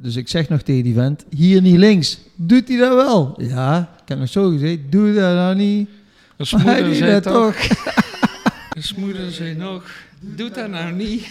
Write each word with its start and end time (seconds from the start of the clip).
Dus 0.00 0.16
ik 0.16 0.28
zeg 0.28 0.48
nog 0.48 0.62
tegen 0.62 0.82
die 0.82 0.94
vent, 0.94 1.24
hier 1.30 1.60
niet 1.60 1.76
links. 1.76 2.18
Doet 2.34 2.68
hij 2.68 2.76
dat 2.76 2.94
wel? 2.94 3.34
Ja, 3.36 3.94
ik 4.02 4.08
heb 4.08 4.18
nog 4.18 4.28
zo 4.28 4.50
gezegd, 4.50 4.78
doe 4.90 5.14
dat 5.14 5.34
nou 5.34 5.54
niet. 5.54 5.88
Een 6.36 6.46
Maar 6.50 6.74
hij 6.74 6.82
doet 6.82 6.96
zei 6.96 7.20
dat 7.20 7.22
toch. 7.22 7.56
Een 8.76 8.82
smoeder 8.82 9.30
zei 9.30 9.54
nog. 9.54 9.84
Doe 10.20 10.50
dat 10.50 10.70
nou 10.70 10.92
niet. 10.92 11.28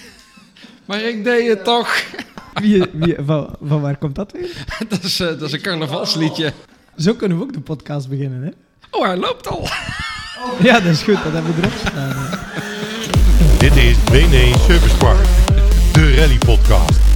Maar 0.86 1.02
ik 1.02 1.24
deed 1.24 1.48
het 1.48 1.64
toch. 1.64 2.04
Wie, 2.54 2.84
wie, 2.94 3.16
van, 3.26 3.56
van 3.62 3.82
waar 3.82 3.98
komt 3.98 4.16
dat 4.16 4.32
weer? 4.32 4.66
Dat 4.90 5.04
is, 5.04 5.20
eh, 5.20 5.28
dat 5.28 5.42
is 5.42 5.52
een 5.52 5.62
carnavalsliedje. 5.62 6.54
Zo 6.98 7.14
kunnen 7.14 7.38
we 7.38 7.44
ook 7.44 7.54
de 7.54 7.60
podcast 7.60 8.10
beginnen, 8.10 8.44
hè? 8.44 8.50
Oh, 8.92 9.06
hij 9.06 9.18
loopt 9.18 9.48
al. 9.48 9.68
Ja, 10.60 10.80
dat 10.80 10.92
is 10.92 11.04
goed. 11.04 11.24
Dat 11.24 11.34
hebben 11.34 11.56
we 11.56 11.62
erop 11.62 11.78
staan. 11.88 12.40
Dit 13.60 13.76
is 13.76 14.04
BNE 14.04 14.54
Service 14.68 14.98
Park, 14.98 15.26
de 15.94 16.16
rally 16.16 16.38
podcast. 16.38 17.07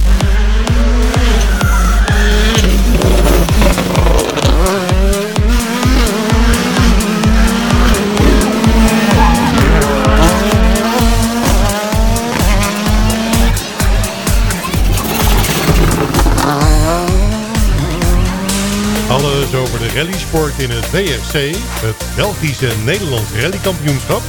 Rallysport 19.94 20.58
in 20.58 20.70
het 20.70 20.90
WRC, 20.90 21.56
het 21.56 22.04
Belgische 22.16 22.72
Nederlands 22.84 23.30
rallykampioenschap. 23.40 24.22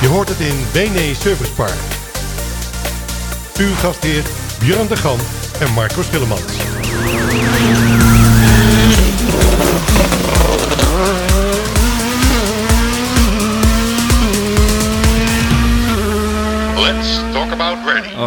Je 0.00 0.06
hoort 0.06 0.28
het 0.28 0.40
in 0.40 0.66
BNE 0.72 1.14
Service 1.14 1.52
Park. 1.52 1.78
Uw 3.58 3.74
gastheer 3.74 4.22
Björn 4.58 4.86
de 4.86 4.96
Gan 4.96 5.18
en 5.60 5.72
Marco 5.72 6.02
Schillemans. 6.02 6.93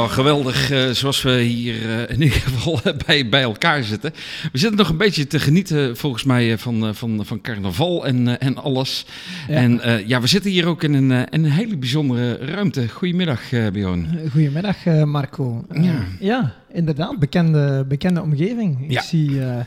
Geweldig. 0.08 0.72
eh, 0.72 0.90
zoals 0.90 1.22
we 1.22 1.40
hier 1.42 1.76
eh, 1.90 2.16
in 2.16 2.22
ieder 2.22 2.40
geval 2.40 2.80
bij, 3.06 3.30
bij 3.30 3.42
elkaar 3.42 3.84
zitten. 3.84 4.12
We 4.52 4.58
zitten 4.58 4.78
nog 4.78 4.90
een 4.90 4.98
beetje 4.98 5.28
te 5.28 5.40
genieten, 5.40 5.98
volgens 5.98 6.24
mij, 6.24 6.52
eh, 6.52 6.58
van, 6.58 6.88
eh, 6.88 6.94
van, 6.94 7.22
van 7.26 7.42
carnaval 7.42 8.06
en, 8.06 8.28
eh, 8.28 8.48
en 8.48 8.58
alles. 8.58 9.06
Ja. 9.48 9.54
En 9.56 9.82
eh, 9.82 10.08
ja, 10.08 10.22
we 10.22 10.28
zitten 10.28 10.52
hier 10.52 10.66
ook 10.66 10.84
in 10.84 10.94
een, 10.94 11.12
eh, 11.12 11.22
een 11.30 11.46
hele 11.46 11.78
bijzondere 11.78 12.38
ruimte. 12.38 12.88
Goedemiddag, 12.90 13.52
eh 13.54 13.68
Bjorn. 13.68 14.20
Goedemiddag, 14.32 14.86
eh, 14.86 15.04
Marco. 15.04 15.66
Eh, 15.70 15.84
Ja. 15.84 16.04
ja, 16.20 16.54
inderdaad. 16.78 17.20
Bekende, 17.20 17.86
bekende 17.88 18.22
omgeving. 18.22 18.84
Ik 18.84 18.92
Ja. 18.92 19.02
zie, 19.02 19.42
eh, 19.46 19.60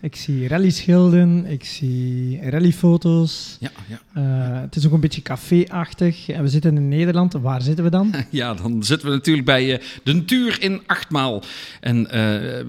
ik 0.00 0.16
zie 0.16 0.48
rallyschilden, 0.48 1.46
ik 1.46 1.64
zie 1.64 2.40
rallyfoto's. 2.50 3.56
Ja, 3.60 3.70
ja. 3.88 4.00
Eh, 4.14 4.60
het 4.60 4.76
is 4.76 4.86
ook 4.86 4.92
een 4.92 5.00
beetje 5.00 5.22
café-achtig. 5.22 6.28
En 6.28 6.42
we 6.42 6.48
zitten 6.48 6.76
in 6.76 6.88
Nederland. 6.88 7.32
Waar 7.32 7.62
zitten 7.62 7.84
we 7.84 7.90
dan? 7.90 8.14
Ja, 8.30 8.54
dan 8.54 8.82
zitten 8.84 9.08
we 9.08 9.14
natuurlijk 9.14 9.46
bij 9.46 9.72
eh, 9.74 9.84
de 10.02 10.12
natuur 10.14 10.56
in 10.62 10.80
Achtmaal. 10.86 11.42
En 11.80 12.08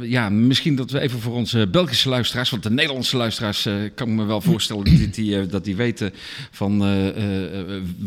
ja, 0.02 0.30
misschien 0.30 0.76
dat 0.76 0.92
we 0.92 1.00
even 1.00 1.20
voor 1.20 1.34
onze 1.34 1.68
Belgische 1.68 2.10
luisteraars, 2.10 2.50
want 2.50 2.64
de 2.64 2.70
Nederlandse 2.72 3.18
luisteraars 3.18 3.68
kan 3.96 4.08
ik 4.08 4.14
me 4.14 4.24
wel 4.26 4.42
voorstellen 4.42 4.84
dat 4.86 5.14
die, 5.16 5.46
dat 5.46 5.64
die 5.64 5.76
weten 5.76 6.14
van 6.52 6.78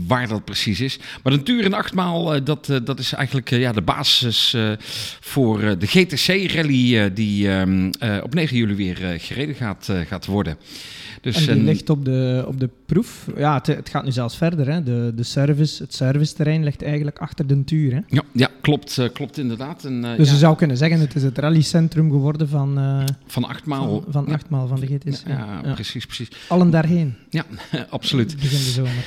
waar 0.07 0.29
dat 0.29 0.45
precies 0.45 0.81
is. 0.81 0.99
Maar 1.23 1.33
de 1.33 1.39
natuur 1.39 1.65
in 1.65 1.75
Achtmaal, 1.75 2.45
dat, 2.45 2.67
dat 2.85 2.99
is 2.99 3.13
eigenlijk 3.13 3.51
ja, 3.51 3.73
de 3.73 3.83
basis 3.83 4.57
voor 5.21 5.79
de 5.83 5.89
GTC-rally 5.89 6.99
eh, 6.99 7.11
die 7.15 7.49
ehm, 7.49 7.91
eh, 7.99 8.17
op 8.23 8.35
9 8.35 8.57
juli 8.57 8.75
weer 8.75 9.05
eh, 9.11 9.19
gereden 9.19 9.55
gaat, 9.55 9.89
gaat 10.09 10.27
worden. 10.27 10.57
Dus, 11.21 11.37
en 11.37 11.41
die 11.43 11.51
en- 11.51 11.65
ligt 11.65 11.91
op 11.91 12.05
de, 12.05 12.45
op 12.47 12.61
de 12.61 12.69
proef. 12.87 13.27
Ja, 13.37 13.55
het, 13.55 13.67
het 13.67 13.89
gaat 13.89 14.05
nu 14.05 14.11
zelfs 14.13 14.37
verder. 14.37 14.73
Hè. 14.73 14.83
De, 14.83 15.13
de 15.17 15.23
service, 15.23 15.83
het 15.83 15.95
serviceterrein 15.95 16.65
ligt 16.65 16.83
eigenlijk 16.83 17.19
achter 17.19 17.47
de 17.47 17.65
tuur. 17.65 17.93
Hè. 17.95 18.01
ja, 18.09 18.23
ja, 18.33 18.49
klopt, 18.61 19.01
klopt 19.13 19.39
inderdaad. 19.39 19.85
En, 19.85 20.01
Dus 20.17 20.27
ja, 20.29 20.33
je 20.33 20.39
zou 20.39 20.57
kunnen 20.57 20.77
zeggen, 20.77 21.01
het 21.01 21.15
is 21.15 21.23
het 21.23 21.39
rallycentrum 21.39 22.11
geworden 22.11 22.49
van, 22.49 22.79
eh 22.79 23.05
van 23.27 23.45
Achtmaal. 23.45 24.01
van, 24.03 24.13
van 24.13 24.25
Ja. 24.29 24.33
achtmaal 24.33 24.67
van 24.67 24.81
de 24.81 24.87
GTC. 24.87 25.27
Ja, 25.29 25.61
Ja. 25.65 25.73
precies, 25.75 26.07
precies. 26.07 26.29
Allen 26.49 26.71
daarheen. 26.71 27.15
Ja, 27.31 27.45
absoluut. 27.91 28.35
Begin 28.37 28.59
de 28.59 28.65
zomer. 28.65 29.05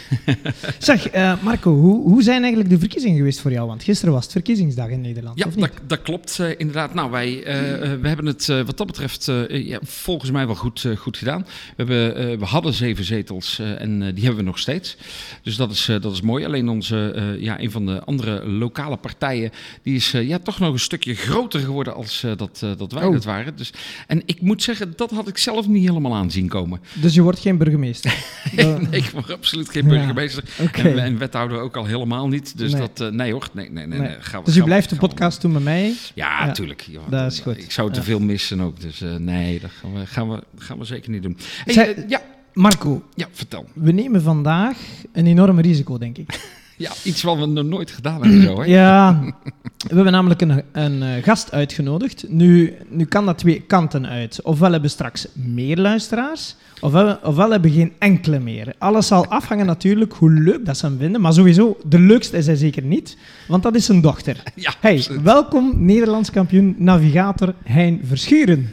zeg, 0.80 1.12
Marco, 1.42 1.74
hoe, 1.76 2.02
hoe 2.10 2.24
zijn 2.24 2.40
eigenlijk 2.42 2.70
de 2.70 2.80
verkiezingen 2.80 3.18
geweest 3.18 3.40
voor 3.40 3.52
jou? 3.52 3.68
Want 3.68 3.84
gisteren 3.84 4.14
was 4.14 4.24
het 4.24 4.32
verkiezingsdag 4.32 4.90
in 4.90 5.02
Nederland, 5.02 5.40
Ja, 5.40 5.46
of 5.46 5.56
niet? 5.56 5.66
dat, 5.66 5.90
dat 5.90 6.02
klopt 6.02 6.40
inderdaad. 6.58 6.94
Nou, 6.94 7.12
wij 7.12 7.44
eh, 7.44 7.74
eh, 7.94 8.00
we 8.02 8.08
hebben 8.08 8.26
het 8.26 8.50
eh, 8.50 8.62
wat 8.62 8.78
dat 8.78 8.88
betreft 8.88 9.28
eh, 9.28 9.66
ja, 9.68 9.80
volgens 9.84 10.32
mij 10.32 10.46
wel 10.46 10.56
goed, 10.56 10.86
eh, 10.86 10.98
goed 10.98 11.18
gedaan. 11.18 11.42
We, 11.42 11.48
hebben, 11.76 12.16
eh, 12.16 12.38
we 12.38 12.46
hadden 12.46 12.74
zeven 12.74 13.04
zetels 13.06 13.60
eh, 13.60 13.82
en 13.82 14.02
eh, 14.02 14.14
die 14.14 14.24
hebben 14.24 14.36
we 14.44 14.50
nog 14.50 14.60
steeds. 14.60 14.98
Dus 15.44 15.56
dat 15.56 15.72
is, 15.72 15.88
eh, 15.90 16.02
dat 16.02 16.12
is 16.14 16.22
mooi. 16.22 16.46
Alleen 16.46 16.70
onze, 16.70 17.12
eh, 17.16 17.42
ja, 17.42 17.60
een 17.60 17.72
van 17.72 17.86
de 17.86 18.04
andere 18.04 18.46
lokale 18.48 18.98
partijen, 18.98 19.52
die 19.84 19.96
is 19.96 20.14
eh, 20.14 20.28
ja, 20.28 20.40
toch 20.40 20.60
nog 20.60 20.74
een 20.74 20.80
stukje 20.80 21.14
groter 21.16 21.60
geworden 21.60 21.96
als 21.96 22.24
eh, 22.24 22.32
dat, 22.38 22.60
eh, 22.64 22.70
dat 22.78 22.92
wij 22.92 23.04
Oh. 23.06 23.14
dat 23.14 23.24
waren. 23.26 23.56
Dus, 23.56 23.72
en 24.08 24.22
ik 24.26 24.42
moet 24.42 24.64
zeggen, 24.64 24.94
dat 24.96 25.12
had 25.12 25.28
ik 25.28 25.38
zelf 25.38 25.68
niet 25.68 25.88
helemaal 25.88 26.16
aan 26.16 26.32
zien 26.32 26.48
komen. 26.48 26.80
Dus 26.94 27.14
je 27.14 27.22
wordt 27.22 27.40
geen 27.40 27.58
burgemeester? 27.58 28.14
Nee, 28.56 29.02
ik 29.02 29.10
word 29.10 29.32
absoluut 29.34 29.70
geen 29.70 29.84
Ja, 29.84 29.90
burgemeester. 29.90 30.44
En, 30.74 31.00
en 31.00 31.18
wethouder 31.18 31.60
ook 31.60 31.78
al 31.78 31.86
helemaal 31.86 32.28
niet. 32.28 32.58
Dus 32.58 32.72
Nee. 32.72 32.82
dat, 32.82 33.02
eh, 33.02 33.08
nee 33.10 33.32
hoor, 33.32 33.48
nee, 33.54 33.70
nee, 33.72 33.88
nee. 33.88 34.00
Nee. 34.00 34.08
nee. 34.08 34.18
Gaan 34.20 34.40
we- 34.40 34.46
Dus 34.46 34.54
je 34.54 34.60
we- 34.60 34.66
blijft 34.66 34.90
de 34.90 34.96
podcast 34.96 35.42
doen 35.42 35.52
met 35.52 35.64
mij. 35.64 35.94
Ja, 36.14 36.45
Ja, 36.48 36.54
tuurlijk. 36.54 36.82
Ja, 36.82 37.00
dat 37.10 37.32
is 37.32 37.40
goed. 37.40 37.58
Ik 37.58 37.72
zou 37.72 37.92
te 37.92 38.04
veel 38.04 38.20
missen 38.20 38.62
ook. 38.62 38.82
Dus 38.82 39.02
eh, 39.02 39.16
nee, 39.16 39.60
dat 39.60 39.72
gaan 39.72 39.94
we, 39.94 40.06
gaan, 40.06 40.30
we, 40.30 40.44
gaan 40.58 40.78
we 40.78 40.86
zeker 40.86 41.12
niet 41.12 41.24
doen. 41.24 41.38
Hey, 41.64 41.74
Zij- 41.74 41.96
eh, 41.96 42.10
ja, 42.10 42.22
Marco, 42.54 43.04
ja, 43.14 43.28
vertel. 43.32 43.66
we 43.74 43.92
nemen 43.92 44.22
vandaag 44.22 44.78
een 45.12 45.28
enorm 45.28 45.60
risico, 45.60 45.98
denk 45.98 46.18
ik. 46.18 46.50
Ja, 46.78 46.92
iets 47.04 47.24
wat 47.24 47.38
we 47.38 47.46
nog 47.46 47.66
nooit 47.66 47.92
gedaan 47.92 48.22
hebben 48.22 48.42
zo, 48.42 48.60
hè? 48.60 48.66
Ja, 48.66 49.22
we 49.90 49.96
hebben 49.96 50.12
namelijk 50.12 50.42
een, 50.42 50.64
een 50.72 51.04
eh, 51.04 51.24
gast 51.24 51.52
uitgenodigd. 51.52 52.26
Nu, 52.28 52.74
nu 52.90 53.06
kan 53.06 53.26
dat 53.26 53.38
twee 53.38 53.62
kanten 53.62 54.08
uit. 54.08 54.42
Ofwel 54.42 54.72
hebben 54.72 54.90
we 54.90 54.96
straks 54.96 55.28
meer 55.34 55.78
luisteraars, 55.78 56.56
ofwel, 56.82 57.18
ofwel 57.24 57.52
hebben 57.52 57.72
we 57.72 57.78
geen 57.78 57.94
enkele 58.00 58.40
meer. 58.40 58.74
Alles 58.78 59.08
zal 59.08 59.28
afhangen 59.28 59.66
natuurlijk 59.66 60.14
hoe 60.14 60.32
leuk 60.32 60.66
dat 60.66 60.78
ze 60.78 60.86
hem 60.86 60.98
vinden. 60.98 61.22
Maar 61.22 61.34
sowieso, 61.34 61.78
de 61.86 62.00
leukste 62.00 62.38
is 62.38 62.46
hij 62.46 62.56
zeker 62.56 62.84
niet, 62.84 63.18
want 63.48 63.64
dat 63.64 63.76
is 63.76 63.86
zijn 63.86 64.02
dochter. 64.02 64.44
Ja, 64.56 64.74
Hey, 64.80 65.08
welkom 65.24 65.86
Nederlands 65.86 66.32
kampioen 66.32 66.76
navigator 66.78 67.54
Hein 67.64 68.02
Verschuren. 68.04 68.70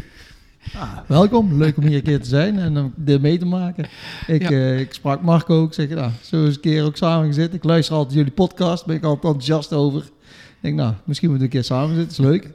Ah, 0.74 0.98
welkom, 1.06 1.56
leuk 1.58 1.76
om 1.76 1.82
hier 1.86 1.96
een 1.96 2.02
keer 2.02 2.20
te 2.20 2.28
zijn 2.28 2.58
en 2.58 2.78
om 2.78 2.92
dit 2.96 3.20
mee 3.22 3.38
te 3.38 3.44
maken. 3.46 3.84
Ik, 4.26 4.42
Ja. 4.42 4.50
eh, 4.50 4.80
ik 4.80 4.92
sprak 4.94 5.22
Marco 5.22 5.60
ook, 5.60 5.74
zeg, 5.74 5.88
nou, 5.88 6.10
zo 6.22 6.44
eens 6.44 6.54
een 6.54 6.60
keer 6.60 6.84
ook 6.84 6.96
samen 6.96 7.26
gezeten. 7.26 7.54
Ik 7.54 7.64
luister 7.64 7.94
altijd 7.96 8.14
jullie 8.14 8.32
podcast, 8.32 8.86
ben 8.86 8.96
ik 8.96 9.04
altijd 9.04 9.24
enthousiast 9.24 9.72
over. 9.72 10.02
Ik 10.02 10.68
denk, 10.68 10.80
nou, 10.80 10.94
misschien 11.04 11.30
moeten 11.30 11.48
we 11.48 11.54
een 11.54 11.60
keer 11.62 11.70
samen 11.76 11.96
zitten, 11.96 12.12
is 12.24 12.30
leuk. 12.30 12.50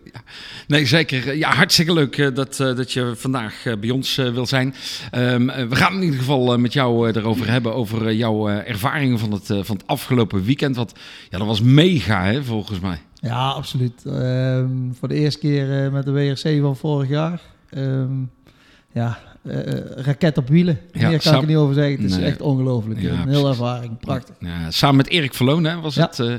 Nee, 0.67 0.85
zeker. 0.85 1.35
Ja, 1.35 1.53
hartstikke 1.53 1.94
leuk 1.94 2.17
eh, 2.17 2.35
dat, 2.35 2.59
eh, 2.59 2.75
dat 2.75 2.91
je 2.91 3.13
vandaag 3.16 3.63
bij 3.79 3.90
ons 3.90 4.16
wil 4.16 4.46
zijn. 4.46 4.75
Ehm, 5.12 5.50
eh, 5.50 5.67
we 5.67 5.75
gaan 5.75 5.94
in 5.94 6.03
ieder 6.03 6.19
geval 6.19 6.57
met 6.59 6.73
jou 6.73 7.12
erover 7.12 7.50
hebben, 7.50 7.73
over 7.73 8.13
jouw 8.13 8.47
ervaringen 8.50 9.19
van 9.19 9.31
het, 9.31 9.46
van 9.46 9.75
het 9.75 9.88
afgelopen 9.88 10.44
weekend. 10.44 10.75
Want 10.75 10.94
ja, 11.29 11.38
dat 11.38 11.47
was 11.47 11.62
mega, 11.62 12.23
hè, 12.25 12.44
volgens 12.44 12.79
mij. 12.79 13.00
Ja, 13.13 13.50
absoluut. 13.50 14.06
Ehm, 14.06 14.67
voor 15.00 15.07
de 15.07 15.16
eerste 15.16 15.40
keer 15.40 15.91
met 15.91 16.06
de 16.06 16.12
WRC 16.12 16.62
van 16.62 16.75
vorig 16.75 17.09
jaar. 17.09 17.41
Ehm, 17.69 18.09
ja, 18.94 19.17
eh, 19.44 19.59
eh, 19.73 19.83
raket 19.95 20.38
op 20.38 20.47
wielen. 20.47 20.79
Ja, 20.91 21.09
Meer 21.09 21.22
kan 21.22 21.35
ik 21.35 21.41
er 21.41 21.47
niet 21.47 21.55
over 21.57 21.73
zeggen. 21.73 22.01
Het 22.01 22.11
is 22.11 22.17
Nee. 22.17 22.25
echt 22.25 22.41
ongelooflijk. 22.41 23.01
Ja, 23.01 23.11
een 23.11 23.28
hele 23.29 23.50
ervaring, 23.50 24.00
prachtig. 24.00 24.35
Ja, 24.39 24.72
samen 24.72 24.95
met 24.95 25.07
Erik 25.09 25.33
Verloon 25.33 25.63
hè, 25.63 25.79
was 25.79 25.95
het 25.95 26.19
eh, 26.19 26.33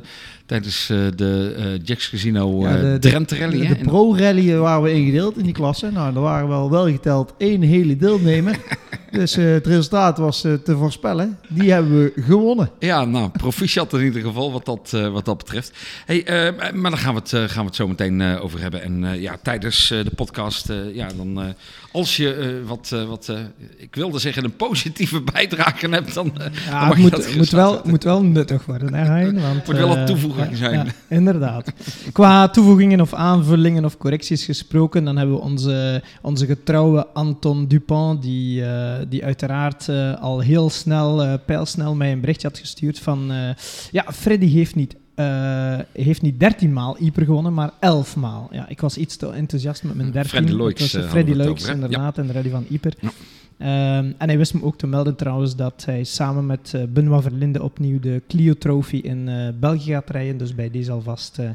tijdens 0.47 0.87
de 0.87 1.79
Jacks 1.83 2.11
Casino 2.11 2.61
de- 2.63 2.97
Drenthe 3.01 3.37
Rally. 3.39 3.67
De 3.69 3.75
pro-rally 3.77 4.57
waren 4.57 4.83
we 4.83 4.93
ingedeeld 4.93 5.37
in 5.39 5.45
die 5.45 5.53
klasse. 5.53 5.91
Nou, 5.91 6.15
er 6.15 6.21
waren 6.21 6.49
wel 6.49 6.71
wel 6.71 6.89
geteld 6.91 7.35
één 7.39 7.63
hele 7.63 7.97
deelnemer. 7.97 8.57
dus 9.11 9.37
eh, 9.37 9.45
het 9.45 9.67
resultaat 9.67 10.19
was 10.19 10.45
eh, 10.45 10.53
te 10.53 10.77
voorspellen. 10.77 11.39
Die 11.49 11.73
hebben 11.73 12.03
we 12.03 12.23
gewonnen. 12.23 12.71
Ja, 12.79 13.05
nou, 13.05 13.29
proficiat 13.29 13.93
in 13.93 14.05
ieder 14.05 14.23
geval 14.23 14.53
wat 14.53 14.65
dat, 14.65 14.91
eh, 14.95 15.09
wat 15.13 15.25
dat 15.25 15.39
betreft. 15.39 15.73
Hey, 16.07 16.53
maar 16.75 16.91
daar 16.91 17.01
gaan 17.01 17.15
we 17.15 17.21
het, 17.21 17.51
gaan 17.51 17.61
we 17.61 17.67
het 17.67 17.77
zo 17.77 17.89
meteen 17.89 18.23
over 18.23 18.61
hebben. 18.61 18.83
En 18.83 19.21
ja, 19.21 19.37
tijdens 19.43 19.89
de 19.89 20.11
podcast, 20.17 20.69
ja, 20.93 21.09
dan, 21.17 21.55
als 21.93 22.17
je 22.17 22.61
wat, 22.67 22.95
wat 23.09 23.33
ik 23.77 23.95
wilde 23.95 24.19
zeggen, 24.19 24.45
een 24.45 24.57
positieve 24.57 25.21
bijdrage 25.33 25.89
hebt, 25.89 26.15
dan, 26.15 26.33
dan 26.35 26.51
Ja, 26.67 26.89
het 26.89 26.97
moet, 26.97 27.37
moet, 27.37 27.51
wel, 27.51 27.81
moet 27.85 28.05
wel 28.05 28.23
nuttig 28.23 28.67
worden, 28.67 28.95
hè, 28.95 29.05
Hein? 29.05 29.41
Want, 29.49 29.67
Moet 29.67 29.77
wel 29.77 29.97
een 29.97 30.07
toevoeging 30.07 30.57
zijn. 30.57 30.73
ja, 30.75 30.85
inderdaad. 31.17 31.73
Qua 32.13 32.49
toevoegingen 32.49 33.01
of 33.01 33.15
aanvullingen 33.15 33.85
of 33.85 33.97
correcties 33.97 34.45
gesproken, 34.45 35.05
dan 35.05 35.17
hebben 35.17 35.37
we 35.37 35.43
onze, 35.43 36.03
onze 36.23 36.47
getrouwe 36.47 37.07
Anton 37.07 37.67
Dupont, 37.69 38.23
die, 38.23 38.65
die 39.09 39.25
uiteraard 39.25 39.89
eh, 39.89 40.21
al 40.21 40.41
heel 40.41 40.71
snel, 40.71 41.23
eh, 41.23 41.35
pijlsnel 41.47 41.95
mij 41.95 42.13
een 42.13 42.21
berichtje 42.21 42.49
had 42.49 42.59
gestuurd 42.59 42.99
van... 42.99 43.33
eh, 43.33 43.51
ja, 43.91 44.05
Freddy 44.13 44.49
heeft 44.51 44.75
niet 44.75 44.97
eh, 45.15 45.79
heeft 45.93 46.23
niet 46.23 46.41
13 46.41 46.73
maal 46.73 46.99
Ieper 46.99 47.25
gewonnen, 47.25 47.55
maar 47.55 47.71
11 47.81 48.17
maal. 48.17 48.49
Ja, 48.51 48.69
ik 48.69 48.81
was 48.81 48.97
iets 48.97 49.17
te 49.17 49.31
enthousiast 49.31 49.83
met 49.83 49.95
mijn 49.95 50.11
13. 50.11 50.31
Freddy 50.31 50.53
Loix, 50.53 50.83
Het 50.83 50.93
was, 50.93 51.03
eh, 51.03 51.11
Freddy 51.11 51.33
Loix, 51.33 51.51
over, 51.51 51.67
hè? 51.69 51.75
inderdaad, 51.75 52.19
en 52.19 52.33
Reddy 52.33 52.51
van 52.51 52.65
Ieper. 52.69 52.95
Ja. 53.01 53.11
Ehm, 53.59 54.13
en 54.19 54.29
hij 54.29 54.39
wist 54.39 54.55
me 54.55 54.63
ook 54.63 54.79
te 54.79 54.87
melden 54.87 55.17
trouwens 55.17 55.57
dat 55.57 55.85
hij 55.85 56.05
samen 56.05 56.47
met 56.47 56.73
eh, 56.75 56.83
Benoit 56.89 57.23
Verlinde 57.23 57.63
opnieuw 57.63 58.01
de 58.01 58.23
Clio 58.29 58.55
Trophy 58.55 58.97
in 58.97 59.29
eh, 59.29 59.49
België 59.61 59.93
gaat 59.93 60.11
rijden. 60.11 60.37
Dus 60.39 60.55
bij 60.55 60.71
deze 60.71 60.93
alvast 60.93 61.39
eh, 61.39 61.49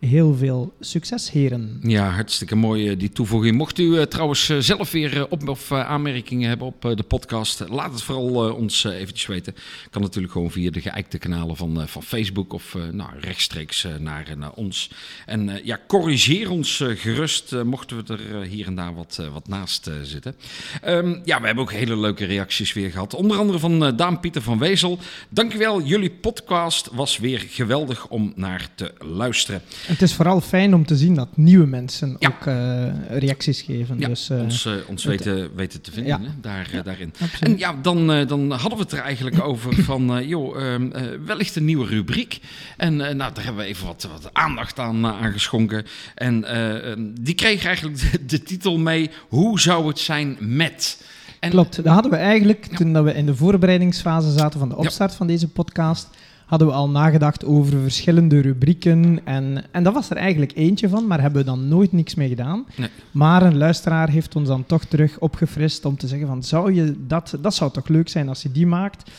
heel 0.00 0.34
veel 0.34 0.74
succes, 0.80 1.30
heren. 1.30 1.80
Ja, 1.82 2.10
hartstikke 2.10 2.54
mooi 2.54 2.88
eh, 2.88 2.98
die 2.98 3.12
toevoeging. 3.12 3.56
Mocht 3.56 3.78
u 3.78 3.98
eh, 3.98 4.02
trouwens 4.02 4.48
eh, 4.48 4.58
zelf 4.58 4.90
weer 4.90 5.26
op 5.28 5.48
of 5.48 5.72
aanmerkingen 5.72 6.48
hebben 6.48 6.66
op 6.66 6.82
de 6.96 7.02
podcast, 7.02 7.64
laat 7.68 7.92
het 7.92 8.02
vooral 8.02 8.52
ons 8.52 8.84
eventjes 8.84 9.26
weten. 9.26 9.54
Kan 9.90 10.02
natuurlijk 10.02 10.32
gewoon 10.32 10.50
via 10.50 10.70
de 10.70 10.80
geëikte 10.80 11.18
kanalen 11.18 11.56
van, 11.56 11.88
van 11.88 12.02
Facebook 12.02 12.52
of 12.52 12.76
nou, 12.92 13.10
rechtstreeks 13.20 13.86
naar, 13.98 14.34
naar 14.36 14.52
ons. 14.52 14.90
En 15.26 15.60
ja, 15.64 15.80
corrigeer 15.86 16.50
ons 16.50 16.82
gerust, 16.86 17.64
mochten 17.64 17.96
we 17.96 18.12
er 18.12 18.42
hier 18.42 18.66
en 18.66 18.74
daar 18.74 18.94
wat, 18.94 19.20
wat 19.32 19.48
naast 19.48 19.90
zitten. 20.02 20.36
Ehm, 20.82 21.18
ja, 21.24 21.40
we 21.40 21.46
hebben 21.46 21.64
ook 21.64 21.72
hele 21.72 21.96
leuke 21.96 22.24
reacties 22.24 22.72
weer 22.72 22.90
gehad. 22.90 23.14
Onder 23.14 23.38
andere 23.38 23.58
van 23.58 23.96
Daan 23.96 24.20
Pieter 24.20 24.42
van 24.42 24.58
Wezel. 24.58 24.98
Dankjewel, 25.28 25.82
jullie 25.82 26.10
podcast 26.10 26.88
was 26.92 27.18
weer 27.18 27.44
geweldig 27.48 28.08
om 28.08 28.32
naar 28.36 28.68
te 28.74 28.92
luisteren. 28.98 29.62
Het 29.86 30.02
is 30.02 30.14
vooral 30.14 30.40
fijn 30.40 30.74
om 30.74 30.86
te 30.86 30.96
zien 30.96 31.14
dat 31.14 31.28
nieuwe 31.36 31.66
mensen 31.66 32.16
Ja. 32.18 32.28
ook 32.28 32.46
eh, 32.46 33.18
reacties 33.18 33.62
geven. 33.62 33.98
Ja, 33.98 34.08
dus, 34.08 34.30
eh, 34.30 34.38
ons, 34.40 34.64
eh, 34.66 34.72
ons 34.86 35.04
het- 35.04 35.12
weten, 35.24 35.50
weten 35.54 35.80
te 35.80 35.92
vinden 35.92 36.22
Ja. 36.22 36.28
daar, 36.40 36.70
daarin. 36.84 37.12
absoluut. 37.20 37.42
En 37.52 37.58
ja, 37.58 37.74
dan, 37.82 38.06
dan 38.26 38.50
hadden 38.50 38.78
we 38.78 38.84
het 38.84 38.92
er 38.92 38.98
eigenlijk 38.98 39.42
over 39.48 39.74
van, 39.84 40.26
joh, 40.26 40.62
ehm, 40.62 40.92
eh, 40.92 41.02
wellicht 41.26 41.56
een 41.56 41.64
nieuwe 41.64 41.86
rubriek. 41.86 42.40
En 42.76 42.96
nou, 42.96 43.16
daar 43.16 43.44
hebben 43.44 43.62
we 43.62 43.68
even 43.68 43.86
wat, 43.86 44.08
wat 44.12 44.30
aandacht 44.32 44.78
aan, 44.78 45.04
eh, 45.04 45.22
aan 45.22 45.32
geschonken. 45.32 45.84
En 46.14 46.44
eh, 46.44 46.90
ehm, 46.90 47.00
die 47.20 47.34
kreeg 47.34 47.64
eigenlijk 47.64 48.00
de, 48.12 48.24
de 48.26 48.42
titel 48.42 48.78
mee, 48.78 49.10
hoe 49.28 49.60
zou 49.60 49.88
het 49.88 49.98
zijn 49.98 50.36
met... 50.40 51.04
En, 51.40 51.50
Klopt, 51.50 51.76
dat 51.76 51.86
hadden 51.94 52.10
we 52.10 52.16
eigenlijk 52.16 52.64
toen 52.76 52.92
dat 52.92 53.04
we 53.04 53.14
in 53.14 53.26
de 53.26 53.36
voorbereidingsfase 53.36 54.30
zaten 54.32 54.58
van 54.60 54.68
de 54.68 54.76
opstart 54.76 55.14
van 55.14 55.26
deze 55.26 55.48
podcast. 55.48 56.08
Hadden 56.46 56.68
we 56.68 56.74
al 56.74 56.90
nagedacht 56.90 57.44
over 57.44 57.80
verschillende 57.80 58.40
rubrieken. 58.40 59.20
En, 59.24 59.64
en 59.70 59.82
dat 59.82 59.94
was 59.94 60.10
er 60.10 60.16
eigenlijk 60.16 60.52
eentje 60.54 60.88
van, 60.88 61.06
maar 61.06 61.20
hebben 61.20 61.40
we 61.40 61.46
dan 61.46 61.68
nooit 61.68 61.92
niks 61.92 62.14
mee 62.14 62.28
gedaan. 62.28 62.66
Nee. 62.76 62.88
Maar 63.10 63.42
een 63.42 63.56
luisteraar 63.56 64.08
heeft 64.08 64.36
ons 64.36 64.48
dan 64.48 64.66
toch 64.66 64.84
terug 64.84 65.18
opgefrist 65.18 65.84
om 65.84 65.96
te 65.96 66.06
zeggen 66.06 66.26
van, 66.26 66.42
zou 66.42 66.72
je 66.72 66.94
dat, 67.06 67.38
dat 67.40 67.54
zou 67.54 67.72
toch 67.72 67.88
leuk 67.88 68.08
zijn 68.08 68.28
als 68.28 68.42
je 68.42 68.52
die 68.52 68.66
maakt. 68.66 69.10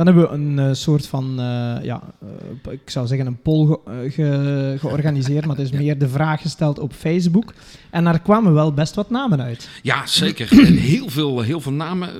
Dan 0.00 0.08
hebben 0.14 0.28
we 0.30 0.34
een 0.36 0.58
eh, 0.58 0.74
soort 0.74 1.06
van, 1.06 1.30
eh, 1.38 1.84
ja, 1.84 2.02
eh, 2.66 2.72
ik 2.72 2.90
zou 2.90 3.06
zeggen 3.06 3.26
een 3.26 3.40
poll 3.42 3.66
ge- 3.66 4.10
ge- 4.10 4.76
georganiseerd, 4.78 5.46
maar 5.46 5.56
het 5.56 5.64
is 5.64 5.72
meer 5.78 5.98
de 5.98 6.08
vraag 6.08 6.40
gesteld 6.40 6.78
op 6.78 6.92
Facebook. 6.92 7.52
En 7.90 8.04
daar 8.04 8.20
kwamen 8.20 8.54
wel 8.54 8.72
best 8.72 8.94
wat 8.94 9.10
namen 9.10 9.42
uit. 9.42 9.68
Ja, 9.82 10.06
zeker. 10.06 10.48
En 10.66 10.76
heel, 10.76 11.08
veel, 11.08 11.40
heel 11.40 11.60
veel 11.60 11.72
namen. 11.72 12.08
Eh, 12.08 12.14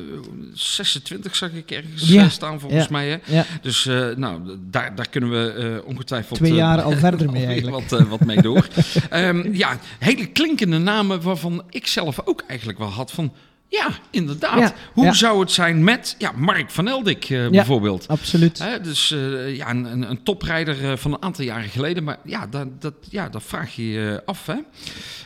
26 0.53 1.37
zag 1.37 1.51
ik 1.53 1.71
ergens 1.71 2.09
Ja. 2.09 2.29
staan 2.29 2.61
volgens 2.61 2.83
Ja. 2.85 2.91
mij. 2.91 3.09
Hè? 3.09 3.17
Ja. 3.37 3.45
Dus 3.63 3.85
nou, 4.17 4.41
daar, 4.71 4.95
daar 4.95 5.09
kunnen 5.09 5.31
we 5.31 5.83
ongetwijfeld... 5.87 6.39
Twee 6.39 6.55
jaar 6.55 6.83
al 6.83 6.93
verder 7.07 7.31
mee 7.31 7.47
eigenlijk. 7.47 7.89
Wat, 7.91 8.01
wat 8.09 8.25
mee 8.25 8.43
door. 8.43 8.69
Ehm, 9.11 9.53
ja, 9.55 9.79
hele 9.99 10.27
klinkende 10.27 10.79
namen 10.79 11.23
waarvan 11.23 11.63
ik 11.71 11.87
zelf 11.87 12.21
ook 12.25 12.45
eigenlijk 12.47 12.79
wel 12.79 12.89
had 12.89 13.11
van... 13.13 13.33
Ja, 13.71 13.89
inderdaad. 14.11 14.59
Ja, 14.59 14.73
Hoe 14.93 15.05
ja. 15.05 15.13
zou 15.13 15.41
het 15.41 15.51
zijn 15.51 15.85
met 15.85 16.15
ja, 16.19 16.33
Mark 16.37 16.71
van 16.71 16.89
Eldik 16.89 17.25
eh, 17.31 17.49
bijvoorbeeld? 17.49 18.09
Absoluut. 18.09 18.59
Hè, 18.59 18.81
dus 18.81 19.13
eh, 19.13 19.57
ja, 19.57 19.71
een, 19.71 20.11
een, 20.11 20.23
toprijder 20.23 20.91
eh, 20.91 20.97
van 20.97 21.13
een 21.13 21.23
aantal 21.23 21.45
jaren 21.45 21.69
geleden. 21.69 22.05
Maar 22.05 22.19
ja, 22.25 22.47
dat, 22.47 22.67
dat, 22.79 22.95
ja, 23.09 23.29
dat 23.29 23.43
vraag 23.43 23.75
je 23.77 23.91
je 23.91 24.23
af. 24.25 24.47
Hè? 24.47 24.55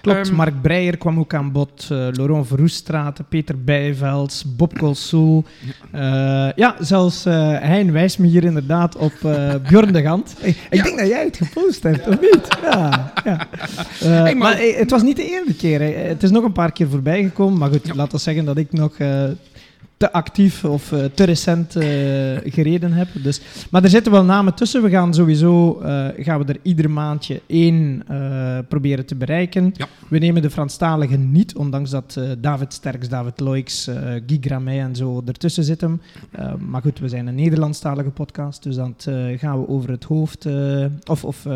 Klopt, 0.00 0.26
Ehm, 0.28 0.34
Mark 0.36 0.62
Breijer 0.62 0.96
kwam 0.96 1.18
ook 1.18 1.34
aan 1.34 1.52
bod. 1.52 1.86
Laurent 1.88 2.46
Verroestraten, 2.46 3.24
Peter 3.28 3.64
Bijvelds, 3.64 4.44
Bob 4.56 4.78
Colsoel. 4.78 5.44
Ja. 5.92 6.52
ja, 6.56 6.76
zelfs 6.78 7.24
Hein 7.24 7.92
wijst 7.92 8.18
me 8.18 8.26
hier 8.26 8.44
inderdaad 8.44 8.96
op 8.96 9.12
Bjorn 9.68 9.92
de 9.92 10.02
Gant. 10.02 10.34
Ik, 10.70 10.82
denk 10.82 10.98
dat 10.98 11.08
jij 11.08 11.24
het 11.24 11.36
gepost 11.36 11.82
hebt, 11.82 12.06
of 12.08 12.20
niet? 12.20 12.58
Ja, 12.62 13.12
ja. 13.24 13.48
Maar- 14.02 14.36
maar 14.36 14.58
het 14.58 14.90
was 14.90 15.02
niet 15.02 15.16
de 15.16 15.28
eerste 15.30 15.54
keer. 15.54 16.06
Het 16.08 16.22
is 16.22 16.30
nog 16.30 16.44
een 16.44 16.52
paar 16.52 16.72
keer 16.72 16.88
voorbij 16.88 17.22
gekomen. 17.22 17.58
Maar 17.58 17.70
goed, 17.70 17.94
laten 17.94 18.12
we 18.12 18.18
zeggen 18.18 18.33
dat 18.42 18.56
ik 18.56 18.72
nog... 18.72 18.96
te 19.96 20.12
actief 20.12 20.64
of 20.64 20.92
eh, 20.92 21.04
te 21.04 21.24
recent 21.24 21.76
eh, 21.76 21.86
gereden 22.44 22.92
heb. 22.92 23.08
Dus, 23.22 23.40
maar 23.70 23.82
er 23.82 23.88
zitten 23.88 24.12
wel 24.12 24.24
namen 24.24 24.54
tussen. 24.54 24.82
We 24.82 24.90
gaan 24.90 25.14
sowieso 25.14 25.80
eh, 25.80 26.06
gaan 26.16 26.38
we 26.38 26.52
er 26.52 26.58
ieder 26.62 26.90
maandje 26.90 27.40
één 27.46 28.04
proberen 28.68 29.06
te 29.06 29.14
bereiken. 29.14 29.74
Ja. 29.76 29.88
We 30.08 30.18
nemen 30.18 30.42
de 30.42 30.50
Franstaligen 30.50 31.32
niet, 31.32 31.56
ondanks 31.56 31.90
dat 31.90 32.20
David 32.38 32.72
Sterks, 32.72 33.08
David 33.08 33.40
Loix, 33.40 33.90
Guy 34.26 34.38
Gramey 34.40 34.80
en 34.80 34.96
zo 34.96 35.22
ertussen 35.26 35.64
zitten. 35.64 36.02
Maar 36.58 36.82
goed, 36.82 36.98
we 36.98 37.08
zijn 37.08 37.26
een 37.26 37.34
Nederlandstalige 37.34 38.10
podcast, 38.10 38.62
dus 38.62 38.76
dat 38.76 39.08
gaan 39.36 39.60
we 39.60 39.68
over 39.68 39.90
het 39.90 40.04
hoofd 40.04 40.46
of, 41.04 41.24
of 41.24 41.46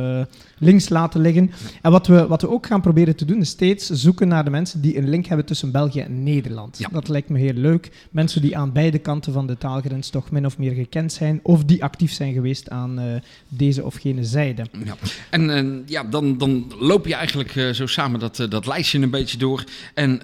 links 0.59 0.89
laten 0.89 1.21
liggen. 1.21 1.51
En 1.83 1.91
wat 1.91 2.07
we, 2.07 2.27
wat 2.27 2.43
we 2.43 2.51
ook 2.51 2.67
gaan 2.67 2.81
proberen 2.81 3.17
te 3.17 3.25
doen, 3.25 3.41
is 3.41 3.49
steeds 3.49 3.91
zoeken 3.91 4.29
naar 4.29 4.45
de 4.45 4.51
mensen 4.51 4.81
die 4.81 4.99
een 4.99 5.09
link 5.09 5.27
hebben 5.27 5.47
tussen 5.47 5.71
België 5.71 6.01
en 6.01 6.23
Nederland. 6.23 6.79
Ja. 6.79 6.89
Dat 6.93 7.09
lijkt 7.09 7.29
me 7.29 7.39
heel 7.39 7.53
leuk. 7.53 7.91
Mensen 8.11 8.28
die 8.33 8.57
aan 8.57 8.73
beide 8.73 8.99
kanten 8.99 9.33
van 9.33 9.47
de 9.47 9.59
taalgrens 9.59 10.11
toch 10.11 10.31
min 10.31 10.47
of 10.47 10.59
meer 10.59 10.73
gekend 10.73 11.13
zijn, 11.13 11.41
of 11.43 11.65
die 11.65 11.83
actief 11.85 12.13
zijn 12.13 12.33
geweest 12.33 12.71
aan 12.71 12.99
eh, 12.99 13.05
deze 13.49 13.85
of 13.85 13.95
gene 13.95 14.25
zijde. 14.25 14.67
Ja. 14.85 14.97
En 15.31 15.51
eh, 15.57 15.89
ja, 15.89 16.05
dan, 16.05 16.39
dan 16.39 16.73
loop 16.79 17.07
je 17.07 17.15
eigenlijk 17.15 17.57
eh, 17.57 17.71
zo 17.71 17.87
samen 17.87 18.21
dat, 18.21 18.47
dat 18.49 18.67
lijstje 18.67 18.99
een 18.99 19.11
beetje 19.11 19.39
door. 19.39 19.65
En 19.95 20.21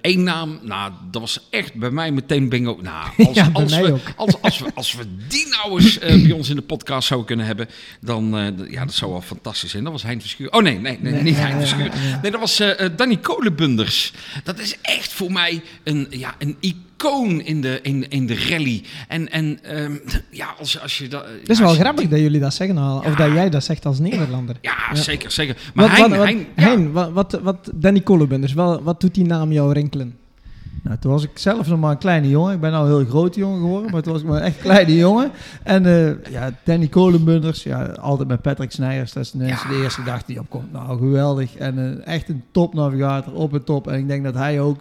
één 0.00 0.22
naam, 0.22 0.58
nou, 0.62 0.92
dat 1.10 1.20
was 1.20 1.46
echt 1.50 1.74
bij 1.74 1.90
mij 1.90 2.12
meteen 2.12 2.48
bingo. 2.48 2.78
Nou, 2.82 3.08
als, 3.28 3.34
Ja, 3.36 3.50
als, 3.52 3.70
mij 3.70 3.82
we, 3.82 3.92
ook. 3.92 4.12
als, 4.16 4.42
als, 4.42 4.58
we, 4.58 4.70
als 4.74 4.94
we 4.94 5.04
die 5.28 5.46
nou 5.48 5.82
eens 5.82 5.98
bij 5.98 6.32
ons 6.32 6.48
in 6.48 6.56
de 6.56 6.62
podcast 6.62 7.08
zouden 7.08 7.28
kunnen 7.28 7.46
hebben, 7.46 7.68
dan 8.00 8.54
ja, 8.70 8.84
dat 8.84 8.94
zou 8.94 9.10
wel 9.10 9.20
fantastisch 9.20 9.70
zijn. 9.70 9.82
Dat 9.82 9.92
was 9.92 10.02
Hein 10.02 10.20
Verschuur. 10.20 10.52
Oh 10.52 10.62
nee, 10.62 10.78
nee, 10.78 10.98
nee, 11.00 11.12
nee 11.12 11.22
niet 11.22 11.36
Hein 11.36 11.58
Verschuur. 11.58 11.90
Nee, 12.22 12.30
dat 12.30 12.40
was 12.40 12.62
Danny 12.96 13.16
Kolenbunders. 13.16 14.12
Dat 14.44 14.58
is 14.58 14.76
echt 14.82 15.12
voor 15.12 15.32
mij 15.32 15.62
een, 15.82 16.06
ja, 16.10 16.34
een 16.38 16.56
icoon 16.60 16.93
in 17.44 17.60
de, 17.60 17.78
in, 17.82 18.08
in 18.08 18.26
de 18.26 18.46
rally. 18.48 18.82
En, 19.08 19.30
en 19.30 19.58
um, 19.82 20.00
ja, 20.30 20.54
als, 20.58 20.80
als 20.80 20.98
je 20.98 21.08
dat... 21.08 21.24
Het 21.40 21.48
is 21.48 21.58
wel 21.58 21.74
grappig 21.74 22.08
dat 22.08 22.18
jullie 22.18 22.40
dat 22.40 22.54
zeggen, 22.54 22.78
al, 22.78 23.02
Ja. 23.02 23.08
of 23.08 23.14
dat 23.16 23.32
jij 23.32 23.50
dat 23.50 23.64
zegt 23.64 23.86
als 23.86 23.98
Nederlander. 23.98 24.56
Ja, 24.60 24.74
ja. 24.92 24.94
zeker, 24.94 25.30
zeker. 25.30 25.56
Maar 25.74 25.88
wat, 25.88 25.96
Hein, 25.96 26.08
wat, 26.08 26.18
wat, 26.18 26.26
Hein, 26.26 26.46
Hein, 26.54 26.92
wat, 26.92 27.12
wat, 27.12 27.40
wat 27.42 27.70
Danny 27.74 28.00
Kolenbunders, 28.00 28.52
wat, 28.52 28.82
wat 28.82 29.00
doet 29.00 29.14
die 29.14 29.24
naam 29.24 29.52
jou 29.52 29.72
rinkelen? 29.72 30.16
Nou, 30.82 30.98
toen 30.98 31.10
was 31.12 31.22
ik 31.22 31.30
zelf 31.34 31.68
nog 31.68 31.80
maar 31.80 31.90
een 31.90 31.98
kleine 31.98 32.28
jongen. 32.28 32.54
Ik 32.54 32.60
ben 32.60 32.72
nou 32.72 32.90
een 32.90 32.96
heel 32.96 33.06
grote 33.08 33.38
jongen 33.38 33.60
geworden, 33.60 33.90
maar 33.90 34.02
toen 34.02 34.12
was 34.12 34.22
ik 34.22 34.28
maar 34.28 34.36
een 34.36 34.46
echt 34.46 34.58
kleine 34.58 34.96
jongen. 34.96 35.30
En 35.62 35.84
uh, 35.84 36.30
ja, 36.30 36.50
Danny 36.64 36.86
Kolenbunders, 36.88 37.62
ja, 37.62 37.84
altijd 37.84 38.28
met 38.28 38.42
Patrick 38.42 38.70
Snijers. 38.70 39.12
Dat 39.12 39.24
is 39.24 39.30
de, 39.30 39.46
ja. 39.46 39.68
de 39.68 39.80
eerste 39.82 40.02
dag 40.02 40.24
die 40.24 40.38
opkomt. 40.38 40.72
Nou, 40.72 40.98
geweldig. 40.98 41.56
En 41.56 41.78
uh, 41.78 42.06
echt 42.14 42.28
een 42.28 42.44
topnavigator 42.50 43.32
op 43.32 43.52
het 43.52 43.66
top. 43.66 43.88
En 43.88 43.98
ik 43.98 44.08
denk 44.08 44.24
dat 44.24 44.34
hij 44.34 44.60
ook 44.60 44.80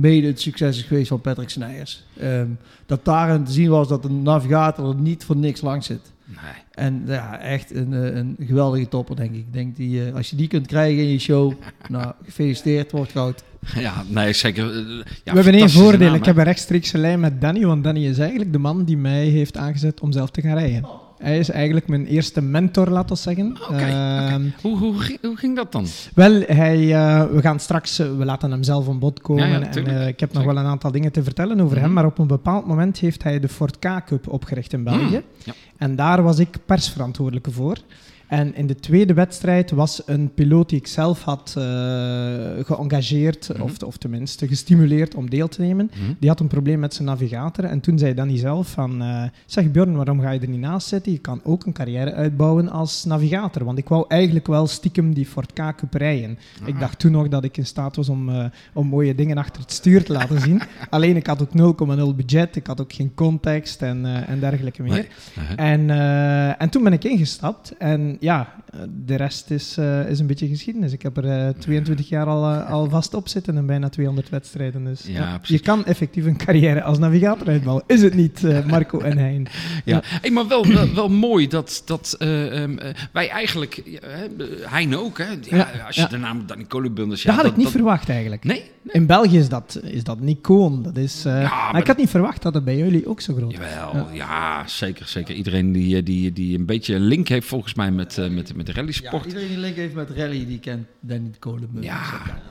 mede 0.00 0.26
het 0.26 0.40
succes 0.40 0.76
is 0.76 0.82
geweest 0.82 1.08
van 1.08 1.20
Patrick 1.20 1.48
Snijers. 1.48 2.04
Um, 2.22 2.58
dat 2.86 3.04
daarin 3.04 3.44
te 3.44 3.52
zien 3.52 3.70
was 3.70 3.88
dat 3.88 4.04
een 4.04 4.22
navigator 4.22 4.88
er 4.88 5.00
niet 5.00 5.24
voor 5.24 5.36
niks 5.36 5.60
langs 5.60 5.86
zit. 5.86 6.12
Nee. 6.24 6.62
En 6.70 7.02
ja, 7.06 7.38
echt 7.40 7.74
een, 7.74 7.92
een 7.92 8.36
geweldige 8.40 8.88
topper, 8.88 9.16
denk 9.16 9.30
ik. 9.30 9.36
Ik 9.36 9.52
denk 9.52 9.76
die, 9.76 10.06
uh, 10.06 10.14
als 10.14 10.30
je 10.30 10.36
die 10.36 10.48
kunt 10.48 10.66
krijgen 10.66 11.02
in 11.02 11.08
je 11.08 11.18
show, 11.18 11.52
nou, 11.88 12.12
gefeliciteerd, 12.24 12.90
wordt 12.90 13.12
goud. 13.12 13.42
Ja, 13.74 14.04
nee, 14.08 14.32
zeker. 14.32 14.74
Uh, 14.74 15.04
ja, 15.24 15.32
We 15.32 15.40
hebben 15.42 15.52
één 15.52 15.70
voordeel. 15.70 16.14
Ik 16.14 16.24
heb 16.24 16.36
een 16.36 16.44
rechtstreekse 16.44 16.98
lijn 16.98 17.20
met 17.20 17.40
Danny, 17.40 17.66
want 17.66 17.84
Danny 17.84 18.06
is 18.06 18.18
eigenlijk 18.18 18.52
de 18.52 18.58
man 18.58 18.84
die 18.84 18.96
mij 18.96 19.26
heeft 19.26 19.56
aangezet 19.56 20.00
om 20.00 20.12
zelf 20.12 20.30
te 20.30 20.40
gaan 20.40 20.58
rijden. 20.58 21.07
Hij 21.18 21.38
is 21.38 21.50
eigenlijk 21.50 21.88
mijn 21.88 22.06
eerste 22.06 22.42
mentor, 22.42 22.88
laten 22.88 23.16
we 23.16 23.22
zeggen. 23.22 23.56
Okay, 23.62 23.90
uh, 23.90 24.34
okay. 24.34 24.52
hoe, 24.62 24.78
hoe, 24.78 25.18
hoe, 25.22 25.36
ging 25.36 25.56
dat 25.56 25.72
dan? 25.72 25.86
Wel, 26.14 26.42
hij, 26.46 26.78
uh, 26.78 27.24
we 27.24 27.40
gaan 27.40 27.60
straks, 27.60 28.00
uh, 28.00 28.16
we 28.16 28.24
laten 28.24 28.50
hem 28.50 28.62
zelf 28.62 28.88
aan 28.88 28.98
bod 28.98 29.20
komen. 29.20 29.48
Ja, 29.48 29.58
ja, 29.58 29.70
en 29.70 29.88
uh, 29.88 30.06
ik 30.06 30.20
heb 30.20 30.32
nog 30.32 30.44
wel 30.44 30.56
een 30.56 30.66
aantal 30.66 30.92
dingen 30.92 31.12
te 31.12 31.22
vertellen 31.22 31.60
over 31.60 31.76
mm 31.76 31.82
hem. 31.82 31.92
Maar 31.92 32.06
op 32.06 32.18
een 32.18 32.26
bepaald 32.26 32.66
moment 32.66 32.98
heeft 32.98 33.22
hij 33.22 33.40
de 33.40 33.48
Ford 33.48 33.78
K-Cup 33.78 34.28
opgericht 34.28 34.72
in 34.72 34.84
België. 34.84 35.16
Mm, 35.16 35.22
ja. 35.44 35.52
En 35.76 35.96
daar 35.96 36.22
was 36.22 36.38
ik 36.38 36.56
persverantwoordelijke 36.66 37.50
voor. 37.50 37.76
En 38.28 38.54
in 38.54 38.66
de 38.66 38.74
tweede 38.74 39.14
wedstrijd 39.14 39.70
was 39.70 40.02
een 40.06 40.34
piloot 40.34 40.68
die 40.68 40.78
ik 40.78 40.86
zelf 40.86 41.22
had 41.22 41.54
uh, 41.58 41.64
geëngageerd, 42.64 43.48
mm 43.48 43.56
-hmm. 43.56 43.64
of, 43.64 43.82
of 43.82 43.96
tenminste 43.96 44.48
gestimuleerd 44.48 45.14
om 45.14 45.30
deel 45.30 45.48
te 45.48 45.60
nemen. 45.60 45.90
Mm 45.94 46.04
-hmm. 46.04 46.16
Die 46.18 46.28
had 46.28 46.40
een 46.40 46.46
probleem 46.46 46.78
met 46.78 46.94
zijn 46.94 47.08
navigator. 47.08 47.64
En 47.64 47.80
toen 47.80 47.98
zei 47.98 48.14
Danny 48.14 48.38
zelf 48.38 48.68
van, 48.68 49.02
uh, 49.02 49.22
zeg 49.46 49.70
Bjorn, 49.70 49.96
waarom 49.96 50.20
ga 50.20 50.30
je 50.30 50.40
er 50.40 50.48
niet 50.48 50.60
naast 50.60 50.88
zitten? 50.88 51.12
Je 51.12 51.18
kan 51.18 51.40
ook 51.44 51.66
een 51.66 51.72
carrière 51.72 52.12
uitbouwen 52.12 52.68
als 52.68 53.04
navigator. 53.04 53.64
Want 53.64 53.78
ik 53.78 53.88
wou 53.88 54.04
eigenlijk 54.08 54.46
wel 54.46 54.66
stiekem 54.66 55.14
die 55.14 55.26
Ford 55.26 55.52
K 55.52 55.74
Cup 55.76 55.94
rijden. 55.94 56.38
Ah. 56.62 56.68
Ik 56.68 56.80
dacht 56.80 56.98
toen 56.98 57.12
nog 57.12 57.28
dat 57.28 57.44
ik 57.44 57.56
in 57.56 57.66
staat 57.66 57.96
was 57.96 58.08
om, 58.08 58.28
uh, 58.28 58.44
om 58.72 58.86
mooie 58.86 59.14
dingen 59.14 59.38
achter 59.38 59.62
het 59.62 59.72
stuur 59.72 60.04
te 60.04 60.12
laten 60.12 60.40
zien. 60.40 60.62
Alleen 60.90 61.16
ik 61.16 61.26
had 61.26 61.42
ook 61.42 61.76
0,0 62.10 62.16
budget, 62.16 62.56
ik 62.56 62.66
had 62.66 62.80
ook 62.80 62.92
geen 62.92 63.14
context 63.14 63.82
en, 63.82 64.26
en 64.26 64.40
dergelijke 64.40 64.82
meer. 64.82 64.92
Nee. 64.92 65.06
-huh. 65.34 65.66
en, 65.66 65.90
en 66.58 66.68
toen 66.68 66.82
ben 66.82 66.92
ik 66.92 67.04
ingestapt 67.04 67.74
en 67.78 68.16
ja, 68.20 68.54
de 69.06 69.14
rest 69.14 69.50
is, 69.50 69.76
eh, 69.76 70.08
is 70.08 70.18
een 70.18 70.26
beetje 70.26 70.48
geschiedenis. 70.48 70.92
Ik 70.92 71.02
heb 71.02 71.16
er 71.16 71.46
eh, 71.46 71.48
22 71.58 72.08
jaar 72.08 72.26
al, 72.26 72.44
eh, 72.44 72.70
al 72.70 72.88
vast 72.88 73.14
op 73.14 73.28
zitten 73.28 73.56
en 73.56 73.66
bijna 73.66 73.88
200 73.88 74.28
wedstrijden. 74.28 74.84
Dus 74.84 75.04
Ja, 75.06 75.40
je 75.42 75.58
kan 75.58 75.84
effectief 75.84 76.24
een 76.24 76.36
carrière 76.36 76.82
als 76.82 76.98
navigator 76.98 77.48
uitbouwen. 77.48 77.84
Is 77.86 78.02
het 78.02 78.14
niet, 78.14 78.44
eh, 78.44 78.66
Marco 78.66 79.00
en 79.00 79.18
Hein? 79.18 79.46
Ja, 79.84 80.02
Hey, 80.04 80.30
maar 80.30 80.48
wel, 80.48 80.66
wel, 80.66 80.94
wel 80.94 81.08
mooi 81.08 81.48
dat, 81.48 81.82
dat 81.84 82.14
eh, 82.18 82.62
ehm, 82.62 82.78
eh, 82.78 82.94
wij 83.12 83.28
eigenlijk, 83.28 83.82
Hein 84.62 84.96
ook, 84.96 85.18
hè? 85.18 85.56
Ja, 85.56 85.68
als 85.86 85.96
je 85.96 86.06
de 86.08 86.16
naam 86.16 86.46
Danny 86.46 86.64
Kolebunders... 86.64 87.22
dat 87.22 87.34
had 87.34 87.44
ik 87.44 87.56
niet 87.56 87.68
verwacht 87.68 88.08
eigenlijk. 88.08 88.44
Nee? 88.44 88.64
In 88.92 89.06
België 89.06 89.38
is 89.38 89.48
dat, 89.48 89.80
is 89.82 90.04
dat 90.04 90.20
een 90.20 90.28
icoon. 90.28 90.82
Dat 90.82 90.96
is, 90.96 91.24
eh, 91.24 91.32
maar 91.72 91.80
ik 91.80 91.86
had 91.86 91.96
niet 91.96 92.10
verwacht 92.10 92.42
dat 92.42 92.54
het 92.54 92.64
bij 92.64 92.76
jullie 92.76 93.08
ook 93.08 93.20
zo 93.20 93.34
groot 93.34 93.56
was. 93.56 93.66
Jawel, 93.68 94.06
ja. 94.12 94.66
zeker, 94.66 95.06
zeker. 95.06 95.34
Iedereen 95.34 95.72
die, 95.72 95.96
eh, 95.96 96.04
die, 96.04 96.32
die 96.32 96.58
een 96.58 96.66
beetje 96.66 96.94
een 96.94 97.06
link 97.06 97.28
heeft 97.28 97.46
volgens 97.46 97.74
mij 97.74 97.90
met, 97.90 98.07
eh, 98.16 98.28
met, 98.30 98.54
met 98.56 98.66
de 98.66 98.72
rally 98.72 98.86
Ja, 98.88 98.92
sport. 98.92 99.24
iedereen 99.26 99.48
die 99.48 99.58
link 99.58 99.76
heeft 99.76 99.94
met 99.94 100.10
rally, 100.10 100.46
die 100.46 100.58
kent 100.58 100.86
Danny 101.00 101.30
Kolenburg. 101.38 101.84
Ja. 101.84 102.00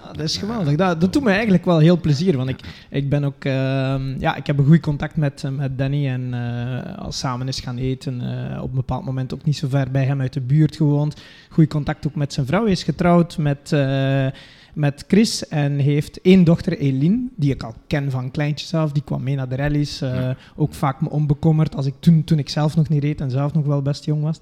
Ja, 0.03 0.11
dat 0.11 0.19
is 0.23 0.37
geweldig. 0.37 0.75
Dat, 0.75 1.01
dat 1.01 1.13
doet 1.13 1.23
me 1.23 1.31
eigenlijk 1.31 1.65
wel 1.65 1.79
heel 1.79 1.99
plezier. 1.99 2.37
Want 2.37 2.49
ik, 2.49 2.59
ik 2.89 3.09
ben 3.09 3.23
ook... 3.23 3.45
ehm, 3.45 4.19
ja, 4.19 4.35
ik 4.35 4.47
heb 4.47 4.57
een 4.57 4.65
goed 4.65 4.79
contact 4.79 5.15
met, 5.15 5.43
eh, 5.43 5.51
met 5.51 5.77
Danny. 5.77 6.07
En 6.07 6.33
eh, 6.33 6.97
als 6.97 7.17
samen 7.17 7.47
is 7.47 7.59
gaan 7.59 7.77
eten. 7.77 8.21
eh, 8.51 8.61
op 8.61 8.69
een 8.69 8.75
bepaald 8.75 9.05
moment 9.05 9.33
ook 9.33 9.43
niet 9.43 9.57
zo 9.57 9.67
ver 9.67 9.91
bij 9.91 10.05
hem 10.05 10.21
uit 10.21 10.33
de 10.33 10.41
buurt 10.41 10.75
gewoond. 10.75 11.21
Goed 11.49 11.67
contact 11.67 12.07
ook 12.07 12.15
met 12.15 12.33
zijn 12.33 12.45
vrouw. 12.45 12.63
Hij 12.63 12.71
is 12.71 12.83
getrouwd 12.83 13.37
met... 13.37 13.71
eh, 13.71 14.27
met 14.73 15.03
Chris 15.07 15.47
en 15.47 15.77
heeft 15.79 16.21
één 16.21 16.43
dochter, 16.43 16.79
Eileen, 16.79 17.31
die 17.35 17.53
ik 17.53 17.63
al 17.63 17.73
ken 17.87 18.11
van 18.11 18.31
kleintjes 18.31 18.73
af. 18.73 18.91
Die 18.91 19.03
kwam 19.03 19.23
mee 19.23 19.35
naar 19.35 19.49
de 19.49 19.55
rallies. 19.55 20.01
eh, 20.01 20.13
Ja. 20.15 20.35
Ook 20.55 20.73
vaak 20.73 21.01
me 21.01 21.09
onbekommerd 21.09 21.75
als 21.75 21.85
ik 21.85 21.93
toen, 21.99 22.23
toen 22.23 22.39
ik 22.39 22.49
zelf 22.49 22.75
nog 22.75 22.89
niet 22.89 23.03
reed 23.03 23.21
en 23.21 23.31
zelf 23.31 23.53
nog 23.53 23.65
wel 23.65 23.81
best 23.81 24.05
jong 24.05 24.21
was. 24.23 24.39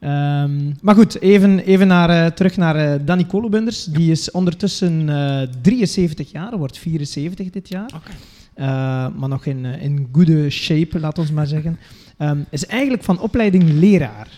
Ehm, 0.00 0.72
maar 0.80 0.94
goed, 0.94 1.20
even, 1.20 1.58
even 1.58 1.86
naar, 1.86 2.10
eh, 2.10 2.30
terug 2.30 2.56
naar 2.56 2.76
eh 2.76 3.00
Danny 3.04 3.24
Kolebunders. 3.24 3.84
Die 3.84 4.10
is 4.10 4.30
ondertussen 4.30 5.08
eh 5.08 5.42
73 5.62 6.30
jaar, 6.32 6.58
wordt 6.58 6.78
74 6.78 7.50
dit 7.50 7.68
jaar. 7.68 7.90
Eh, 8.54 8.66
maar 9.16 9.28
nog 9.28 9.46
in, 9.46 9.64
eh, 9.64 9.82
in 9.82 10.08
goede 10.12 10.50
shape, 10.50 11.00
laat 11.00 11.18
ons 11.18 11.30
maar 11.30 11.46
zeggen. 11.46 11.78
Ehm, 12.16 12.38
is 12.50 12.66
eigenlijk 12.66 13.02
van 13.02 13.20
opleiding 13.20 13.70
leraar. 13.70 14.28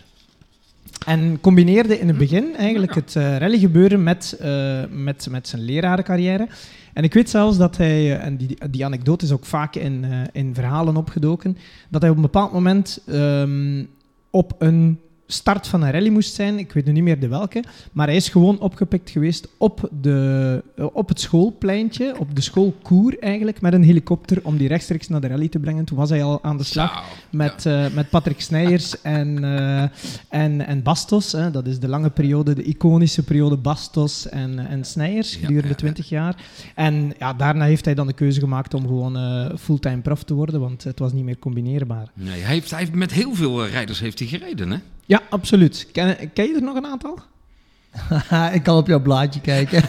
En 1.06 1.40
combineerde 1.40 1.98
in 1.98 2.08
het 2.08 2.18
begin 2.18 2.56
eigenlijk 2.56 2.94
het 2.94 3.16
eh 3.16 3.36
rallygebeuren 3.36 4.02
met, 4.02 4.36
eh, 4.40 4.80
met, 4.90 5.26
met 5.30 5.48
zijn 5.48 5.62
lerarencarrière. 5.62 6.48
En 6.92 7.04
ik 7.04 7.14
weet 7.14 7.30
zelfs 7.30 7.56
dat 7.56 7.76
hij, 7.76 8.16
eh, 8.16 8.24
en 8.24 8.36
die, 8.36 8.58
die 8.70 8.84
anekdote 8.84 9.24
is 9.24 9.32
ook 9.32 9.44
vaak 9.44 9.76
in, 9.76 10.04
eh, 10.04 10.18
in 10.32 10.54
verhalen 10.54 10.96
opgedoken, 10.96 11.56
dat 11.88 12.00
hij 12.00 12.10
op 12.10 12.16
een 12.16 12.22
bepaald 12.22 12.52
moment 12.52 13.00
ehm, 13.06 13.84
op 14.30 14.54
een 14.58 15.00
start 15.32 15.66
van 15.66 15.82
een 15.82 15.90
rally 15.90 16.08
moest 16.08 16.34
zijn. 16.34 16.58
Ik 16.58 16.72
weet 16.72 16.84
nu 16.84 16.92
niet 16.92 17.02
meer 17.02 17.20
de 17.20 17.28
welke. 17.28 17.64
Maar 17.92 18.06
hij 18.06 18.16
is 18.16 18.28
gewoon 18.28 18.58
opgepikt 18.58 19.10
geweest 19.10 19.49
op, 19.56 19.88
de, 20.00 20.62
eh, 20.76 20.87
op 20.92 21.08
het 21.08 21.20
schoolpleintje, 21.20 22.14
op 22.18 22.34
de 22.34 22.40
schoolkoer 22.40 23.18
eigenlijk, 23.18 23.60
met 23.60 23.72
een 23.72 23.82
helikopter 23.82 24.38
om 24.42 24.56
die 24.56 24.68
rechtstreeks 24.68 25.08
naar 25.08 25.20
de 25.20 25.26
rally 25.26 25.49
te 25.49 25.58
brengen. 25.58 25.84
Toen 25.84 25.96
was 25.96 26.10
hij 26.10 26.25
al 26.25 26.42
aan 26.42 26.56
de 26.56 26.64
slag 26.64 27.04
met, 27.30 27.66
eh, 27.66 27.87
met 27.94 28.10
Patrick 28.10 28.40
Snijers 28.40 29.00
en, 29.18 29.44
eh, 29.44 29.82
en, 30.28 30.66
en 30.66 30.82
Bastos. 30.82 31.32
Hè. 31.32 31.50
Dat 31.50 31.66
is 31.66 31.78
de 31.78 31.88
lange 31.88 32.10
periode, 32.10 32.54
de 32.54 32.62
iconische 32.62 33.22
periode 33.22 33.56
Bastos 33.56 34.28
en, 34.28 34.58
en 34.58 34.84
Snijers, 34.84 35.34
gedurende 35.34 35.62
ja, 35.62 35.68
ja. 35.68 35.75
20 35.75 36.08
jaar. 36.08 36.37
En 36.75 37.12
ja, 37.18 37.34
daarna 37.34 37.64
heeft 37.64 37.84
hij 37.84 37.94
dan 37.94 38.06
de 38.06 38.12
keuze 38.12 38.40
gemaakt 38.40 38.75
om 38.75 38.82
gewoon 38.87 39.16
eh, 39.16 39.56
fulltime 39.58 40.00
prof 40.00 40.22
te 40.22 40.34
worden, 40.34 40.60
want 40.60 40.84
het 40.84 40.99
was 40.99 41.12
niet 41.12 41.25
meer 41.25 41.38
combineerbaar. 41.38 42.10
Nee, 42.14 42.40
hij 42.40 42.52
heeft, 42.52 42.70
hij 42.70 42.78
heeft 42.78 42.94
met 42.94 43.12
heel 43.12 43.34
veel 43.34 43.66
rijders 43.66 44.00
heeft 44.00 44.18
hij 44.18 44.28
gereden, 44.28 44.70
hè? 44.70 44.78
Ja, 45.10 45.20
absoluut. 45.30 45.86
Ken, 45.92 46.32
ken 46.32 46.46
je 46.46 46.54
er 46.54 46.62
nog 46.62 46.76
een 46.76 46.86
aantal? 46.86 47.18
ik 48.56 48.62
kan 48.62 48.76
op 48.76 48.86
jouw 48.86 49.00
blaadje 49.00 49.40
kijken. 49.40 49.82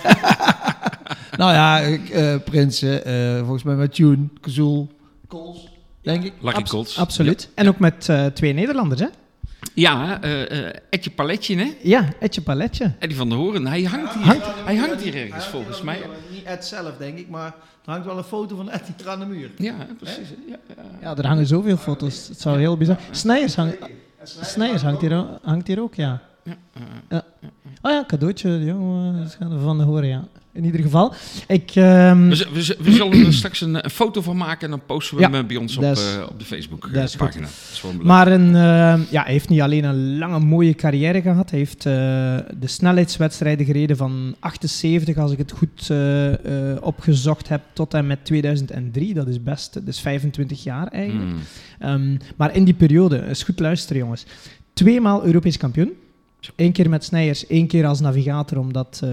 nou 1.42 1.52
ja, 1.54 1.78
ik, 1.80 2.10
eh, 2.10 2.36
Prinsen, 2.46 3.06
eh, 3.06 3.38
volgens 3.40 3.64
mij 3.64 3.76
met 3.76 3.94
Tune, 3.94 4.28
Kazoel, 4.42 4.90
Kools, 5.28 5.68
denk 6.02 6.24
ik. 6.24 6.34
Lucky 6.42 6.58
Abs- 6.58 6.72
Colts. 6.72 6.98
Absoluut. 6.98 7.50
En 7.56 7.68
ook 7.68 7.80
met 7.80 8.10
eh, 8.10 8.26
twee 8.26 8.54
Nederlanders, 8.54 9.02
hè? 9.02 9.08
Ja, 9.74 10.22
eh 10.22 10.68
eh 10.68 10.76
Etje 10.90 11.10
Paletje, 11.12 11.56
hè? 11.58 11.72
Ja, 11.82 12.06
Etje 12.20 12.42
Paletje. 12.42 12.92
Eddie 13.00 13.18
van 13.18 13.30
der 13.30 13.38
Hoorn. 13.38 13.68
Hij 13.68 13.84
hangt 13.84 14.14
hier, 14.14 14.24
Hangt- 14.26 14.46
hij 14.66 14.76
hangt 14.76 15.02
hier 15.02 15.16
ergens, 15.16 15.46
volgens 15.46 15.82
mij. 15.82 16.00
Niet 16.32 16.44
Ed 16.44 16.66
zelf, 16.66 16.98
denk 16.98 17.18
ik, 17.18 17.30
maar 17.30 17.46
er 17.86 17.92
hangt 17.92 18.06
wel 18.06 18.18
een 18.18 18.24
foto 18.24 18.56
van 18.56 18.70
Ed 18.70 18.82
hier 18.98 19.10
aan 19.10 19.20
de 19.20 19.26
muur. 19.26 19.50
Ja, 19.58 19.76
precies. 19.98 20.28
Ja, 20.48 20.56
ja. 20.68 20.84
Ja, 21.02 21.18
er 21.18 21.28
hangen 21.28 21.46
zoveel 21.48 21.78
foto's. 21.78 22.28
Het 22.28 22.40
zou 22.42 22.60
heel 22.60 22.78
bizar 22.78 22.98
Snijers, 23.12 23.56
hang, 23.56 23.74
Snijers 24.24 24.82
hangt, 24.82 25.02
hier, 25.02 25.40
hangt 25.42 25.68
hier 25.68 25.82
ook, 25.82 25.96
ja. 25.96 26.20
Ja, 26.44 26.56
ja. 27.10 27.24
Oh 27.82 27.92
ja, 27.92 28.04
cadeautje, 28.08 28.64
jongen. 28.64 29.24
Dat 29.24 29.34
gaan 29.34 29.50
we 29.50 29.60
van 29.60 29.78
de 29.78 29.84
horen, 29.84 30.08
ja. 30.08 30.24
In 30.54 30.66
ieder 30.66 30.82
geval. 30.82 31.14
Ik, 31.48 31.72
ehm, 31.76 32.30
We, 32.30 32.76
we, 32.80 32.92
zullen 32.92 33.26
er 33.26 33.34
straks 33.34 33.62
een, 33.62 33.84
een 33.84 33.90
foto 33.90 34.22
van 34.22 34.38
maken 34.38 34.62
en 34.62 34.70
dan 34.70 34.86
posten 34.86 35.16
we 35.18 35.22
Ja, 35.22 35.30
hem 35.32 35.40
eh, 35.42 35.46
bij 35.48 35.58
ons 35.58 35.78
op, 35.78 35.84
is- 35.84 36.16
eh, 36.16 36.24
op 36.30 36.40
de 36.40 36.46
Facebook 36.46 36.94
dat 36.94 37.04
is 37.04 37.10
goed. 37.16 37.20
pagina. 37.28 37.46
Dat 37.46 37.70
is 37.72 37.80
gewoon 37.80 37.96
leuk. 37.98 38.06
Maar 38.06 38.28
een, 38.32 38.48
eh, 38.48 39.12
ja, 39.12 39.24
hij 39.24 39.32
heeft 39.32 39.50
niet 39.50 39.62
alleen 39.62 39.84
een 39.84 40.18
lange, 40.18 40.40
mooie 40.40 40.74
carrière 40.76 41.22
gehad. 41.22 41.50
Hij 41.50 41.60
heeft 41.60 41.86
eh, 41.86 41.94
de 42.60 42.68
snelheidswedstrijden 42.68 43.66
gereden 43.66 43.98
van 43.98 44.36
78, 44.40 45.18
als 45.18 45.32
ik 45.32 45.38
het 45.38 45.52
goed 45.52 45.88
eh, 45.90 46.72
eh, 46.74 46.78
opgezocht 46.82 47.48
heb, 47.48 47.62
tot 47.74 47.94
en 47.94 48.08
met 48.08 48.26
2003. 48.26 49.14
Dat 49.14 49.28
is 49.28 49.44
best, 49.44 49.74
dat 49.74 49.88
is 49.88 50.00
25 50.00 50.64
jaar 50.64 50.88
eigenlijk. 50.88 51.30
Hmm. 51.30 51.40
Ehm, 51.80 52.18
maar 52.36 52.56
in 52.56 52.64
die 52.64 52.74
periode, 52.74 53.18
is 53.18 53.44
goed 53.44 53.60
luisteren 53.60 54.02
jongens, 54.02 54.26
tweemaal 54.74 55.26
Europees 55.26 55.58
kampioen. 55.58 55.92
Eén 56.56 56.72
keer 56.72 56.90
met 56.90 57.04
Snijers, 57.04 57.48
één 57.48 57.68
keer 57.68 57.86
als 57.86 58.00
navigator, 58.00 58.58
omdat 58.58 59.02
eh, 59.04 59.10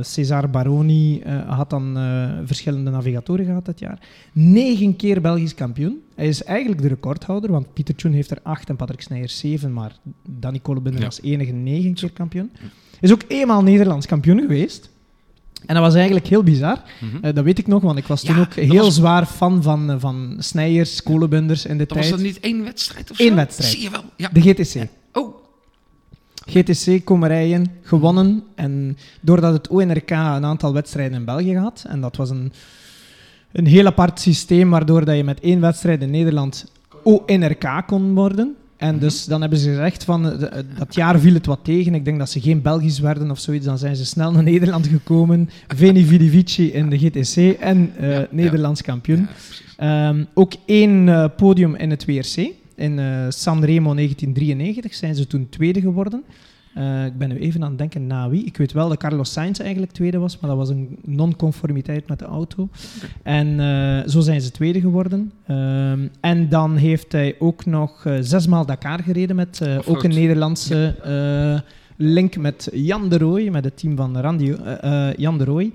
Cesar 0.00 0.50
Baroni 0.50 1.20
eh, 1.20 1.48
had 1.56 1.70
dan 1.70 1.96
verschillende 2.44 2.90
navigatoren 2.90 3.44
gehad 3.44 3.64
dat 3.64 3.78
jaar. 3.78 3.98
Negen 4.32 4.96
keer 4.96 5.20
Belgisch 5.20 5.54
kampioen. 5.54 6.00
Hij 6.14 6.26
is 6.28 6.44
eigenlijk 6.44 6.82
de 6.82 6.88
recordhouder, 6.88 7.50
want 7.50 7.72
Pieter 7.72 7.94
Tjoen 7.96 8.12
heeft 8.12 8.30
er 8.30 8.38
acht 8.42 8.68
en 8.68 8.76
Patrick 8.76 9.00
Snijers 9.00 9.38
zeven, 9.38 9.72
maar 9.72 9.92
Danny 10.28 10.58
Kollebinder 10.58 11.00
Ja. 11.00 11.06
was 11.06 11.22
enige 11.22 11.52
negen 11.52 11.94
keer 11.94 12.12
kampioen. 12.12 12.50
Is 13.00 13.12
ook 13.12 13.22
eenmaal 13.28 13.62
Nederlands 13.62 14.06
kampioen 14.06 14.38
geweest. 14.40 14.90
En 15.66 15.74
dat 15.74 15.84
was 15.84 15.94
eigenlijk 15.94 16.26
heel 16.26 16.42
bizar. 16.42 16.82
Mhm. 17.00 17.34
Dat 17.34 17.44
weet 17.44 17.58
ik 17.58 17.66
nog, 17.66 17.82
want 17.82 17.98
ik 17.98 18.06
was 18.06 18.22
toen 18.22 18.34
Ja, 18.34 18.40
ook 18.40 18.54
dat 18.54 18.64
heel 18.64 18.84
was- 18.84 18.94
zwaar 18.94 19.26
fan 19.26 19.62
van, 19.62 20.00
van 20.00 20.36
Snijers, 20.38 21.02
in 21.64 21.78
de 21.78 21.84
was 21.88 21.98
tijd. 21.98 22.10
dat 22.10 22.20
niet 22.20 22.40
één 22.40 22.64
wedstrijd 22.64 23.10
of 23.10 23.18
Eén 23.18 23.28
zo? 23.28 23.34
wedstrijd. 23.34 23.72
Zie 23.72 23.82
je 23.82 23.90
wel. 23.90 24.02
Ja. 24.16 24.28
De 24.32 24.40
GTC. 24.40 24.74
Oh, 24.76 24.82
GTC 26.50 27.04
Komerijen 27.04 27.66
gewonnen. 27.82 28.42
En 28.54 28.96
doordat 29.20 29.52
het 29.52 29.68
ONRK 29.68 30.10
een 30.10 30.44
aantal 30.44 30.72
wedstrijden 30.72 31.18
in 31.18 31.24
België 31.24 31.56
had, 31.56 31.84
en 31.88 32.00
dat 32.00 32.16
was 32.16 32.30
een, 32.30 32.52
een 33.52 33.66
heel 33.66 33.86
apart 33.86 34.20
systeem, 34.20 34.70
waardoor 34.70 35.04
dat 35.04 35.16
je 35.16 35.24
met 35.24 35.40
één 35.40 35.60
wedstrijd 35.60 36.02
in 36.02 36.10
Nederland 36.10 36.72
ONRK 37.02 37.82
kon 37.86 38.14
worden. 38.14 38.54
En 38.76 38.98
dus 38.98 39.24
dan 39.24 39.40
hebben 39.40 39.58
ze 39.58 39.68
gezegd 39.68 40.04
van, 40.04 40.30
eh, 40.32 40.38
de- 40.38 40.64
dat 40.78 40.94
jaar 40.94 41.18
viel 41.20 41.34
het 41.34 41.46
wat 41.46 41.58
tegen. 41.62 41.94
Ik 41.94 42.04
denk 42.04 42.18
dat 42.18 42.30
ze 42.30 42.40
geen 42.40 42.62
Belgisch 42.62 42.98
werden 42.98 43.30
of 43.30 43.38
zoiets. 43.38 43.64
Dan 43.64 43.78
zijn 43.78 43.96
ze 43.96 44.04
snel 44.06 44.32
naar 44.32 44.42
Nederland 44.42 44.86
gekomen. 44.86 45.50
Veni 45.76 46.04
Vidi 46.04 46.30
Vici 46.30 46.72
in 46.72 46.88
de 46.90 46.98
GTC 46.98 47.36
en 47.60 47.92
eh, 47.96 48.10
Ja, 48.10 48.18
ja. 48.18 48.26
Nederlands 48.30 48.82
kampioen. 48.82 49.28
ja. 49.78 50.08
Ehm, 50.08 50.24
ook 50.34 50.52
één 50.66 51.08
eh, 51.08 51.24
podium 51.36 51.74
in 51.74 51.90
het 51.90 52.04
WRC. 52.04 52.50
In 52.78 52.98
eh 52.98 53.26
Sanremo 53.28 53.94
1993 53.94 54.94
zijn 54.94 55.14
ze 55.14 55.26
toen 55.26 55.48
tweede 55.48 55.80
geworden. 55.80 56.24
Eh, 56.78 57.04
ik 57.04 57.18
ben 57.18 57.28
nu 57.28 57.38
even 57.38 57.62
aan 57.62 57.68
het 57.68 57.78
denken 57.78 58.06
na 58.06 58.28
wie. 58.28 58.44
Ik 58.44 58.56
weet 58.56 58.72
wel 58.72 58.88
dat 58.88 58.98
Carlos 58.98 59.32
Sainz 59.32 59.60
eigenlijk 59.60 59.92
tweede 59.92 60.18
was, 60.18 60.38
maar 60.38 60.50
dat 60.50 60.58
was 60.58 60.68
een 60.68 60.98
non-conformiteit 61.04 62.08
met 62.08 62.18
de 62.18 62.24
auto. 62.24 62.68
En 63.22 63.60
eh, 63.60 64.08
zo 64.08 64.20
zijn 64.20 64.40
ze 64.40 64.50
tweede 64.50 64.80
geworden. 64.80 65.32
Ehm, 65.46 66.08
en 66.20 66.48
dan 66.48 66.76
heeft 66.76 67.12
hij 67.12 67.36
ook 67.38 67.66
nog 67.66 68.04
eh, 68.06 68.16
zesmaal 68.20 68.66
Dakar 68.66 69.02
gereden 69.02 69.36
met 69.36 69.80
ook 69.86 70.02
een 70.02 70.14
Nederlandse 70.14 70.94
link 71.96 72.36
met 72.36 72.68
Jan 72.72 73.08
de 73.08 73.18
Rooij, 73.18 73.50
met 73.50 73.64
het 73.64 73.78
team 73.78 73.96
van 73.96 74.18
Randy, 74.18 74.54
Jan 75.16 75.38
de 75.38 75.44
Rooij. 75.44 75.72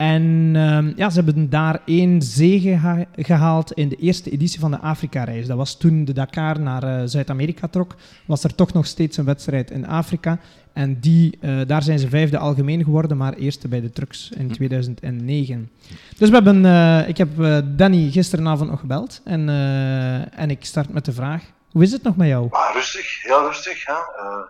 En 0.00 0.52
ehm, 0.54 0.92
ja, 0.96 1.10
ze 1.10 1.20
hebben 1.20 1.50
daar 1.50 1.80
één 1.84 2.22
zege 2.22 2.68
geha- 2.68 3.04
gehaald 3.16 3.72
in 3.72 3.88
de 3.88 3.96
eerste 3.96 4.30
editie 4.30 4.60
van 4.60 4.70
de 4.70 4.78
Afrika-reis. 4.78 5.46
Dat 5.46 5.56
was 5.56 5.76
toen 5.76 6.04
de 6.04 6.12
Dakar 6.12 6.60
naar 6.60 6.82
eh, 6.82 7.02
Zuid-Amerika 7.04 7.68
trok, 7.68 7.94
was 8.26 8.44
er 8.44 8.54
toch 8.54 8.72
nog 8.72 8.86
steeds 8.86 9.16
een 9.16 9.24
wedstrijd 9.24 9.70
in 9.70 9.86
Afrika. 9.86 10.38
En 10.72 11.00
die, 11.00 11.38
eh, 11.40 11.60
daar 11.66 11.82
zijn 11.82 11.98
ze 11.98 12.08
vijfde 12.08 12.38
algemeen 12.38 12.84
geworden, 12.84 13.16
maar 13.16 13.32
eerste 13.32 13.68
bij 13.68 13.80
de 13.80 13.90
trucks 13.90 14.30
in 14.30 14.46
Hm. 14.46 14.52
2009. 14.52 15.70
Dus 16.18 16.28
we 16.28 16.34
hebben, 16.34 16.64
eh, 16.64 17.08
ik 17.08 17.16
heb 17.16 17.28
Danny 17.76 18.10
gisteravond 18.10 18.70
nog 18.70 18.80
gebeld 18.80 19.20
en, 19.24 19.48
eh, 19.48 20.38
en 20.40 20.50
ik 20.50 20.64
start 20.64 20.92
met 20.92 21.04
de 21.04 21.12
vraag, 21.12 21.42
hoe 21.72 21.82
is 21.82 21.92
het 21.92 22.02
nog 22.02 22.16
met 22.16 22.28
jou? 22.28 22.48
Maar 22.50 22.72
rustig, 22.72 23.22
heel 23.22 23.46
rustig. 23.46 23.86
Hè? 23.86 23.92
Eh, 23.92 24.42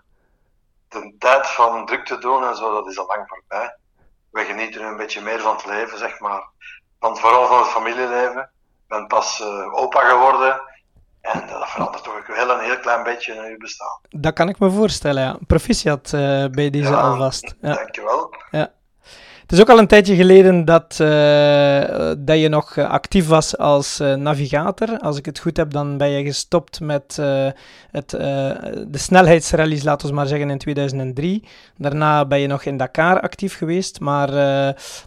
de 0.88 1.14
tijd 1.18 1.46
van 1.46 1.86
druk 1.86 2.04
te 2.04 2.18
doen 2.20 2.44
en 2.44 2.56
zo, 2.56 2.72
dat 2.72 2.90
is 2.90 2.98
al 2.98 3.06
lang 3.06 3.22
voorbij. 3.26 3.74
We 4.30 4.44
genieten 4.44 4.80
nu 4.80 4.86
een 4.86 4.96
beetje 4.96 5.20
meer 5.20 5.40
van 5.40 5.56
het 5.56 5.66
leven, 5.66 5.98
zeg 5.98 6.20
maar. 6.20 6.42
Van, 7.00 7.16
vooral 7.16 7.46
van 7.46 7.58
het 7.58 7.68
familieleven. 7.68 8.42
Ik 8.42 8.88
ben 8.88 9.06
pas 9.06 9.40
eh, 9.40 9.74
opa 9.74 10.08
geworden. 10.08 10.60
En 11.20 11.46
dat 11.46 11.68
verandert 11.68 12.04
toch 12.04 12.16
ook 12.16 12.26
wel 12.26 12.50
een 12.50 12.64
heel 12.64 12.78
klein 12.78 13.02
beetje 13.02 13.34
in 13.34 13.50
je 13.50 13.56
bestaan. 13.56 14.00
Dat 14.10 14.34
kan 14.34 14.48
ik 14.48 14.58
me 14.58 14.70
voorstellen, 14.70 15.22
ja. 15.22 15.38
Proficiat 15.46 16.12
uh, 16.14 16.46
bij 16.46 16.70
deze 16.70 16.90
Ja, 16.90 17.00
alvast. 17.00 17.54
Ja. 17.60 17.74
Het 19.50 19.58
is 19.58 19.64
ook 19.64 19.70
al 19.70 19.78
een 19.78 19.86
tijdje 19.86 20.14
geleden 20.14 20.64
dat, 20.64 20.96
eh, 21.00 22.12
dat 22.18 22.38
je 22.38 22.48
nog 22.48 22.76
eh, 22.76 22.90
actief 22.90 23.26
was 23.26 23.58
als 23.58 24.00
eh, 24.00 24.14
navigator. 24.14 24.98
Als 24.98 25.18
ik 25.18 25.26
het 25.26 25.38
goed 25.38 25.56
heb, 25.56 25.70
dan 25.70 25.96
ben 25.98 26.08
je 26.08 26.24
gestopt 26.24 26.80
met 26.80 27.16
het, 27.90 28.10
de 28.10 28.88
snelheidsrallies, 28.98 29.82
laten 29.82 30.08
we 30.08 30.14
maar 30.14 30.26
zeggen, 30.26 30.50
in 30.50 30.58
2003. 30.58 31.48
Daarna 31.76 32.24
ben 32.24 32.40
je 32.40 32.46
nog 32.46 32.64
in 32.64 32.76
Dakar 32.76 33.20
actief 33.20 33.56
geweest, 33.56 34.00
maar 34.00 34.30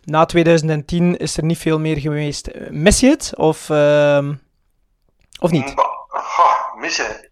na 0.04 0.26
2010 0.26 1.18
is 1.18 1.38
er 1.38 1.44
niet 1.44 1.58
veel 1.58 1.80
meer 1.80 1.98
geweest. 1.98 2.50
Mis 2.70 3.00
je 3.00 3.10
het 3.10 3.32
of, 3.36 3.70
ehm, 3.70 4.34
of 5.40 5.52
niet? 5.52 5.74
Goh, 6.08 6.76
missen. 6.80 7.30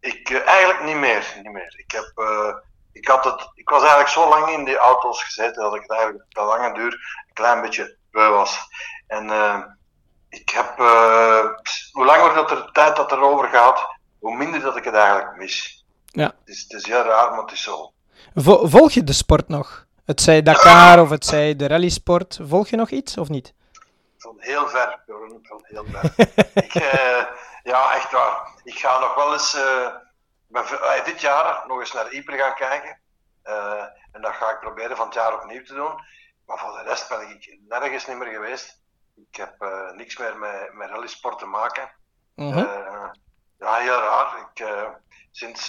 Ik, 0.00 0.42
eigenlijk 0.46 0.84
niet 0.84 0.96
meer, 0.96 1.34
niet 1.42 1.52
meer. 1.52 1.74
Ik, 1.76 1.90
heb, 1.90 2.12
ik, 2.92 3.08
had 3.08 3.24
het, 3.24 3.50
ik 3.54 3.68
was 3.68 3.80
eigenlijk 3.80 4.10
zo 4.10 4.28
lang 4.28 4.48
in 4.48 4.64
die 4.64 4.76
auto's 4.76 5.22
gezeten 5.24 5.62
dat 5.62 5.74
ik 5.74 5.80
het 5.82 5.90
eigenlijk 5.90 6.24
de 6.28 6.42
lange 6.42 6.74
duur 6.74 6.92
een 7.28 7.34
klein 7.34 7.60
beetje 7.60 7.96
beu 8.10 8.28
was. 8.28 8.58
En 9.06 9.30
eh, 9.30 9.58
ik 10.28 10.50
heb, 10.50 10.78
eh, 10.78 11.44
hoe 11.92 12.04
langer 12.04 12.34
dat 12.34 12.50
er 12.50 12.70
tijd 12.72 12.96
dat 12.96 13.12
erover 13.12 13.48
gaat, 13.48 13.88
hoe 14.18 14.36
minder 14.36 14.60
dat 14.60 14.76
ik 14.76 14.84
het 14.84 14.94
eigenlijk 14.94 15.36
mis. 15.36 15.84
Ja. 16.06 16.24
Het 16.24 16.34
is, 16.44 16.62
het 16.68 16.72
is 16.72 16.86
heel 16.86 17.02
raar, 17.02 17.30
maar 17.30 17.40
het 17.42 17.52
is 17.52 17.62
zo. 17.62 17.92
Vo- 18.34 18.66
volg 18.68 18.92
je 18.92 19.04
de 19.04 19.12
sport 19.12 19.48
nog? 19.48 19.84
Het 20.04 20.20
zij 20.20 20.42
Dakar 20.42 21.00
of 21.00 21.10
het 21.10 21.24
zij 21.26 21.56
de 21.56 21.66
rallysport. 21.68 22.38
Volg 22.42 22.68
je 22.68 22.76
nog 22.76 22.90
iets 22.90 23.18
of 23.18 23.28
niet? 23.28 23.52
Van 24.18 24.34
heel 24.38 24.68
ver, 24.68 25.00
Bjorn, 25.06 25.38
van 25.42 25.60
heel 25.62 25.84
ver. 25.90 26.28
ik, 26.64 26.74
eh, 26.74 27.24
ja, 27.62 27.94
echt 27.94 28.12
waar. 28.12 28.48
Ik 28.64 28.78
ga 28.78 28.98
nog 28.98 29.14
wel 29.14 29.32
eens 29.32 29.54
ben 30.50 30.66
v- 30.66 30.72
eh, 30.72 31.04
dit 31.04 31.20
jaar 31.20 31.66
nog 31.66 31.78
eens 31.78 31.92
naar 31.92 32.12
Ypres 32.12 32.40
gaan 32.40 32.54
kijken. 32.54 33.00
Eh, 33.42 33.84
en 34.12 34.20
dat 34.20 34.34
ga 34.34 34.50
ik 34.50 34.60
proberen 34.60 34.96
van 34.96 35.06
het 35.06 35.14
jaar 35.14 35.34
opnieuw 35.34 35.64
te 35.64 35.74
doen. 35.74 36.04
Maar 36.46 36.58
voor 36.58 36.72
de 36.72 36.82
rest 36.82 37.08
ben 37.08 37.28
ik 37.30 37.58
nergens 37.68 38.06
niet 38.06 38.16
meer 38.16 38.32
geweest. 38.32 38.82
Ik 39.16 39.36
heb 39.36 39.60
eh, 39.62 39.90
niks 39.90 40.16
meer 40.16 40.36
met, 40.38 40.72
met 40.72 40.90
rallysport 40.90 41.38
te 41.38 41.46
maken. 41.46 41.90
Eh, 42.58 43.10
ja, 43.58 43.74
heel 43.74 44.00
raar. 44.00 44.50
Ik, 44.54 44.66
sinds 45.30 45.68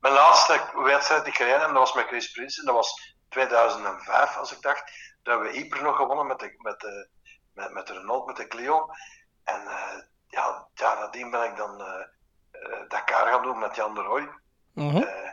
mijn 0.00 0.14
laatste 0.14 0.60
wedstrijd 0.74 1.24
die 1.24 1.32
ik 1.32 1.38
gereden 1.38 1.60
heb, 1.60 1.68
dat 1.68 1.78
was 1.78 1.94
met 1.94 2.06
Chris 2.06 2.30
Prinsen. 2.30 2.64
Dat 2.64 2.74
was 2.74 3.16
2005, 3.28 4.36
als 4.36 4.52
ik 4.52 4.62
dacht. 4.62 4.84
Toen 5.22 5.32
hebben 5.32 5.52
we 5.52 5.58
Ypres 5.58 5.80
nog 5.82 5.96
gewonnen 5.96 6.26
met 6.26 6.38
de, 6.38 6.54
met 6.58 6.80
de, 6.80 7.08
met, 7.54 7.72
met 7.72 7.86
de 7.86 7.92
Renault, 7.92 8.26
met 8.26 8.36
de 8.36 8.46
Clio. 8.46 8.88
En 9.44 9.62
ja, 10.28 10.66
ja, 10.74 10.94
nadien 10.94 11.30
ben 11.30 11.42
ik 11.50 11.56
dan 11.56 11.82
Dakar 12.88 13.26
gaan 13.26 13.42
doen 13.42 13.58
met 13.58 13.76
Jan 13.76 13.94
de 13.94 14.00
Roy. 14.00 14.28
Mhm. 14.72 14.96
Eh, 14.96 15.30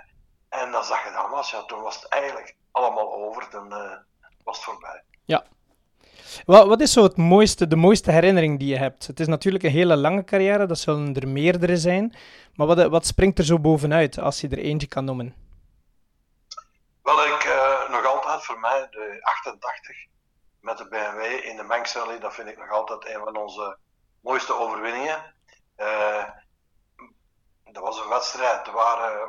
en 0.50 0.74
als 0.74 0.88
dat 0.88 0.98
gedaan 0.98 1.30
was, 1.30 1.52
ja, 1.52 1.64
toen 1.64 1.82
was 1.82 1.96
het 1.96 2.08
eigenlijk 2.08 2.56
allemaal 2.72 3.14
over. 3.14 3.48
Dan 3.52 3.74
eh, 3.74 3.98
was 4.44 4.56
het 4.56 4.66
voorbij. 4.66 5.04
Wat, 6.46 6.68
wat 6.68 6.82
is 6.82 6.94
zo 6.94 7.04
het 7.04 7.18
mooiste, 7.18 7.68
de 7.68 7.76
mooiste 7.76 8.12
herinnering 8.12 8.60
die 8.60 8.68
je 8.68 8.78
hebt? 8.78 9.08
Het 9.08 9.20
is 9.20 9.28
natuurlijk 9.28 9.64
een 9.64 9.72
hele 9.72 9.96
lange 9.96 10.24
carrière, 10.24 10.66
dat 10.66 10.80
zullen 10.80 11.16
er 11.16 11.28
meerdere 11.28 11.78
zijn. 11.78 12.16
Maar 12.56 12.68
wat, 12.68 12.88
wat 12.88 13.06
springt 13.06 13.40
er 13.40 13.46
zo 13.46 13.60
bovenuit, 13.60 14.20
als 14.20 14.42
je 14.42 14.50
er 14.50 14.58
eentje 14.58 14.88
kan 14.88 15.06
noemen? 15.06 15.36
Wel, 17.04 17.26
ik 17.26 17.44
eh, 17.44 17.90
nog 17.90 18.06
altijd 18.06 18.46
voor 18.46 18.60
mij 18.60 18.88
de 18.92 19.18
88 19.22 19.96
met 20.60 20.78
de 20.78 20.88
BMW 20.88 21.46
in 21.46 21.56
de 21.56 21.64
Manx 21.64 21.94
Rally, 21.94 22.20
dat 22.20 22.34
vind 22.34 22.48
ik 22.48 22.58
nog 22.58 22.72
altijd 22.72 23.06
een 23.06 23.22
van 23.24 23.38
onze 23.38 23.78
mooiste 24.22 24.54
overwinningen. 24.54 25.34
Eh, 25.76 26.24
dat 27.72 27.84
was 27.84 28.00
een 28.00 28.10
wedstrijd 28.10 28.72
waar 28.72 29.14
eh, 29.14 29.28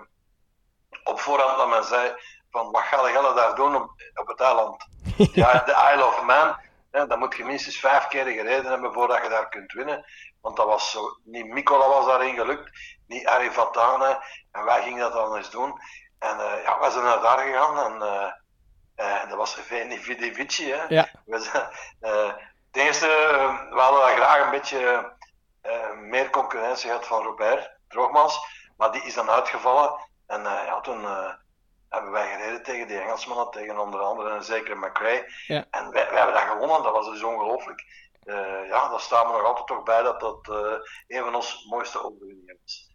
op 1.05 1.21
voorhand 1.21 1.59
dat 1.59 1.69
men 1.69 1.85
zei 1.85 2.15
van 2.51 2.71
wat 2.71 2.83
ga 2.83 3.09
je 3.09 3.33
daar 3.35 3.55
doen 3.55 3.75
op, 3.75 3.91
op 4.15 4.27
het 4.27 4.41
eiland? 4.41 4.87
Ja, 5.33 5.63
de 5.67 5.91
Isle 5.93 6.07
of 6.07 6.23
Man. 6.23 6.57
Ja, 6.93 7.07
dan 7.07 7.19
moet 7.19 7.37
je 7.37 7.45
minstens 7.45 7.77
vijf 7.77 8.07
keer 8.07 8.25
gereden 8.25 8.71
hebben 8.71 8.93
voordat 8.93 9.23
je 9.23 9.29
daar 9.29 9.49
kunt 9.49 9.73
winnen. 9.73 10.05
Want 10.41 10.57
dat 10.57 10.67
was 10.67 10.91
zo, 10.91 11.01
niet 11.25 11.47
Mikola 11.47 11.89
was 11.89 12.07
daarin 12.07 12.35
gelukt, 12.35 12.71
niet 13.07 13.27
Harry 13.27 13.53
Vatane. 13.53 14.25
En 14.53 14.65
wij 14.65 14.83
gingen 14.83 15.01
dat 15.01 15.13
dan 15.13 15.37
eens 15.37 15.51
doen. 15.51 15.81
En 16.19 16.39
eh, 16.39 16.63
ja, 16.65 16.81
we 16.81 16.91
zijn 16.91 17.05
naar 17.05 17.21
daar 17.21 17.39
gegaan 17.39 17.79
en, 17.79 18.03
eh, 18.97 19.29
dat 19.29 19.37
was 19.37 19.55
Veni 19.55 19.99
Vidi 19.99 20.35
Vici. 20.35 20.73
Hè. 20.73 20.85
Ja. 20.89 21.09
We 21.25 21.39
zijn, 21.39 21.69
eerste, 22.73 23.07
we 23.71 23.81
hadden 23.81 24.17
graag 24.17 24.45
een 24.45 24.51
beetje 24.51 25.13
meer 26.01 26.31
concurrentie 26.31 26.89
gehad 26.89 27.07
van 27.07 27.23
Robert 27.23 27.71
Droogmans, 27.93 28.47
maar 28.77 28.93
die 28.93 29.03
is 29.03 29.15
dan 29.15 29.31
uitgevallen. 29.31 30.09
En 30.27 30.47
eh, 30.47 30.67
ja, 30.67 30.81
toen 30.81 31.05
eh, 31.05 31.33
hebben 31.89 32.11
wij 32.11 32.33
gereden 32.33 32.63
tegen 32.63 32.87
die 32.87 33.01
Engelsmannen, 33.01 33.51
tegen 33.51 33.79
onder 33.79 34.01
andere 34.01 34.31
een 34.31 34.45
zekere 34.45 34.75
McRae. 34.75 35.33
Ja. 35.47 35.67
En 35.71 35.91
wij, 35.91 36.07
wij 36.11 36.17
hebben 36.17 36.35
dat 36.35 36.43
gewonnen, 36.43 36.83
dat 36.83 36.93
was 36.93 37.07
dus 37.07 37.23
ongelooflijk. 37.23 37.85
Eh, 38.23 38.69
ja, 38.69 38.89
daar 38.89 39.01
staan 39.01 39.27
we 39.27 39.33
nog 39.33 39.45
altijd 39.45 39.67
toch 39.67 39.83
bij 39.83 40.03
dat 40.03 40.21
dat 40.21 40.49
eh, 40.49 41.17
een 41.19 41.25
van 41.25 41.35
onze 41.35 41.57
mooiste 41.69 42.05
overwinningen 42.05 42.59
is. 42.65 42.91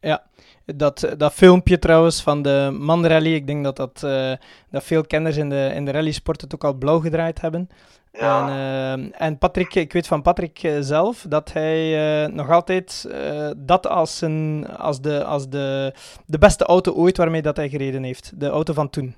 Dat, 0.65 1.13
dat 1.17 1.33
filmpje 1.33 1.79
trouwens 1.79 2.23
van 2.23 2.41
de 2.41 2.69
manrally, 2.79 3.33
ik 3.33 3.47
denk 3.47 3.63
dat, 3.63 3.75
dat, 3.75 4.03
eh, 4.03 4.33
dat 4.69 4.83
veel 4.83 5.05
kenners 5.05 5.37
in 5.37 5.49
de, 5.49 5.71
in 5.73 5.85
de 5.85 5.91
rallysport 5.91 6.41
het 6.41 6.53
ook 6.53 6.63
al 6.63 6.73
blauw 6.73 6.99
gedraaid 6.99 7.41
hebben. 7.41 7.69
Ja. 8.11 8.47
En, 8.49 9.13
en 9.13 9.37
Patrick, 9.37 9.75
ik 9.75 9.93
weet 9.93 10.07
van 10.07 10.21
Patrick 10.21 10.77
zelf 10.79 11.25
dat 11.29 11.53
hij 11.53 12.27
nog 12.27 12.49
altijd 12.49 13.09
dat 13.57 13.87
als, 13.87 14.21
een, 14.21 14.67
als, 14.77 15.01
de, 15.01 15.23
als 15.23 15.49
de, 15.49 15.93
de 16.25 16.37
beste 16.37 16.65
auto 16.65 16.93
ooit 16.93 17.17
waarmee 17.17 17.41
dat 17.41 17.57
hij 17.57 17.69
gereden 17.69 18.03
heeft. 18.03 18.39
De 18.39 18.49
auto 18.49 18.73
van 18.73 18.89
toen. 18.89 19.15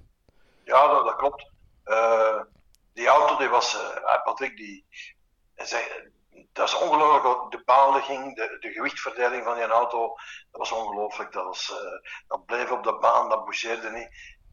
Ja, 0.63 0.87
dat, 0.87 1.05
dat 1.05 1.15
klopt. 1.15 1.51
Die 2.93 3.07
auto, 3.07 3.37
die 3.37 3.47
was, 3.49 3.77
Patrick, 4.23 4.57
die, 4.57 4.85
dat 6.53 6.67
is 6.67 6.75
ongelooflijk, 6.75 7.51
de 7.51 7.61
baanligging, 7.65 8.35
de, 8.35 8.57
de 8.59 8.71
gewichtverdeling 8.71 9.43
van 9.43 9.55
die 9.55 9.63
auto, 9.63 10.07
dat 10.51 10.59
was 10.59 10.71
ongelooflijk. 10.71 11.31
Dat, 11.31 11.45
was, 11.45 11.71
eh, 11.71 12.11
dat 12.27 12.45
bleef 12.45 12.71
op 12.71 12.83
de 12.83 12.97
baan, 13.01 13.29
dat 13.29 13.43
bougeerde 13.43 13.89
niet. 13.89 14.09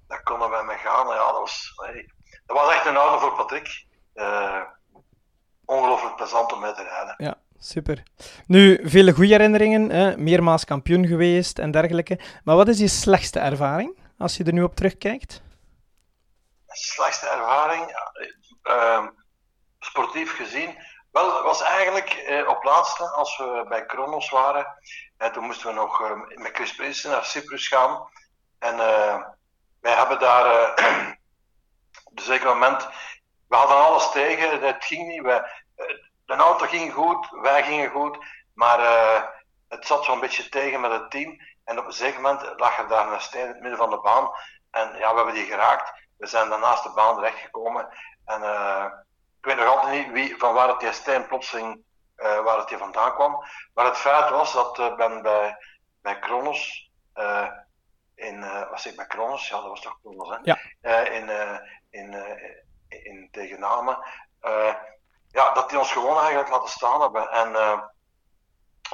Daar 0.07 0.23
konden 0.23 0.51
wij 0.51 0.65
mee 0.65 0.77
gaan. 0.77 1.07
Ja, 1.07 1.33
dat, 1.33 1.39
was, 1.39 1.73
nee, 1.87 2.13
dat 2.47 2.57
was 2.57 2.73
echt 2.73 2.87
een 2.87 2.97
auto 2.97 3.19
voor 3.19 3.37
Patrick. 3.37 3.87
Eh, 4.15 4.63
ongelooflijk 5.65 6.17
plezant 6.17 6.53
om 6.53 6.61
mee 6.61 6.73
te 6.73 6.83
rijden. 6.83 7.15
Ja, 7.19 7.35
super. 7.59 8.03
Nu, 8.47 8.89
vele 8.89 9.13
goede 9.13 9.33
herinneringen, 9.33 9.91
hè? 9.91 10.17
meermaals 10.17 10.65
kampioen 10.65 11.07
geweest 11.07 11.59
en 11.59 11.71
dergelijke. 11.71 12.21
Maar 12.45 12.57
wat 12.57 12.69
is 12.69 12.79
je 12.79 12.89
slechtste 12.89 13.39
ervaring, 13.39 13.99
als 14.19 14.37
je 14.37 14.45
er 14.45 14.53
nu 14.53 14.63
op 14.63 14.77
terugkijkt? 14.77 15.45
slechtste 16.79 17.27
ervaring, 17.27 17.91
ja, 17.91 18.13
ehm, 18.63 19.09
sportief 19.79 20.37
gezien, 20.37 20.79
wel, 21.17 21.43
was 21.43 21.63
eigenlijk 21.63 22.11
eh, 22.11 22.49
op 22.49 22.65
laatste, 22.65 23.09
als 23.09 23.37
we 23.37 23.65
bij 23.69 23.87
Kronos 23.87 24.31
waren, 24.31 24.67
en 25.17 25.33
toen 25.33 25.45
moesten 25.45 25.69
we 25.69 25.75
nog 25.75 26.03
eh, 26.03 26.11
met 26.35 26.55
Chris 26.55 26.75
Prinsen 26.75 27.11
naar 27.11 27.25
Cyprus 27.25 27.69
gaan. 27.69 28.09
En 28.59 28.81
eh, 28.81 29.23
wij 29.81 29.93
hebben 29.93 30.19
daar 30.19 30.47
eh, 30.47 31.09
op 32.09 32.19
een 32.19 32.25
zeker 32.25 32.47
moment, 32.47 32.89
we 33.49 33.57
hadden 33.57 33.77
alles 33.77 34.11
tegen, 34.11 34.61
het 34.61 34.85
ging 34.85 35.07
niet. 35.07 35.25
Eh, 35.27 35.43
de 36.27 36.35
auto 36.35 36.67
ging 36.67 36.93
goed, 36.93 37.29
wij 37.31 37.65
gingen 37.65 37.91
goed, 37.91 38.19
maar 38.55 38.81
eh, 38.81 39.23
het 39.69 39.87
zat 39.87 40.05
zo'n 40.05 40.21
beetje 40.21 40.49
tegen 40.49 40.81
met 40.81 40.91
het 40.91 41.11
team. 41.11 41.41
En 41.65 41.79
op 41.79 41.87
een 41.87 41.93
zeker 41.93 42.21
moment 42.21 42.53
lag 42.57 42.79
er 42.79 42.89
daar 42.89 43.13
een 43.13 43.21
steen 43.21 43.43
in 43.43 43.49
het 43.49 43.61
midden 43.61 43.79
van 43.79 43.91
de 43.91 44.01
baan. 44.01 44.31
En 44.71 44.97
ja, 44.99 45.11
we 45.11 45.17
hebben 45.17 45.35
die 45.35 45.47
geraakt. 45.47 45.93
We 46.17 46.27
zijn 46.27 46.49
dan 46.49 46.61
naast 46.61 46.83
de 46.83 46.93
baan 46.93 47.15
terechtgekomen. 47.15 47.89
En 48.25 48.43
eh, 48.43 48.85
weet 49.47 49.57
nog 49.57 49.77
altijd 49.77 49.93
niet 49.93 50.13
wie, 50.13 50.39
van 50.39 50.55
waar 50.55 50.69
het 50.69 50.81
die 50.81 50.93
steen 50.93 51.27
plotseling 51.27 51.85
eh, 52.17 52.41
waar 52.41 52.59
het 52.59 52.69
die 52.69 52.79
vandaan 52.79 53.15
kwam. 53.15 53.45
Maar 53.75 53.85
het 53.85 53.97
feit 53.97 54.31
was 54.31 54.53
dat 54.53 54.79
ik 54.79 54.97
ben 54.97 55.23
bij, 55.23 55.57
bij 56.03 56.19
Kronos, 56.19 56.91
eh, 57.13 57.49
in, 58.15 58.69
was 58.71 58.87
ik 58.87 58.97
bij 58.97 59.07
Kronos? 59.07 59.49
Ja, 59.49 59.61
dat 59.61 59.69
was 59.69 59.81
toch 59.81 59.99
Kronos, 60.03 60.29
hè? 60.29 60.37
Ja. 60.43 60.57
In, 61.05 61.31
in, 61.91 62.15
in 62.89 63.29
tegennamen. 63.31 63.99
Ja, 65.29 65.53
dat 65.53 65.69
die 65.69 65.79
ons 65.79 65.93
gewoon 65.93 66.19
eigenlijk 66.19 66.49
laten 66.49 66.69
staan 66.69 67.01
hebben. 67.01 67.31
En 67.31 67.53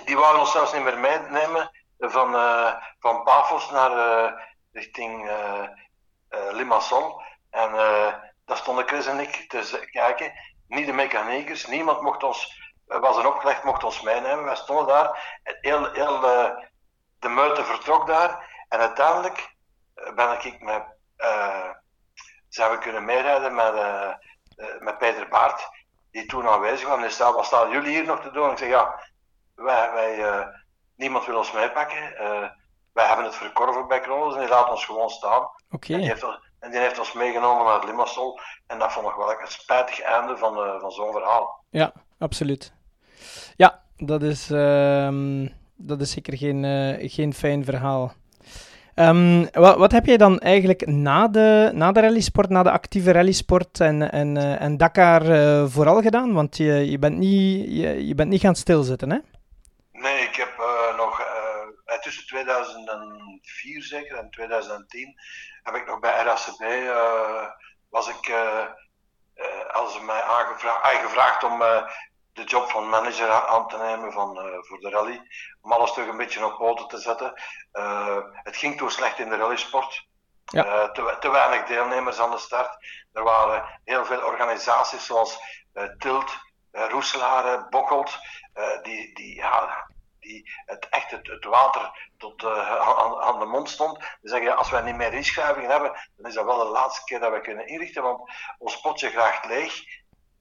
die 0.05 0.17
wouden 0.17 0.41
ons 0.41 0.53
zelfs 0.53 0.73
niet 0.73 0.83
meer 0.83 0.99
meenemen 0.99 1.71
van, 1.99 2.33
van 2.99 3.23
Pafos 3.23 3.71
naar 3.71 4.51
richting 4.73 5.31
Limassol. 6.29 7.21
En 7.51 7.75
eh 7.75 8.15
daar 8.45 8.57
stonden 8.57 8.89
Chris 8.89 9.07
en 9.07 9.21
ik 9.21 9.45
te 9.49 9.89
kijken. 9.91 10.33
Niet 10.69 10.87
de 10.87 10.93
mechaniekers, 10.93 11.67
niemand 11.67 12.01
mocht 12.01 12.23
ons, 12.23 12.61
was 12.87 13.17
een 13.17 13.27
opgelegd, 13.27 13.65
mocht 13.65 13.85
ons 13.85 14.01
meenemen. 14.01 14.45
Wij 14.45 14.57
stonden 14.57 14.87
daar, 14.87 15.41
heel, 15.43 15.93
heel 15.93 16.25
eh, 16.25 16.51
de 17.19 17.29
meute 17.29 17.65
vertrok 17.65 18.07
daar. 18.07 18.51
En 18.69 18.79
uiteindelijk 18.79 19.55
eh, 19.95 20.15
ben 20.15 20.45
ik 20.45 20.61
met, 20.61 20.83
eh, 21.17 21.71
zijn 22.49 22.71
we 22.71 22.79
kunnen 22.79 23.05
meerijden 23.05 23.55
met, 23.55 23.75
met 24.81 24.99
Peter 24.99 25.29
Baart, 25.29 25.69
die 26.11 26.27
toen 26.27 26.49
aanwezig 26.49 26.89
was. 26.89 26.97
En 26.97 27.03
die 27.03 27.11
zei, 27.11 27.33
wat 27.33 27.45
staan 27.45 27.71
jullie 27.71 27.91
hier 27.91 28.05
nog 28.05 28.21
te 28.21 28.31
doen? 28.31 28.51
Ik 28.51 28.59
zeg, 28.59 28.69
ja, 28.69 29.01
wij, 29.55 29.93
wij, 29.93 30.47
niemand 30.97 31.27
wil 31.27 31.37
ons 31.37 31.53
meepakken. 31.53 32.15
Wij 32.93 33.07
hebben 33.07 33.25
het 33.25 33.37
verkorven 33.37 33.89
bij 33.89 34.01
Kronos 34.01 34.35
en 34.35 34.41
die 34.41 34.49
laat 34.49 34.71
ons 34.71 34.85
gewoon 34.85 35.11
staan. 35.11 35.49
Oké. 35.71 36.17
En 36.63 36.71
die 36.71 36.81
heeft 36.81 36.99
ons 36.99 37.13
meegenomen 37.13 37.65
naar 37.65 37.75
het 37.75 37.85
Limassol. 37.85 38.39
En 38.67 38.79
dat 38.79 38.93
vond 38.93 39.09
ik 39.09 39.15
wel 39.15 39.31
een 39.31 39.47
spijtig 39.47 40.01
einde 40.01 40.37
van, 40.37 40.57
eh, 40.57 40.81
van 40.81 40.91
zo'n 40.91 41.13
verhaal. 41.13 41.65
Ja, 41.71 41.93
absoluut. 42.19 42.73
Ja, 43.57 43.83
dat 43.97 44.23
is, 44.23 44.51
ehm, 44.51 45.49
dat 45.77 46.01
is 46.01 46.11
zeker 46.11 46.37
geen, 46.37 46.65
eh, 46.65 47.11
geen 47.11 47.35
fijn 47.35 47.65
verhaal. 47.65 48.13
Ehm, 48.95 49.47
wat, 49.53 49.77
wat 49.77 49.93
heb 49.93 50.07
jij 50.07 50.17
dan 50.17 50.39
eigenlijk 50.39 50.87
na 50.87 51.29
de, 51.29 51.71
na 51.75 51.93
de 51.93 52.01
rallysport, 52.01 52.49
na 52.49 52.63
de 52.63 52.71
actieve 52.71 53.13
rallysport 53.13 53.81
en, 53.81 54.11
en, 54.11 54.37
eh, 54.37 54.61
en 54.61 54.77
Dakar 54.77 55.23
vooral 55.69 56.03
gedaan? 56.03 56.33
Want 56.33 56.57
je, 56.57 56.91
je, 56.91 56.99
bent 56.99 57.17
niet, 57.17 57.67
je, 57.69 58.07
je 58.07 58.15
bent 58.15 58.29
niet 58.29 58.41
gaan 58.41 58.55
stilzitten, 58.55 59.11
hè? 59.11 59.19
Nee, 59.93 60.23
ik 60.23 60.37
heb 60.37 60.51
nog 60.97 61.31
tussen 62.01 62.27
2004 62.27 63.83
zeker 63.83 64.17
en 64.17 64.31
2010 64.31 65.15
heb 65.63 65.75
ik 65.75 65.87
nog 65.87 65.99
bij 65.99 66.23
RACB 66.23 66.61
eh, 66.61 67.49
was 67.91 68.09
ik 68.09 68.29
eh 68.29 68.65
eh, 69.35 69.67
als 69.73 69.93
ze 69.93 70.03
mij 70.03 70.23
aangevraagd, 70.23 71.01
gevraagd 71.01 71.45
om 71.45 71.59
de 72.33 72.45
job 72.45 72.71
van 72.71 72.89
manager 72.89 73.31
aan 73.31 73.69
te 73.69 73.77
nemen 73.77 74.13
van, 74.13 74.37
voor 74.61 74.79
de 74.79 74.91
rally. 74.91 75.23
Om 75.61 75.73
alles 75.73 75.93
terug 75.93 76.09
een 76.09 76.17
beetje 76.17 76.47
op 76.47 76.57
poten 76.57 76.89
te 76.89 76.99
zetten. 76.99 77.43
Het 78.33 78.57
ging 78.57 78.77
toen 78.77 78.91
slecht 78.91 79.19
in 79.19 79.29
de 79.29 79.37
rallysport. 79.37 80.07
Ja. 80.45 80.91
Te, 80.91 81.17
te 81.21 81.31
weinig 81.31 81.67
deelnemers 81.67 82.19
aan 82.19 82.31
de 82.31 82.39
start. 82.39 82.77
Er 83.13 83.23
waren 83.23 83.81
heel 83.85 84.05
veel 84.05 84.25
organisaties 84.25 85.07
zoals 85.07 85.39
Tilt, 85.99 86.39
eh 86.71 86.89
Roeselare, 86.91 87.67
eh, 88.53 88.83
die, 88.83 89.15
die, 89.15 89.35
ja, 89.35 89.87
die 90.23 90.51
het, 90.67 90.89
echt 90.89 91.11
het, 91.11 91.45
water 91.45 92.11
tot 92.19 92.45
eh, 92.45 92.77
aan, 93.21 93.39
de 93.39 93.47
mond 93.47 93.69
stond. 93.71 93.99
Die 93.99 94.31
zeggen, 94.31 94.57
als 94.57 94.71
wij 94.71 94.83
niet 94.83 94.97
meer 94.97 95.13
inschrijvingen 95.13 95.71
hebben, 95.71 95.93
dan 96.17 96.27
is 96.27 96.35
dat 96.35 96.45
wel 96.45 96.59
de 96.59 96.71
laatste 96.71 97.05
keer 97.05 97.21
dat 97.21 97.33
we 97.33 97.41
kunnen 97.41 97.67
inrichten, 97.67 98.03
want 98.03 98.31
ons 98.59 98.81
potje 98.81 99.11
graagt 99.11 99.47
leeg. 99.47 99.83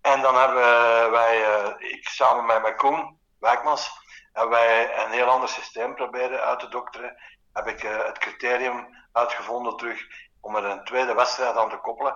En 0.02 0.22
dan 0.22 0.36
hebben 0.36 1.12
wij, 1.12 1.44
eh, 1.44 1.92
ik 1.92 2.08
samen 2.08 2.46
met 2.46 2.62
mijn 2.62 2.76
Koen 2.76 3.20
Wijkmans, 3.40 3.92
hebben 4.34 4.52
wij 4.52 5.04
een 5.06 5.12
heel 5.12 5.26
ander 5.26 5.50
systeem 5.50 5.96
proberen 5.96 6.42
uit 6.42 6.60
te 6.60 6.68
dokteren. 6.68 7.22
Heb 7.54 7.68
ik 7.68 7.84
eh, 7.84 8.06
het 8.06 8.18
criterium 8.18 8.88
uitgevonden 9.12 9.78
terug 9.78 10.02
om 10.40 10.56
er 10.56 10.64
een 10.64 10.84
tweede 10.84 11.14
wedstrijd 11.14 11.58
aan 11.58 11.70
te 11.70 11.78
koppelen. 11.78 12.16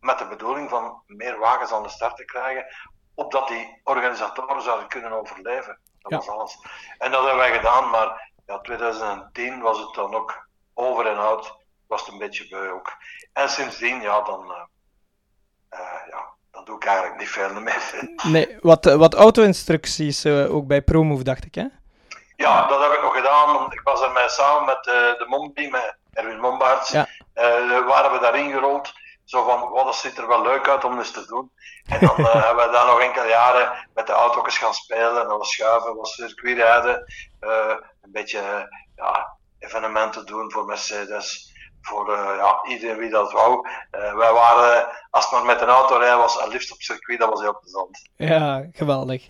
Met 0.00 0.18
de 0.18 0.26
bedoeling 0.26 0.70
van 0.70 1.02
meer 1.06 1.38
wagens 1.38 1.72
aan 1.72 1.82
de 1.82 1.88
start 1.88 2.16
te 2.16 2.24
krijgen, 2.24 2.66
opdat 3.14 3.48
die 3.48 3.80
organisatoren 3.84 4.62
zouden 4.62 4.88
kunnen 4.88 5.12
overleven. 5.12 5.80
Dat 6.08 6.24
Ja. 6.24 6.26
was 6.32 6.36
alles. 6.38 6.58
En 6.98 7.10
dat 7.10 7.20
hebben 7.20 7.38
wij 7.38 7.56
gedaan, 7.56 7.90
maar 7.90 8.30
ja, 8.46 8.58
2010 8.58 9.60
was 9.60 9.78
het 9.78 9.94
dan 9.94 10.14
ook 10.14 10.46
over 10.74 11.06
en 11.06 11.18
out. 11.18 11.54
Was 11.86 12.00
het 12.00 12.12
een 12.12 12.18
beetje 12.18 12.48
beu 12.48 12.68
ook. 12.70 12.92
En 13.32 13.48
sindsdien, 13.48 14.00
ja, 14.00 14.22
dan, 14.22 14.52
eh, 14.52 14.60
eh, 15.68 16.08
ja, 16.10 16.24
dan 16.50 16.64
doe 16.64 16.76
ik 16.76 16.84
eigenlijk 16.84 17.18
niet 17.18 17.28
veel 17.28 17.60
meer. 17.60 18.08
Nee, 18.22 18.58
wat, 18.60 18.86
eh, 18.86 18.94
wat 18.94 19.14
auto-instructies 19.14 20.26
ook 20.26 20.66
bij 20.66 20.82
ProMove, 20.82 21.22
dacht 21.24 21.44
ik, 21.44 21.54
hè? 21.54 21.64
Ja, 22.36 22.66
dat 22.66 22.82
heb 22.82 22.92
ik 22.92 23.02
nog 23.02 23.14
gedaan. 23.14 23.52
want 23.54 23.72
Ik 23.72 23.80
was 23.84 24.00
er 24.00 24.12
met, 24.12 24.30
samen 24.30 24.64
met 24.64 24.84
de 24.84 25.24
Mombi, 25.28 25.70
met 25.70 25.96
Erwin 26.12 26.40
Mombaerts, 26.40 26.90
Ja. 26.90 27.06
waren 27.86 28.12
we 28.12 28.18
daarin 28.20 28.50
gerold. 28.52 28.92
Zo 29.26 29.44
van, 29.44 29.70
wat 29.70 29.96
ziet 29.96 30.18
er 30.18 30.26
wel 30.26 30.42
leuk 30.42 30.68
uit 30.68 30.84
om 30.84 30.98
eens 30.98 31.10
te 31.10 31.26
doen. 31.26 31.50
En 31.86 32.00
dan 32.00 32.16
eh, 32.16 32.32
hebben 32.46 32.66
we 32.66 32.72
daar 32.72 32.86
nog 32.86 33.00
enkele 33.00 33.28
jaren 33.28 33.88
met 33.94 34.06
de 34.06 34.12
auto's 34.12 34.58
gaan 34.58 34.74
spelen. 34.74 35.22
En 35.22 35.38
was 35.38 35.50
schuiven, 35.50 35.96
was 35.96 36.14
circuitrijden. 36.14 37.04
eh 37.40 37.74
een 38.02 38.12
beetje 38.12 38.68
ja, 38.96 39.36
evenementen 39.58 40.26
doen 40.26 40.52
voor 40.52 40.64
Mercedes. 40.64 41.52
Voor 41.80 42.12
eh, 42.12 42.36
ja, 42.36 42.64
iedereen 42.68 42.96
wie 42.96 43.10
dat 43.10 43.32
wou. 43.32 43.68
Wij 43.90 44.32
waren, 44.32 44.88
als 45.10 45.24
het 45.24 45.32
maar 45.32 45.44
met 45.44 45.60
een 45.60 45.68
auto 45.68 45.96
rijden 45.96 46.18
was, 46.18 46.38
en 46.38 46.48
liefst 46.48 46.72
op 46.72 46.80
circuit, 46.80 47.18
dat 47.18 47.28
was 47.28 47.40
heel 47.40 47.58
plezant. 47.60 48.08
Ja, 48.16 48.66
geweldig. 48.72 49.28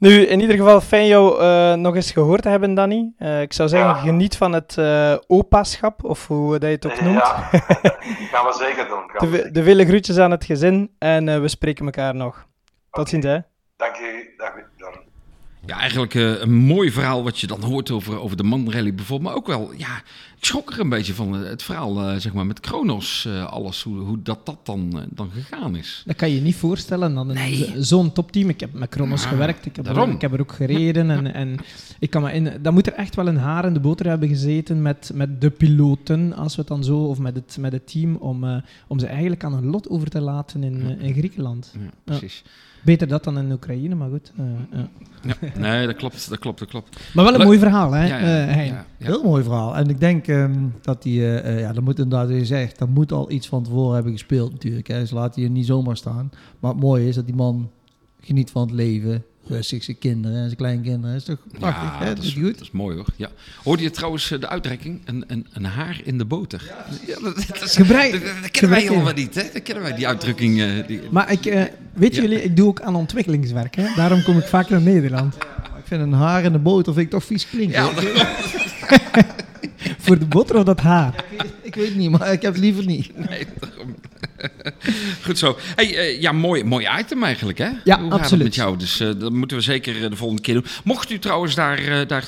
Nu, 0.00 0.26
in 0.26 0.40
ieder 0.40 0.56
geval 0.56 0.80
fijn 0.80 1.06
jou 1.06 1.40
eh, 1.40 1.74
nog 1.74 1.94
eens 1.94 2.10
gehoord 2.10 2.42
te 2.42 2.48
hebben, 2.48 2.74
Danny. 2.74 3.12
Eh, 3.18 3.40
ik 3.40 3.52
zou 3.52 3.68
zeggen, 3.68 3.88
Ja. 3.88 3.94
geniet 3.94 4.36
van 4.36 4.52
het 4.52 4.78
eh 4.78 5.14
opaschap, 5.26 6.04
of 6.04 6.26
hoe 6.26 6.58
dat 6.58 6.68
je 6.68 6.74
het 6.74 6.86
ook 6.86 7.00
noemt. 7.00 7.18
Ja, 7.18 7.48
gaan 8.32 8.46
we 8.46 8.54
zeker 8.58 8.88
doen. 8.88 9.30
De, 9.52 9.62
vele 9.62 9.86
groetjes 9.86 10.18
aan 10.18 10.30
het 10.30 10.44
gezin 10.44 10.90
en 10.98 11.42
we 11.42 11.48
spreken 11.48 11.84
elkaar 11.84 12.14
nog. 12.14 12.46
Tot 12.90 13.08
ziens, 13.08 13.24
hè. 13.24 13.38
Dank 13.76 13.94
je. 13.96 14.19
Ja, 15.70 15.78
eigenlijk 15.78 16.14
eh, 16.14 16.40
een 16.40 16.54
mooi 16.54 16.90
verhaal 16.90 17.22
wat 17.22 17.38
je 17.38 17.46
dan 17.46 17.62
hoort 17.62 17.90
over, 17.90 18.20
over 18.20 18.36
de 18.36 18.42
manrally 18.42 18.94
bijvoorbeeld. 18.94 19.28
Maar 19.28 19.38
ook 19.38 19.46
wel, 19.46 19.72
ja, 19.76 19.96
ik 20.38 20.44
schrok 20.44 20.70
er 20.70 20.80
een 20.80 20.88
beetje 20.88 21.14
van 21.14 21.36
eh, 21.36 21.48
het 21.48 21.62
verhaal, 21.62 22.00
eh, 22.00 22.16
zeg 22.16 22.32
maar, 22.32 22.46
met 22.46 22.60
Kronos. 22.60 23.28
alles, 23.46 23.82
hoe, 23.82 23.98
hoe 23.98 24.22
dat, 24.22 24.46
dat 24.46 24.58
dan, 24.62 25.08
dan 25.10 25.30
gegaan 25.30 25.76
is. 25.76 26.02
Dat 26.06 26.16
kan 26.16 26.30
je 26.30 26.40
niet 26.40 26.56
voorstellen 26.56 27.14
dan 27.14 27.28
een 27.28 27.34
Nee. 27.34 27.74
zo'n 27.78 28.12
topteam. 28.12 28.48
Ik 28.48 28.60
heb 28.60 28.72
met 28.72 28.88
Kronos 28.88 29.22
Ja, 29.22 29.28
gewerkt, 29.28 29.66
ik 29.66 29.76
heb, 29.76 29.86
er, 29.86 30.08
ik 30.08 30.20
heb 30.20 30.32
er 30.32 30.40
ook 30.40 30.52
gereden. 30.52 31.10
En, 31.10 31.34
en 31.42 31.56
ik 31.98 32.10
kan 32.10 32.22
me 32.22 32.32
in, 32.32 32.52
dan 32.62 32.74
moet 32.74 32.86
er 32.86 32.92
echt 32.92 33.14
wel 33.16 33.26
een 33.26 33.38
haar 33.38 33.64
in 33.64 33.74
de 33.74 33.80
boter 33.80 34.06
hebben 34.06 34.28
gezeten 34.28 34.82
met, 34.82 35.10
met 35.14 35.40
de 35.40 35.50
piloten, 35.50 36.32
als 36.32 36.54
we 36.54 36.60
het 36.60 36.68
dan 36.70 36.84
zo, 36.84 36.98
of 36.98 37.18
met 37.18 37.34
het, 37.34 37.56
met 37.60 37.72
het 37.72 37.86
team, 37.90 38.16
om, 38.16 38.62
om 38.86 38.98
ze 38.98 39.06
eigenlijk 39.06 39.44
aan 39.44 39.54
hun 39.54 39.66
lot 39.66 39.88
over 39.88 40.10
te 40.10 40.20
laten 40.20 40.62
in, 40.62 41.00
in 41.00 41.14
Griekenland. 41.14 41.74
Ja, 41.78 41.90
precies. 42.04 42.42
Beter 42.82 43.08
dat 43.08 43.24
dan 43.24 43.38
in 43.38 43.52
Oekraïne, 43.52 43.94
maar 43.94 44.10
goed. 44.10 44.32
eh, 44.36 44.44
ja. 44.72 44.88
Ja. 45.22 45.34
Nee, 45.58 45.86
dat 45.86 45.96
klopt, 45.96 46.28
dat 46.30 46.38
klopt, 46.38 46.58
dat 46.58 46.68
klopt. 46.68 47.00
Maar 47.14 47.24
wel 47.24 47.34
een 47.34 47.46
mooi 47.46 47.58
verhaal, 47.58 47.92
hè, 47.92 48.06
Ja, 48.06 48.18
ja, 48.18 48.46
eh, 48.46 48.54
Hein? 48.54 48.66
ja, 48.66 48.86
ja. 48.98 49.06
Heel 49.06 49.22
mooi 49.22 49.42
verhaal. 49.42 49.76
En 49.76 49.88
ik 49.88 50.00
denk 50.00 50.26
ehm, 50.26 50.52
dat 50.82 51.02
die, 51.02 51.20
eh, 51.20 51.52
eh, 51.54 51.60
ja, 51.60 51.72
dat 51.72 51.84
moet 51.84 51.98
inderdaad, 51.98 52.28
je 52.28 52.44
zegt, 52.44 52.78
dat 52.78 52.88
moet 52.88 53.12
al 53.12 53.30
iets 53.30 53.48
van 53.48 53.62
tevoren 53.62 53.94
hebben 53.94 54.12
gespeeld 54.12 54.52
natuurlijk. 54.52 54.88
Hè. 54.88 55.06
Ze 55.06 55.14
laten 55.14 55.42
je 55.42 55.50
niet 55.50 55.66
zomaar 55.66 55.96
staan. 55.96 56.30
Maar 56.60 56.70
het 56.70 56.80
mooie 56.80 57.08
is 57.08 57.14
dat 57.14 57.26
die 57.26 57.34
man 57.34 57.70
geniet 58.20 58.50
van 58.50 58.62
het 58.62 58.70
leven, 58.70 59.24
rustig 59.50 59.84
zijn 59.84 59.98
kinderen 59.98 60.36
en 60.36 60.44
zijn 60.44 60.56
kleinkinderen. 60.56 61.10
Dat 61.18 61.20
is 61.20 61.24
toch 61.24 61.38
prachtig, 61.58 61.82
Ja, 61.82 61.98
hè? 61.98 62.04
dat 62.06 62.16
Dat 62.16 62.24
is, 62.24 62.32
goed. 62.32 62.52
dat 62.52 62.60
is 62.60 62.70
mooi 62.70 62.96
hoor. 62.96 63.06
Ja. 63.16 63.28
Hoorde 63.62 63.82
je 63.82 63.90
trouwens 63.90 64.30
eh, 64.30 64.40
de 64.40 64.48
uitdrukking? 64.48 65.00
Een, 65.04 65.24
een, 65.26 65.46
een 65.52 65.64
haar 65.64 66.00
in 66.04 66.18
de 66.18 66.24
boter. 66.24 66.62
Ja, 67.06 67.20
dat, 67.20 67.34
dat, 67.48 67.62
is- 67.62 67.76
Gebruik- 67.76 68.12
dat, 68.12 68.22
dat 68.42 68.50
kennen 68.50 68.70
wij 68.70 68.80
helemaal 68.88 69.12
niet, 69.12 69.34
hè? 69.34 69.42
Dat 69.52 69.62
kennen 69.62 69.84
wij, 69.84 69.94
die 69.94 70.06
uitdrukking. 70.06 70.60
eh, 70.60 70.86
die, 70.86 71.00
Maar 71.10 71.32
ik, 71.32 71.46
eh, 71.46 71.62
weet 71.92 72.14
Ja. 72.14 72.22
jullie, 72.22 72.42
ik 72.42 72.56
doe 72.56 72.68
ook 72.68 72.80
aan 72.80 72.94
ontwikkelingswerk. 72.94 73.76
Hè? 73.76 73.86
Daarom 73.96 74.22
kom 74.22 74.38
ik 74.38 74.44
vaak 74.46 74.68
naar 74.68 74.80
Nederland. 74.80 75.36
Maar 75.38 75.78
Ik 75.78 75.86
vind 75.86 76.00
een 76.02 76.12
haar 76.12 76.44
in 76.44 76.52
de 76.52 76.58
boter 76.58 76.92
vind 76.92 77.04
ik 77.06 77.12
toch 77.12 77.24
vies 77.24 77.48
klinken. 77.48 77.82
ja, 77.82 77.90
Voor 80.00 80.18
de 80.18 80.26
boter 80.26 80.56
of 80.56 80.64
dat 80.64 80.80
haar? 80.80 81.24
ik 81.62 81.74
weet 81.74 81.96
niet, 81.96 82.10
maar 82.10 82.32
ik 82.32 82.42
heb 82.42 82.52
het 82.52 82.62
liever 82.62 82.84
niet. 82.86 83.28
Nee, 83.28 83.46
daarom. 83.60 83.94
Goed 85.24 85.38
zo. 85.38 85.56
Hey, 85.74 85.96
eh, 85.96 86.20
ja, 86.20 86.32
mooi, 86.32 86.64
mooi 86.64 86.88
item 86.98 87.22
eigenlijk, 87.22 87.58
hè? 87.58 87.64
Ja, 87.64 87.72
Hoe 87.84 87.94
gaat 87.94 88.02
het 88.02 88.12
absoluut. 88.12 88.44
met 88.44 88.54
jou? 88.54 88.76
Dus 88.76 89.00
eh, 89.00 89.08
dat 89.18 89.32
moeten 89.32 89.56
we 89.56 89.62
zeker 89.62 90.04
eh, 90.04 90.10
de 90.10 90.16
volgende 90.16 90.42
keer 90.42 90.54
doen. 90.54 90.64
Mocht 90.84 91.10
u 91.10 91.18
trouwens 91.18 91.54
daar, 91.54 92.06
daar 92.06 92.26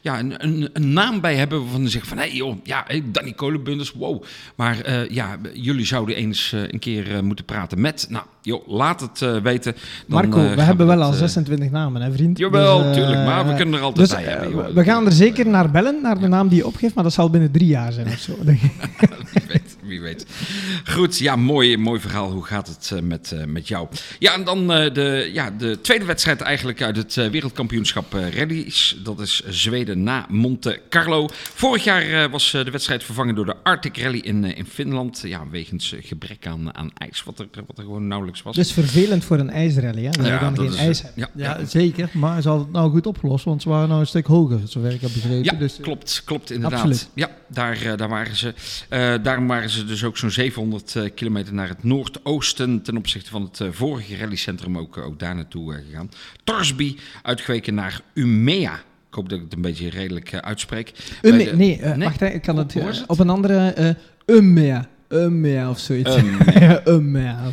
ja, 0.00 0.18
een, 0.18 0.34
een, 0.36 0.70
een 0.72 0.92
naam 0.92 1.20
bij 1.20 1.34
hebben 1.36 1.60
waarvan 1.60 1.82
u 1.82 1.88
zegt 1.88 2.06
van... 2.06 2.16
hé 2.16 2.22
hey, 2.24 2.32
joh, 2.34 2.56
ja, 2.62 2.84
hey, 2.86 3.02
Danny 3.06 3.32
Kolenbunders, 3.32 3.92
wow. 3.92 4.22
Maar 4.54 4.80
eh, 4.80 5.08
ja, 5.08 5.36
jullie 5.52 5.86
zouden 5.86 6.16
eens 6.16 6.52
een 6.70 6.78
keer 6.78 7.24
moeten 7.24 7.44
praten 7.44 7.80
met... 7.80 8.06
Nou, 8.08 8.24
joh, 8.42 8.68
laat 8.68 9.00
het 9.00 9.42
weten. 9.42 9.72
Dan, 9.72 10.28
Marco, 10.28 10.54
we 10.54 10.62
hebben 10.62 10.86
wel 10.86 11.02
al 11.02 11.12
eh, 11.12 11.18
26 11.18 11.70
namen, 11.70 12.02
hè, 12.02 12.12
vriend? 12.12 12.38
Jawel, 12.38 12.82
Dus, 12.82 12.96
tuurlijk, 12.96 13.24
maar 13.24 13.46
we 13.46 13.54
kunnen 13.54 13.74
er 13.74 13.84
altijd 13.84 14.08
dus, 14.08 14.16
bij 14.16 14.24
hebben. 14.24 14.50
joh. 14.50 14.68
we 14.68 14.84
gaan 14.84 15.06
er 15.06 15.12
zeker 15.12 15.46
naar 15.46 15.70
bellen, 15.70 15.98
naar 16.02 16.20
de 16.20 16.28
naam 16.28 16.48
die 16.48 16.58
je 16.58 16.66
opgeeft, 16.66 16.94
maar 16.98 17.06
dat 17.06 17.16
zal 17.16 17.30
binnen 17.30 17.50
drie 17.50 17.66
jaar 17.66 17.92
zijn 17.92 18.06
of 18.06 18.18
zo. 18.18 18.34
denk 18.44 18.60
ik. 18.62 18.72
wie 19.88 20.00
weet. 20.00 20.26
Goed, 20.90 21.18
ja, 21.18 21.36
mooi, 21.36 21.76
mooi 21.76 22.00
verhaal. 22.00 22.30
Hoe 22.30 22.44
gaat 22.44 22.68
het 22.68 22.90
eh, 22.94 23.00
met, 23.02 23.32
eh, 23.32 23.44
met 23.44 23.68
jou? 23.68 23.88
Ja, 24.18 24.34
en 24.34 24.44
dan 24.44 24.72
eh, 24.72 24.94
de, 24.94 25.30
ja, 25.32 25.50
de 25.50 25.80
tweede 25.80 26.04
wedstrijd 26.04 26.40
eigenlijk 26.40 26.82
uit 26.82 26.96
het 26.96 27.16
eh, 27.16 27.28
wereldkampioenschap 27.28 28.14
eh 28.14 28.30
rallies. 28.34 28.96
Dat 29.02 29.20
is 29.20 29.42
Zweden 29.48 30.02
na 30.02 30.26
Monte 30.28 30.80
Carlo. 30.88 31.28
Vorig 31.32 31.84
jaar 31.84 32.02
eh, 32.02 32.30
was 32.30 32.54
eh, 32.54 32.64
de 32.64 32.70
wedstrijd 32.70 33.04
vervangen 33.04 33.34
door 33.34 33.44
de 33.46 33.56
Arctic 33.62 33.96
Rally 33.98 34.18
in, 34.18 34.44
in 34.56 34.66
Finland. 34.66 35.20
Ja, 35.24 35.42
wegens 35.50 35.94
gebrek 36.00 36.46
aan, 36.46 36.74
aan 36.76 36.90
ijs, 36.94 37.22
wat 37.24 37.38
er, 37.38 37.48
wat 37.66 37.78
er 37.78 37.84
gewoon 37.84 38.06
nauwelijks 38.08 38.42
was. 38.42 38.56
Dus 38.56 38.72
vervelend 38.72 39.24
voor 39.24 39.38
een 39.38 39.50
ijsrally, 39.50 40.02
hè? 40.04 40.10
Dat 40.10 40.24
je 40.26 40.30
Ja, 40.32 40.38
dan 40.38 40.54
dat 40.54 40.64
geen 40.64 40.74
is- 40.74 40.80
ijs 40.80 41.02
hebt. 41.02 41.14
Ja, 41.16 41.28
Ja, 41.34 41.64
zeker. 41.66 42.08
Maar 42.12 42.42
ze 42.42 42.48
hadden 42.48 42.66
het 42.66 42.76
nou 42.76 42.90
goed 42.90 43.06
opgelost, 43.06 43.44
want 43.44 43.62
ze 43.62 43.68
waren 43.68 43.88
nou 43.88 44.00
een 44.00 44.06
stuk 44.06 44.26
hoger, 44.26 44.60
zover 44.64 44.92
ik 44.92 45.00
heb 45.00 45.10
begrepen. 45.12 45.44
Ja, 45.44 45.52
dus, 45.52 45.78
klopt, 45.80 46.22
klopt 46.24 46.50
inderdaad. 46.50 46.78
Absoluut. 46.78 47.08
Ja, 47.14 47.30
daar, 47.48 47.96
daar 47.96 48.08
waren 48.08 48.36
ze. 48.36 48.54
Eh, 48.88 49.14
daarom 49.22 49.46
waren 49.46 49.70
ze 49.70 49.77
dus 49.86 50.04
ook 50.04 50.16
zo'n 50.16 50.30
700 50.30 50.96
eh, 50.96 51.02
kilometer 51.14 51.54
naar 51.54 51.68
het 51.68 51.84
noordoosten 51.84 52.82
ten 52.82 52.96
opzichte 52.96 53.30
van 53.30 53.42
het 53.42 53.60
eh, 53.60 53.68
vorige 53.70 54.16
rallycentrum 54.16 54.78
ook, 54.78 54.96
eh, 54.96 55.04
ook 55.06 55.18
daar 55.18 55.34
naartoe 55.34 55.72
gegaan. 55.88 56.10
Torsby 56.44 56.96
uitgeweken 57.22 57.74
naar 57.74 58.00
Umea. 58.14 58.74
Ik 59.08 59.14
hoop 59.14 59.28
dat 59.28 59.38
ik 59.38 59.44
het 59.44 59.54
een 59.54 59.60
beetje 59.62 59.90
redelijk 59.90 60.34
uitspreek. 60.34 60.92
Ume- 61.22 61.44
de- 61.44 61.56
nee, 61.56 61.78
eh, 61.80 61.96
Nee? 61.96 62.08
wacht, 62.08 62.20
ik 62.20 62.42
kan 62.42 62.56
het, 62.56 63.04
op 63.06 63.18
een 63.18 63.30
andere... 63.30 63.96
Ummea. 64.26 64.88
Ummea 65.08 65.70
of 65.70 65.78
zoiets. 65.78 66.16
Ummea. 66.86 67.42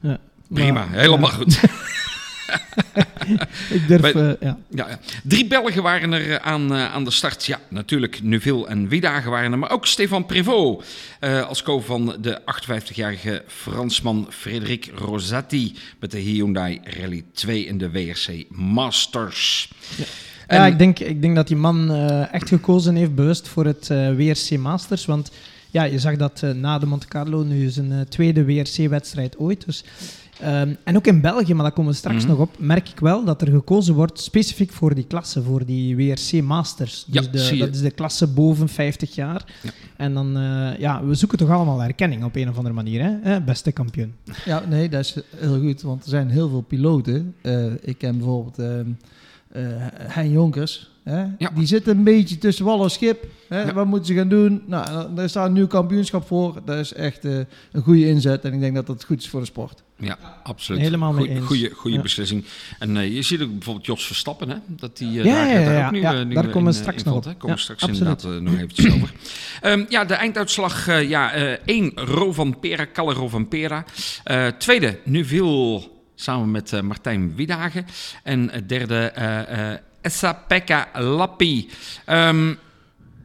Ja. 0.00 0.18
Prima, 0.48 0.86
helemaal 0.88 1.30
ja. 1.30 1.36
goed. 1.36 1.60
ik 3.76 3.88
durf... 3.88 4.00
Bij- 4.00 4.12
eh, 4.12 4.32
ja. 4.40 4.58
Ja, 4.68 4.88
ja. 4.88 4.98
Drie 5.22 5.46
Belgen 5.46 5.82
waren 5.82 6.12
er 6.12 6.30
eh, 6.30 6.36
aan, 6.52 6.74
eh, 6.74 6.92
aan 6.92 7.04
de 7.04 7.10
start. 7.10 7.44
Ja, 7.44 7.60
natuurlijk 7.68 8.22
Neuville 8.22 8.66
en 8.66 8.88
Wiedagen 8.88 9.30
waren 9.30 9.52
er, 9.52 9.58
maar 9.58 9.70
ook 9.70 9.86
Stefan 9.86 10.26
Prévost 10.26 10.88
eh, 11.20 11.46
als 11.48 11.62
co 11.62 11.80
van 11.80 12.16
de 12.20 12.40
58-jarige 12.40 13.42
Fransman 13.46 14.26
Frederik 14.30 14.90
Rosati 14.94 15.74
met 16.00 16.10
de 16.10 16.18
Hyundai 16.18 16.80
Rally 17.00 17.24
2 17.32 17.64
in 17.66 17.78
de 17.78 17.90
WRC 17.90 18.44
Masters. 18.48 19.72
En- 20.46 20.56
Ja, 20.56 20.66
ik 20.66 20.78
denk, 20.78 20.98
ik 20.98 21.22
denk 21.22 21.36
dat 21.36 21.48
die 21.48 21.56
man 21.56 21.90
echt 22.30 22.48
gekozen 22.48 22.94
heeft 22.94 23.14
bewust 23.14 23.48
voor 23.48 23.64
het 23.64 23.88
WRC 23.88 24.58
Masters. 24.58 25.04
Want 25.06 25.30
ja, 25.70 25.82
je 25.82 25.98
zag 25.98 26.16
dat 26.16 26.42
na 26.54 26.78
de 26.78 26.86
Monte 26.86 27.06
Carlo 27.06 27.42
nu 27.42 27.68
zijn 27.68 28.06
tweede 28.08 28.44
WRC-wedstrijd 28.44 29.38
ooit. 29.38 29.64
Dus, 29.66 29.84
ehm, 30.40 30.74
en 30.84 30.96
ook 30.96 31.06
in 31.06 31.20
België, 31.20 31.54
maar 31.54 31.62
daar 31.64 31.72
komen 31.72 31.90
we 31.90 31.96
straks 31.96 32.20
Mhm. 32.22 32.28
nog 32.28 32.38
op, 32.38 32.54
merk 32.58 32.88
ik 32.88 32.98
wel 33.00 33.24
dat 33.24 33.40
er 33.42 33.48
gekozen 33.50 33.94
wordt 33.94 34.20
specifiek 34.20 34.72
voor 34.72 34.94
die 34.94 35.04
klasse, 35.06 35.42
voor 35.42 35.64
die 35.66 35.96
WRC 35.96 36.42
Masters. 36.42 37.04
Dus 37.08 37.24
Ja, 37.24 37.30
de, 37.30 37.38
zie 37.38 37.56
je. 37.56 37.64
dat 37.64 37.74
is 37.74 37.80
de 37.80 37.90
klasse 37.90 38.26
boven 38.26 38.68
50 38.68 39.14
jaar. 39.14 39.44
Ja. 39.62 39.70
En 39.96 40.14
dan, 40.14 40.36
eh, 40.36 40.78
ja, 40.78 41.04
we 41.04 41.14
zoeken 41.14 41.38
toch 41.38 41.50
allemaal 41.50 41.82
erkenning 41.82 42.24
op 42.24 42.36
een 42.36 42.48
of 42.48 42.56
andere 42.56 42.74
manier, 42.74 43.02
hè? 43.02 43.34
Eh, 43.34 43.44
beste 43.44 43.72
kampioen. 43.72 44.14
Ja, 44.44 44.62
nee, 44.68 44.88
dat 44.88 45.00
is 45.00 45.16
heel 45.36 45.60
goed, 45.60 45.82
want 45.82 46.02
er 46.02 46.08
zijn 46.10 46.30
heel 46.30 46.48
veel 46.48 46.60
piloten. 46.62 47.34
Eh, 47.42 47.64
ik 47.80 47.98
ken 47.98 48.16
bijvoorbeeld 48.16 48.58
ehm 48.58 48.88
eh, 49.52 49.62
Hein 49.96 50.30
Jonkers. 50.30 50.90
Hè? 51.04 51.24
Ja. 51.38 51.50
Die 51.54 51.66
zitten 51.66 51.96
een 51.96 52.04
beetje 52.04 52.38
tussen 52.38 52.64
wal 52.64 52.82
en 52.82 52.90
schip. 52.90 53.26
Hè? 53.48 53.62
Ja. 53.62 53.72
Wat 53.72 53.86
moeten 53.86 54.06
ze 54.06 54.14
gaan 54.14 54.28
doen? 54.28 54.62
Nou, 54.66 55.14
daar- 55.14 55.28
staat 55.28 55.46
een 55.46 55.52
nieuw 55.52 55.66
kampioenschap 55.66 56.26
voor. 56.26 56.60
Dat 56.64 56.78
is 56.78 56.92
echt 56.92 57.24
eh, 57.24 57.36
een 57.72 57.82
goede 57.82 58.08
inzet 58.08 58.44
en 58.44 58.52
ik 58.52 58.60
denk 58.60 58.74
dat 58.74 58.86
dat 58.86 59.04
goed 59.04 59.18
is 59.20 59.28
voor 59.28 59.40
de 59.40 59.46
sport. 59.46 59.82
Ja, 59.98 60.18
absoluut. 60.42 60.80
Helemaal 60.80 61.12
mee 61.12 61.20
Goeie- 61.24 61.36
eens. 61.38 61.46
Goeie, 61.46 61.70
goede 61.70 61.96
Ja. 61.96 62.02
beslissing. 62.02 62.44
En 62.78 62.96
eh, 62.96 63.14
je 63.14 63.22
ziet 63.22 63.42
ook 63.42 63.50
bijvoorbeeld 63.52 63.86
Jos 63.86 64.06
Verstappen, 64.06 64.48
hè? 64.48 64.56
Dat 64.66 64.96
die, 64.96 65.18
eh, 65.20 65.24
Ja, 65.24 65.34
daar, 65.34 65.46
ja, 65.48 65.58
ja, 65.58 65.64
daar 65.64 65.74
ja. 65.74 65.86
ook 65.86 65.92
nu, 65.92 66.00
Ja, 66.00 66.14
eh, 66.14 66.24
nu 66.26 66.34
daar 66.34 66.48
komen 66.48 66.72
we 66.72 66.78
straks 66.78 67.02
in 67.02 67.04
nog 67.04 67.12
valt, 67.12 67.26
op. 67.26 67.32
hè? 67.32 67.38
Komen 67.38 67.56
we 67.56 67.62
straks 67.62 67.82
absoluut. 67.82 68.08
inderdaad 68.08 68.32
eh, 68.34 68.40
nog 68.40 68.54
eventjes 68.54 68.92
over. 68.92 69.12
Ehm, 69.60 69.84
ja, 69.88 70.04
de 70.04 70.14
einduitslag. 70.14 70.86
eh, 70.88 71.08
ja, 71.08 71.32
eh 71.32 71.52
één, 71.64 71.92
Rovanpera, 71.94 72.84
Kalle 72.84 73.12
Rovanpera. 73.14 73.84
Eh 74.24 74.46
tweede, 74.46 74.98
Neuville 75.04 75.88
samen 76.14 76.50
met 76.50 76.72
eh, 76.72 76.80
Martijn 76.80 77.34
Wiedagen. 77.34 77.86
En 78.22 78.64
derde, 78.66 78.96
eh 79.04 79.70
eh 79.72 79.78
Essa-Pekka 80.00 80.88
Lappi. 80.94 81.70
Ehm, 82.04 82.54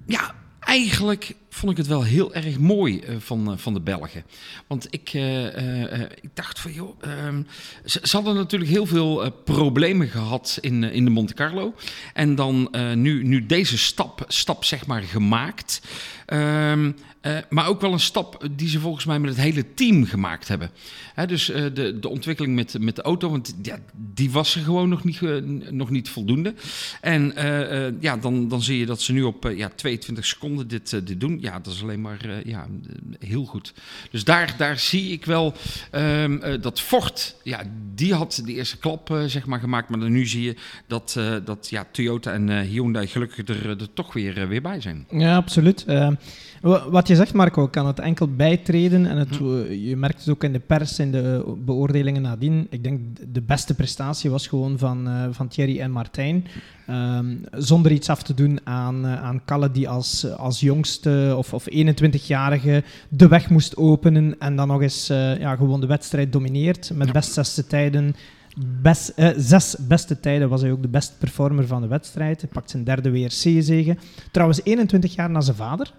ja, 0.05 0.36
eigenlijk 0.60 1.36
vond 1.50 1.72
ik 1.72 1.78
het 1.78 1.88
wel 1.88 2.04
heel 2.04 2.34
erg 2.34 2.60
mooi 2.60 3.00
eh, 3.00 3.16
van, 3.20 3.52
eh, 3.52 3.58
van 3.58 3.74
de 3.74 3.80
Belgen. 3.80 4.24
Want 4.68 4.88
ik, 4.90 5.10
eh, 5.14 6.02
ik 6.02 6.30
dacht 6.34 6.60
van, 6.60 6.74
joh, 6.74 6.96
ehm, 7.02 7.42
ze, 7.86 8.00
ze 8.04 8.16
hadden 8.16 8.36
natuurlijk 8.36 8.72
heel 8.72 8.86
veel 8.86 9.32
problemen 9.44 10.08
gehad 10.08 10.58
in, 10.62 10.84
in 10.84 11.04
de 11.04 11.12
Monte 11.12 11.34
Carlo. 11.34 11.74
En 12.14 12.36
dan 12.36 12.70
nu, 12.96 13.24
nu 13.24 13.46
deze 13.46 13.78
stap, 13.78 14.26
stap 14.28 14.66
zeg 14.66 14.86
maar 14.86 15.02
gemaakt. 15.02 15.82
Ehm, 16.30 16.92
eh, 17.22 17.38
maar 17.50 17.68
ook 17.68 17.82
wel 17.82 17.94
een 17.94 18.00
stap 18.00 18.48
die 18.52 18.70
ze 18.70 18.80
volgens 18.80 19.06
mij 19.06 19.20
met 19.20 19.30
het 19.30 19.39
hele 19.39 19.74
team 19.74 20.06
gemaakt 20.06 20.48
hebben. 20.48 20.70
Hè, 21.13 21.28
dus 21.28 21.50
eh, 21.50 21.63
de, 21.74 22.00
de 22.00 22.10
ontwikkeling 22.10 22.56
met, 22.56 22.76
met 22.80 22.96
de 22.96 23.02
auto, 23.02 23.30
want 23.30 23.56
ja, 23.62 23.78
die 23.96 24.32
was 24.32 24.56
er 24.56 24.62
gewoon 24.62 24.89
nog 24.89 25.04
niet, 25.04 25.22
eh, 25.22 25.36
nog 25.70 25.89
niet 25.89 26.10
voldoende. 26.10 26.54
En 27.02 27.34
ja, 28.00 28.18
dan, 28.18 28.48
dan 28.48 28.62
zie 28.62 28.78
je 28.78 28.86
dat 28.86 29.02
ze 29.02 29.13
nu 29.13 29.24
op 29.24 29.52
ja, 29.56 29.70
22 29.76 30.26
seconden 30.26 30.68
dit, 30.68 31.08
dit 31.08 31.20
doen. 31.20 31.38
Ja, 31.42 31.60
dat 31.60 31.74
is 31.74 31.82
alleen 31.82 32.02
maar 32.02 32.48
ja, 32.48 32.68
heel 33.20 33.46
goed. 33.46 33.74
Dus 34.12 34.24
daar, 34.24 34.56
daar 34.58 34.80
zie 34.80 35.12
ik 35.12 35.26
wel 35.26 35.54
ehm, 35.92 36.38
eh, 36.38 36.62
dat 36.62 36.82
Ford, 36.82 37.36
ja, 37.44 37.63
die 37.96 38.13
had 38.13 38.42
de 38.46 38.54
eerste 38.54 38.78
klap 38.78 39.24
zeg 39.28 39.46
maar, 39.46 39.60
gemaakt. 39.60 39.89
Maar 39.89 40.00
dan 40.00 40.12
nu 40.12 40.26
zie 40.26 40.44
je 40.44 40.56
dat, 40.88 41.20
dat 41.46 41.68
ja, 41.70 41.86
Toyota 41.92 42.32
en 42.32 42.62
Hyundai 42.62 43.08
gelukkig 43.08 43.48
er, 43.48 43.70
er 43.70 43.94
toch 43.94 44.13
weer, 44.13 44.48
weer 44.48 44.62
bij 44.62 44.82
zijn. 44.82 45.08
Ja, 45.12 45.36
absoluut. 45.36 45.84
Eh, 45.86 45.98
wa- 45.98 46.18
wat 46.89 47.08
je 47.08 47.15
zegt, 47.15 47.34
Marco, 47.34 47.67
kan 47.67 47.88
het 47.88 47.99
enkel 47.99 48.27
bijtreden. 48.36 49.05
En 49.05 49.17
het, 49.17 49.32
eh, 49.32 49.88
je 49.89 49.95
merkt 49.95 50.19
het 50.19 50.29
ook 50.29 50.43
in 50.43 50.53
de 50.53 50.60
pers, 50.60 50.99
in 50.99 51.12
de 51.12 51.55
beoordelingen 51.65 52.21
nadien. 52.21 52.67
Ik 52.69 52.84
denk 52.84 52.99
de 53.34 53.41
beste 53.41 53.73
prestatie 53.73 54.29
was 54.29 54.47
gewoon 54.47 54.77
van, 54.77 55.08
eh, 55.08 55.27
van 55.32 55.47
Thierry 55.47 55.79
en 55.79 55.91
Martijn. 55.91 56.45
Ehm, 56.89 57.36
zonder 57.51 57.91
iets 57.91 58.10
af 58.10 58.23
te 58.23 58.34
doen 58.34 58.60
aan, 58.63 59.05
eh, 59.05 59.23
aan 59.23 59.41
Kalle, 59.45 59.71
die 59.71 59.89
als, 59.89 60.32
als 60.36 60.60
jongste 60.60 61.34
of, 61.38 61.53
of 61.53 61.65
21-jarige 61.69 62.84
de 63.10 63.27
weg 63.27 63.49
moest 63.49 63.77
openen. 63.77 64.36
En 64.39 64.55
dan 64.55 64.67
nog 64.67 64.82
eens 64.82 65.10
eh, 65.10 65.39
ja, 65.39 65.55
gewoon 65.55 65.82
de 65.82 65.88
wedstrijd 65.88 66.32
domineert. 66.32 66.91
Met 66.93 67.12
best 67.12 67.34
zesde 67.34 67.67
tijden. 67.67 68.15
Best, 68.82 69.10
eh, 69.10 69.29
zes 69.38 69.75
beste 69.79 70.19
tijden 70.19 70.49
was 70.49 70.62
hij 70.62 70.71
ook 70.71 70.82
de 70.82 70.88
best 70.88 71.15
performer 71.19 71.67
van 71.67 71.82
de 71.82 71.88
wedstrijd. 71.88 72.41
Hij 72.41 72.49
pakt 72.49 72.69
zijn 72.69 72.84
derde 72.84 73.12
WRC-zege. 73.12 73.97
Trouwens, 74.32 74.63
21 74.63 75.15
jaar 75.15 75.29
na 75.29 75.41
zijn 75.41 75.58
vader. 75.58 75.93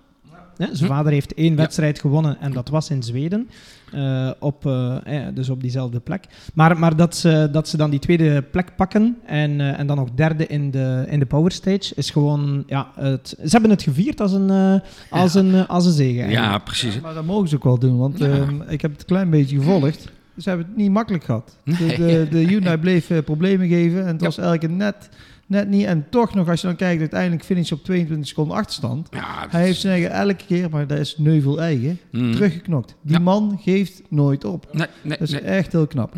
Hè, 0.60 0.66
zijn 0.76 0.90
Hm. 0.90 0.96
vader 0.96 1.12
heeft 1.12 1.34
één 1.34 1.56
wedstrijd 1.56 2.00
gewonnen 2.00 2.40
en 2.40 2.52
dat 2.52 2.68
was 2.68 2.90
in 2.90 3.02
Zweden. 3.02 3.48
Eh, 3.92 4.30
op, 4.38 4.66
eh, 4.66 4.96
eh, 5.26 5.34
dus 5.34 5.48
op 5.48 5.60
diezelfde 5.60 6.00
plek. 6.00 6.24
Maar, 6.54 6.78
maar 6.78 6.96
dat, 6.96 7.16
ze, 7.16 7.48
dat 7.52 7.68
ze 7.68 7.76
dan 7.76 7.90
die 7.90 7.98
tweede 7.98 8.42
plek 8.42 8.76
pakken 8.76 9.16
en, 9.26 9.60
eh, 9.60 9.78
en 9.78 9.86
dan 9.86 9.96
nog 9.96 10.08
derde 10.14 10.46
in 10.46 10.70
de, 10.70 11.04
in 11.08 11.18
de 11.18 11.26
Power 11.26 11.52
Stage 11.52 11.92
is 11.94 12.10
gewoon. 12.10 12.62
Ja, 12.66 12.88
het, 12.94 13.28
ze 13.28 13.48
hebben 13.50 13.70
het 13.70 13.82
gevierd 13.82 14.20
als 14.20 14.32
een, 14.32 14.50
eh, 14.50 14.74
als 15.10 15.34
een, 15.34 15.66
als 15.66 15.86
een 15.86 15.92
zege. 15.92 16.28
Ja, 16.30 16.58
precies. 16.58 17.00
Maar 17.00 17.14
dat 17.14 17.24
mogen 17.24 17.48
ze 17.48 17.54
ook 17.56 17.64
wel 17.64 17.78
doen, 17.78 17.98
want 17.98 18.18
Ja. 18.18 18.26
ehm, 18.26 18.60
ik 18.68 18.80
heb 18.80 18.90
het 18.90 19.00
een 19.00 19.06
klein 19.06 19.30
beetje 19.30 19.56
gevolgd. 19.56 20.08
Ze 20.38 20.48
hebben 20.48 20.66
het 20.66 20.76
niet 20.76 20.90
makkelijk 20.90 21.24
gehad. 21.24 21.56
De, 21.64 21.76
de, 21.96 22.26
de 22.30 22.38
Hyundai 22.38 22.76
bleef 22.78 23.10
problemen 23.24 23.68
geven 23.68 24.00
en 24.00 24.06
het 24.06 24.20
Ja. 24.20 24.26
was 24.26 24.38
eigenlijk 24.38 24.74
net, 24.74 25.08
net 25.50 25.68
niet. 25.68 25.84
En 25.86 26.06
toch 26.10 26.34
nog, 26.34 26.48
als 26.48 26.60
je 26.60 26.66
dan 26.66 26.76
kijkt, 26.76 27.00
uiteindelijk 27.00 27.44
finish 27.44 27.70
op 27.72 27.84
22 27.84 28.28
seconden 28.28 28.56
achterstand. 28.56 29.08
Ja, 29.10 29.46
Hij 29.50 29.62
heeft 29.64 29.80
zijn 29.80 29.92
eigen 29.92 30.10
elke 30.10 30.44
keer, 30.46 30.70
maar 30.70 30.86
dat 30.86 30.98
is 30.98 31.14
Neuvel 31.18 31.60
eigen, 31.60 31.98
Mm. 32.12 32.32
teruggeknokt. 32.32 32.94
Die 33.02 33.12
Ja. 33.16 33.22
man 33.22 33.60
geeft 33.62 34.02
nooit 34.08 34.44
op. 34.44 34.66
Nee, 34.72 34.86
nee, 35.02 35.18
Dat 35.18 35.28
is 35.28 35.32
nee. 35.34 35.40
echt 35.40 35.72
heel 35.72 35.86
knap. 35.86 36.12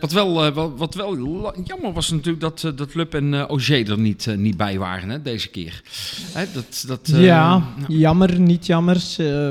Wat 0.00 0.12
wel, 0.12 0.44
eh, 0.44 0.54
wat, 0.54 0.72
wat 0.76 0.94
wel 0.94 1.16
jammer 1.64 1.92
was 1.92 2.10
natuurlijk 2.10 2.40
dat, 2.40 2.64
eh, 2.64 2.70
dat 2.76 2.94
Lup 2.94 3.14
en 3.14 3.34
eh 3.34 3.40
Auger 3.40 3.90
er 3.90 3.98
niet, 3.98 4.26
niet 4.36 4.56
bij 4.56 4.78
waren 4.78 5.08
hè, 5.08 5.22
deze 5.22 5.48
keer. 5.48 5.82
Hè, 6.32 6.44
dat, 6.52 6.84
dat, 6.86 7.08
eh, 7.14 7.24
ja, 7.24 7.48
nou, 7.78 7.98
jammer, 7.98 8.40
niet 8.40 8.66
jammer. 8.66 8.96
eh, 9.18 9.50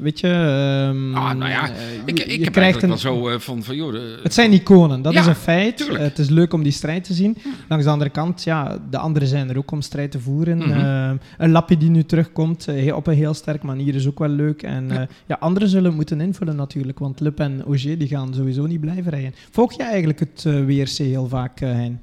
weet 0.00 0.20
je. 0.20 0.26
ehm, 0.28 1.14
Ah, 1.14 1.32
nou 1.34 1.50
ja, 1.50 1.68
ik, 2.06 2.18
je- 2.18 2.24
ik 2.24 2.38
je 2.38 2.44
heb 2.44 2.52
krijgt 2.52 2.56
eigenlijk 2.56 2.82
een, 2.82 2.88
wel 2.88 3.30
zo 3.32 3.38
van, 3.38 3.62
van 3.62 3.76
joh, 3.76 3.92
de- 3.92 4.20
Het 4.22 4.34
zijn 4.34 4.52
iconen, 4.52 5.02
dat 5.02 5.12
Ja, 5.12 5.20
is 5.20 5.26
een 5.26 5.34
feit. 5.34 5.76
tuurlijk. 5.76 5.98
Het 6.00 6.18
is 6.18 6.28
leuk 6.28 6.52
om 6.52 6.62
die 6.62 6.72
strijd 6.72 7.04
te 7.04 7.14
zien. 7.14 7.36
Langs 7.68 7.84
de 7.84 7.90
andere 7.90 8.10
kant, 8.10 8.42
ja, 8.44 8.71
de 8.90 8.98
anderen 8.98 9.28
zijn 9.28 9.50
er 9.50 9.58
ook 9.58 9.70
om 9.70 9.80
strijd 9.80 10.10
te 10.10 10.20
voeren. 10.20 10.58
Mhm. 10.58 10.70
Eh, 10.70 11.10
een 11.38 11.50
lapje 11.50 11.76
die 11.76 11.90
nu 11.90 12.04
terugkomt 12.04 12.68
eh, 12.68 12.96
op 12.96 13.06
een 13.06 13.14
heel 13.14 13.34
sterk 13.34 13.62
manier 13.62 13.94
is 13.94 14.08
ook 14.08 14.18
wel 14.18 14.28
leuk. 14.28 14.62
En 14.62 14.88
Ja. 14.88 14.94
ja. 14.94 15.08
ja, 15.26 15.36
anderen 15.40 15.68
zullen 15.68 15.94
moeten 15.94 16.20
invullen 16.20 16.56
natuurlijk, 16.56 16.98
want 16.98 17.20
Lup 17.20 17.40
en 17.40 17.62
Auger 17.66 17.98
die 17.98 18.08
gaan 18.08 18.34
sowieso 18.34 18.66
niet 18.66 18.80
blijven 18.80 19.10
rijden. 19.10 19.34
Volg 19.50 19.72
je 19.72 19.82
eigenlijk 19.82 20.18
het 20.20 20.44
eh, 20.46 20.64
WRC 20.64 20.96
heel 20.96 21.28
vaak, 21.28 21.60
eh, 21.60 21.70
Hein? 21.72 22.00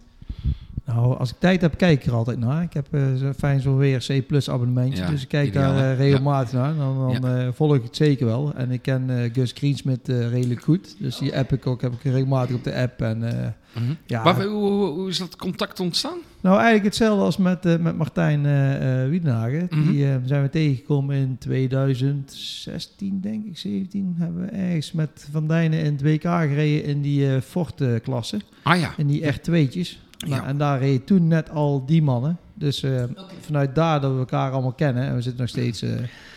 Nou, 0.95 1.17
als 1.17 1.29
ik 1.29 1.35
tijd 1.39 1.61
heb, 1.61 1.77
kijk 1.77 1.99
ik 1.99 2.05
er 2.05 2.13
altijd 2.13 2.39
naar. 2.39 2.63
Ik 2.63 2.73
heb 2.73 2.87
eh, 2.91 3.01
zo'n 3.15 3.33
fijn 3.33 3.61
zo'n 3.61 3.77
WRC 3.77 4.27
Plus 4.27 4.49
abonnementje, 4.49 5.03
Ja, 5.03 5.09
dus 5.09 5.21
ik 5.21 5.27
kijk 5.27 5.47
ideaal, 5.47 5.73
daar 5.73 5.91
eh, 5.91 5.97
regelmatig 5.97 6.53
naar. 6.53 6.75
Dan, 6.75 7.19
dan 7.21 7.27
eh, 7.27 7.47
volg 7.53 7.75
ik 7.75 7.83
het 7.83 7.95
zeker 7.95 8.25
wel. 8.25 8.53
En 8.55 8.71
ik 8.71 8.81
ken 8.81 9.09
eh, 9.09 9.33
Gus 9.33 9.51
Greensmit 9.51 10.09
eh 10.09 10.29
redelijk 10.29 10.61
goed. 10.61 10.95
Dus 10.99 11.17
die 11.17 11.37
app 11.37 11.53
ik 11.53 11.67
ook, 11.67 11.81
heb 11.81 11.93
ik 11.93 12.03
regelmatig 12.03 12.55
op 12.55 12.63
de 12.63 12.75
app. 12.75 13.01
En 13.01 13.55
Mhm. 13.73 13.93
ja, 14.05 14.23
Maar 14.23 14.43
hoe, 14.43 14.47
hoe, 14.69 14.87
hoe 14.87 15.09
is 15.09 15.17
dat 15.17 15.35
contact 15.35 15.79
ontstaan? 15.79 16.17
nou 16.41 16.55
eigenlijk 16.55 16.85
hetzelfde 16.85 17.23
als 17.23 17.37
met, 17.37 17.65
eh, 17.65 17.77
met 17.77 17.97
Martijn 17.97 18.45
eh, 18.45 19.09
Wiedenhagen. 19.09 19.67
Mhm. 19.69 19.91
Die 19.91 20.05
zijn 20.25 20.41
we 20.41 20.49
tegengekomen 20.49 21.15
in 21.15 21.37
2016, 21.37 23.21
denk 23.21 23.45
ik, 23.45 23.57
17. 23.57 24.15
Hebben 24.17 24.41
we 24.41 24.47
ergens 24.47 24.91
met 24.91 25.27
Van 25.31 25.47
Dijnen 25.47 25.79
in 25.79 25.91
het 25.91 26.01
WK 26.01 26.21
gereden 26.23 26.83
in 26.83 27.01
die 27.01 27.33
eh 27.35 27.41
Ford-klasse. 27.41 28.39
Ah 28.63 28.79
ja, 28.79 28.93
In 28.97 29.07
die 29.07 29.21
R2'tjes. 29.33 29.97
Nou, 30.27 30.41
Ja. 30.41 30.45
En 30.47 30.57
daar 30.57 30.79
reden 30.79 31.03
toen 31.03 31.27
net 31.27 31.49
al 31.49 31.85
die 31.85 32.01
mannen. 32.01 32.37
Dus 32.59 32.83
eh, 32.83 33.03
vanuit 33.41 33.75
daar 33.75 34.01
dat 34.01 34.11
we 34.11 34.17
elkaar 34.19 34.51
allemaal 34.51 34.71
kennen. 34.71 35.03
En 35.03 35.15
we 35.15 35.21
zitten 35.21 35.41
nog 35.41 35.49
steeds... 35.49 35.81
eh, 35.81 35.89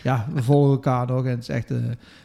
ja, 0.03 0.27
we 0.33 0.43
volgen 0.43 0.71
elkaar 0.71 1.07
nog. 1.07 1.23
En 1.25 1.29
het 1.29 1.39
is 1.39 1.49
echt 1.49 1.71
eh, 1.71 1.77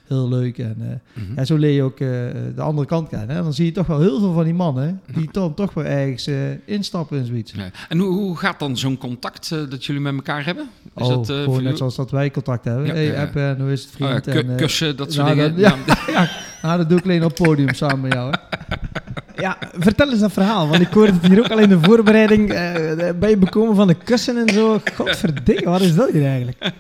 heel 0.06 0.28
leuk. 0.28 0.58
En 0.58 0.76
eh, 0.80 1.22
Mhm. 1.22 1.32
ja, 1.36 1.44
zo 1.44 1.56
leer 1.56 1.72
je 1.74 1.82
ook 1.82 2.00
eh, 2.00 2.08
de 2.54 2.60
andere 2.62 2.86
kant 2.86 3.08
kennen. 3.08 3.36
En 3.36 3.42
dan 3.42 3.52
zie 3.54 3.64
je 3.64 3.72
toch 3.72 3.86
wel 3.86 4.00
heel 4.00 4.18
veel 4.18 4.32
van 4.32 4.44
die 4.44 4.54
mannen... 4.54 5.00
die 5.14 5.28
dan 5.32 5.54
toch 5.54 5.74
weer 5.74 5.86
ergens 5.86 6.26
eh, 6.26 6.34
instappen 6.64 7.18
in 7.18 7.24
zoiets. 7.26 7.52
Ja. 7.52 7.70
En 7.88 7.98
hoe, 7.98 8.08
hoe 8.12 8.36
gaat 8.36 8.58
dan 8.58 8.76
zo'n 8.76 8.98
contact 8.98 9.48
dat 9.70 9.84
jullie 9.84 10.02
met 10.02 10.14
elkaar 10.14 10.44
hebben? 10.44 10.68
Is 10.96 11.02
oh, 11.02 11.08
dat, 11.08 11.30
eh, 11.30 11.34
voor 11.36 11.44
gewoon 11.44 11.62
net 11.62 11.78
zoals 11.78 11.96
dat 11.96 12.10
wij 12.10 12.30
contact 12.30 12.64
hebben. 12.64 12.86
Ja, 12.86 12.92
hey, 12.92 13.20
appen 13.20 13.42
en 13.42 13.60
hoe 13.60 13.72
is 13.72 13.84
het 13.84 13.90
Oh 14.00 14.08
vriend? 14.08 14.24
ku- 14.24 14.30
en, 14.30 14.50
eh, 14.50 14.56
kussen, 14.56 14.96
dat 14.96 15.12
soort 15.12 15.26
nou, 15.26 15.38
dingen. 15.38 15.58
ja. 15.60 15.76
Nou, 16.12 16.26
nou, 16.62 16.78
dat 16.78 16.88
doe 16.88 16.98
ik 16.98 17.04
alleen 17.04 17.24
op 17.24 17.38
het 17.38 17.42
podium 17.46 17.74
samen 17.74 18.00
met 18.00 18.12
jou. 18.12 18.30
Hè? 18.30 18.36
Ja, 19.40 19.58
vertel 19.78 20.10
eens 20.10 20.20
dat 20.20 20.32
verhaal, 20.32 20.68
want 20.68 20.80
ik 20.80 20.92
hoorde 20.92 21.12
het 21.12 21.26
hier 21.26 21.38
ook 21.38 21.50
al 21.50 21.58
in 21.58 21.68
de 21.68 21.78
voorbereiding. 21.82 22.50
eh, 22.50 23.10
bij 23.18 23.30
je 23.30 23.36
bekomen 23.36 23.74
van 23.76 23.86
de 23.86 23.94
kussen 23.94 24.36
en 24.46 24.54
zo. 24.54 24.80
Godverdikke, 24.94 25.70
wat 25.70 25.80
is 25.80 25.94
dat 25.94 26.10
hier 26.10 26.26
eigenlijk? 26.26 26.72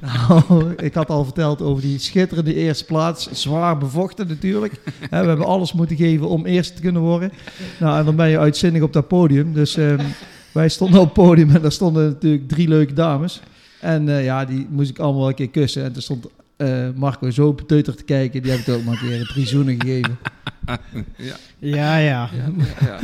Nou, 0.00 0.74
ik 0.76 0.94
had 0.94 1.08
al 1.10 1.24
verteld 1.24 1.62
over 1.62 1.82
die 1.82 1.98
schitterende 1.98 2.54
eerste 2.54 2.84
plaats. 2.84 3.30
Zwaar 3.30 3.78
bevochten 3.78 4.28
natuurlijk. 4.28 4.80
We 5.10 5.16
hebben 5.16 5.44
alles 5.46 5.72
moeten 5.72 5.96
geven 5.96 6.28
om 6.28 6.46
eerst 6.46 6.76
te 6.76 6.82
kunnen 6.82 7.02
worden. 7.02 7.32
Nou, 7.80 7.98
en 7.98 8.04
dan 8.04 8.16
ben 8.16 8.28
je 8.28 8.38
uitzinnig 8.38 8.82
op 8.82 8.92
dat 8.92 9.08
podium. 9.08 9.52
Dus 9.52 9.76
ehm, 9.76 10.04
wij 10.52 10.68
stonden 10.68 11.00
op 11.00 11.04
het 11.04 11.14
podium 11.14 11.50
en 11.54 11.62
daar 11.62 11.72
stonden 11.72 12.06
natuurlijk 12.06 12.48
drie 12.48 12.68
leuke 12.68 12.92
dames. 12.92 13.40
En 13.80 14.08
eh, 14.08 14.24
ja, 14.24 14.44
die 14.44 14.66
moest 14.70 14.90
ik 14.90 14.98
allemaal 14.98 15.28
een 15.28 15.34
keer 15.34 15.50
kussen. 15.50 15.84
En 15.84 15.92
toen 15.92 16.02
stond 16.02 16.26
eh, 16.56 16.88
Marco 16.94 17.30
zo 17.30 17.52
beteuterd 17.52 17.96
te 17.96 18.04
kijken. 18.04 18.42
Die 18.42 18.50
heb 18.50 18.60
ik 18.60 18.68
ook 18.74 18.84
maar 18.84 18.94
een 19.02 19.08
keer 19.08 19.20
een 19.20 19.26
drie 19.26 19.46
zoenen 19.46 19.80
gegeven. 19.80 20.18
ja, 21.16 21.36
Ja, 21.58 21.96
ja. 21.96 21.98
ja, 21.98 22.30
ja. 22.80 22.98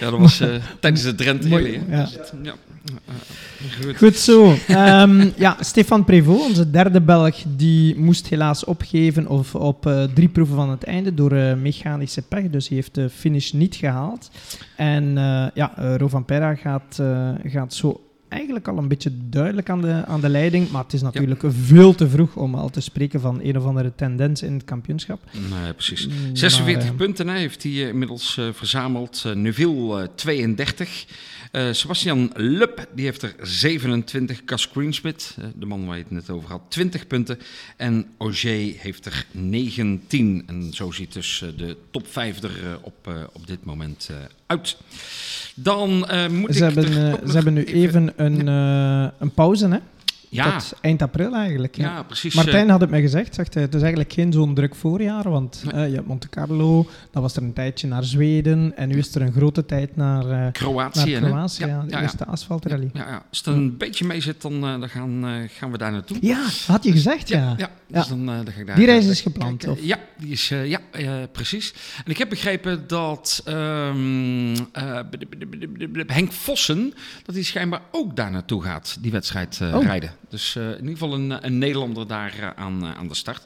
ja, 0.00 0.10
dat 0.10 0.18
was 0.20 0.40
eh, 0.40 0.48
tijdens 0.80 1.02
de 1.02 1.14
Drenthe 1.14 1.48
Mooi, 1.48 1.80
ja. 1.90 2.02
Dus 2.04 2.12
het- 2.14 2.32
ja. 2.42 2.52
Eh, 2.84 3.84
goed. 3.84 3.96
Goed 3.96 4.16
zo. 4.16 4.54
Ehm, 4.68 5.28
ja, 5.36 5.56
Stefan 5.60 6.04
Prévost, 6.04 6.48
onze 6.48 6.70
derde 6.70 7.00
Belg, 7.00 7.36
die 7.56 7.98
moest 7.98 8.26
helaas 8.28 8.64
opgeven 8.64 9.26
of 9.28 9.54
op 9.54 9.86
eh, 9.86 10.02
drie 10.04 10.28
proeven 10.28 10.56
van 10.56 10.70
het 10.70 10.84
einde 10.84 11.14
door 11.14 11.32
eh, 11.32 11.54
mechanische 11.54 12.22
pech. 12.22 12.50
Dus 12.50 12.68
hij 12.68 12.76
heeft 12.76 12.94
de 12.94 13.10
finish 13.10 13.52
niet 13.52 13.74
gehaald. 13.76 14.30
En 14.76 15.18
eh, 15.18 15.46
ja, 15.54 15.76
eh, 15.76 15.94
Rovan 15.96 16.24
Perra 16.24 16.54
gaat, 16.54 16.98
eh, 17.00 17.28
gaat 17.44 17.74
zo 17.74 18.00
eigenlijk 18.30 18.68
al 18.68 18.78
een 18.78 18.88
beetje 18.88 19.10
duidelijk 19.28 19.70
aan 19.70 19.80
de, 19.80 20.04
aan 20.06 20.20
de 20.20 20.28
leiding. 20.28 20.70
Maar 20.70 20.82
het 20.82 20.92
is 20.92 21.02
natuurlijk 21.02 21.42
veel 21.48 21.94
te 21.94 22.08
vroeg 22.08 22.36
om 22.36 22.54
al 22.54 22.70
te 22.70 22.80
spreken 22.80 23.20
van 23.20 23.40
een 23.42 23.56
of 23.56 23.64
andere 23.64 23.92
tendens 23.94 24.42
in 24.42 24.52
het 24.52 24.64
kampioenschap. 24.64 25.20
Nee, 25.32 25.72
precies. 25.72 26.06
Mm, 26.06 26.36
46 26.36 26.82
maar, 26.82 26.92
eh, 26.92 26.98
punten 26.98 27.28
hè, 27.28 27.38
heeft 27.38 27.62
hij 27.62 27.72
eh, 27.72 27.88
inmiddels 27.88 28.38
eh, 28.38 28.48
verzameld. 28.52 29.24
Neuville 29.34 30.02
eh, 30.02 30.08
32. 30.14 31.06
Eh, 31.50 31.72
Sebastian 31.72 32.30
Lup 32.34 32.86
die 32.94 33.04
heeft 33.04 33.22
er 33.22 33.34
27. 33.42 34.44
Cas 34.44 34.66
Greensmit, 34.66 35.36
eh, 35.38 35.44
de 35.54 35.66
man 35.66 35.86
waar 35.86 35.96
je 35.96 36.02
het 36.02 36.12
net 36.12 36.30
over 36.30 36.50
had, 36.50 36.62
20 36.68 37.06
punten. 37.06 37.38
En 37.76 38.06
Auger 38.18 38.74
heeft 38.76 39.06
er 39.06 39.26
19. 39.30 40.42
En 40.46 40.72
zo 40.72 40.90
ziet 40.90 41.12
dus 41.12 41.44
de 41.56 41.76
top 41.90 42.06
5 42.06 42.42
er 42.42 42.78
op, 42.82 43.28
op 43.32 43.46
dit 43.46 43.64
moment 43.64 44.10
uit. 44.50 44.76
Dan 45.54 46.06
eh, 46.08 46.28
moet 46.28 46.54
Ze 46.54 46.66
ik 46.66 46.74
hebben, 46.74 47.12
ook 47.12 47.28
ze 47.28 47.34
hebben 47.34 47.52
nu 47.52 47.64
even 47.64 48.12
een, 48.16 48.48
eh, 48.48 49.08
een 49.18 49.34
pauze, 49.34 49.68
hè? 49.68 49.78
Ja, 50.32 50.58
Tot 50.58 50.72
eind 50.80 51.02
april 51.02 51.34
eigenlijk. 51.34 51.76
ja. 51.76 51.84
ja, 51.94 52.02
precies. 52.02 52.34
Martijn 52.34 52.64
eh, 52.66 52.70
had 52.70 52.80
het 52.80 52.90
mij 52.90 53.00
gezegd, 53.00 53.34
zegt 53.34 53.54
hij, 53.54 53.62
het 53.62 53.74
is 53.74 53.80
eigenlijk 53.80 54.12
geen 54.12 54.32
zo'n 54.32 54.54
druk 54.54 54.74
voorjaar, 54.74 55.30
want 55.30 55.62
Nee. 55.64 55.72
eh, 55.84 55.88
je 55.88 55.94
hebt 55.94 56.06
Monte 56.06 56.28
Carlo, 56.28 56.86
dan 57.10 57.22
was 57.22 57.36
er 57.36 57.42
een 57.42 57.52
tijdje 57.52 57.86
naar 57.88 58.04
Zweden 58.04 58.76
en 58.76 58.88
nu 58.88 58.98
is 58.98 59.14
er 59.14 59.22
een 59.22 59.32
grote 59.32 59.66
tijd 59.66 59.96
naar, 59.96 60.22
eh, 60.22 60.28
naar 60.30 60.52
Kroatië. 60.52 61.14
hè? 61.14 61.20
Kroatië, 61.20 61.66
ja, 61.66 61.82
de 61.88 62.00
eerste 62.00 62.26
asfaltrally. 62.26 62.90
Ja, 62.92 63.06
ja. 63.08 63.22
Als 63.28 63.38
het 63.38 63.46
een 63.46 63.76
beetje 63.76 64.04
mee 64.06 64.20
zit, 64.20 64.42
dan, 64.42 64.52
eh, 64.54 64.80
dan 64.80 64.88
gaan, 64.88 65.24
eh, 65.26 65.32
gaan 65.58 65.70
we 65.72 65.78
daar 65.78 65.92
naartoe. 65.92 66.16
Ja, 66.20 66.44
had 66.66 66.84
je 66.84 66.92
gezegd, 66.92 67.28
ja. 67.28 67.54
Ja, 67.56 67.70
dus 67.86 68.06
dan, 68.06 68.20
eh, 68.20 68.34
dan 68.34 68.52
ga 68.52 68.60
ik 68.60 68.66
daar 68.66 68.76
Die 68.76 68.86
reis 68.86 69.04
eh, 69.04 69.10
is 69.10 69.20
gepland, 69.20 69.66
of? 69.68 69.78
Ja, 69.82 69.98
die 70.18 70.30
is, 70.30 70.50
eh, 70.50 70.66
ja 70.68 70.78
eh, 70.90 71.10
precies. 71.32 71.74
En 72.04 72.10
ik 72.10 72.18
heb 72.18 72.28
begrepen 72.28 72.84
dat 72.86 73.42
ehm, 73.44 74.56
eh, 74.72 74.98
Henk 76.06 76.32
Vossen, 76.32 76.94
dat 77.24 77.34
hij 77.34 77.44
schijnbaar 77.44 77.80
ook 77.90 78.16
daar 78.16 78.30
naartoe 78.30 78.62
gaat, 78.62 78.96
die 79.00 79.10
wedstrijd 79.12 79.58
eh, 79.60 79.74
Oh. 79.74 79.82
rijden. 79.84 80.10
Dus 80.30 80.56
eh, 80.56 80.62
in 80.68 80.74
ieder 80.76 80.90
geval 80.90 81.14
een, 81.14 81.46
een 81.46 81.58
Nederlander 81.58 82.06
daar 82.06 82.34
eh, 82.40 82.48
aan, 82.64 82.82
eh, 82.82 82.98
aan 82.98 83.08
de 83.08 83.14
start. 83.14 83.42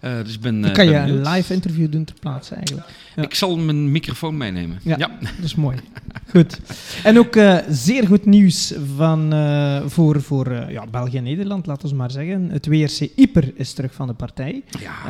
Eh, 0.00 0.16
dus 0.24 0.34
ik 0.34 0.40
ben, 0.40 0.60
Dan 0.60 0.70
eh, 0.70 0.76
kan 0.76 0.84
je 0.84 0.90
ben 0.90 1.00
een 1.00 1.06
benieuwd. 1.06 1.26
live 1.34 1.52
interview 1.54 1.92
doen 1.92 2.04
ter 2.04 2.14
plaatse 2.20 2.54
eigenlijk. 2.54 2.86
Ja. 3.16 3.22
Ik 3.22 3.34
zal 3.34 3.56
mijn 3.56 3.90
microfoon 3.92 4.36
meenemen. 4.36 4.78
Ja. 4.82 4.96
ja. 4.98 5.08
Dat 5.20 5.44
is 5.44 5.54
mooi. 5.54 5.76
Goed. 6.30 6.60
En 7.04 7.18
ook 7.18 7.36
eh, 7.36 7.58
zeer 7.68 8.06
goed 8.06 8.24
nieuws 8.26 8.74
van, 8.96 9.32
eh, 9.32 9.82
voor, 9.86 10.22
voor 10.22 10.46
eh, 10.46 10.70
ja, 10.70 10.86
België 10.86 11.16
en 11.16 11.22
Nederland, 11.24 11.66
laten 11.66 11.88
we 11.88 11.94
maar 11.94 12.10
zeggen. 12.10 12.50
Het 12.50 12.66
WRC 12.66 13.08
Yper 13.16 13.52
is 13.54 13.72
terug 13.72 13.94
van 13.94 14.06
de 14.06 14.14
partij. 14.14 14.62
Ja. 14.80 15.06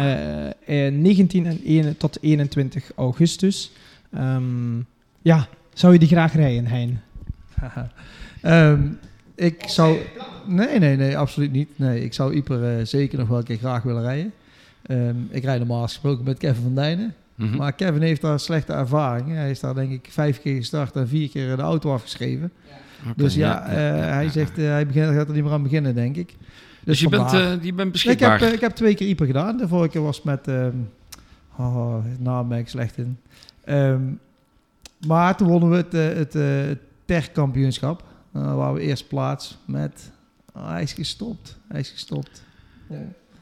Eh, 0.67 0.87
eh, 0.87 0.95
19 0.95 1.47
en 1.47 1.61
1 1.65 1.97
tot 1.97 2.19
21 2.21 2.91
augustus. 2.97 3.71
Ehm, 4.13 4.77
ja, 5.23 5.49
zou 5.73 5.93
je 5.93 5.99
die 5.99 6.09
graag 6.09 6.35
rijden, 6.35 6.67
Hein? 6.67 7.01
Ehm, 8.43 8.81
ik 9.35 9.63
zou... 9.67 9.99
Nee, 10.47 10.79
nee, 10.79 10.97
nee, 10.97 11.19
absoluut 11.19 11.53
niet. 11.53 11.69
Nee, 11.77 12.05
ik 12.05 12.15
zou 12.15 12.35
Ieper 12.35 12.79
eh, 12.79 12.85
zeker 12.85 13.19
nog 13.19 13.29
wel 13.29 13.39
een 13.39 13.45
keer 13.45 13.57
graag 13.57 13.83
willen 13.83 14.03
rijden. 14.03 14.33
Ehm, 14.83 15.17
ik 15.31 15.45
rijd 15.45 15.59
normaal 15.59 15.83
gesproken 15.83 16.25
met 16.25 16.39
Kevin 16.39 16.63
van 16.63 16.75
Dijnen. 16.75 17.15
Mhm. 17.35 17.57
Maar 17.57 17.73
Kevin 17.73 18.03
heeft 18.03 18.21
daar 18.21 18.41
slechte 18.41 18.73
ervaring. 18.73 19.29
Hij 19.29 19.51
is 19.51 19.61
daar 19.61 19.75
denk 19.75 19.91
ik 19.91 20.09
vijf 20.11 20.41
keer 20.41 20.57
gestart 20.57 20.97
en 20.97 21.09
vier 21.09 21.29
keer 21.29 21.57
de 21.57 21.63
auto 21.63 21.93
afgeschreven. 21.93 22.53
Dus 23.17 23.35
ja, 23.35 23.67
eh, 23.67 23.77
hij 24.13 24.25
ja. 24.25 24.31
zegt 24.31 24.59
eh, 24.59 24.65
hij 24.65 24.87
begint, 24.87 25.15
gaat 25.15 25.29
er 25.29 25.35
niet 25.35 25.43
meer 25.43 25.53
aan 25.53 25.63
beginnen, 25.63 25.95
denk 25.95 26.17
ik. 26.17 26.37
Dus 26.85 27.01
je 27.01 27.09
bent, 27.09 27.31
je 27.31 27.39
bent 27.39 27.77
Nee, 27.77 27.87
ik, 27.87 27.93
beschikbaar. 27.93 28.41
heb, 28.41 28.53
ik 28.53 28.61
heb 28.61 28.73
twee 28.73 28.95
keer 28.95 29.07
Ieper 29.07 29.27
gedaan. 29.27 29.57
De 29.57 29.69
vorige 29.69 29.91
keer 29.91 30.03
was 30.03 30.23
met... 30.23 30.49
ehm 30.49 30.77
oh, 31.57 31.97
naam 32.19 32.49
ben 32.49 32.59
ik 32.59 32.69
slecht 32.69 32.99
in. 32.99 33.19
Ehm, 33.65 34.03
maar 35.07 35.37
toen 35.37 35.49
wonnen 35.49 35.71
we 35.71 35.77
het, 35.77 35.93
het, 36.17 36.33
het 36.33 36.79
TER-kampioenschap. 37.05 38.03
Uh, 38.37 38.55
waar 38.55 38.75
we 38.75 38.81
eerst 38.81 39.09
plaats 39.09 39.59
met... 39.65 40.13
Oh, 40.57 40.69
hij 40.71 40.83
is 40.83 40.93
gestopt. 40.93 41.57
Hij 41.69 41.81
is 41.81 41.89
gestopt. 41.89 42.43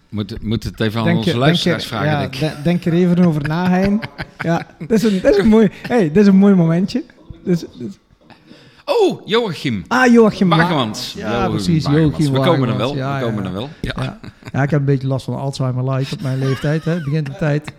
Moet, 0.08 0.42
moet 0.42 0.64
het 0.64 0.80
even 0.80 0.98
aan 1.00 1.04
Denk 1.06 1.18
onze 1.18 1.30
er- 1.30 1.36
luisteraars 1.38 1.88
denk 1.88 1.92
er- 1.92 1.98
vragen, 1.98 2.20
ja, 2.22 2.28
denk 2.28 2.34
ik. 2.34 2.56
de- 2.56 2.62
denk 2.62 2.84
er 2.84 2.92
even 2.92 3.24
over 3.24 3.48
na, 3.48 3.68
Hein. 3.68 4.00
Ja, 4.38 4.66
dat 4.78 4.90
is 4.90 5.02
een, 5.02 5.20
dat 5.20 5.32
is 5.36 5.38
een, 5.42 5.48
mooi, 5.48 5.70
hey, 5.88 6.08
dat 6.08 6.16
is 6.22 6.26
een 6.26 6.36
mooi 6.36 6.54
momentje. 6.54 7.04
Dus, 7.44 7.60
dus- 7.78 7.98
Oh, 8.84 9.26
Joachim. 9.26 9.84
ah, 9.88 10.12
Joachim 10.12 10.48
Wa- 10.48 10.56
Wagemans. 10.56 11.12
Ja, 11.16 11.32
Joachim 11.32 11.50
precies, 11.50 11.84
Wagemans. 11.84 12.16
Joachim 12.16 12.32
We 12.32 12.40
komen 12.40 12.68
er 12.68 12.76
wel. 12.76 12.94
Ja, 12.96 13.18
we 13.18 13.24
komen 13.24 13.42
ja. 13.42 13.48
er 13.48 13.54
wel. 13.54 13.68
Ja. 13.80 13.92
Ja. 13.96 14.18
ja, 14.52 14.62
ik 14.62 14.70
heb 14.70 14.80
een 14.80 14.86
beetje 14.86 15.06
last 15.06 15.24
van 15.24 15.34
Alzheimer 15.38 15.84
light 15.90 16.12
op 16.12 16.22
mijn 16.22 16.38
leeftijd. 16.38 16.84
Hè. 16.84 16.92
Het 16.92 17.04
begint 17.04 17.28
op 17.28 17.38
tijd. 17.38 17.72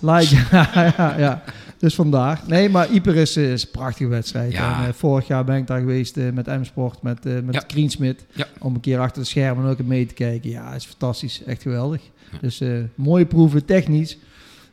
Light, 0.00 0.28
ja, 0.50 0.70
ja, 0.96 1.14
ja. 1.18 1.42
Dus 1.78 1.94
vandaar. 1.94 2.42
Nee, 2.46 2.68
maar 2.68 2.90
Ieper 2.90 3.16
is, 3.16 3.36
is 3.36 3.62
een 3.62 3.70
prachtige 3.70 4.08
wedstrijd. 4.08 4.52
Ja. 4.52 4.80
En, 4.82 4.88
eh, 4.88 4.92
vorig 4.94 5.26
jaar 5.26 5.44
ben 5.44 5.56
ik 5.56 5.66
daar 5.66 5.78
geweest 5.78 6.16
eh, 6.16 6.30
met 6.30 6.46
M-Sport, 6.46 7.02
met, 7.02 7.26
eh 7.26 7.32
met 7.44 7.54
Ja. 7.54 7.64
Greensmit. 7.66 8.24
Ja. 8.34 8.46
Om 8.58 8.74
een 8.74 8.80
keer 8.80 8.98
achter 8.98 9.22
de 9.22 9.28
schermen 9.28 9.70
ook 9.70 9.82
mee 9.82 10.06
te 10.06 10.14
kijken. 10.14 10.50
Ja, 10.50 10.74
is 10.74 10.84
fantastisch. 10.84 11.42
Echt 11.46 11.62
geweldig. 11.62 12.00
Dus 12.40 12.62
mooie 12.94 13.26
proeven, 13.26 13.64
technisch. 13.64 14.18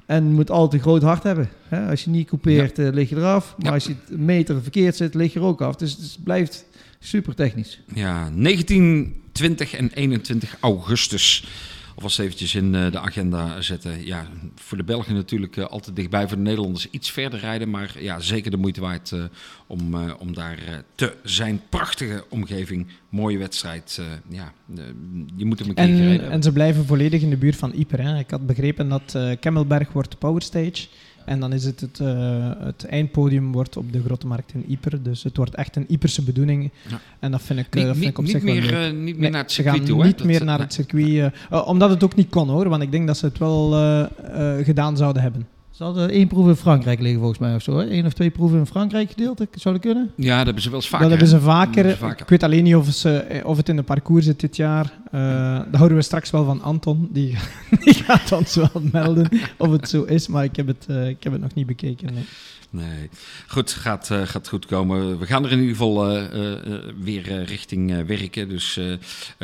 En 0.05 0.27
je 0.27 0.33
moet 0.33 0.51
altijd 0.51 0.73
een 0.73 0.87
groot 0.87 1.01
hart 1.01 1.23
hebben. 1.23 1.49
Hè? 1.67 1.89
Als 1.89 2.03
je 2.03 2.09
niet 2.09 2.27
coupeert, 2.27 2.77
lig 2.77 3.09
je 3.09 3.15
eraf. 3.15 3.55
Maar 3.57 3.71
als 3.71 3.85
je 3.85 3.95
het 4.05 4.19
meter 4.19 4.61
verkeerd 4.61 4.95
zit, 4.95 5.13
lig 5.13 5.33
je 5.33 5.39
er 5.39 5.45
ook 5.45 5.61
af. 5.61 5.75
Dus 5.75 5.91
het 5.91 6.17
blijft 6.23 6.65
super 6.99 7.35
technisch. 7.35 7.81
Ja, 7.93 8.29
19, 8.33 9.21
20 9.31 9.73
en 9.73 9.91
21 9.93 10.57
augustus. 10.59 11.47
Alvast 11.95 12.19
eventjes 12.19 12.55
in 12.55 12.75
eh, 12.75 12.91
de 12.91 12.99
agenda 12.99 13.61
zetten. 13.61 14.05
Ja, 14.05 14.27
voor 14.55 14.77
de 14.77 14.83
Belgen 14.83 15.15
natuurlijk 15.15 15.57
eh, 15.57 15.65
altijd 15.65 15.95
dichtbij. 15.95 16.27
Voor 16.27 16.37
de 16.37 16.43
Nederlanders 16.43 16.89
iets 16.89 17.11
verder 17.11 17.39
rijden. 17.39 17.69
Maar 17.69 17.95
ja, 17.99 18.19
zeker 18.19 18.51
de 18.51 18.57
moeite 18.57 18.81
waard 18.81 19.11
eh, 19.11 19.23
om, 19.67 19.95
om 20.11 20.33
daar 20.33 20.83
te 20.95 21.15
zijn. 21.23 21.61
Prachtige 21.69 22.23
omgeving. 22.29 22.87
Mooie 23.09 23.37
wedstrijd. 23.37 24.01
ja, 24.29 24.53
je 25.35 25.45
moet 25.45 25.59
hem 25.59 25.67
een 25.69 25.75
keer 25.75 26.21
En, 26.21 26.31
en 26.31 26.43
ze 26.43 26.51
blijven 26.51 26.85
volledig 26.85 27.21
in 27.21 27.29
de 27.29 27.37
buurt 27.37 27.55
van 27.55 27.71
Yper. 27.75 28.01
Hè. 28.01 28.19
Ik 28.19 28.29
had 28.29 28.45
begrepen 28.45 28.89
dat 28.89 29.17
Kemmelberg 29.39 29.91
wordt 29.91 30.19
Power 30.19 30.41
Stage. 30.41 30.87
En 31.25 31.39
dan 31.39 31.53
is 31.53 31.63
het 31.65 31.79
het, 31.81 31.99
eh, 31.99 32.49
het 32.59 32.85
eindpodium 32.85 33.51
wordt 33.51 33.77
op 33.77 33.91
de 33.93 34.01
Grote 34.05 34.27
Markt 34.27 34.53
in 34.53 34.63
Yper. 34.67 35.03
Dus 35.03 35.23
het 35.23 35.37
wordt 35.37 35.55
echt 35.55 35.75
een 35.75 35.85
Yperse 35.87 36.21
bedoening. 36.23 36.71
Ja. 36.89 36.99
En 37.19 37.31
dat 37.31 37.41
vind 37.41 37.59
ik, 37.59 37.65
eh, 37.65 37.73
niet, 37.75 37.83
dat 37.85 37.91
vind 37.97 37.99
niet, 37.99 38.09
ik 38.09 38.17
op 38.17 38.23
niet 38.23 38.33
zich 38.33 38.43
wel 38.43 38.53
meer, 38.53 38.63
leuk. 38.63 38.71
eh, 38.71 38.93
niet 38.93 39.03
meer 39.03 39.15
Nee, 39.19 39.29
naar 39.29 39.41
het 39.41 39.51
ze 39.51 39.55
circuit 39.61 39.77
gaan 39.77 39.85
toe. 39.87 40.03
niet 40.03 40.17
Dat- 40.17 40.27
meer 40.27 40.45
naar 40.45 40.55
nee. 40.57 40.65
het 40.65 40.73
circuit. 40.73 41.07
eh, 41.07 41.25
eh, 41.59 41.67
omdat 41.67 41.89
het 41.89 42.03
ook 42.03 42.15
niet 42.15 42.29
kon 42.29 42.49
hoor. 42.49 42.69
Want 42.69 42.83
ik 42.83 42.91
denk 42.91 43.07
dat 43.07 43.17
ze 43.17 43.25
het 43.25 43.37
wel 43.37 43.73
eh, 43.73 44.01
eh, 44.59 44.65
gedaan 44.65 44.97
zouden 44.97 45.21
hebben. 45.21 45.47
Ze 45.75 45.83
hadden 45.83 46.09
één 46.09 46.27
proef 46.27 46.47
in 46.47 46.55
Frankrijk 46.55 46.99
liggen 46.99 47.19
volgens 47.19 47.39
mij 47.39 47.55
of 47.55 47.61
zo. 47.61 47.77
Hè? 47.77 47.91
Eén 47.91 48.05
of 48.05 48.13
twee 48.13 48.29
proeven 48.29 48.57
in 48.59 48.65
Frankrijk 48.65 49.09
gedeeld. 49.09 49.41
Zou 49.51 49.75
dat 49.75 49.83
kunnen? 49.83 50.11
Ja, 50.15 50.35
dat 50.37 50.45
hebben 50.45 50.63
ze 50.63 50.69
wel 50.69 50.79
eens 50.79 50.87
vaker. 50.87 51.09
dat 51.09 51.17
hebben 51.17 51.39
ze 51.39 51.45
vaker. 51.45 51.83
Dat 51.83 51.91
hebben 51.99 52.17
ze 52.17 52.23
Ik 52.23 52.29
weet 52.29 52.43
alleen 52.43 52.63
niet 52.63 52.75
of, 52.75 52.87
ze, 52.93 53.17
eh, 53.17 53.45
of 53.45 53.57
het 53.57 53.69
in 53.69 53.75
de 53.75 53.83
parcours 53.83 54.25
zit 54.25 54.39
dit 54.39 54.55
jaar. 54.55 54.93
Eh 55.11 55.55
dat 55.57 55.75
houden 55.75 55.97
we 55.97 56.03
straks 56.03 56.31
wel 56.31 56.45
van 56.45 56.61
Anton. 56.61 57.09
Die, 57.11 57.37
die 57.83 57.93
gaat 57.93 58.31
ons 58.31 58.55
wel 58.55 58.81
melden 58.91 59.29
of 59.57 59.71
het 59.71 59.89
zo 59.89 60.03
is. 60.03 60.27
Maar 60.27 60.43
ik 60.43 60.55
heb 60.55 60.67
het, 60.67 60.85
eh, 60.87 61.07
ik 61.07 61.23
heb 61.23 61.33
het 61.33 61.41
nog 61.41 61.53
niet 61.53 61.65
bekeken. 61.67 62.13
nee. 62.13 62.25
Nee, 62.75 63.09
goed, 63.47 63.71
gaat, 63.71 64.11
eh, 64.11 64.21
gaat 64.21 64.47
goed 64.47 64.65
komen. 64.65 65.19
We 65.19 65.25
gaan 65.25 65.43
er 65.45 65.51
in 65.51 65.59
ieder 65.59 65.75
geval 65.75 66.09
eh, 66.09 66.53
eh, 66.53 66.81
weer 66.99 67.43
richting 67.43 68.05
werken. 68.07 68.49
Dus 68.49 68.79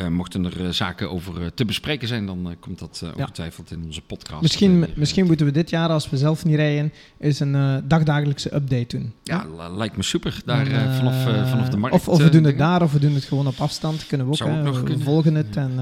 mochten 0.10 0.46
er 0.46 0.74
zaken 0.74 1.12
over 1.12 1.53
te 1.53 1.66
bespreken 1.66 2.08
zijn, 2.08 2.26
dan 2.26 2.56
komt 2.60 2.80
dat 2.80 3.03
ongetwijfeld 3.16 3.72
in 3.72 3.84
onze 3.86 4.01
podcast. 4.01 4.41
Misschien, 4.41 4.80
weer, 4.80 4.89
misschien 4.95 5.26
moeten 5.26 5.45
we 5.45 5.51
dit 5.51 5.70
jaar, 5.70 5.89
als 5.89 6.10
we 6.10 6.18
zelf 6.18 6.45
niet 6.45 6.56
rijden, 6.56 6.93
eens 7.20 7.39
een 7.39 7.84
dagdagelijkse 7.88 8.56
update 8.56 8.97
doen. 8.97 9.14
Ja, 9.24 9.45
li- 9.58 9.78
lijkt 9.78 9.97
me 9.97 10.03
super. 10.03 10.41
Daar 10.45 10.66
vanaf, 10.95 11.24
vanaf 11.49 11.70
de 11.70 11.78
markt. 11.78 11.95
Of, 11.95 12.08
of 12.08 12.18
we 12.18 12.24
doen 12.24 12.34
het 12.34 12.43
dingen. 12.43 12.58
daar, 12.58 12.82
of 12.82 12.91
we 12.91 12.99
doen 12.99 13.14
het 13.14 13.24
gewoon 13.24 13.47
op 13.47 13.60
afstand. 13.60 14.08
Kunnen 14.08 14.30
we 14.30 14.43
ook. 14.43 14.49
Nog 14.64 14.78
we 14.80 14.84
kunnen. 14.84 15.03
volgen 15.06 15.36
het. 15.36 15.56
En, 15.56 15.80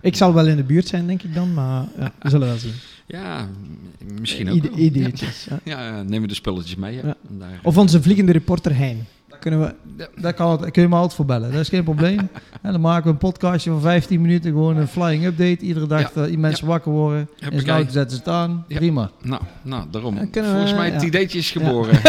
ik 0.00 0.16
zal 0.16 0.34
wel 0.34 0.46
in 0.46 0.56
de 0.56 0.64
buurt 0.64 0.88
zijn, 0.88 1.06
denk 1.06 1.22
ik 1.22 1.34
dan. 1.34 1.54
Maar 1.54 1.84
ja, 1.98 2.12
we 2.18 2.30
zullen 2.30 2.48
wel 2.48 2.58
zien. 2.58 2.74
Ja, 3.10 3.48
misschien 4.20 4.50
ook. 4.50 4.64
Ideetjes. 4.76 5.46
ja. 5.48 5.60
Ja, 5.64 6.02
nemen 6.02 6.20
we 6.20 6.26
de 6.26 6.34
spulletjes 6.34 6.74
mee. 6.76 6.94
Ja. 6.96 7.16
Daar- 7.28 7.60
Of 7.62 7.76
onze 7.76 8.02
vliegende 8.02 8.32
reporter 8.32 8.76
Hein. 8.76 9.06
Kunnen 9.40 9.60
we, 9.60 9.74
daar 10.20 10.34
kan 10.34 10.50
het, 10.50 10.70
kun 10.70 10.82
je 10.82 10.88
me 10.88 10.94
altijd 10.94 11.14
voor 11.14 11.24
bellen. 11.24 11.52
Dat 11.52 11.60
is 11.60 11.68
geen 11.68 11.84
probleem. 11.84 12.18
En 12.62 12.72
dan 12.72 12.80
maken 12.80 13.04
we 13.04 13.10
een 13.10 13.16
podcastje 13.18 13.70
van 13.70 13.80
15 13.80 14.20
minuten, 14.20 14.50
gewoon 14.50 14.76
een 14.76 14.88
flying 14.88 15.24
update. 15.24 15.56
Iedere 15.64 15.86
dag 15.86 16.00
Ja. 16.00 16.10
dat 16.14 16.26
die 16.28 16.38
mensen 16.38 16.66
wakker 16.66 16.92
worden. 16.92 17.28
Zijn 17.38 17.68
auto 17.68 17.90
zetten 17.90 18.10
ze 18.10 18.16
het 18.16 18.28
aan. 18.28 18.64
Ja. 18.68 18.76
Prima. 18.76 19.10
Nou, 19.22 19.42
nou 19.62 19.84
daarom. 19.90 20.30
Kunnen 20.30 20.50
we- 20.50 20.56
Volgens 20.56 20.78
mij 20.78 20.90
het 20.90 21.02
ideetje 21.02 21.38
is 21.38 21.50
geboren. 21.50 21.94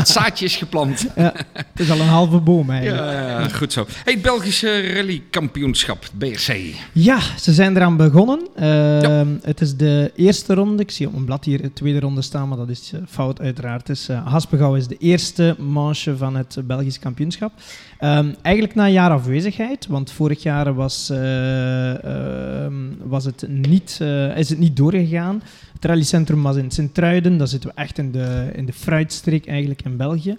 Het 0.00 0.08
zaadje 0.08 0.44
is 0.44 0.56
geplant. 0.56 1.06
Ja, 1.16 1.32
het 1.52 1.66
is 1.80 1.90
al 1.90 2.00
een 2.00 2.06
halve 2.06 2.38
boom 2.40 2.70
eigenlijk. 2.70 3.52
Goed 3.52 3.72
zo. 3.72 3.86
Hey, 4.04 4.12
het 4.12 4.22
Belgische 4.22 4.92
rallykampioenschap, 4.94 6.04
BRC. 6.18 6.74
Ja, 6.92 7.18
ze 7.38 7.52
zijn 7.52 7.76
eraan 7.76 7.96
begonnen. 7.96 8.40
Ehm, 8.56 9.28
Het 9.42 9.60
is 9.60 9.76
de 9.76 10.12
eerste 10.16 10.54
ronde. 10.54 10.82
Ik 10.82 10.90
zie 10.90 11.06
op 11.06 11.12
mijn 11.12 11.24
blad 11.24 11.44
hier 11.44 11.62
de 11.62 11.72
tweede 11.72 12.00
ronde 12.00 12.22
staan, 12.22 12.48
maar 12.48 12.58
dat 12.58 12.68
is 12.68 12.90
eh, 12.94 13.00
fout 13.08 13.40
uiteraard. 13.40 13.88
Het 13.88 13.96
is, 13.96 14.08
eh, 14.08 14.26
Haspengouw 14.26 14.74
is 14.74 14.86
de 14.86 14.96
eerste 14.96 15.56
manche 15.58 16.16
van 16.16 16.36
het 16.36 16.49
Belgisch 16.64 16.98
kampioenschap. 16.98 17.52
Ehm, 17.98 18.32
eigenlijk 18.42 18.74
na 18.74 18.84
een 18.84 18.92
jaar 18.92 19.10
afwezigheid, 19.10 19.86
want 19.86 20.12
vorig 20.12 20.42
jaar 20.42 20.74
was, 20.74 21.10
eh, 21.10 22.04
ehm, 22.04 22.74
was 23.02 23.24
het 23.24 23.44
niet, 23.48 23.98
eh, 24.00 24.36
is 24.36 24.48
het 24.48 24.58
niet 24.58 24.76
doorgegaan. 24.76 25.42
Het 25.72 25.84
rallycentrum 25.84 26.42
was 26.42 26.56
in 26.56 26.70
Sint-Truiden, 26.70 27.36
daar 27.36 27.48
zitten 27.48 27.70
we 27.70 27.80
echt 27.80 27.98
in 27.98 28.12
de, 28.12 28.50
in 28.54 28.66
de 28.66 28.72
fruitstreek 28.72 29.46
eigenlijk 29.46 29.82
in 29.82 29.96
België. 29.96 30.36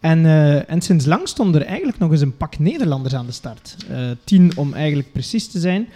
En, 0.00 0.26
eh, 0.26 0.70
en 0.70 0.80
sinds 0.80 1.06
lang 1.06 1.28
stonden 1.28 1.60
er 1.60 1.66
eigenlijk 1.66 1.98
nog 1.98 2.10
eens 2.10 2.20
een 2.20 2.36
pak 2.36 2.58
Nederlanders 2.58 3.14
aan 3.14 3.26
de 3.26 3.32
start. 3.32 3.76
Tien 4.24 4.52
om 4.56 4.74
eigenlijk 4.74 5.12
precies 5.12 5.48
te 5.48 5.60
zijn. 5.60 5.88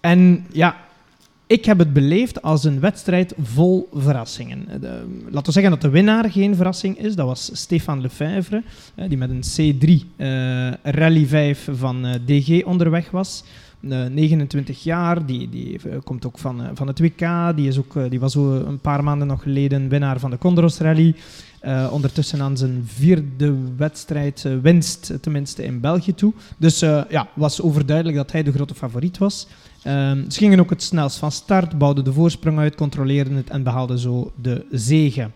En 0.00 0.46
ja, 0.52 0.76
ik 1.46 1.64
heb 1.64 1.78
het 1.78 1.92
beleefd 1.92 2.42
als 2.42 2.64
een 2.64 2.80
wedstrijd 2.80 3.34
vol 3.42 3.88
verrassingen. 3.92 4.68
Eh, 4.68 4.90
laten 5.24 5.46
we 5.46 5.52
zeggen 5.52 5.70
dat 5.70 5.80
de 5.80 5.88
winnaar 5.88 6.30
geen 6.30 6.54
verrassing 6.54 6.98
is. 6.98 7.14
Dat 7.14 7.26
was 7.26 7.50
Stefan 7.52 8.00
Lefebvre, 8.00 8.62
eh, 8.94 9.08
die 9.08 9.18
met 9.18 9.30
een 9.30 9.42
C3 9.42 10.04
eh, 10.16 10.72
Rally 10.82 11.26
5 11.26 11.68
van 11.72 12.06
DG 12.24 12.64
onderweg 12.64 13.10
was. 13.10 13.44
Eh, 13.80 14.04
29 14.06 14.82
jaar, 14.82 15.26
die, 15.26 15.48
die 15.48 15.80
komt 16.04 16.26
ook 16.26 16.38
van, 16.38 16.62
van 16.74 16.86
het 16.86 16.98
WK. 16.98 17.26
Die, 17.56 17.68
is 17.68 17.78
ook, 17.78 18.10
die 18.10 18.20
was 18.20 18.32
zo 18.32 18.54
een 18.54 18.80
paar 18.80 19.04
maanden 19.04 19.26
nog 19.26 19.42
geleden 19.42 19.88
winnaar 19.88 20.18
van 20.18 20.30
de 20.30 20.38
Condros 20.38 20.78
Rally. 20.78 21.14
Eh, 21.66 21.88
ondertussen 21.92 22.42
aan 22.42 22.56
zijn 22.56 22.82
vierde 22.86 23.54
wedstrijd 23.76 24.44
eh, 24.44 24.52
winst, 24.62 25.10
eh, 25.10 25.16
tenminste 25.16 25.64
in 25.64 25.80
België 25.80 26.14
toe. 26.14 26.32
Dus 26.56 26.82
eh, 26.82 27.02
ja, 27.10 27.28
was 27.34 27.60
overduidelijk 27.62 28.16
dat 28.16 28.32
hij 28.32 28.42
de 28.42 28.52
grote 28.52 28.74
favoriet 28.74 29.18
was. 29.18 29.46
Ehm, 29.82 30.30
ze 30.30 30.38
gingen 30.38 30.60
ook 30.60 30.70
het 30.70 30.82
snelst 30.82 31.18
van 31.18 31.32
start, 31.32 31.78
bouwden 31.78 32.04
de 32.04 32.12
voorsprong 32.12 32.58
uit, 32.58 32.74
controleerden 32.74 33.34
het 33.34 33.50
en 33.50 33.62
behaalden 33.62 33.98
zo 33.98 34.32
de 34.42 34.64
zege. 34.70 35.30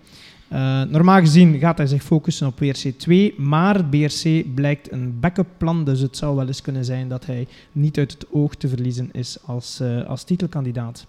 Eh, 0.49 0.83
normaal 0.83 1.20
gezien 1.20 1.59
gaat 1.59 1.78
hij 1.78 1.87
zich 1.87 2.03
focussen 2.03 2.47
op 2.47 2.57
BRC 2.57 2.93
2, 2.97 3.35
maar 3.39 3.85
BRC 3.85 4.55
blijkt 4.55 4.93
een 4.93 5.20
backup 5.20 5.49
plan, 5.59 5.85
dus 5.85 6.01
het 6.01 6.16
zou 6.16 6.37
wel 6.37 6.47
eens 6.47 6.62
kunnen 6.62 6.85
zijn 6.85 7.09
dat 7.09 7.26
hij 7.26 7.47
niet 7.72 7.99
uit 7.99 8.12
het 8.12 8.26
oog 8.31 8.55
te 8.55 8.68
verliezen 8.68 9.09
is 9.12 9.39
als, 9.47 9.83
als 10.07 10.24
titelkandidaat. 10.24 11.07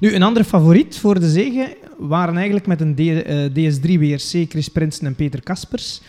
Nu, 0.00 0.14
een 0.14 0.22
andere 0.22 0.44
favoriet 0.44 0.98
voor 0.98 1.20
de 1.20 1.30
zege 1.30 1.76
waren 1.98 2.36
eigenlijk 2.36 2.66
met 2.66 2.80
een 2.80 2.94
D- 2.94 2.98
eh, 2.98 3.70
DS3 3.70 3.98
WRC 3.98 4.50
Chris 4.50 4.68
Prinsen 4.68 5.06
en 5.06 5.14
Peter 5.14 5.42
Kaspers. 5.42 6.00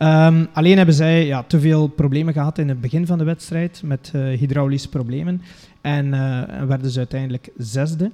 Ehm, 0.00 0.44
alleen 0.52 0.76
hebben 0.76 0.94
zij 0.94 1.26
ja, 1.26 1.42
te 1.42 1.60
veel 1.60 1.86
problemen 1.88 2.32
gehad 2.32 2.58
in 2.58 2.68
het 2.68 2.80
begin 2.80 3.06
van 3.06 3.18
de 3.18 3.24
wedstrijd 3.24 3.80
met 3.84 4.10
eh, 4.14 4.20
hydraulische 4.38 4.88
problemen 4.88 5.42
en 5.80 6.14
eh, 6.14 6.48
en 6.48 6.66
werden 6.66 6.90
ze 6.90 6.98
uiteindelijk 6.98 7.48
zesde. 7.56 8.10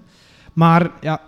Maar 0.53 0.91
ja, 1.01 1.21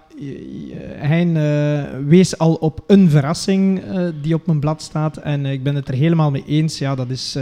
eh, 1.01 1.83
wees 2.07 2.39
al 2.39 2.55
op 2.55 2.85
een 2.87 3.11
verrassing 3.11 3.83
die 4.23 4.35
op 4.35 4.47
mijn 4.47 4.61
blad 4.61 4.83
staat 4.83 5.17
en 5.17 5.47
ik 5.47 5.63
ben 5.63 5.75
het 5.75 5.89
er 5.89 5.95
helemaal 5.95 6.31
mee 6.31 6.45
eens. 6.47 6.79
Ja, 6.79 6.95
dat 6.95 7.11
is 7.11 7.33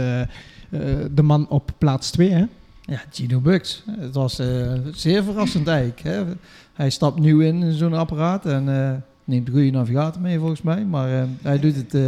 de 1.11 1.23
man 1.23 1.49
op 1.49 1.71
plaats 1.77 2.11
2. 2.11 2.47
Ja, 2.87 3.01
Gino 3.11 3.39
Bucks. 3.39 3.83
Het 3.99 4.15
was 4.15 4.39
eh, 4.39 4.73
zeer 4.93 5.23
verrassend 5.23 5.67
eigenlijk. 5.67 5.99
Hè. 5.99 6.23
Hij 6.73 6.89
stapt 6.89 7.19
nieuw 7.19 7.39
in 7.39 7.63
in 7.63 7.73
zo'n 7.73 7.93
apparaat 7.93 8.45
en 8.45 8.69
eh, 8.69 8.93
neemt 9.27 9.47
een 9.47 9.53
goede 9.53 9.71
navigator 9.71 10.21
mee 10.21 10.37
volgens 10.39 10.61
mij. 10.61 10.85
Maar 10.85 11.19
eh, 11.21 11.23
hij 11.41 11.59
doet 11.59 11.75
het 11.75 11.93
eh, 11.93 12.01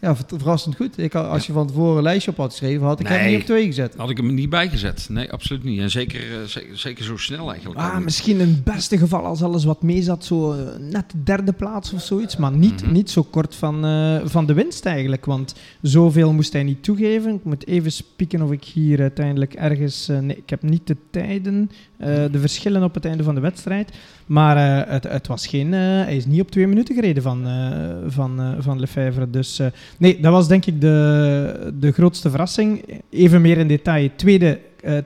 ja, 0.00 0.16
ver- 0.16 0.24
verrassend 0.38 0.76
goed. 0.76 0.98
Ik, 0.98 1.14
als 1.14 1.46
je 1.46 1.52
van 1.52 1.66
tevoren 1.66 1.96
een 1.96 2.02
lijstje 2.02 2.30
op 2.30 2.36
had 2.36 2.50
geschreven, 2.50 2.86
had 2.86 3.00
ik 3.00 3.06
hem 3.08 3.18
Nee. 3.20 3.30
niet 3.30 3.40
op 3.40 3.46
twee 3.46 3.66
gezet. 3.66 3.94
Had 3.96 4.10
ik 4.10 4.16
hem 4.16 4.34
niet 4.34 4.50
bijgezet. 4.50 5.06
Nee, 5.10 5.32
absoluut 5.32 5.64
niet. 5.64 5.80
En 5.80 5.90
zeker, 5.90 6.20
eh, 6.20 6.44
zeker, 6.46 6.78
zeker 6.78 7.04
zo 7.04 7.16
snel 7.16 7.50
eigenlijk. 7.50 7.80
Ah, 7.80 7.98
misschien 7.98 8.40
in 8.40 8.48
het 8.48 8.64
beste 8.64 8.98
geval 8.98 9.24
als 9.24 9.42
alles 9.42 9.64
wat 9.64 9.82
mee 9.82 10.02
zat, 10.02 10.24
zo 10.24 10.54
net 10.78 11.10
de 11.10 11.22
derde 11.22 11.52
plaats 11.52 11.92
of 11.92 12.02
zoiets. 12.02 12.36
Maar 12.36 12.52
niet, 12.52 12.82
Mhm. 12.82 12.92
niet 12.92 13.10
zo 13.10 13.22
kort 13.22 13.54
van, 13.54 13.84
eh, 13.84 14.16
van 14.24 14.46
de 14.46 14.52
winst 14.54 14.84
eigenlijk. 14.86 15.24
Want 15.24 15.54
zoveel 15.82 16.32
moest 16.32 16.52
hij 16.52 16.62
niet 16.62 16.82
toegeven. 16.82 17.34
Ik 17.34 17.44
moet 17.44 17.66
even 17.66 17.92
spieken 17.92 18.42
of 18.42 18.50
ik 18.52 18.64
hier 18.64 19.00
uiteindelijk 19.00 19.54
ergens... 19.54 20.06
nee, 20.06 20.36
ik 20.36 20.50
heb 20.50 20.62
niet 20.62 20.86
de 20.86 20.96
tijden, 21.10 21.70
eh, 21.96 22.06
de 22.32 22.38
verschillen 22.38 22.82
op 22.82 22.94
het 22.94 23.04
einde 23.04 23.22
van 23.22 23.34
de 23.34 23.40
wedstrijd. 23.40 23.92
Maar 24.30 24.56
eh, 24.56 24.92
het, 24.92 25.04
het 25.04 25.26
was 25.26 25.46
geen... 25.46 25.74
eh, 25.74 25.80
hij 25.80 26.16
is 26.16 26.26
niet 26.26 26.40
op 26.40 26.50
twee 26.50 26.66
minuten 26.66 26.94
gereden 26.94 27.22
van, 27.22 27.46
eh 27.46 27.80
van, 28.06 28.54
van 28.58 28.80
Lefebvre. 28.80 29.30
Dus 29.30 29.60
nee, 29.98 30.20
dat 30.20 30.32
was 30.32 30.48
denk 30.48 30.66
ik 30.66 30.80
de, 30.80 31.72
de 31.78 31.92
grootste 31.92 32.30
verrassing. 32.30 32.84
Even 33.10 33.40
meer 33.40 33.58
in 33.58 33.68
detail. 33.68 34.10
Tweede 34.16 34.60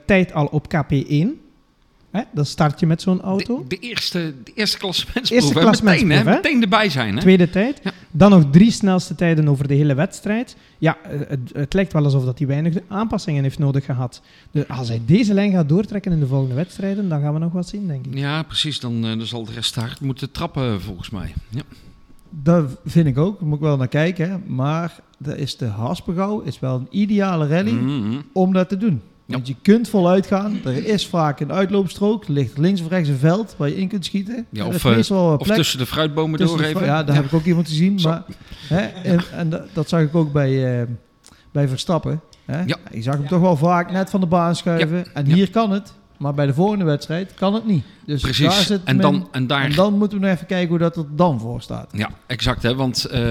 tijd 0.05 0.33
al 0.33 0.45
op 0.45 0.67
KP1. 0.75 1.44
Hè? 2.15 2.21
Dan 2.33 2.45
start 2.45 2.79
je 2.79 2.85
met 2.85 3.01
zo'n 3.01 3.21
auto. 3.21 3.57
De, 3.67 3.67
de 3.67 3.79
eerste, 3.87 4.33
de 4.43 4.51
eerste 4.55 4.77
klassementsproef. 4.77 5.55
Eerste? 5.55 5.83
Meteen, 5.83 6.09
hè? 6.09 6.17
hè? 6.17 6.23
Meteen 6.23 6.61
erbij 6.61 6.89
zijn. 6.89 7.13
Hè? 7.15 7.19
Tweede 7.21 7.49
tijd. 7.49 7.79
Ja. 7.83 7.91
Dan 8.11 8.29
nog 8.29 8.43
drie 8.51 8.71
snelste 8.71 9.15
tijden 9.15 9.47
over 9.47 9.67
de 9.67 9.73
hele 9.73 9.93
wedstrijd. 9.93 10.55
Ja, 10.77 10.97
eh, 11.03 11.19
het, 11.27 11.39
het 11.53 11.73
lijkt 11.73 11.93
wel 11.93 12.03
alsof 12.03 12.25
dat 12.25 12.37
hij 12.37 12.47
weinig 12.47 12.75
aanpassingen 12.87 13.43
heeft 13.43 13.59
nodig 13.59 13.85
gehad. 13.85 14.21
De, 14.51 14.67
als 14.67 14.87
hij 14.87 15.01
deze 15.05 15.33
lijn 15.33 15.51
gaat 15.51 15.69
doortrekken 15.69 16.11
in 16.11 16.19
de 16.19 16.27
volgende 16.27 16.55
wedstrijden, 16.55 17.09
dan 17.09 17.21
gaan 17.21 17.33
we 17.33 17.39
nog 17.39 17.51
wat 17.51 17.67
zien, 17.67 17.87
denk 17.87 18.05
ik. 18.05 18.17
Ja, 18.17 18.43
precies. 18.43 18.79
Dan, 18.79 18.95
eh, 19.05 19.17
dan 19.17 19.25
zal 19.25 19.45
de 19.45 19.51
rest 19.51 19.75
hard 19.75 19.99
moeten 19.99 20.31
trappen, 20.31 20.81
volgens 20.81 21.09
mij. 21.09 21.33
Ja. 21.49 21.61
Dat 22.29 22.69
vind 22.85 23.07
ik 23.07 23.17
ook. 23.17 23.39
Daar 23.39 23.47
moet 23.47 23.57
ik 23.57 23.63
wel 23.63 23.77
naar 23.77 23.87
kijken. 23.87 24.29
hè. 24.29 24.37
Maar 24.47 24.99
dat 25.17 25.35
is 25.37 25.57
de 25.57 25.65
Haspengouw 25.65 26.39
is 26.41 26.59
wel 26.59 26.75
een 26.75 26.87
ideale 26.89 27.47
rally 27.47 27.71
Mhm. 27.71 28.17
om 28.33 28.53
dat 28.53 28.69
te 28.69 28.77
doen. 28.77 29.01
Ja. 29.25 29.33
Want 29.33 29.47
je 29.47 29.55
kunt 29.61 29.89
voluit 29.89 30.27
gaan. 30.27 30.59
Er 30.65 30.85
is 30.85 31.07
vaak 31.07 31.39
een 31.39 31.51
uitloopstrook. 31.51 32.25
Er 32.25 32.31
ligt 32.31 32.57
links 32.57 32.81
of 32.81 32.89
rechts 32.89 33.09
een 33.09 33.17
veld 33.17 33.55
waar 33.57 33.69
je 33.69 33.77
in 33.77 33.87
kunt 33.87 34.05
schieten. 34.05 34.45
Ja, 34.49 34.65
of, 34.65 34.85
eh, 34.85 35.37
Of 35.37 35.47
tussen 35.47 35.79
de 35.79 35.85
fruitbomen 35.85 36.39
Tussen 36.39 36.57
door 36.57 36.67
de 36.67 36.73
even. 36.73 36.87
Ja, 36.87 37.03
daar 37.03 37.15
heb 37.15 37.25
ik 37.25 37.33
ook 37.33 37.45
iemand 37.45 37.65
te 37.67 37.73
zien. 37.73 37.99
Zo. 37.99 38.09
Maar, 38.09 38.23
hè, 38.67 38.79
en 38.79 39.19
en 39.31 39.49
dat, 39.49 39.61
dat 39.73 39.89
zag 39.89 40.01
ik 40.01 40.15
ook 40.15 40.31
bij, 40.31 40.79
eh, 40.79 40.87
bij 41.51 41.67
Verstappen. 41.67 42.21
Hè? 42.45 42.63
Ja. 42.63 42.77
Je 42.91 43.01
zag 43.01 43.17
hem 43.17 43.27
toch 43.27 43.41
wel 43.41 43.57
vaak 43.57 43.91
net 43.91 44.09
van 44.09 44.19
de 44.19 44.25
baan 44.25 44.55
schuiven. 44.55 45.13
En 45.13 45.25
hier 45.25 45.49
kan 45.49 45.71
het. 45.71 45.93
Maar 46.17 46.33
bij 46.33 46.45
de 46.45 46.53
volgende 46.53 46.85
wedstrijd 46.85 47.33
kan 47.33 47.53
het 47.53 47.65
niet. 47.65 47.83
Dus 48.05 48.21
daar 48.21 48.31
Precies. 48.31 48.65
zit 48.67 48.81
En 48.83 48.95
men- 48.95 49.03
dan, 49.11 49.27
en 49.31 49.47
daar 49.47 49.63
en 49.63 49.73
dan 49.75 49.97
moeten 49.97 50.19
we 50.19 50.25
nog 50.25 50.33
even 50.35 50.47
kijken 50.47 50.69
hoe 50.69 50.77
dat 50.77 50.97
er 50.97 51.05
dan 51.15 51.39
voor 51.39 51.61
staat. 51.61 51.89
Ja, 51.91 52.09
exact. 52.25 52.63
Hè? 52.63 52.75
Want 52.75 53.05
eh, 53.05 53.21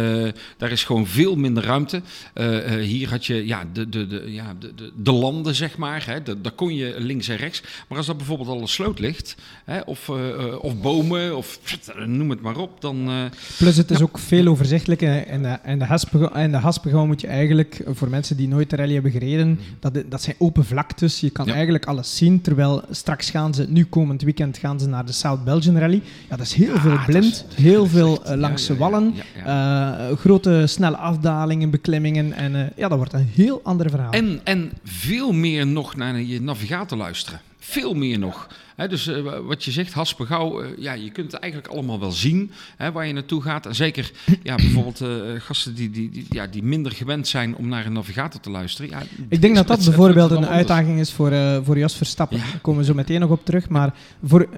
daar 0.56 0.70
is 0.70 0.84
gewoon 0.84 1.06
veel 1.06 1.36
minder 1.36 1.64
ruimte. 1.64 2.02
Eh, 2.34 2.74
eh, 2.74 2.80
hier 2.86 3.10
had 3.10 3.26
je 3.26 3.46
ja, 3.46 3.64
de, 3.72 3.88
de, 3.88 4.06
de, 4.06 4.22
ja, 4.26 4.54
de, 4.58 4.74
de, 4.74 4.92
de 4.96 5.12
landen, 5.12 5.54
zeg 5.54 5.76
maar. 5.76 6.06
Hè? 6.06 6.22
Da- 6.22 6.34
daar 6.42 6.52
kon 6.52 6.74
je 6.74 6.94
links 6.98 7.28
en 7.28 7.36
rechts. 7.36 7.62
Maar 7.88 7.98
als 7.98 8.06
dat 8.06 8.16
bijvoorbeeld 8.16 8.48
al 8.48 8.60
een 8.60 8.68
sloot 8.68 8.98
ligt, 8.98 9.36
hè? 9.64 9.80
Of, 9.80 10.08
eh, 10.08 10.28
eh, 10.28 10.64
of 10.64 10.80
bomen, 10.80 11.36
of 11.36 11.58
noem 12.06 12.30
het 12.30 12.40
maar 12.40 12.56
op, 12.56 12.80
dan... 12.80 13.08
eh, 13.08 13.14
Plus 13.58 13.76
het 13.76 13.90
is 13.90 14.00
ook 14.02 14.18
veel 14.18 14.46
overzichtelijker. 14.46 15.26
En 15.26 15.42
de, 15.42 15.48
en, 15.48 15.78
de 15.78 15.84
Haspengouw, 15.84 16.30
en 16.30 16.50
de 16.52 17.02
moet 17.06 17.20
je 17.20 17.26
eigenlijk, 17.26 17.80
voor 17.92 18.08
mensen 18.08 18.36
die 18.36 18.48
nooit 18.48 18.70
de 18.70 18.76
rally 18.76 18.92
hebben 18.92 19.10
gereden, 19.12 19.60
dat, 19.80 20.02
dat 20.06 20.22
zijn 20.22 20.36
open 20.38 20.64
vlaktes. 20.64 21.20
Je 21.20 21.30
kan 21.30 21.46
Ja. 21.46 21.52
eigenlijk 21.54 21.84
alles 21.84 22.16
zien. 22.16 22.40
Terwijl 22.40 22.73
straks 22.90 23.30
gaan 23.30 23.54
ze, 23.54 23.66
nu 23.68 23.84
komend 23.84 24.22
weekend 24.22 24.58
gaan 24.58 24.80
ze 24.80 24.88
naar 24.88 25.06
de 25.06 25.12
South 25.12 25.44
Belgian 25.44 25.78
Rally. 25.78 26.02
Ja, 26.30 26.36
dat 26.36 26.46
is 26.46 26.54
heel 26.54 26.76
veel 26.78 26.90
dat 26.90 27.04
blind, 27.06 27.24
is- 27.24 27.44
heel 27.64 27.86
veel 27.86 28.12
echt- 28.20 28.22
eh, 28.30 28.36
langs 28.36 28.66
de 28.66 28.76
wallen. 28.76 29.14
eh, 29.44 30.16
grote 30.16 30.62
snelle 30.66 30.96
afdalingen, 30.96 31.70
beklimmingen. 31.70 32.32
En 32.32 32.54
eh, 32.54 32.66
ja, 32.76 32.88
dat 32.88 32.96
wordt 32.98 33.12
een 33.12 33.28
heel 33.34 33.60
ander 33.64 33.90
verhaal. 33.90 34.10
En, 34.12 34.40
en 34.44 34.72
veel 34.84 35.32
meer 35.32 35.66
nog 35.66 35.96
naar 35.96 36.20
je 36.20 36.40
navigator 36.42 36.98
luisteren. 36.98 37.40
Veel 37.66 37.94
meer 37.94 38.18
nog. 38.18 38.48
Dus 38.88 39.06
eh, 39.06 39.22
wat 39.46 39.64
je 39.64 39.70
zegt, 39.70 39.92
Haspengouw, 39.92 40.62
eh 40.62 40.68
ja, 40.78 40.92
je 40.92 41.10
kunt 41.10 41.32
het 41.32 41.40
eigenlijk 41.40 41.72
allemaal 41.72 42.00
wel 42.00 42.12
zien 42.12 42.50
hè, 42.76 42.92
waar 42.92 43.06
je 43.06 43.12
naartoe 43.12 43.42
gaat. 43.42 43.66
En 43.66 43.74
zeker 43.74 44.10
ja, 44.42 44.54
bijvoorbeeld 44.64 45.00
eh, 45.00 45.08
gasten 45.38 45.74
die, 45.74 45.90
die, 45.90 46.10
die, 46.10 46.26
ja, 46.28 46.46
die 46.46 46.62
minder 46.62 46.92
gewend 46.92 47.28
zijn 47.28 47.56
om 47.56 47.68
naar 47.68 47.86
een 47.86 47.92
navigator 47.92 48.40
te 48.40 48.50
luisteren. 48.50 48.90
Ja, 48.90 49.02
Ik 49.28 49.40
denk 49.40 49.54
dat 49.54 49.66
dat 49.66 49.84
bijvoorbeeld 49.84 50.30
een 50.30 50.36
anders. 50.36 50.54
uitdaging 50.54 50.98
is 50.98 51.12
voor, 51.12 51.32
voor 51.64 51.78
Jos 51.78 51.94
Verstappen. 51.96 52.36
Ja. 52.36 52.42
Daar 52.44 52.60
komen 52.60 52.80
we 52.80 52.86
zo 52.86 52.94
meteen 52.94 53.20
nog 53.20 53.30
op 53.30 53.44
terug. 53.44 53.68
Maar 53.68 53.94
voor 54.24 54.48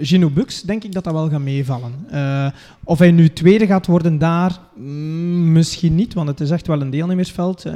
Gino 0.00 0.30
Bux 0.30 0.62
denk 0.62 0.84
ik 0.84 0.92
dat 0.92 1.04
dat 1.04 1.12
wel 1.12 1.28
gaat 1.30 1.40
meevallen. 1.40 2.06
Of 2.84 2.98
hij 2.98 3.10
nu 3.10 3.32
tweede 3.32 3.66
gaat 3.66 3.86
worden 3.86 4.18
daar, 4.18 4.58
misschien 5.52 5.94
niet, 5.94 6.14
want 6.14 6.28
het 6.28 6.40
is 6.40 6.50
echt 6.50 6.66
wel 6.66 6.80
een 6.80 6.90
deelnemersveld. 6.90 7.64
Eh 7.64 7.72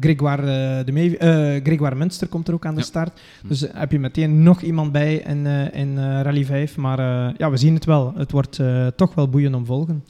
Grégoire, 0.00 0.42
eh, 0.78 0.84
de 0.86 0.92
Mee- 0.92 1.16
eh, 1.18 1.60
Grégoire 1.64 1.94
Munster 1.96 2.28
komt 2.28 2.48
er 2.48 2.54
ook 2.54 2.66
aan 2.66 2.74
de 2.74 2.80
Ja. 2.80 2.86
start. 2.86 3.20
Dus 3.48 3.64
heb 3.72 3.92
je 3.92 3.98
meteen 3.98 4.42
nog 4.42 4.60
iemand 4.62 4.92
bij 4.92 5.14
in, 5.16 5.46
in 5.72 5.98
Rally 6.22 6.44
5. 6.44 6.76
Maar 6.76 6.98
ja, 7.38 7.50
we 7.50 7.56
zien 7.56 7.74
het 7.74 7.84
wel. 7.84 8.12
Het 8.16 8.30
wordt 8.32 8.60
toch 8.96 9.14
wel 9.14 9.28
boeiend 9.28 9.54
om 9.54 9.66
volgen. 9.66 10.04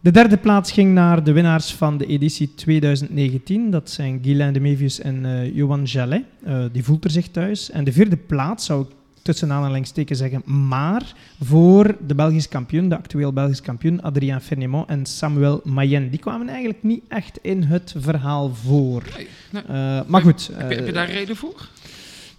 De 0.00 0.10
derde 0.10 0.36
plaats 0.36 0.72
ging 0.72 0.94
naar 0.94 1.24
de 1.24 1.32
winnaars 1.32 1.74
van 1.74 1.98
de 1.98 2.06
editie 2.06 2.54
2019. 2.54 3.70
Dat 3.70 3.90
zijn 3.90 4.18
Guylain 4.22 4.52
de 4.52 4.60
Mevius 4.60 5.00
en 5.00 5.24
uh, 5.24 5.54
Johan 5.56 5.82
Jallet. 5.82 6.22
Uh, 6.46 6.64
die 6.72 6.84
voelt 6.84 7.04
er 7.04 7.10
zich 7.10 7.28
thuis. 7.28 7.70
En 7.70 7.84
de 7.84 7.92
vierde 7.92 8.16
plaats 8.16 8.64
zou 8.66 8.82
ik 8.82 8.88
tussen 9.28 9.52
aanhalingstekens 9.52 10.18
zeggen, 10.18 10.68
maar 10.68 11.12
voor 11.42 11.96
de 12.06 12.14
Belgisch 12.14 12.48
kampioen, 12.48 12.88
de 12.88 12.96
actueel 12.96 13.32
Belgisch 13.32 13.60
kampioen, 13.60 14.02
Adrien 14.02 14.40
Fernemont 14.40 14.88
en 14.88 15.06
Samuel 15.06 15.60
Mayen. 15.64 16.10
Die 16.10 16.18
kwamen 16.18 16.48
eigenlijk 16.48 16.82
niet 16.82 17.02
echt 17.08 17.38
in 17.42 17.62
het 17.62 17.94
verhaal 17.98 18.54
voor. 18.54 19.02
Nee, 19.50 19.62
uh, 19.70 20.00
maar 20.06 20.22
goed. 20.22 20.50
Heb 20.52 20.70
je, 20.70 20.76
heb 20.76 20.86
je 20.86 20.92
daar 20.92 21.10
reden 21.10 21.36
voor? 21.36 21.68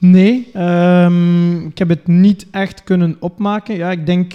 Nee, 0.01 0.47
um, 0.55 1.65
ik 1.65 1.77
heb 1.77 1.89
het 1.89 2.07
niet 2.07 2.45
echt 2.51 2.83
kunnen 2.83 3.15
opmaken. 3.19 3.75
Ja, 3.75 3.91
ik 3.91 4.05
denk 4.05 4.33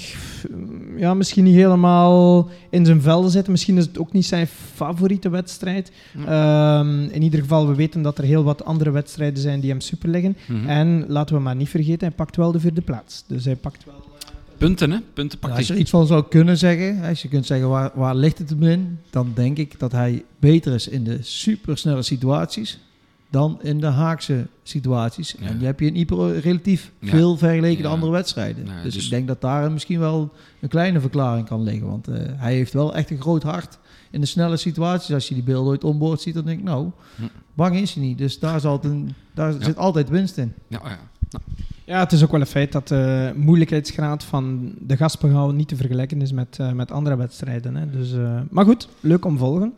ja, 0.97 1.15
misschien 1.15 1.45
niet 1.45 1.55
helemaal 1.55 2.49
in 2.71 2.87
zijn 2.87 3.01
velden 3.01 3.31
zitten. 3.31 3.53
Misschien 3.53 3.77
is 3.77 3.87
het 3.87 3.99
ook 3.99 4.13
niet 4.13 4.27
zijn 4.27 4.47
favoriete 4.75 5.29
wedstrijd. 5.29 5.93
Um, 6.29 7.03
in 7.05 7.23
ieder 7.23 7.41
geval, 7.41 7.69
we 7.69 7.75
weten 7.75 8.03
dat 8.03 8.19
er 8.19 8.25
heel 8.25 8.45
wat 8.45 8.65
andere 8.65 8.91
wedstrijden 8.91 9.43
zijn 9.43 9.61
die 9.61 9.71
hem 9.71 9.81
super 9.81 10.09
liggen. 10.09 10.37
Mhm. 10.47 10.53
Mm 10.53 10.61
-hmm. 10.61 10.69
En 10.69 11.05
laten 11.09 11.37
we 11.37 11.43
maar 11.43 11.57
niet 11.57 11.69
vergeten, 11.69 12.07
hij 12.07 12.17
pakt 12.17 12.37
wel 12.37 12.53
de 12.53 12.61
vierde 12.61 12.81
plaats. 12.83 13.25
Dus 13.27 13.45
hij 13.45 13.57
pakt 13.57 13.85
wel... 13.85 14.05
Punten, 14.59 14.91
hè? 14.91 14.99
Punten 15.15 15.39
pakt 15.39 15.53
ja, 15.53 15.59
als 15.59 15.67
je 15.67 15.73
er 15.73 15.79
iets 15.79 15.91
van 15.91 16.07
zou 16.07 16.25
kunnen 16.29 16.59
zeggen, 16.59 17.03
als 17.09 17.23
je 17.23 17.29
kunt 17.29 17.47
zeggen 17.47 17.69
waar, 17.69 17.91
waar 17.95 18.15
ligt 18.15 18.39
het 18.39 18.51
hem 18.51 18.63
in, 18.63 18.99
dan 19.11 19.33
denk 19.35 19.59
ik 19.59 19.79
dat 19.79 19.93
hij 19.93 20.25
beter 20.39 20.75
is 20.75 20.89
in 20.89 21.05
de 21.05 21.19
supersnelle 21.21 22.03
situaties 22.03 22.79
dan 23.35 23.59
in 23.63 23.81
de 23.81 23.87
Haakse 23.87 24.47
situaties. 24.63 25.35
Ja. 25.41 25.47
En 25.47 25.57
die 25.59 25.67
heb 25.67 25.81
je 25.81 25.87
in 25.87 25.97
Ypres 25.97 26.43
relatief 26.43 26.93
Ja. 26.99 27.09
veel 27.11 27.37
vergeleken 27.37 27.83
de 27.83 27.89
Ja. 27.89 27.95
andere 27.95 28.13
wedstrijden. 28.13 28.65
Nou, 28.65 28.83
dus, 28.83 28.95
dus- 28.95 29.05
ik 29.05 29.11
denk 29.11 29.27
dat 29.27 29.41
daar 29.41 29.73
misschien 29.73 29.99
wel 29.99 30.33
een 30.61 30.69
kleine 30.69 31.01
verklaring 31.01 31.47
kan 31.47 31.63
liggen. 31.63 31.87
Want 31.87 32.09
eh, 32.09 32.17
hij 32.37 32.55
heeft 32.55 32.73
wel 32.73 32.95
echt 32.95 33.11
een 33.11 33.21
groot 33.21 33.43
hart 33.43 33.79
in 34.11 34.21
de 34.21 34.27
snelle 34.27 34.57
situaties. 34.57 35.15
Als 35.15 35.29
je 35.29 35.35
die 35.35 35.43
beelden 35.43 35.71
ooit 35.71 35.85
onboord 35.85 36.21
ziet, 36.21 36.35
dan 36.35 36.45
denk 36.45 36.59
ik, 36.59 36.65
nou, 36.65 36.91
Hm. 37.17 37.23
bang 37.55 37.77
is 37.77 37.95
hij 37.95 38.03
niet. 38.05 38.19
Dus 38.19 38.39
daar, 38.39 38.61
zal 38.61 38.73
het 38.73 38.85
een, 38.85 39.15
daar 39.35 39.53
Ja. 39.53 39.63
zit 39.65 39.77
altijd 39.77 40.09
winst 40.09 40.39
in. 40.39 40.53
Ja, 40.69 40.81
ja. 40.85 40.99
Ja, 41.87 41.99
het 41.99 42.13
is 42.13 42.23
ook 42.23 42.31
wel 42.31 42.41
een 42.41 42.47
feit 42.47 42.73
dat 42.73 42.89
de 42.89 43.33
moeilijkheidsgraad 43.37 44.25
van 44.25 44.73
de 44.81 44.97
Gaspenhouw 44.97 45.51
niet 45.51 45.69
te 45.69 45.77
vergelijken 45.77 46.23
is 46.23 46.33
met, 46.33 46.57
eh, 46.61 46.73
met 46.73 46.91
andere 46.91 47.17
wedstrijden. 47.17 47.75
Hè. 47.77 47.91
Dus, 47.91 48.13
eh, 48.13 48.41
maar 48.51 48.65
goed, 48.65 48.89
leuk 49.01 49.25
om 49.25 49.39
volgen. 49.39 49.73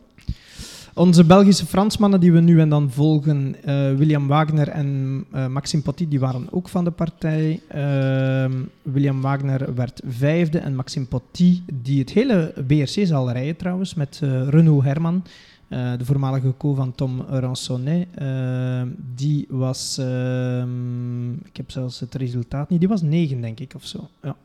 Onze 0.97 1.23
Belgische 1.23 1.65
Fransmannen 1.65 2.19
die 2.19 2.31
we 2.31 2.39
nu 2.39 2.59
en 2.59 2.69
dan 2.69 2.91
volgen, 2.91 3.55
eh, 3.63 3.93
William 3.95 4.27
Wagner 4.27 4.67
en 4.67 5.25
eh, 5.31 5.47
Maxime 5.47 5.83
Potty, 5.83 6.07
die 6.07 6.19
waren 6.19 6.47
ook 6.51 6.69
van 6.69 6.83
de 6.83 6.91
partij. 6.91 7.61
Ehm, 7.67 8.51
William 8.81 9.21
Wagner 9.21 9.75
werd 9.75 10.01
vijfde 10.05 10.59
en 10.59 10.75
Maxime 10.75 11.05
Potty, 11.05 11.61
die 11.73 11.99
het 11.99 12.09
hele 12.09 12.53
BRC 12.67 13.05
zal 13.05 13.31
rijden 13.31 13.55
trouwens, 13.55 13.93
met 13.93 14.19
eh, 14.23 14.47
Renaud 14.47 14.83
Herman, 14.83 15.23
de 15.67 16.05
voormalige 16.05 16.53
co 16.57 16.73
van 16.73 16.95
Tom 16.95 17.21
Ransonnet. 17.21 18.07
Ehm, 18.15 18.87
die 19.15 19.45
was, 19.49 19.97
ehm, 19.97 21.33
ik 21.33 21.57
heb 21.57 21.71
zelfs 21.71 21.99
het 21.99 22.15
resultaat 22.15 22.69
niet, 22.69 22.79
die 22.79 22.89
was 22.89 23.01
negen 23.01 23.41
denk 23.41 23.59
ik 23.59 23.73
of 23.75 23.85
zo. 23.85 24.07
Ja. 24.21 24.35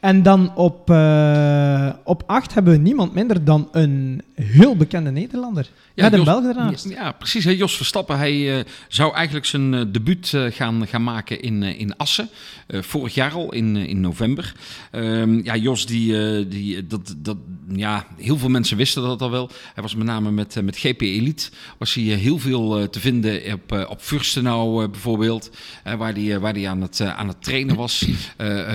En 0.00 0.22
dan 0.22 0.56
op, 0.56 0.90
eh, 0.90 1.88
op 2.04 2.22
acht 2.26 2.54
hebben 2.54 2.72
we 2.72 2.78
niemand 2.78 3.14
minder 3.14 3.44
dan 3.44 3.68
een 3.72 4.22
heel 4.34 4.76
bekende 4.76 5.10
Nederlander. 5.10 5.70
Ja, 5.94 6.02
met 6.02 6.12
een 6.12 6.18
Jos- 6.18 6.28
Belg 6.28 6.44
ernaast. 6.44 6.88
Ja, 6.88 7.12
precies. 7.12 7.44
Hè. 7.44 7.50
Jos 7.50 7.76
Verstappen 7.76 8.18
hij, 8.18 8.58
eh, 8.58 8.64
zou 8.88 9.14
eigenlijk 9.14 9.46
zijn 9.46 9.74
eh, 9.74 9.80
debuut 9.88 10.36
gaan, 10.50 10.86
gaan 10.86 11.02
maken 11.02 11.40
in, 11.40 11.62
in 11.62 11.96
Assen. 11.96 12.28
Vorig 12.68 13.14
jaar 13.14 13.32
al, 13.32 13.52
in, 13.52 13.76
in 13.76 14.00
november. 14.00 14.52
Ehm, 14.90 15.44
ja, 15.44 15.56
Jos, 15.56 15.86
die, 15.86 16.48
die, 16.48 16.86
dat, 16.86 17.14
dat, 17.16 17.36
ja, 17.68 18.06
heel 18.16 18.38
veel 18.38 18.48
mensen 18.48 18.76
wisten 18.76 19.02
dat 19.02 19.22
al 19.22 19.30
wel. 19.30 19.50
Hij 19.74 19.82
was 19.82 19.94
met 19.94 20.06
name 20.06 20.30
met, 20.30 20.62
met 20.62 20.78
GP 20.78 21.00
Elite. 21.00 21.50
Was 21.78 21.94
hij 21.94 22.04
heel 22.04 22.38
veel 22.38 22.88
te 22.90 23.00
vinden 23.00 23.52
op, 23.52 23.86
op 23.88 24.00
Fürstenau 24.00 24.88
bijvoorbeeld. 24.88 25.50
waar 25.98 26.12
hij 26.12 26.38
waar 26.38 26.52
die 26.52 26.68
aan, 26.68 26.80
het, 26.80 27.00
aan 27.00 27.28
het 27.28 27.42
trainen 27.42 27.76
was. 27.76 28.06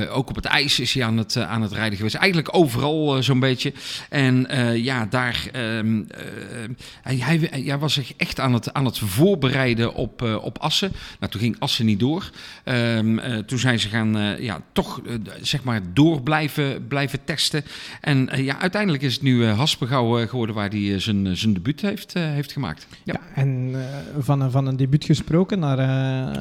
Ook 0.09 0.29
op 0.29 0.35
het 0.35 0.45
ijs 0.45 0.64
is 0.65 0.93
hij 0.93 1.03
aan 1.03 1.17
het, 1.17 1.35
eh, 1.35 1.51
aan 1.51 1.61
het 1.61 1.71
rijden 1.71 1.97
geweest. 1.97 2.15
Eigenlijk 2.15 2.55
overal 2.55 3.15
eh, 3.15 3.21
zo'n 3.21 3.39
beetje. 3.39 3.73
En 4.09 4.47
eh, 4.49 4.75
ja, 4.83 5.05
daar... 5.05 5.47
ehm, 5.51 6.01
eh, 6.01 6.63
hij, 7.01 7.17
hij, 7.17 7.63
hij 7.65 7.77
was 7.77 7.93
zich 7.93 8.13
echt 8.17 8.39
aan 8.39 8.53
het, 8.53 8.73
aan 8.73 8.85
het 8.85 8.97
voorbereiden 8.99 9.93
op, 9.93 10.21
op 10.41 10.57
Assen. 10.57 10.91
Nou, 11.19 11.31
toen 11.31 11.41
ging 11.41 11.55
Assen 11.59 11.85
niet 11.85 11.99
door. 11.99 12.29
Ehm, 12.63 13.19
eh, 13.19 13.37
toen 13.37 13.59
zijn 13.59 13.79
ze 13.79 13.89
gaan, 13.89 14.17
ja, 14.39 14.61
toch 14.71 15.01
zeg 15.41 15.63
maar 15.63 15.81
door 15.93 16.21
blijven, 16.21 16.87
blijven 16.87 17.19
testen. 17.23 17.63
En 18.01 18.29
ja, 18.35 18.59
uiteindelijk 18.59 19.03
is 19.03 19.13
het 19.13 19.21
nu 19.23 19.45
Haspengouw 19.45 20.27
geworden 20.27 20.55
waar 20.55 20.69
hij 20.69 20.99
zijn, 20.99 21.37
zijn 21.37 21.53
debuut 21.53 21.81
heeft, 21.81 22.13
heeft 22.13 22.51
gemaakt. 22.51 22.87
Ja. 23.03 23.13
Ja, 23.13 23.41
en 23.41 23.75
van, 24.19 24.41
een, 24.41 24.51
van 24.51 24.67
een 24.67 24.75
debuut 24.77 25.05
gesproken, 25.05 25.59
daar 25.59 25.77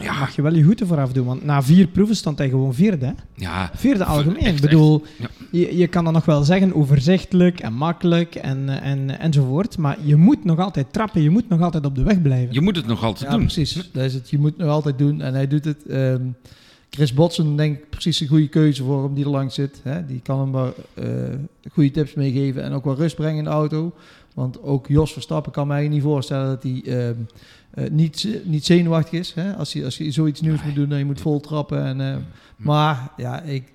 Ja. 0.02 0.18
mag 0.18 0.36
je 0.36 0.42
wel 0.42 0.54
je 0.54 0.62
hoeden 0.62 0.86
voor 0.86 1.00
afdoen. 1.00 1.26
Want 1.26 1.44
na 1.44 1.62
vier 1.62 1.86
proeven 1.86 2.16
stond 2.16 2.38
hij 2.38 2.48
gewoon 2.48 2.74
vierde. 2.74 3.06
Hè? 3.06 3.12
Ja, 3.34 3.70
Vierde 3.74 4.04
algemeen. 4.16 4.36
echt, 4.42 4.54
Ik 4.54 4.60
bedoel, 4.60 5.02
Ja. 5.18 5.26
je, 5.50 5.76
je 5.76 5.86
kan 5.86 6.04
dan 6.04 6.12
nog 6.12 6.24
wel 6.24 6.42
zeggen 6.44 6.74
overzichtelijk 6.74 7.60
en 7.60 7.72
makkelijk 7.72 8.34
en, 8.34 8.68
en, 8.82 9.18
enzovoort. 9.18 9.78
Maar 9.78 9.98
je 10.02 10.16
moet 10.16 10.44
nog 10.44 10.58
altijd 10.58 10.92
trappen, 10.92 11.22
je 11.22 11.30
moet 11.30 11.48
nog 11.48 11.60
altijd 11.60 11.86
op 11.86 11.94
de 11.94 12.02
weg 12.02 12.22
blijven. 12.22 12.54
je 12.54 12.60
moet 12.60 12.76
het 12.76 12.86
nog 12.86 13.04
altijd 13.04 13.30
Ja, 13.30 13.36
doen. 13.36 13.40
precies. 13.46 13.90
Dat 13.92 14.04
is 14.04 14.14
het. 14.14 14.30
Je 14.30 14.38
moet 14.38 14.50
het 14.50 14.58
nog 14.58 14.68
altijd 14.70 14.98
doen 14.98 15.20
en 15.20 15.34
hij 15.34 15.46
doet 15.48 15.64
het. 15.64 15.86
Ehm, 15.86 16.22
Chris 16.90 17.14
Botsen 17.14 17.56
denk 17.56 17.76
ik 17.78 17.90
precies 17.90 18.20
een 18.20 18.28
goede 18.28 18.48
keuze 18.48 18.84
voor 18.84 19.02
hem 19.04 19.14
die 19.14 19.24
er 19.24 19.30
langs 19.30 19.54
zit. 19.54 19.80
Hè? 19.82 20.06
Die 20.06 20.20
kan 20.22 20.38
hem 20.40 20.52
wel 20.52 20.74
eh, 20.94 21.06
goede 21.72 21.90
tips 21.90 22.14
meegeven 22.14 22.62
en 22.62 22.72
ook 22.72 22.84
wel 22.84 22.94
rust 22.94 23.16
brengen 23.16 23.38
in 23.38 23.44
de 23.44 23.50
auto. 23.50 23.92
Want 24.34 24.62
ook 24.62 24.88
Jos 24.88 25.12
Verstappen 25.12 25.52
kan 25.52 25.66
mij 25.66 25.88
niet 25.88 26.02
voorstellen 26.02 26.46
dat 26.46 26.62
hij 26.62 26.82
ehm, 26.86 27.14
eh, 27.70 27.90
niet, 27.90 28.28
niet 28.44 28.64
zenuwachtig 28.64 29.18
is. 29.20 29.32
Hè? 29.34 29.52
Als, 29.54 29.72
hij, 29.72 29.84
als 29.84 29.98
hij 29.98 30.12
zoiets 30.12 30.40
nieuws 30.40 30.62
moet 30.64 30.74
doen 30.74 30.92
en 30.92 30.98
je 30.98 31.04
moet 31.04 31.20
vol 31.20 31.40
trappen. 31.40 31.84
En, 31.84 32.00
eh, 32.00 32.16
maar 32.56 33.10
ja, 33.16 33.42
ik, 33.42 33.72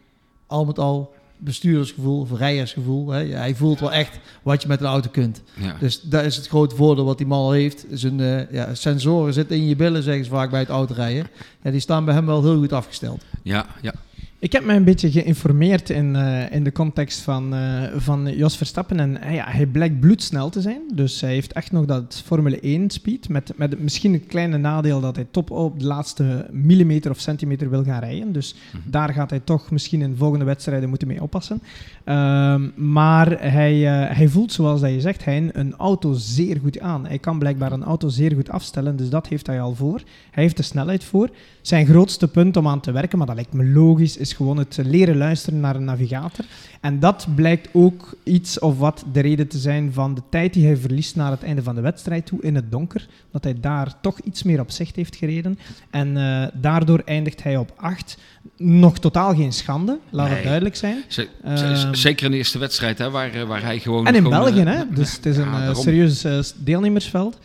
al 0.49 0.65
met 0.65 0.79
al 0.79 1.13
bestuurdersgevoel 1.37 2.19
of 2.19 2.37
rijdersgevoel. 2.37 3.09
Hè? 3.09 3.25
Hij 3.25 3.55
voelt 3.55 3.79
wel 3.79 3.91
echt 3.91 4.19
wat 4.43 4.61
je 4.61 4.67
met 4.67 4.79
een 4.79 4.85
auto 4.85 5.09
kunt. 5.09 5.41
Ja. 5.53 5.75
Dus 5.79 6.01
dat 6.01 6.23
is 6.23 6.35
het 6.35 6.47
grote 6.47 6.75
voordeel 6.75 7.05
wat 7.05 7.17
die 7.17 7.27
man 7.27 7.39
al 7.39 7.51
heeft. 7.51 7.85
Zijn 7.91 8.19
eh, 8.19 8.51
ja, 8.51 8.75
sensoren 8.75 9.33
zitten 9.33 9.55
in 9.55 9.67
je 9.67 9.75
billen, 9.75 10.03
zeggen 10.03 10.23
ze 10.23 10.29
vaak 10.29 10.49
bij 10.49 10.59
het 10.59 10.69
autorijden. 10.69 11.27
Ja, 11.63 11.71
die 11.71 11.79
staan 11.79 12.05
bij 12.05 12.13
hem 12.13 12.25
wel 12.25 12.43
heel 12.43 12.57
goed 12.57 12.73
afgesteld. 12.73 13.23
Ja, 13.43 13.65
ja. 13.81 13.93
Ik 14.41 14.51
heb 14.51 14.63
mij 14.65 14.75
een 14.75 14.83
beetje 14.83 15.11
geïnformeerd 15.11 15.89
in, 15.89 16.15
eh, 16.15 16.51
in 16.51 16.63
de 16.63 16.71
context 16.71 17.19
van, 17.21 17.53
eh, 17.53 17.83
van 17.95 18.35
Jos 18.35 18.57
Verstappen. 18.57 18.99
En 18.99 19.21
eh, 19.21 19.35
ja, 19.35 19.45
hij 19.47 19.65
blijkt 19.65 19.99
bloedsnel 19.99 20.49
te 20.49 20.61
zijn. 20.61 20.81
Dus 20.93 21.21
hij 21.21 21.33
heeft 21.33 21.53
echt 21.53 21.71
nog 21.71 21.85
dat 21.85 22.21
Formule 22.25 22.57
1 22.61 22.89
speed. 22.89 23.29
Met, 23.29 23.51
met 23.55 23.79
misschien 23.79 24.13
een 24.13 24.25
kleine 24.25 24.57
nadeel 24.57 25.01
dat 25.01 25.15
hij 25.15 25.27
top 25.31 25.51
op 25.51 25.79
de 25.79 25.85
laatste 25.85 26.47
millimeter 26.51 27.11
of 27.11 27.19
centimeter 27.19 27.69
wil 27.69 27.83
gaan 27.83 27.99
rijden. 27.99 28.31
Dus 28.31 28.55
Mhm. 28.71 28.89
daar 28.89 29.13
gaat 29.13 29.29
hij 29.29 29.39
toch 29.39 29.71
misschien 29.71 30.01
in 30.01 30.15
volgende 30.15 30.45
wedstrijden 30.45 30.89
moeten 30.89 31.07
mee 31.07 31.21
oppassen. 31.21 31.61
Ehm, 32.09 32.69
maar 32.75 33.41
hij, 33.41 33.87
eh, 33.87 34.15
hij 34.17 34.27
voelt, 34.27 34.51
zoals 34.51 34.81
dat 34.81 34.91
je 34.91 35.01
zegt, 35.01 35.25
hij 35.25 35.49
een 35.53 35.75
auto 35.75 36.13
zeer 36.13 36.59
goed 36.63 36.79
aan. 36.79 37.05
Hij 37.05 37.19
kan 37.19 37.39
blijkbaar 37.39 37.71
een 37.71 37.83
auto 37.83 38.07
zeer 38.07 38.33
goed 38.35 38.49
afstellen. 38.49 38.95
Dus 38.95 39.09
dat 39.09 39.27
heeft 39.27 39.47
hij 39.47 39.61
al 39.61 39.75
voor. 39.75 40.01
Hij 40.31 40.43
heeft 40.43 40.57
de 40.57 40.63
snelheid 40.63 41.03
voor. 41.03 41.29
Zijn 41.61 41.85
grootste 41.85 42.27
punt 42.27 42.57
om 42.57 42.67
aan 42.67 42.79
te 42.79 42.91
werken, 42.91 43.17
maar 43.17 43.27
dat 43.27 43.35
lijkt 43.35 43.53
me 43.53 43.65
logisch, 43.65 44.17
is 44.17 44.33
gewoon 44.33 44.57
het 44.57 44.79
leren 44.83 45.17
luisteren 45.17 45.59
naar 45.59 45.75
een 45.75 45.83
navigator. 45.83 46.45
En 46.79 46.99
dat 46.99 47.27
blijkt 47.35 47.67
ook 47.71 48.13
iets 48.23 48.59
of 48.59 48.77
wat 48.77 49.03
de 49.11 49.19
reden 49.19 49.47
te 49.47 49.57
zijn 49.57 49.93
van 49.93 50.13
de 50.15 50.21
tijd 50.29 50.53
die 50.53 50.65
hij 50.65 50.77
verliest 50.77 51.15
naar 51.15 51.31
het 51.31 51.43
einde 51.43 51.63
van 51.63 51.75
de 51.75 51.81
wedstrijd 51.81 52.25
toe 52.25 52.41
in 52.41 52.55
het 52.55 52.71
donker. 52.71 53.07
Dat 53.31 53.43
hij 53.43 53.55
daar 53.61 53.93
toch 54.01 54.19
iets 54.19 54.43
meer 54.43 54.59
op 54.59 54.71
zicht 54.71 54.95
heeft 54.95 55.15
gereden. 55.15 55.59
En 55.89 56.17
eh, 56.17 56.47
daardoor 56.53 57.01
eindigt 57.05 57.43
hij 57.43 57.57
op 57.57 57.73
8. 57.75 58.17
Nog 58.57 58.99
totaal 58.99 59.35
geen 59.35 59.53
schande, 59.53 59.99
laat 60.09 60.29
het 60.29 60.43
duidelijk 60.43 60.75
zijn. 60.75 61.03
Z- 61.07 61.25
Ehm. 61.43 61.93
zeker 61.93 62.25
in 62.25 62.31
de 62.31 62.37
eerste 62.37 62.59
wedstrijd, 62.59 62.97
hè, 62.97 63.09
waar, 63.09 63.33
eh, 63.33 63.43
waar 63.43 63.61
hij 63.63 63.79
gewoon... 63.79 64.07
En 64.07 64.15
in 64.15 64.23
gewoon, 64.23 64.43
België, 64.43 64.61
eh, 64.61 64.75
hè? 64.77 64.83
Dus 64.95 65.15
het 65.15 65.25
is 65.25 65.37
een 65.37 65.51
ja, 65.51 65.73
serieus 65.73 66.25
deelnemersveld. 66.57 67.37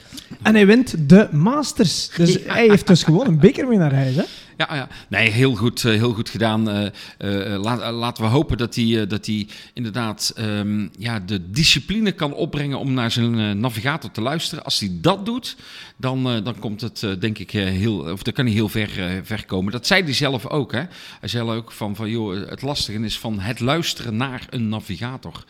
En 0.43 0.55
hij 0.55 0.66
wint 0.66 1.09
de 1.09 1.28
Masters. 1.32 2.09
Dus 2.16 2.39
hij 2.47 2.66
heeft 2.68 2.87
dus 2.87 3.03
gewoon 3.03 3.26
een 3.26 3.39
beker 3.39 3.68
mee 3.68 3.78
naar 3.78 3.95
huis, 3.95 4.14
hè? 4.14 4.22
Ja, 4.57 4.74
ja. 4.74 4.88
Nee, 5.09 5.30
heel 5.30 5.55
goed, 5.55 5.84
eh, 5.84 5.92
heel 5.92 6.12
goed 6.12 6.28
gedaan. 6.28 6.70
Eh, 6.70 7.55
eh, 7.55 7.62
laten 7.92 8.24
we 8.24 8.30
hopen 8.30 8.59
dat 8.59 8.74
hij, 8.74 9.07
dat 9.07 9.26
hij 9.26 9.48
inderdaad 9.72 10.32
ehm, 10.36 10.88
ja, 10.98 11.20
de 11.20 11.50
discipline 11.50 12.12
kan 12.12 12.34
opbrengen 12.34 12.78
om 12.78 12.92
naar 12.92 13.11
zijn 13.11 13.61
navigator 13.61 14.11
te 14.11 14.20
luisteren. 14.20 14.64
Als 14.64 14.80
hij 14.80 14.90
dat 14.92 15.26
doet, 15.26 15.57
dan, 15.96 16.22
dan 16.22 16.59
komt 16.59 16.80
het 16.80 17.07
denk 17.18 17.38
ik 17.38 17.50
heel, 17.50 17.98
of 17.98 18.22
dan 18.22 18.32
kan 18.32 18.44
hij 18.44 18.55
heel 18.55 18.68
ver, 18.68 19.20
ver 19.22 19.44
komen. 19.46 19.72
Dat 19.72 19.86
zei 19.86 20.02
hij 20.02 20.12
zelf 20.12 20.46
ook. 20.46 20.72
Hè? 20.72 20.82
Hij 21.20 21.28
zei 21.28 21.50
ook 21.50 21.72
van, 21.72 21.96
van 21.96 22.11
joh, 22.11 22.48
het 22.48 22.62
lastige 22.62 22.98
is 22.98 23.18
van 23.18 23.40
het 23.40 23.61
luisteren 23.61 24.16
naar 24.16 24.46
een 24.50 24.68
navigator. 24.68 25.44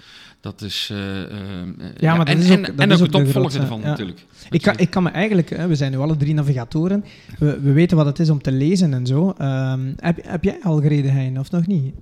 Dat 0.45 0.63
is. 0.63 0.89
eh, 0.93 1.23
eh, 1.23 1.29
Ja, 1.97 2.15
maar 2.17 2.25
dat 2.25 2.35
en, 2.35 2.41
is 2.41 2.51
ook- 2.51 2.57
en, 2.57 2.63
dat 2.63 2.73
en 2.87 2.91
is 2.91 2.95
ook 2.97 3.01
ook 3.01 3.01
het 3.03 3.13
de 3.13 3.19
opvolger 3.19 3.31
grootste, 3.41 3.61
ervan 3.61 3.81
ja. 3.81 3.87
natuurlijk. 3.87 4.25
Ik 4.51 4.63
kan, 4.63 4.79
ik 4.79 4.91
kan 4.91 5.03
me 5.03 5.11
eigenlijk, 5.11 5.51
hè, 5.51 5.67
we 5.67 5.75
zijn 5.75 5.91
nu 5.93 5.99
alle 5.99 6.17
drie 6.17 6.35
navigatoren, 6.35 7.05
we, 7.39 7.61
we 7.61 7.73
weten 7.73 7.97
wat 7.97 8.07
het 8.07 8.19
is 8.19 8.31
om 8.31 8.43
te 8.43 8.53
lezen 8.53 8.95
en 8.95 9.07
zo. 9.07 9.35
Ehm, 9.39 9.81
heb, 9.97 10.19
heb 10.27 10.45
jij 10.45 10.59
al 10.63 10.81
gereden, 10.81 11.13
Hein, 11.13 11.39
of 11.39 11.51
nog 11.51 11.67
niet? 11.67 11.95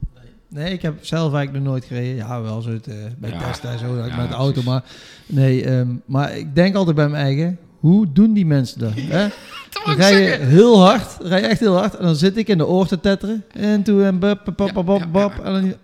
Nee, 0.49 0.72
ik 0.72 0.82
heb 0.82 1.05
zelf 1.05 1.34
eigenlijk 1.34 1.64
nog 1.64 1.72
nooit 1.72 1.84
gereden. 1.84 2.14
Ja, 2.16 2.43
wel 2.43 2.62
zo 2.62 2.70
het, 2.70 2.86
eh, 2.86 2.95
bij 3.18 3.30
Ja. 3.30 3.38
Tesla 3.51 3.70
en 3.72 3.78
zo, 3.78 3.97
Ja, 3.97 4.16
met 4.16 4.28
de 4.28 4.34
auto. 4.34 4.62
Maar 4.62 4.82
nee, 5.26 5.64
ehm, 5.64 5.88
maar 6.07 6.36
ik 6.36 6.55
denk 6.55 6.74
altijd 6.74 6.97
bij 6.97 7.09
mijn 7.09 7.24
eigen, 7.24 7.59
hoe 7.83 8.12
doen 8.12 8.33
die 8.33 8.47
mensen 8.47 8.78
dat? 8.78 8.93
Hè? 8.95 9.28
Dan 9.85 9.95
rij 9.95 10.22
je 10.22 10.28
heel 10.28 10.80
hard, 10.80 11.16
rij 11.20 11.41
je 11.41 11.47
echt 11.47 11.61
heel 11.61 11.76
hard. 11.76 11.97
En 11.97 12.05
dan 12.05 12.14
zit 12.16 12.37
ik 12.37 12.49
in 12.49 12.59
de 12.59 12.66
oor 12.66 12.87
te 12.87 13.01
tetteren. 13.01 13.45
En 13.53 13.83
toen 13.83 14.03
en 14.03 14.18
bap, 14.18 14.53
bap, 14.57 14.85
bap, 14.85 15.07
bap. 15.12 15.39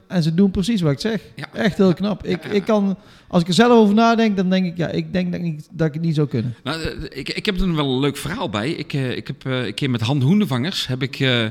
En, 0.08 0.22
ze 0.22 0.34
doen 0.34 0.50
precies 0.50 0.80
wat 0.80 0.92
ik 0.92 1.00
zeg. 1.00 1.22
Echt 1.52 1.76
heel 1.76 1.94
knap. 1.94 2.26
Ik, 2.26 2.44
ik 2.44 2.64
kan, 2.64 2.96
als 3.28 3.42
ik 3.42 3.48
er 3.48 3.54
zelf 3.54 3.72
over 3.72 3.94
nadenk, 3.94 4.36
dan 4.36 4.50
denk 4.50 4.66
ik, 4.66 4.76
ja, 4.76 4.88
ik 4.88 5.12
denk 5.12 5.32
dat 5.32 5.40
ik, 5.40 5.60
dat 5.70 5.86
ik 5.86 5.92
het 5.92 6.02
niet 6.02 6.14
zou 6.14 6.28
kunnen. 6.28 6.54
Nou, 6.64 6.82
eh, 6.82 7.18
ik, 7.18 7.28
ik 7.28 7.46
heb 7.46 7.60
er 7.60 7.74
wel 7.74 7.92
een 7.92 8.00
leuk 8.00 8.16
verhaal 8.16 8.48
bij. 8.48 8.70
Ik, 8.70 8.92
eh, 8.92 9.16
ik 9.16 9.26
heb 9.26 9.46
eh, 9.46 9.66
een 9.66 9.74
keer 9.74 9.90
met 9.90 10.00
Han 10.00 10.22
Hoendevangers 10.22 10.86
heb 10.86 11.02
ik 11.02 11.20
eh, 11.20 11.44
eh, 11.44 11.50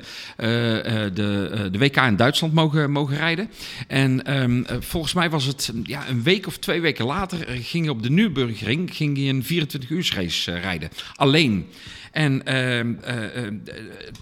eh, 1.05 1.13
de, 1.13 1.49
eh, 1.53 1.59
de 1.71 1.77
WK 1.77 1.95
in 1.95 2.15
Duitsland 2.15 2.53
mogen, 2.53 2.91
mogen 2.91 3.17
rijden. 3.17 3.49
En 3.87 4.25
ehm, 4.25 4.63
eh, 4.63 4.77
volgens 4.79 5.13
mij 5.13 5.29
was 5.29 5.45
het 5.45 5.71
mm, 5.73 5.81
ja, 5.85 6.09
een 6.09 6.23
week 6.23 6.47
of 6.47 6.57
twee 6.57 6.81
weken 6.81 7.05
later 7.05 7.47
eh, 7.47 7.55
ging 7.61 7.85
je 7.85 7.91
op 7.91 8.03
de 8.03 8.09
Nürburgring 8.09 8.95
ging 8.95 9.17
een 9.17 9.43
24 9.43 9.89
uur 9.89 10.11
race 10.15 10.51
eh, 10.51 10.61
rijden. 10.61 10.89
Alleen. 11.15 11.65
En, 12.11 12.45
ehm, 12.45 12.93
eh, 13.01 13.35
eh, 13.35 13.43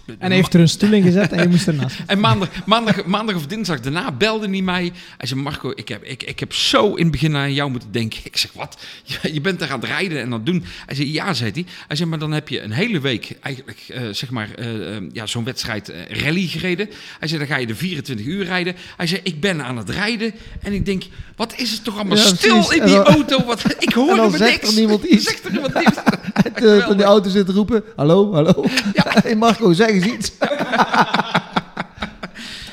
En 0.06 0.16
hij 0.18 0.34
heeft 0.34 0.54
er 0.54 0.60
een 0.60 0.68
stoel 0.68 0.92
in 0.92 1.02
gezet 1.02 1.32
en 1.32 1.42
je 1.42 1.48
moest 1.48 1.66
ernaast. 1.66 1.96
en 2.06 2.20
maandag, 2.20 2.48
maandag, 2.66 3.04
maandag 3.04 3.36
of 3.36 3.46
dinsdag 3.46 3.80
daarna 3.80 4.12
belde 4.12 4.48
hij 4.48 4.62
mij. 4.62 4.92
Hij 5.16 5.26
zei, 5.26 5.40
Marco, 5.40 5.72
ik 5.74 5.88
heb, 5.88 6.02
ik, 6.04 6.22
ik 6.22 6.40
heb 6.40 6.52
zo 6.52 6.94
in 6.94 7.02
het 7.02 7.12
begin 7.12 7.36
aan 7.36 7.52
jou 7.54 7.70
moeten 7.70 7.92
denken. 7.92 8.20
Ik 8.22 8.36
zeg, 8.36 8.52
wat? 8.52 8.78
Je, 9.04 9.34
je 9.34 9.40
bent 9.40 9.62
er 9.62 9.70
aan 9.70 9.80
het 9.80 9.88
rijden 9.88 10.18
en 10.18 10.24
aan 10.24 10.32
het 10.32 10.46
doen. 10.46 10.64
Hij 10.86 10.94
zei, 10.94 11.12
ja, 11.12 11.34
zei 11.34 11.50
hij. 11.54 11.64
Hij 11.86 11.96
zei, 11.96 12.08
maar 12.08 12.18
dan 12.18 12.32
heb 12.32 12.48
je 12.48 12.60
een 12.62 12.72
hele 12.72 13.00
week 13.00 13.36
eigenlijk, 13.40 13.84
eh, 13.88 14.02
zeg 14.10 14.30
maar, 14.30 14.48
eh, 14.54 14.96
eh, 14.96 15.02
ja, 15.12 15.26
zo'n 15.26 15.44
wedstrijd 15.44 15.88
eh, 15.88 16.20
rally 16.22 16.46
gereden. 16.46 16.88
Hij 17.18 17.28
zei, 17.28 17.38
dan 17.38 17.48
ga 17.48 17.56
je 17.56 17.66
de 17.66 17.74
24 17.74 18.26
uur 18.26 18.44
rijden. 18.44 18.74
Hij 18.96 19.06
zei, 19.06 19.20
ik 19.24 19.40
ben 19.40 19.64
aan 19.64 19.76
het 19.76 19.90
rijden. 19.90 20.32
En 20.62 20.72
ik 20.72 20.84
denk, 20.86 21.04
wat 21.36 21.54
is 21.56 21.70
het 21.70 21.84
toch 21.84 21.94
allemaal 21.94 22.16
Ja, 22.16 22.22
stil 22.24 22.72
in 22.72 22.80
En 22.80 22.86
die 22.86 22.96
auto? 22.96 23.44
Wat, 23.44 23.64
ik 23.78 23.88
En 23.90 23.92
hoorde 23.92 24.16
dan 24.16 24.30
me 24.30 24.36
zegt 24.36 24.62
niks. 24.62 24.68
er 24.68 24.78
niemand 24.80 25.04
iets. 25.04 25.24
Zegt 25.24 25.44
er 25.44 25.52
niemand. 25.52 25.74
En 25.74 27.02
auto 27.02 27.30
zit 27.30 27.46
te 27.46 27.52
roepen, 27.52 27.84
hallo, 27.96 28.32
hallo. 28.32 28.64
Hey 29.22 29.36
Marco, 29.36 29.72
zeg 29.72 29.88
eens 29.88 30.04
iets. 30.04 30.32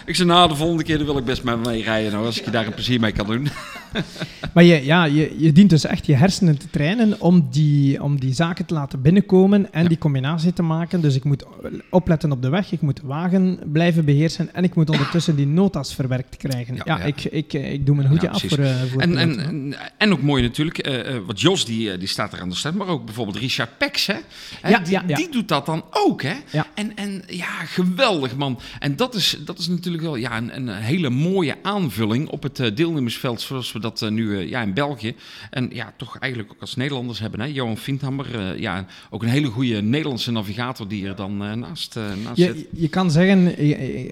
Ik 0.06 0.16
zei, 0.16 0.28
nou, 0.28 0.50
de 0.50 0.56
volgende 0.56 0.84
keer 0.84 1.06
wil 1.06 1.18
ik 1.18 1.26
best 1.26 1.44
met 1.44 1.66
mee 1.66 1.84
rijden. 1.84 2.12
Nou, 2.12 2.26
als 2.26 2.40
ik 2.40 2.46
je 2.46 2.52
daar 2.52 2.66
een 2.66 2.74
plezier 2.74 3.00
mee 3.00 3.12
kan 3.12 3.26
doen. 3.26 3.50
Maar 4.54 4.64
je, 4.64 4.86
ja, 4.86 5.06
je, 5.06 5.36
je 5.38 5.52
dient 5.52 5.70
dus 5.70 5.86
echt 5.86 6.06
je 6.06 6.16
hersenen 6.16 6.58
te 6.58 6.70
trainen 6.70 7.22
om 7.22 7.48
die, 7.52 8.04
om 8.04 8.20
die 8.20 8.34
zaken 8.34 8.66
te 8.66 8.74
laten 8.74 9.02
binnenkomen 9.02 9.74
en 9.74 9.82
Ja. 9.82 9.88
die 9.88 9.98
combinatie 9.98 10.54
te 10.54 10.62
maken. 10.62 11.02
Dus 11.02 11.16
ik 11.16 11.24
moet 11.24 11.46
opletten 11.90 12.32
op 12.32 12.42
de 12.42 12.50
weg, 12.50 12.72
ik 12.72 12.82
moet 12.82 12.96
de 12.96 13.08
wagen 13.08 13.60
blijven 13.66 14.06
beheersen 14.06 14.54
en 14.54 14.64
ik 14.64 14.76
moet 14.76 14.90
ondertussen 14.90 15.36
die 15.36 15.48
notas 15.48 15.96
verwerkt 15.96 16.38
krijgen. 16.38 16.76
Ja, 16.76 16.82
Ja, 16.86 16.98
ja. 16.98 17.04
Ik, 17.04 17.24
ik, 17.24 17.54
ik 17.54 17.86
doe 17.86 17.96
mijn 17.96 18.08
hoedje 18.08 18.30
af 18.30 18.44
voor, 18.48 18.58
eh 18.58 18.82
voor 18.92 19.02
En, 19.02 19.18
en, 19.18 19.40
en, 19.40 19.76
en 19.98 20.12
ook 20.12 20.22
mooi 20.22 20.44
natuurlijk, 20.44 20.78
eh, 20.78 21.16
eh, 21.16 21.22
wat 21.26 21.42
Jos 21.42 21.66
die, 21.66 21.98
die 21.98 22.08
staat 22.08 22.34
er 22.34 22.42
aan 22.42 22.50
de 22.50 22.56
stand, 22.56 22.76
maar 22.76 22.88
ook 22.88 23.06
bijvoorbeeld 23.06 23.38
Richard 23.38 23.78
Pex, 23.78 24.08
hè? 24.08 24.18
Ja, 24.70 24.80
die, 24.80 24.92
ja, 24.92 25.04
ja. 25.08 25.16
die 25.16 25.30
doet 25.32 25.48
dat 25.48 25.66
dan 25.66 25.84
ook, 25.90 26.22
hè? 26.22 26.34
Ja. 26.52 26.68
En, 26.76 26.96
en 26.96 27.24
ja, 27.28 27.64
geweldig 27.66 28.36
man. 28.36 28.60
En 28.80 28.96
dat 28.96 29.16
is, 29.16 29.38
dat 29.46 29.60
is 29.60 29.68
natuurlijk 29.68 30.04
wel 30.04 30.16
ja, 30.16 30.38
een, 30.38 30.56
een 30.56 30.70
hele 30.70 31.10
mooie 31.10 31.56
aanvulling 31.62 32.30
op 32.30 32.44
het 32.44 32.72
deelnemersveld 32.76 33.42
zoals 33.42 33.72
we 33.72 33.80
dat 33.84 34.02
eh, 34.02 34.10
nu 34.10 34.38
eh, 34.38 34.50
ja, 34.50 34.62
in 34.62 34.74
België 34.74 35.16
en 35.50 35.70
ja, 35.74 35.94
toch 35.98 36.18
eigenlijk 36.18 36.52
ook 36.52 36.62
als 36.62 36.76
Nederlanders 36.76 37.20
hebben. 37.20 37.40
Hè? 37.40 37.46
Johan 37.46 37.78
Vindhammer, 37.78 38.40
eh, 38.40 38.60
ja, 38.60 38.86
ook 39.10 39.24
een 39.24 39.30
hele 39.30 39.48
goede 39.48 39.82
Nederlandse 39.82 40.32
navigator 40.32 40.88
die 40.88 41.08
er 41.08 41.16
dan 41.16 41.38
naast, 41.38 41.96
naast 42.24 42.38
zit. 42.38 42.58
Je, 42.58 42.68
je 42.72 42.88
kan 42.88 43.12
zeggen, 43.12 43.60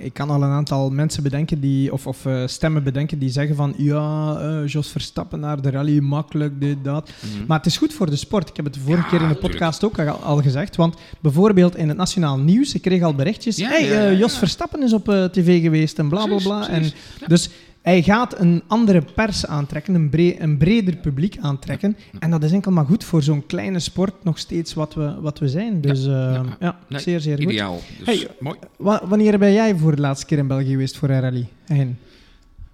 ik, 0.05 0.13
kan 0.13 0.29
al 0.29 0.43
een 0.43 0.49
aantal 0.49 0.89
mensen 0.89 1.23
bedenken 1.23 1.59
die, 1.59 1.93
of, 1.93 2.07
of 2.07 2.27
stemmen 2.45 2.83
bedenken 2.83 3.19
die 3.19 3.29
zeggen 3.29 3.55
van 3.55 3.73
ja, 3.77 4.63
Jos 4.65 4.87
Verstappen 4.87 5.39
naar 5.39 5.61
de 5.61 5.69
rally, 5.69 5.99
makkelijk, 5.99 6.61
dit, 6.61 6.77
dat. 6.83 7.11
Mhm. 7.19 7.45
Maar 7.47 7.57
het 7.57 7.65
is 7.65 7.77
goed 7.77 7.93
voor 7.93 8.09
de 8.09 8.15
sport. 8.15 8.49
Ik 8.49 8.55
heb 8.55 8.65
het 8.65 8.73
de 8.73 8.79
vorige 8.79 9.03
Ja, 9.03 9.09
keer 9.09 9.21
in 9.21 9.27
de 9.27 9.33
tuurlijk. 9.33 9.51
podcast 9.51 9.83
ook 9.83 9.99
al, 9.99 10.15
al 10.15 10.41
gezegd. 10.41 10.75
Want 10.75 10.95
bijvoorbeeld 11.19 11.75
in 11.75 11.87
het 11.87 11.97
nationaal 11.97 12.37
nieuws, 12.37 12.73
ik 12.73 12.81
kreeg 12.81 13.01
al 13.01 13.15
berichtjes. 13.15 13.55
Ja, 13.57 13.69
hey, 13.69 13.85
ja, 13.85 14.11
Jos. 14.11 14.37
Verstappen 14.37 14.83
is 14.83 14.93
op 14.93 15.29
tv 15.31 15.61
geweest 15.61 15.99
en 15.99 16.09
bla 16.09 16.25
bla 16.25 16.27
Precies, 16.27 16.47
bla. 16.47 16.69
En, 16.69 16.79
precies. 16.79 17.27
Dus 17.27 17.49
hij 17.81 18.01
gaat 18.03 18.39
een 18.39 18.63
andere 18.67 19.01
pers 19.15 19.45
aantrekken, 19.45 19.93
een, 19.95 20.09
bre- 20.09 20.35
een 20.39 20.57
breder 20.57 20.95
publiek 20.95 21.37
aantrekken. 21.41 21.97
En 22.19 22.31
dat 22.31 22.43
is 22.43 22.51
enkel 22.51 22.71
maar 22.71 22.85
goed 22.85 23.03
voor 23.03 23.23
zo'n 23.23 23.45
kleine 23.45 23.79
sport 23.79 24.23
nog 24.23 24.37
steeds 24.37 24.73
wat 24.73 24.93
we, 24.93 25.15
wat 25.21 25.39
we 25.39 25.49
zijn. 25.49 25.81
Dus 25.81 25.99
eh, 26.05 26.11
ja, 26.11 26.43
ja. 26.59 26.79
Nee, 26.87 26.99
zeer, 27.01 27.19
zeer 27.19 27.35
goed. 27.37 27.51
Ideaal. 27.51 27.79
Dus 27.97 28.05
Hey, 28.07 28.27
mooi. 28.39 28.57
Wa- 28.77 29.01
wanneer 29.07 29.39
ben 29.39 29.53
jij 29.53 29.75
voor 29.75 29.95
de 29.95 30.01
laatste 30.01 30.25
keer 30.25 30.37
in 30.37 30.47
België 30.47 30.69
geweest 30.69 30.97
voor 30.97 31.09
een 31.09 31.19
rally? 31.21 31.47
Hein? 31.65 31.97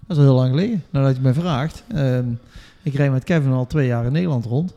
Dat 0.06 0.16
is 0.16 0.22
al 0.22 0.28
heel 0.28 0.34
lang 0.38 0.50
geleden, 0.50 0.84
nadat 0.90 1.16
je 1.16 1.22
me 1.22 1.32
vraagt. 1.32 1.82
Ehm, 1.94 2.24
ik 2.82 2.94
rijd 2.94 3.12
met 3.12 3.24
Kevin 3.24 3.52
al 3.52 3.66
twee 3.66 3.86
jaar 3.86 4.04
in 4.06 4.12
Nederland 4.12 4.44
rond. 4.44 4.74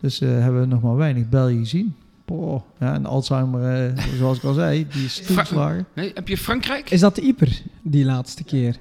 Dus 0.00 0.20
eh, 0.20 0.28
hebben 0.28 0.60
we 0.60 0.66
nog 0.66 0.82
maar 0.82 0.96
weinig 0.96 1.28
België 1.28 1.58
gezien. 1.58 1.94
Boah, 2.24 2.60
ja, 2.80 2.94
en 2.94 3.06
Alzheimer, 3.06 3.86
eh, 3.94 4.04
zoals 4.18 4.36
ik 4.36 4.44
al 4.44 4.52
zei, 4.54 4.86
die 4.92 5.04
is 5.04 5.22
toegeslagen. 5.26 5.86
Nee, 5.94 6.10
heb 6.14 6.28
je 6.28 6.36
Frankrijk? 6.36 6.90
Is 6.90 7.00
dat 7.00 7.14
de 7.14 7.20
Ieper, 7.20 7.62
die 7.82 8.04
laatste 8.04 8.44
keer? 8.44 8.76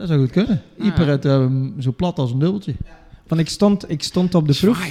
Dat 0.00 0.08
zou 0.08 0.20
goed 0.20 0.30
kunnen. 0.30 0.62
Ah, 0.78 0.84
Ieper 0.84 1.04
ja. 1.04 1.10
het 1.10 1.24
ehm, 1.24 1.80
zo 1.80 1.92
plat 1.92 2.18
als 2.18 2.32
een 2.32 2.38
dubbeltje. 2.38 2.74
Want 3.26 3.40
ik 3.40 3.48
stond, 3.48 3.90
ik 3.90 4.02
stond 4.02 4.34
op 4.34 4.46
de 4.46 4.54
proef. 4.54 4.86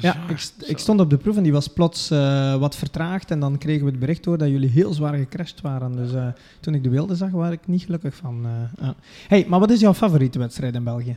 Ja. 0.00 0.28
Ik, 0.28 0.48
ik 0.66 0.78
stond 0.78 1.00
op 1.00 1.10
de 1.10 1.16
proef 1.16 1.36
en 1.36 1.42
die 1.42 1.52
was 1.52 1.68
plots 1.68 2.10
eh, 2.10 2.54
wat 2.56 2.76
vertraagd. 2.76 3.30
En 3.30 3.40
dan 3.40 3.58
kregen 3.58 3.84
we 3.84 3.90
het 3.90 4.00
bericht 4.00 4.24
door 4.24 4.38
dat 4.38 4.48
jullie 4.48 4.68
heel 4.68 4.92
zwaar 4.92 5.14
gecrashed 5.14 5.60
waren. 5.60 5.96
Dus 5.96 6.12
eh, 6.12 6.26
toen 6.60 6.74
ik 6.74 6.82
de 6.82 6.88
beelden 6.88 7.16
zag, 7.16 7.30
was 7.30 7.50
ik 7.50 7.66
niet 7.66 7.82
gelukkig 7.82 8.14
van. 8.14 8.44
eh, 8.44 8.84
ja. 8.84 8.94
hey, 9.28 9.44
maar 9.48 9.60
wat 9.60 9.70
is 9.70 9.80
jouw 9.80 9.94
favoriete 9.94 10.38
wedstrijd 10.38 10.74
in 10.74 10.84
België? 10.84 11.16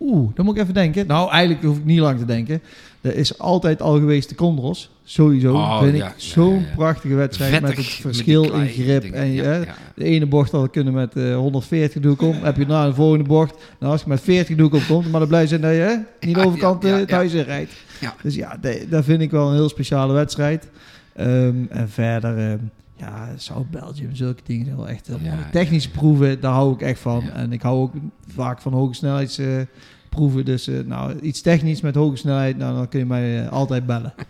Oeh, 0.00 0.30
dan 0.34 0.44
moet 0.44 0.56
ik 0.56 0.62
even 0.62 0.74
denken. 0.74 1.06
Nou, 1.06 1.30
eigenlijk 1.30 1.62
hoef 1.62 1.76
ik 1.76 1.84
niet 1.84 1.98
lang 1.98 2.18
te 2.18 2.24
denken. 2.24 2.62
Er 3.00 3.16
is 3.16 3.38
altijd 3.38 3.82
al 3.82 3.98
geweest 3.98 4.28
de 4.28 4.34
Condros. 4.34 4.90
Sowieso 5.04 5.52
Oh, 5.52 5.82
vind 5.82 5.96
ja, 5.96 6.06
ik 6.06 6.12
zo'n 6.16 6.54
ja, 6.54 6.60
ja. 6.60 6.74
prachtige 6.74 7.14
wedstrijd 7.14 7.60
met 7.60 7.76
het 7.76 7.86
verschil 7.86 8.42
met 8.42 8.52
in 8.52 8.68
grip. 8.68 9.02
dingen. 9.02 9.44
En 9.44 9.66
de 9.94 10.04
ene 10.04 10.26
bocht 10.26 10.54
al 10.54 10.68
kunnen 10.68 10.92
met 10.92 11.16
eh, 11.16 11.36
140 11.36 12.02
doe 12.02 12.12
ik 12.12 12.22
om. 12.22 12.36
heb 12.42 12.56
je 12.56 12.66
na 12.66 12.86
de 12.86 12.94
volgende 12.94 13.24
bocht. 13.24 13.54
Nou, 13.78 13.92
als 13.92 14.02
je 14.02 14.08
met 14.08 14.20
40 14.20 14.56
doe 14.56 14.66
ik 14.66 14.74
om 14.74 14.86
komt, 14.86 15.10
maar 15.10 15.20
dan 15.20 15.28
blijf 15.28 15.50
je 15.50 15.58
dat 15.58 15.70
je 15.70 15.76
hè, 15.76 16.26
niet 16.26 16.34
de 16.34 16.44
overkant 16.44 16.82
ja, 16.82 16.88
eh, 16.88 16.98
het 16.98 17.08
ja. 17.08 17.16
huis 17.16 17.32
in 17.32 17.42
rijdt. 17.42 17.72
Dus 18.22 18.34
ja, 18.34 18.58
dat 18.88 19.04
vind 19.04 19.20
ik 19.20 19.30
wel 19.30 19.48
een 19.48 19.54
heel 19.54 19.68
speciale 19.68 20.12
wedstrijd. 20.12 20.68
Ehm, 21.12 21.54
en 21.68 21.88
verder, 21.88 22.38
ehm, 22.38 22.58
ja, 23.00 23.28
South 23.36 23.70
Belgium, 23.70 24.14
zulke 24.14 24.42
dingen 24.44 24.64
zijn 24.64 24.76
wel 24.76 24.88
echt 24.88 25.06
heel 25.06 25.18
Ja, 25.22 25.32
ja. 25.32 25.50
Technische 25.50 25.90
proeven, 25.90 26.40
daar 26.40 26.52
hou 26.52 26.74
ik 26.74 26.80
echt 26.80 27.00
van. 27.00 27.30
En 27.30 27.52
ik 27.52 27.62
hou 27.62 27.78
ook 27.80 27.92
vaak 28.26 28.60
van 28.60 28.72
hoge 28.72 28.94
snelheidsproeven. 28.94 29.68
Proeven. 30.10 30.44
dus 30.44 30.68
eh, 30.68 30.74
nou, 30.84 31.20
iets 31.20 31.40
technisch 31.40 31.80
met 31.80 31.94
hoge 31.94 32.16
snelheid, 32.16 32.58
nou, 32.58 32.74
dan 32.74 32.88
kun 32.88 32.98
je 32.98 33.06
mij 33.06 33.44
eh, 33.44 33.52
altijd 33.52 33.86
bellen. 33.86 34.14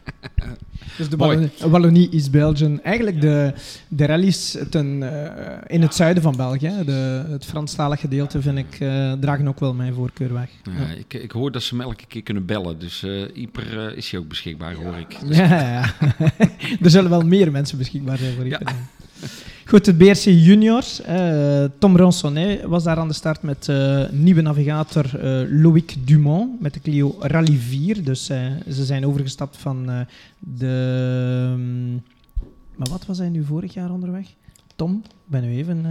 Dus 0.97 1.09
de 1.09 1.17
Mooi. 1.17 1.37
Wallonie, 1.37 1.71
Wallonie 1.71 2.11
East 2.11 2.31
Belgium. 2.31 2.81
Eigenlijk 2.83 3.21
de, 3.21 3.53
de 3.89 4.07
rallies 4.07 4.57
ten, 4.71 5.03
eh, 5.03 5.57
in 5.67 5.83
het 5.83 5.95
zuiden 5.95 6.23
van 6.23 6.37
België. 6.37 6.73
De, 6.85 7.25
het 7.29 7.45
Franstalig 7.45 8.01
gedeelte 8.01 8.43
vind 8.43 8.59
ik, 8.59 8.81
eh, 8.81 9.13
dragen 9.13 9.49
ook 9.49 9.61
wel 9.61 9.75
mijn 9.75 9.95
voorkeur 9.95 10.33
weg. 10.33 10.51
Ja, 10.63 10.95
ik, 10.99 11.15
ik 11.15 11.31
hoor 11.31 11.53
dat 11.53 11.63
ze 11.63 11.77
me 11.77 11.83
elke 11.83 12.07
keer 12.07 12.23
kunnen 12.23 12.47
bellen. 12.47 12.79
Dus 12.79 13.03
eh 13.03 13.37
Ieper 13.37 13.97
is 13.97 14.11
hij 14.11 14.21
ook 14.21 14.29
beschikbaar, 14.29 14.75
hoor 14.75 14.97
ik. 14.97 15.17
Ja, 15.31 15.45
ja, 15.45 15.71
ja. 15.71 15.95
er 16.83 16.91
zullen 16.91 17.11
wel 17.11 17.23
meer 17.23 17.51
mensen 17.51 17.79
beschikbaar 17.79 18.19
zijn 18.19 18.35
voor 18.35 18.47
Ja. 18.47 18.61
Goed, 19.65 19.87
het 19.87 19.99
BRC 19.99 20.25
Juniors. 20.25 21.01
eh, 21.01 21.65
Tom 21.79 21.97
Ronsonnet 21.97 22.63
was 22.63 22.85
daar 22.85 22.97
aan 22.97 23.09
de 23.09 23.15
start 23.15 23.43
met 23.43 23.69
eh, 23.69 24.09
nieuwe 24.11 24.41
navigator 24.41 25.19
eh, 25.19 25.63
Loïc 25.63 25.95
Dumont 26.05 26.61
met 26.61 26.75
de 26.75 26.81
Clio 26.81 27.17
Rally 27.19 27.57
4. 27.57 28.05
Dus 28.05 28.25
ze 28.69 28.85
zijn 28.85 29.07
overgestapt 29.07 29.57
van 29.57 30.07
de... 30.39 31.53
mm, 31.57 32.03
maar 32.77 32.89
wat 32.91 33.07
was 33.07 33.19
hij 33.19 33.29
nu 33.29 33.45
vorig 33.45 33.75
jaar 33.75 33.91
onderweg? 33.91 34.27
Tom, 34.77 35.03
ik 35.05 35.11
ben 35.25 35.43
nu 35.43 35.57
even 35.57 35.85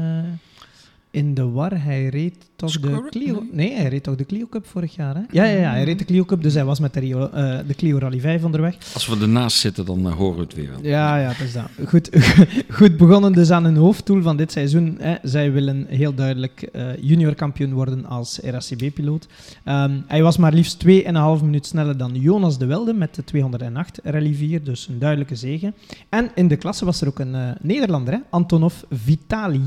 in 1.12 1.34
de 1.34 1.50
war. 1.50 1.84
Hij 1.84 2.08
reed 2.08 2.36
toch 2.56 2.80
de? 2.80 3.08
Clio... 3.10 3.34
Nee. 3.34 3.70
Nee, 3.70 3.78
hij 3.78 3.90
reed 3.90 4.04
toch 4.04 4.16
de 4.16 4.26
Clio 4.26 4.48
Cup 4.50 4.66
vorig 4.66 4.96
jaar, 4.96 5.16
hè? 5.16 5.22
Ja, 5.32 5.44
ja, 5.44 5.60
ja, 5.60 5.72
hij 5.72 5.84
reed 5.84 6.00
de 6.00 6.06
Clio 6.06 6.26
Cup, 6.26 6.44
dus 6.44 6.54
hij 6.54 6.66
was 6.66 6.80
met 6.80 6.94
de, 6.94 7.00
Rio, 7.00 7.30
eh, 7.30 7.58
de 7.68 7.74
Clio 7.74 7.98
Rally 7.98 8.20
5 8.20 8.44
onderweg. 8.44 8.76
Als 8.94 9.08
we 9.08 9.18
ernaast 9.22 9.58
zitten, 9.58 9.86
dan 9.86 10.08
eh, 10.08 10.14
horen 10.14 10.36
we 10.36 10.42
het 10.42 10.54
weer 10.54 10.70
wel. 10.70 10.80
Ja, 10.82 11.18
ja, 11.18 11.28
dat 11.28 11.40
is 11.40 11.54
dat. 11.54 11.70
Goed, 11.88 12.10
goed 12.80 12.98
begonnen 12.98 13.34
dus 13.34 13.52
aan 13.52 13.64
hun 13.64 13.76
hoofddoel 13.76 14.22
van 14.22 14.38
dit 14.38 14.52
seizoen. 14.52 14.98
Hè. 15.00 15.16
Zij 15.24 15.52
willen 15.52 15.86
heel 15.88 16.14
duidelijk 16.14 16.62
eh 16.62 16.88
junior 17.02 17.36
kampioen 17.36 17.74
worden 17.74 18.06
als 18.06 18.40
RACB-piloot. 18.44 19.28
Ehm, 19.64 20.00
hij 20.08 20.24
was 20.24 20.38
maar 20.38 20.54
liefst 20.54 20.86
2,5 20.86 21.44
minuut 21.44 21.66
sneller 21.66 21.98
dan 21.98 22.16
Jonas 22.16 22.58
de 22.58 22.66
Wilde 22.66 22.94
met 22.94 23.16
de 23.16 23.24
208 23.24 24.00
Rally 24.04 24.34
4, 24.34 24.64
dus 24.64 24.88
een 24.88 25.00
duidelijke 25.00 25.36
zege. 25.36 25.74
En 26.10 26.32
in 26.36 26.48
de 26.48 26.56
klasse 26.56 26.86
was 26.86 27.02
er 27.02 27.08
ook 27.08 27.20
een 27.20 27.36
eh, 27.36 27.50
Nederlander, 27.62 28.14
hè? 28.14 28.20
Antonov 28.30 28.74
Vitali. 28.90 29.62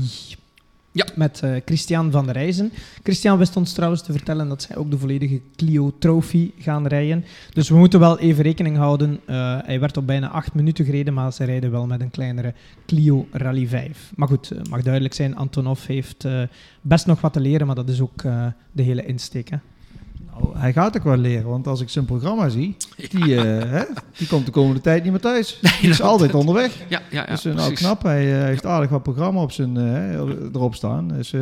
Ja. 0.93 1.05
Met 1.15 1.39
eh, 1.41 1.51
Christian 1.65 2.11
van 2.11 2.25
der 2.25 2.33
Rijzen. 2.33 2.71
Christian 3.03 3.37
wist 3.37 3.55
ons 3.55 3.73
trouwens 3.73 4.01
te 4.01 4.11
vertellen 4.11 4.47
dat 4.47 4.61
zij 4.61 4.75
ook 4.75 4.91
de 4.91 4.97
volledige 4.97 5.41
Clio 5.55 5.93
Trophy 5.99 6.51
gaan 6.59 6.87
rijden. 6.87 7.25
Dus 7.53 7.69
we 7.69 7.75
moeten 7.75 7.99
wel 7.99 8.19
even 8.19 8.43
rekening 8.43 8.77
houden. 8.77 9.19
Eh, 9.25 9.57
hij 9.63 9.79
werd 9.79 9.97
op 9.97 10.07
bijna 10.07 10.29
acht 10.29 10.53
minuten 10.53 10.85
gereden, 10.85 11.13
maar 11.13 11.33
ze 11.33 11.43
rijden 11.43 11.71
wel 11.71 11.85
met 11.85 12.01
een 12.01 12.11
kleinere 12.11 12.53
Clio 12.85 13.27
Rally 13.31 13.67
5. 13.67 14.11
Maar 14.15 14.27
goed, 14.27 14.49
het 14.49 14.69
mag 14.69 14.81
duidelijk 14.81 15.13
zijn, 15.13 15.35
Antonov 15.35 15.85
heeft 15.85 16.25
eh, 16.25 16.41
best 16.81 17.05
nog 17.05 17.21
wat 17.21 17.33
te 17.33 17.39
leren, 17.39 17.67
maar 17.67 17.75
dat 17.75 17.89
is 17.89 18.01
ook 18.01 18.23
eh, 18.23 18.45
de 18.71 18.83
hele 18.83 19.05
insteek. 19.05 19.49
Nou, 20.33 20.57
hij 20.57 20.73
gaat 20.73 20.97
ook 20.97 21.03
wel 21.03 21.17
leren, 21.17 21.49
want 21.49 21.67
als 21.67 21.81
ik 21.81 21.89
zijn 21.89 22.05
programma 22.05 22.49
zie, 22.49 22.75
die, 23.09 23.35
eh, 23.35 23.69
hè, 23.71 23.83
die 24.17 24.27
komt 24.27 24.45
de 24.45 24.51
komende 24.51 24.81
tijd 24.81 25.03
niet 25.03 25.11
meer 25.11 25.21
thuis. 25.21 25.59
die 25.81 25.89
is 25.89 26.01
altijd 26.01 26.33
onderweg. 26.33 26.77
Ja, 26.77 27.01
ja, 27.09 27.25
ja 27.25 27.25
dus 27.25 27.45
eh, 27.45 27.53
nou 27.53 27.67
precies. 27.67 27.85
knap, 27.85 28.03
hij 28.03 28.39
eh, 28.39 28.43
heeft 28.43 28.65
aardig 28.65 28.89
wat 28.89 29.03
programma 29.03 29.41
op 29.41 29.51
zijn, 29.51 29.77
erop 30.53 30.75
staan. 30.75 31.07
Dus 31.07 31.33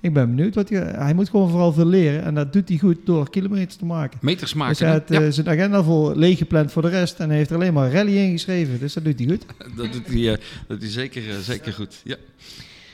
ik 0.00 0.12
ben 0.12 0.34
benieuwd. 0.34 0.54
Wat 0.54 0.68
hij, 0.68 0.78
hij 0.78 1.14
moet 1.14 1.28
gewoon 1.28 1.50
vooral 1.50 1.72
veel 1.72 1.86
leren 1.86 2.22
en 2.22 2.34
dat 2.34 2.52
doet 2.52 2.68
hij 2.68 2.78
goed 2.78 2.96
door 3.04 3.30
kilometers 3.30 3.76
te 3.76 3.84
maken. 3.84 4.18
Meters 4.22 4.54
maken. 4.54 4.72
Dus 4.72 4.80
hij 4.82 4.92
heeft 4.92 5.08
ja, 5.08 5.30
zijn 5.30 5.48
agenda 5.48 5.82
vol 5.82 6.16
leeggepland 6.16 6.72
voor 6.72 6.82
de 6.82 6.88
rest 6.88 7.18
en 7.18 7.28
hij 7.28 7.36
heeft 7.36 7.50
er 7.50 7.56
alleen 7.56 7.72
maar 7.72 7.92
rally 7.92 8.16
ingeschreven. 8.16 8.78
Dus 8.78 8.92
dat 8.92 9.04
doet 9.04 9.18
hij 9.18 9.28
goed. 9.28 9.46
dat 9.76 9.92
doet 9.92 10.06
hij, 10.06 10.30
dat 10.30 10.40
doet 10.68 10.80
hij 10.80 10.90
zeker, 10.90 11.22
zeker 11.42 11.72
goed. 11.72 12.00
Ja. 12.04 12.16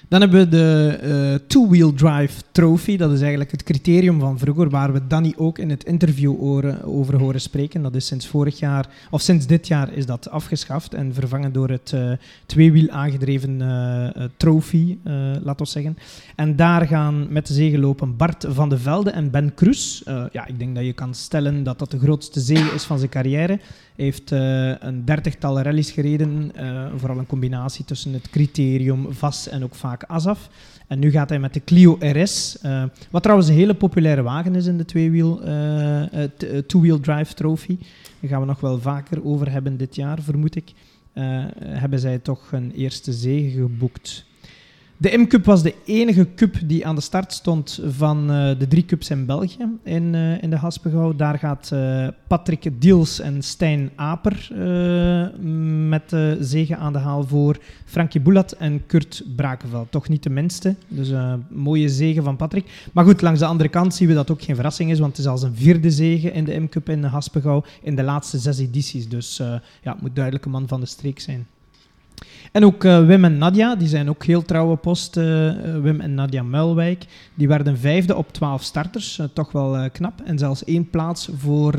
Dan 0.09 0.21
hebben 0.21 0.41
we 0.41 0.49
de 0.49 0.99
eh, 1.03 1.47
Two-Wheel 1.47 1.95
Drive 1.95 2.43
Trophy. 2.53 2.97
Dat 2.97 3.13
is 3.13 3.21
eigenlijk 3.21 3.51
het 3.51 3.63
criterium 3.63 4.21
van 4.21 4.39
vroeger, 4.39 4.71
waar 4.71 4.93
we 4.93 5.07
Danny 5.07 5.35
ook 5.37 5.59
in 5.59 5.71
het 5.71 5.85
interview 5.85 6.43
over 6.85 7.19
horen 7.19 7.41
spreken. 7.41 7.83
Dat 7.83 7.95
is 7.95 8.07
sinds 8.07 8.27
vorig 8.27 8.59
jaar, 8.59 8.89
of 9.11 9.21
sinds 9.21 9.47
dit 9.47 9.67
jaar, 9.67 9.93
is 9.93 10.07
dat 10.07 10.31
afgeschaft 10.31 10.95
en 10.95 11.15
vervangen 11.15 11.53
door 11.53 11.69
het 11.69 11.93
eh, 11.93 12.13
tweewiel 12.47 12.89
aangedreven 12.89 13.63
eh, 13.63 14.25
trophy, 14.37 14.97
laat 15.43 15.61
ons 15.61 15.73
zeggen. 15.73 15.97
En 16.39 16.57
daar 16.57 16.87
gaan 16.87 17.27
met 17.33 17.47
de 17.47 17.53
zege 17.53 17.79
lopen 17.79 18.17
Bart 18.17 18.45
van 18.49 18.69
de 18.69 18.79
Velde 18.79 19.11
en 19.11 19.31
Ben 19.31 19.55
Cruz. 19.55 20.01
Eh, 20.03 20.25
ja, 20.33 20.47
ik 20.47 20.59
denk 20.59 20.75
dat 20.75 20.85
je 20.85 20.93
kan 20.93 21.15
stellen 21.15 21.63
dat 21.63 21.79
dat 21.79 21.91
de 21.91 21.99
grootste 21.99 22.41
zege 22.41 22.75
is 22.75 22.85
van 22.85 22.99
zijn 22.99 23.11
carrière. 23.11 23.53
Hij 23.97 24.05
heeft 24.05 24.33
eh, 24.33 24.71
een 24.81 25.05
dertigtal 25.05 25.61
rallies 25.61 25.91
gereden, 25.91 26.51
eh, 26.55 26.87
vooral 26.97 27.19
een 27.19 27.27
combinatie 27.27 27.85
tussen 27.85 28.13
het 28.13 28.31
criterium, 28.31 29.07
VAS 29.13 29.49
en 29.49 29.65
ook 29.65 29.75
vaak 29.75 30.05
ASAF. 30.05 30.49
En 30.87 30.99
nu 30.99 31.11
gaat 31.11 31.29
hij 31.29 31.39
met 31.39 31.55
de 31.55 31.65
Clio 31.65 31.97
RS, 32.01 32.59
wat 33.11 33.23
trouwens 33.23 33.49
een 33.49 33.55
hele 33.55 33.75
populaire 33.75 34.23
wagen 34.23 34.55
is 34.55 34.67
in 34.67 34.77
de 34.79 34.85
tweewiel, 34.85 35.37
t- 35.37 36.43
eh, 36.43 36.59
two-wheel 36.67 37.01
drive 37.01 37.35
trophy. 37.35 37.77
Daar 38.21 38.31
gaan 38.31 38.41
we 38.41 38.47
nog 38.47 38.61
wel 38.61 38.81
vaker 38.81 39.25
over 39.25 39.51
hebben 39.51 39.77
dit 39.77 39.95
jaar, 39.95 40.23
vermoed 40.23 40.57
ik. 40.57 40.73
Hebben 41.59 41.99
zij 41.99 42.19
toch 42.19 42.53
een 42.53 42.73
eerste 42.73 43.13
zege 43.13 43.51
geboekt. 43.61 44.27
De 45.01 45.17
M-Cup 45.19 45.45
was 45.45 45.63
de 45.63 45.75
enige 45.85 46.35
cup 46.35 46.57
die 46.65 46.87
aan 46.87 46.95
de 46.95 47.01
start 47.01 47.33
stond 47.33 47.81
van 47.87 48.31
eh, 48.31 48.59
de 48.59 48.69
drie 48.69 48.85
cups 48.85 49.11
in 49.11 49.27
België 49.27 49.69
in, 49.85 50.15
eh, 50.15 50.43
in 50.43 50.51
de 50.51 50.57
Haspengouw. 50.57 51.17
Daar 51.17 51.39
gaat 51.39 51.71
eh, 51.73 52.09
Patrick 52.27 52.71
Diels 52.81 53.21
en 53.21 53.43
Stijn 53.43 53.91
Aper 53.97 54.51
met 55.89 56.11
de 56.11 56.37
zegen 56.41 56.79
aan 56.79 56.93
de 56.93 56.99
haal 56.99 57.25
voor 57.25 57.59
Frankie 57.85 58.21
Boulat 58.21 58.53
en 58.53 58.87
Kurt 58.87 59.23
Brakenveld. 59.37 59.91
Toch 59.91 60.09
niet 60.09 60.23
de 60.23 60.31
minste, 60.31 60.75
dus 60.89 61.11
eh, 61.11 61.35
mooie 61.49 61.89
zegen 61.89 62.23
van 62.23 62.37
Patrick. 62.37 62.89
Maar 62.93 63.05
goed, 63.05 63.21
langs 63.23 63.41
de 63.41 63.47
andere 63.47 63.69
kant 63.69 63.95
zien 63.95 64.09
we 64.09 64.15
dat 64.15 64.31
ook 64.31 64.43
geen 64.43 64.55
verrassing 64.55 64.91
is, 64.91 64.99
want 64.99 65.17
het 65.17 65.21
is 65.21 65.31
al 65.31 65.39
zijn 65.39 65.55
vierde 65.55 65.91
zege 65.91 66.33
in 66.33 66.45
de 66.45 66.59
M-Cup 66.59 66.89
in 66.89 67.01
de 67.01 67.09
Haspengouw 67.09 67.65
in 67.83 67.97
de 67.97 68.03
laatste 68.03 68.39
zes 68.39 68.59
edities. 68.59 69.09
Dus 69.09 69.37
ja, 69.83 69.93
het 69.93 70.01
moet 70.01 70.15
duidelijk 70.15 70.45
een 70.45 70.51
man 70.51 70.69
van 70.69 70.81
de 70.81 70.87
streek 70.87 71.21
zijn. 71.21 71.47
En 72.53 72.65
ook 72.65 72.85
eh, 72.85 73.07
Wim 73.07 73.25
en 73.25 73.39
Nadia, 73.39 73.77
die 73.77 73.89
zijn 73.89 74.09
ook 74.09 74.25
heel 74.25 74.43
trouwe 74.43 74.77
post. 74.77 75.17
eh, 75.17 75.49
eh, 75.49 75.83
Wim 75.83 76.01
en 76.01 76.15
Nadia 76.15 76.43
Muilwijk. 76.43 77.05
Die 77.35 77.49
werden 77.49 77.79
vijfde 77.79 78.17
op 78.17 78.33
12 78.33 78.63
starters. 78.63 79.21
toch 79.33 79.53
wel 79.53 79.91
knap. 79.91 80.21
En 80.25 80.39
zelfs 80.39 80.65
één 80.65 80.91
plaats 80.91 81.29
voor 81.37 81.73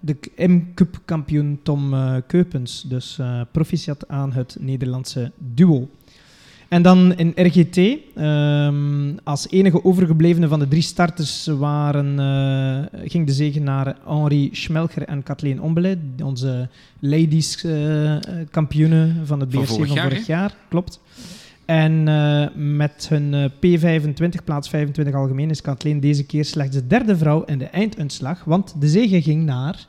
de 0.00 0.16
M-Cup 0.36 1.00
kampioen 1.04 1.60
Tom 1.62 1.94
Keupens. 2.26 2.82
Dus 2.82 3.18
proficiat 3.52 4.08
aan 4.08 4.32
het 4.32 4.56
Nederlandse 4.60 5.32
duo. 5.38 5.88
En 6.68 6.82
dan 6.82 7.14
in 7.14 7.32
RGT, 7.34 7.76
ehm, 8.14 9.16
als 9.24 9.50
enige 9.50 9.84
overgeblevene 9.84 10.48
van 10.48 10.58
de 10.58 10.68
drie 10.68 10.82
starters 10.82 11.46
waren, 11.46 12.18
eh, 12.18 13.08
ging 13.10 13.26
de 13.26 13.32
zegen 13.32 13.62
naar 13.62 13.96
Henri 14.06 14.48
Schmelcher 14.52 15.02
en 15.02 15.22
Kathleen 15.22 15.62
Ombele, 15.62 15.98
onze 16.24 16.68
ladies 16.98 17.64
eh, 17.64 18.16
eh, 18.16 18.20
kampioenen 18.50 19.26
van 19.26 19.40
het 19.40 19.48
BRC 19.48 19.58
van 19.58 19.66
vorig 19.66 19.88
vorig, 19.88 20.26
jaar, 20.26 20.40
jaar. 20.40 20.54
Klopt. 20.68 21.00
En 21.68 22.02
met 22.76 23.06
hun 23.08 23.34
eh, 23.34 23.44
P25, 23.44 24.44
plaats 24.44 24.68
25 24.68 25.14
algemeen, 25.14 25.50
is 25.50 25.60
Kathleen 25.60 26.00
deze 26.00 26.24
keer 26.24 26.44
slechts 26.44 26.76
de 26.76 26.86
derde 26.86 27.16
vrouw 27.16 27.44
in 27.44 27.58
de 27.58 27.64
einduitslag, 27.64 28.44
want 28.44 28.80
de 28.80 28.88
zege 28.88 29.22
ging 29.22 29.44
naar... 29.44 29.86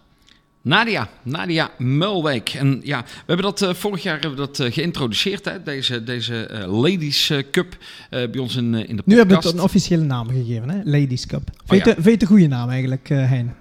Nadia, 0.61 1.07
Nadia 1.23 1.69
Mulwijk. 1.77 2.49
En 2.49 2.79
ja, 2.83 3.01
we 3.03 3.23
hebben 3.25 3.45
dat 3.45 3.61
eh, 3.61 3.73
vorig 3.73 4.03
jaar 4.03 4.19
hebben 4.19 4.39
we 4.39 4.45
dat, 4.45 4.59
eh, 4.59 4.71
geïntroduceerd, 4.73 5.45
hè? 5.45 5.63
deze, 5.63 6.03
deze 6.03 6.45
eh, 6.45 6.81
Ladies 6.81 7.31
Cup 7.51 7.77
eh, 8.09 8.29
bij 8.31 8.39
ons 8.39 8.55
in, 8.55 8.73
eh, 8.75 8.79
in 8.89 8.95
de 8.95 9.03
podcast. 9.03 9.05
Nu 9.07 9.15
hebben 9.17 9.37
we 9.41 9.47
het 9.47 9.53
een 9.57 9.61
officiële 9.63 10.03
naam 10.03 10.27
gegeven, 10.29 10.69
hè? 10.69 10.81
Ladies 10.83 11.25
Cup. 11.25 11.49
Vind 11.65 11.83
je 11.85 11.89
Oh, 11.91 11.97
ja. 11.97 12.03
vind 12.03 12.21
je 12.21 12.27
goede 12.27 12.47
naam 12.47 12.69
eigenlijk, 12.69 13.09
eh, 13.09 13.29
Hein? 13.29 13.55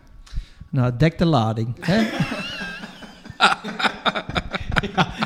Nou, 0.70 0.92
dek 0.99 1.18
de 1.18 1.24
lading. 1.24 1.74
Hè? 1.80 2.03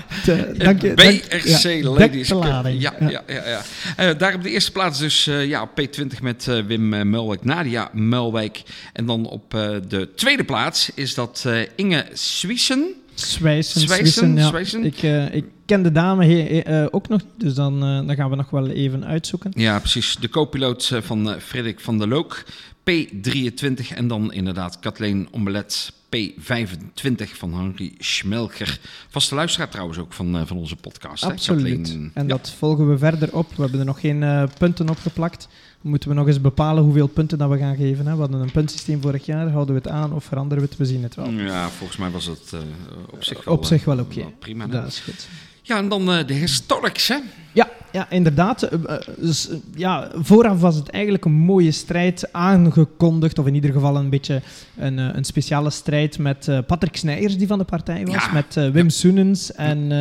dank 0.57 0.83
je- 0.83 0.95
BRC 0.95 1.83
Ladies 1.85 2.29
Cup. 2.29 2.43
Ja, 2.45 2.63
ja. 2.69 2.95
Ja, 3.01 3.23
ja, 3.27 3.63
Eh, 3.97 4.19
daar 4.19 4.35
op 4.35 4.43
de 4.43 4.51
eerste 4.51 4.73
plaats 4.73 4.99
dus 4.99 5.27
eh, 5.27 5.47
ja, 5.47 5.63
op 5.63 5.81
P20 5.81 6.23
met 6.23 6.49
eh, 6.49 6.61
Wim 6.67 6.95
eh, 6.95 7.03
Mulwijk, 7.05 7.45
Nadia 7.45 7.91
Mulwijk. 7.93 8.63
En 8.93 9.07
dan 9.07 9.27
op 9.27 9.55
eh, 9.55 9.71
de 9.89 10.09
tweede 10.17 10.45
plaats 10.45 10.91
is 10.95 11.15
dat 11.15 11.43
eh, 11.47 11.61
Inge 11.77 12.07
Swiesen. 12.13 12.95
Zwijsen, 13.15 13.81
Zwijsen, 13.81 14.07
Zwissen, 14.07 14.37
ja. 14.37 14.49
Zwijsen. 14.49 14.85
Ik, 14.85 15.03
eh, 15.03 15.35
ik 15.35 15.45
ken 15.67 15.83
de 15.83 15.93
dame 15.93 16.63
eh, 16.63 16.87
ook 16.91 17.09
nog 17.09 17.21
niet, 17.23 17.31
dus 17.39 17.55
dan, 17.55 17.75
eh, 17.85 18.07
dan 18.07 18.17
gaan 18.17 18.31
we 18.31 18.37
nog 18.37 18.51
wel 18.51 18.69
even 18.69 19.05
uitzoeken. 19.05 19.51
Ja, 19.55 19.79
precies. 19.79 20.17
De 20.21 20.29
co-piloot 20.29 20.91
eh, 20.93 20.99
van 21.03 21.31
eh, 21.31 21.41
Frederik 21.41 21.81
van 21.81 21.99
der 21.99 22.09
Look, 22.09 22.45
P23. 22.91 23.95
En 23.95 24.09
dan 24.09 24.33
inderdaad 24.33 24.79
Kathleen 24.81 25.29
Ombelet, 25.31 25.93
P25 26.17 27.37
van 27.37 27.55
Henry 27.55 27.93
Schmelker. 27.99 28.79
Vaste 29.09 29.35
luisteraar 29.35 29.69
trouwens 29.69 29.99
ook 29.99 30.13
van, 30.13 30.37
eh, 30.37 30.43
van 30.47 30.57
onze 30.57 30.77
podcast. 30.77 31.25
Absoluut. 31.25 31.89
En 31.93 32.11
Ja. 32.15 32.23
dat 32.29 32.51
volgen 32.59 32.91
we 32.91 32.99
verder 32.99 33.37
op. 33.37 33.55
We 33.55 33.63
hebben 33.63 33.81
er 33.81 33.87
nog 33.87 34.01
geen 34.01 34.23
eh, 34.23 34.43
punten 34.59 34.89
op 34.89 34.99
geplakt. 34.99 35.49
Moeten 35.81 36.09
we 36.09 36.15
nog 36.15 36.27
eens 36.27 36.41
bepalen 36.41 36.83
hoeveel 36.85 37.07
punten 37.07 37.39
dat 37.39 37.51
we 37.51 37.59
gaan 37.59 37.77
geven. 37.77 38.07
Hè? 38.07 38.15
We 38.15 38.21
hadden 38.21 38.41
een 38.41 38.51
puntsysteem 38.53 39.01
vorig 39.03 39.27
jaar. 39.27 39.49
Houden 39.51 39.75
we 39.75 39.81
het 39.81 39.91
aan 39.91 40.13
of 40.13 40.25
veranderen 40.25 40.63
we 40.65 40.69
het? 40.69 40.79
We 40.79 40.85
zien 40.87 41.03
het 41.03 41.15
wel. 41.15 41.31
Ja, 41.31 41.69
volgens 41.69 41.99
mij 41.99 42.11
was 42.11 42.27
het 42.27 42.53
eh, 42.53 42.61
op 43.11 43.25
zich 43.25 43.45
wel, 43.45 43.55
Op 43.55 43.65
zich 43.65 43.85
wel 43.85 43.99
oké. 43.99 44.25
prima. 44.39 44.65
hè. 44.65 44.71
Dat 44.71 44.87
is 44.87 44.99
goed. 45.01 45.29
Ja, 45.63 45.77
en 45.77 45.89
dan 45.89 46.13
eh, 46.13 46.27
de 46.27 46.35
historics, 46.35 47.09
hè? 47.09 47.17
Ja, 47.53 47.69
ja 47.93 48.11
inderdaad. 48.11 48.63
Eh, 48.63 48.79
eh, 48.87 49.01
dus, 49.17 49.49
ja, 49.75 50.11
vooraf 50.15 50.61
was 50.61 50.75
het 50.75 50.89
eigenlijk 50.89 51.25
een 51.25 51.33
mooie 51.33 51.73
strijd 51.73 52.33
aangekondigd. 52.33 53.39
Of 53.39 53.47
in 53.47 53.55
ieder 53.55 53.73
geval 53.73 53.97
een 53.97 54.11
beetje 54.11 54.43
een, 54.77 54.99
een 54.99 55.25
speciale 55.25 55.71
strijd 55.71 56.19
met 56.19 56.51
Patrick 56.67 56.97
Snijers, 56.97 57.37
die 57.37 57.47
van 57.47 57.59
de 57.59 57.65
partij 57.65 58.07
was. 58.07 58.15
Ja. 58.15 58.33
Met 58.33 58.73
Wim 58.73 58.91
Soenens 58.91 59.53
en 59.53 59.93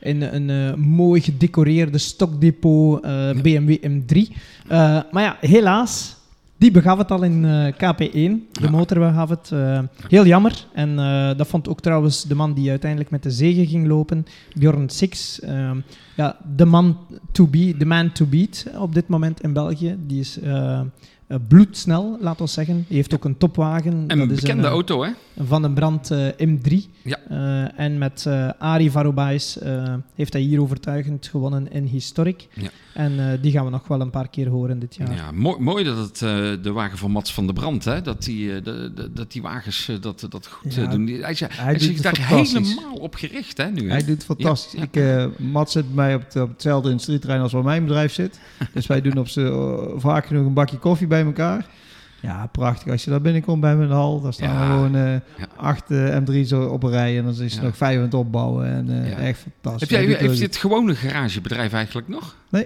in 0.00 0.22
een 0.22 0.50
eh, 0.50 0.74
mooi 0.74 1.20
gedecoreerde 1.20 1.98
stokdepot 1.98 3.00
BMW 3.42 3.76
M3. 3.86 4.36
Eh, 4.68 5.00
maar 5.10 5.22
ja, 5.22 5.36
helaas. 5.40 6.16
Die 6.58 6.70
begaf 6.70 6.98
het 6.98 7.10
al 7.10 7.22
in 7.22 7.44
eh, 7.44 7.72
KP1. 7.72 8.12
De 8.12 8.40
Ja. 8.62 8.70
motor 8.70 8.98
begaf 8.98 9.28
het. 9.28 9.50
eh, 9.52 9.80
heel 10.08 10.26
jammer. 10.26 10.66
En 10.72 10.98
eh, 10.98 11.36
dat 11.36 11.46
vond 11.46 11.68
ook 11.68 11.80
trouwens 11.80 12.22
de 12.24 12.34
man 12.34 12.54
die 12.54 12.70
uiteindelijk 12.70 13.10
met 13.10 13.22
de 13.22 13.30
zegen 13.30 13.66
ging 13.66 13.86
lopen, 13.86 14.26
Bjorn 14.54 14.88
Six. 14.88 15.40
Ehm, 15.40 15.76
ja, 16.16 16.36
de 16.56 16.64
man 16.64 16.96
to 17.32 17.46
be, 17.46 17.74
de 17.78 17.86
man 17.86 18.12
to 18.12 18.26
beat 18.26 18.66
op 18.78 18.94
dit 18.94 19.08
moment 19.08 19.40
in 19.40 19.52
België. 19.52 19.96
Die 20.06 20.20
is 20.20 20.38
bloedsnel, 21.48 22.18
laat 22.20 22.40
ons 22.40 22.52
zeggen. 22.52 22.84
Die 22.88 22.96
heeft 22.96 23.14
ook 23.14 23.24
een 23.24 23.36
topwagen. 23.36 23.92
En 23.92 24.10
een 24.10 24.18
dat 24.18 24.30
is 24.30 24.40
bekende 24.40 24.62
een, 24.62 24.68
eh, 24.68 24.72
auto, 24.74 25.02
hè? 25.02 25.10
Van 25.44 25.62
den 25.62 25.72
Brand 25.74 26.10
eh, 26.10 26.26
M3. 26.46 26.74
Ja. 27.02 27.18
Eh, 27.28 27.80
en 27.80 27.98
met 27.98 28.24
eh 28.26 28.48
Arie 28.58 28.90
Varobais 28.90 29.58
eh, 29.58 29.94
heeft 30.14 30.32
hij 30.32 30.42
hier 30.42 30.60
overtuigend 30.60 31.26
gewonnen 31.26 31.72
in 31.72 31.84
Historic. 31.84 32.48
Ja. 32.54 32.68
En 32.94 33.30
eh, 33.32 33.38
die 33.42 33.52
gaan 33.52 33.64
we 33.64 33.70
nog 33.70 33.88
wel 33.88 34.00
een 34.00 34.10
paar 34.10 34.28
keer 34.28 34.48
horen 34.48 34.78
dit 34.78 34.94
jaar. 34.96 35.14
Ja, 35.14 35.30
mooi, 35.32 35.60
mooi 35.60 35.84
dat 35.84 35.96
het 35.96 36.22
eh, 36.22 36.28
de 36.62 36.72
wagen 36.72 36.98
van 36.98 37.10
Mats 37.10 37.34
van 37.34 37.44
der 37.46 37.54
Brand, 37.54 37.84
hè? 37.84 38.02
Dat 38.02 38.22
die, 38.24 38.54
eh, 38.54 38.64
de, 38.64 38.92
de- 38.94 39.12
dat 39.12 39.32
die 39.32 39.42
wagens 39.42 39.88
eh, 39.88 39.96
dat, 40.00 40.26
dat 40.30 40.46
goed 40.46 40.74
Ja, 40.74 40.82
eh, 40.82 40.90
doen. 40.90 41.06
Hij, 41.06 41.30
is- 41.30 41.40
hij, 41.52 41.76
doet 41.78 42.02
daar 42.02 42.18
helemaal 42.26 42.92
op 42.94 43.14
gericht, 43.14 43.56
hè? 43.56 43.70
Nu, 43.70 43.82
hè? 43.82 43.88
Hij 43.90 43.98
doet 44.04 44.08
het 44.14 44.24
fantastisch. 44.24 44.80
Ja, 44.80 44.86
ja. 44.92 45.22
Ik, 45.24 45.30
eh, 45.36 45.46
Mats 45.46 45.72
zit 45.72 45.86
bij 45.86 45.94
mij 46.06 46.14
op, 46.14 46.20
het- 46.24 46.36
op 46.42 46.48
hetzelfde 46.48 46.90
industrieterrein 46.90 47.40
als 47.40 47.52
waar 47.52 47.64
mijn 47.64 47.82
bedrijf 47.84 48.12
zit. 48.12 48.40
dus 48.72 48.86
wij 48.86 49.00
doen 49.00 49.18
op 49.18 49.28
z'n, 49.28 49.40
eh, 49.40 49.78
vaak 49.96 50.26
genoeg 50.26 50.46
een 50.46 50.52
bakje 50.52 50.78
koffie 50.78 51.06
bij 51.06 51.17
elkaar. 51.24 51.66
Ja, 52.20 52.46
prachtig. 52.52 52.92
Als 52.92 53.04
je 53.04 53.10
daar 53.10 53.20
binnenkomt 53.20 53.60
bij 53.60 53.74
de 53.76 53.84
hal, 53.86 54.20
dan 54.20 54.32
staan 54.32 54.52
Ja. 54.52 54.66
gewoon 54.66 54.94
eh, 54.96 55.12
Ja. 55.12 55.20
acht 55.56 55.90
eh, 55.90 56.16
M3's 56.16 56.52
op 56.52 56.82
een 56.82 56.90
rij. 56.90 57.18
En 57.18 57.24
dan 57.24 57.32
is 57.32 57.38
er 57.56 57.60
Ja. 57.60 57.66
nog 57.66 57.76
vijf 57.76 57.96
aan 57.96 58.02
het 58.02 58.14
opbouwen. 58.14 58.66
En 58.66 59.02
eh, 59.02 59.10
Ja. 59.10 59.16
echt 59.16 59.40
fantastisch. 59.62 59.90
Heb 59.90 60.00
jij 60.00 60.08
heeft 60.16 60.30
het- 60.30 60.38
dit 60.38 60.56
gewone 60.56 60.94
garagebedrijf 60.94 61.72
eigenlijk 61.72 62.08
nog? 62.08 62.36
Eh, 62.50 62.60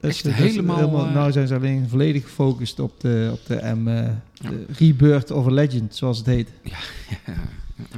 Dus, 0.00 0.14
Echt 0.14 0.24
dus 0.24 0.34
helemaal, 0.34 1.06
eh, 1.06 1.14
nou 1.14 1.32
zijn 1.32 1.46
ze 1.46 1.54
alleen 1.54 1.88
volledig 1.88 2.22
gefocust 2.22 2.80
op 2.80 3.00
de, 3.00 3.28
op 3.32 3.46
de 3.46 3.74
M, 3.74 3.84
de 3.84 4.64
Rebirth 4.78 5.30
of 5.30 5.46
a 5.46 5.50
Legend, 5.50 5.94
zoals 5.94 6.18
het 6.18 6.26
heet. 6.26 6.48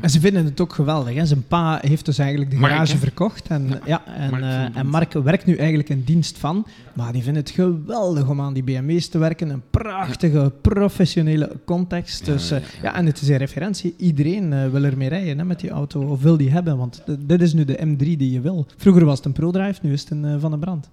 En 0.01 0.11
ze 0.11 0.21
vinden 0.21 0.45
het 0.45 0.61
ook 0.61 0.73
geweldig. 0.73 1.15
Hè? 1.15 1.27
Zijn 1.27 1.47
pa 1.47 1.79
heeft 1.83 2.05
dus 2.05 2.19
eigenlijk 2.19 2.51
de 2.51 2.57
Mark, 2.57 2.73
garage 2.73 2.93
hè? 2.93 2.99
verkocht. 2.99 3.49
En, 3.49 3.81
ja. 3.85 4.07
en, 4.07 4.31
Mark 4.31 4.43
eh, 4.43 4.77
en. 4.77 4.87
Mark 4.87 5.13
werkt 5.13 5.47
nu 5.47 5.57
eigenlijk 5.57 5.89
in 5.89 6.03
dienst 6.05 6.39
van. 6.39 6.67
Maar 6.93 7.13
die 7.13 7.23
vindt 7.23 7.39
het 7.39 7.51
geweldig 7.51 8.29
om 8.29 8.41
aan 8.41 8.53
die 8.53 8.63
BMW's 8.63 9.09
te 9.09 9.19
werken. 9.19 9.49
Een 9.51 9.63
prachtige, 9.71 10.53
professionele 10.61 11.57
context. 11.65 12.27
Ja, 12.27 12.33
dus, 12.33 12.49
ja, 12.49 12.57
eh, 12.57 12.63
ja. 12.63 12.69
ja, 12.83 12.95
en 12.95 13.07
het 13.07 13.21
is 13.21 13.29
een 13.29 13.37
referentie. 13.37 13.95
Iedereen 13.97 14.53
eh, 14.53 14.69
wil 14.69 14.85
ermee 14.85 15.09
rijden 15.09 15.39
hè, 15.39 15.45
met 15.45 15.61
die 15.61 15.71
auto. 15.71 16.01
Of 16.03 16.23
wil 16.23 16.37
die 16.37 16.51
hebben. 16.51 16.77
Want 16.77 17.03
dit 17.19 17.43
is 17.43 17.53
nu 17.53 17.65
de 17.65 17.79
M3 17.87 17.97
die 17.97 18.31
je 18.31 18.41
wil. 18.41 18.67
Vroeger 18.77 19.05
was 19.05 19.17
het 19.17 19.27
een 19.27 19.33
ProDrive, 19.33 19.79
nu 19.83 19.93
is 19.93 20.01
het 20.01 20.11
een 20.11 20.41
Van 20.41 20.51
de 20.51 20.59
Brand. 20.59 20.89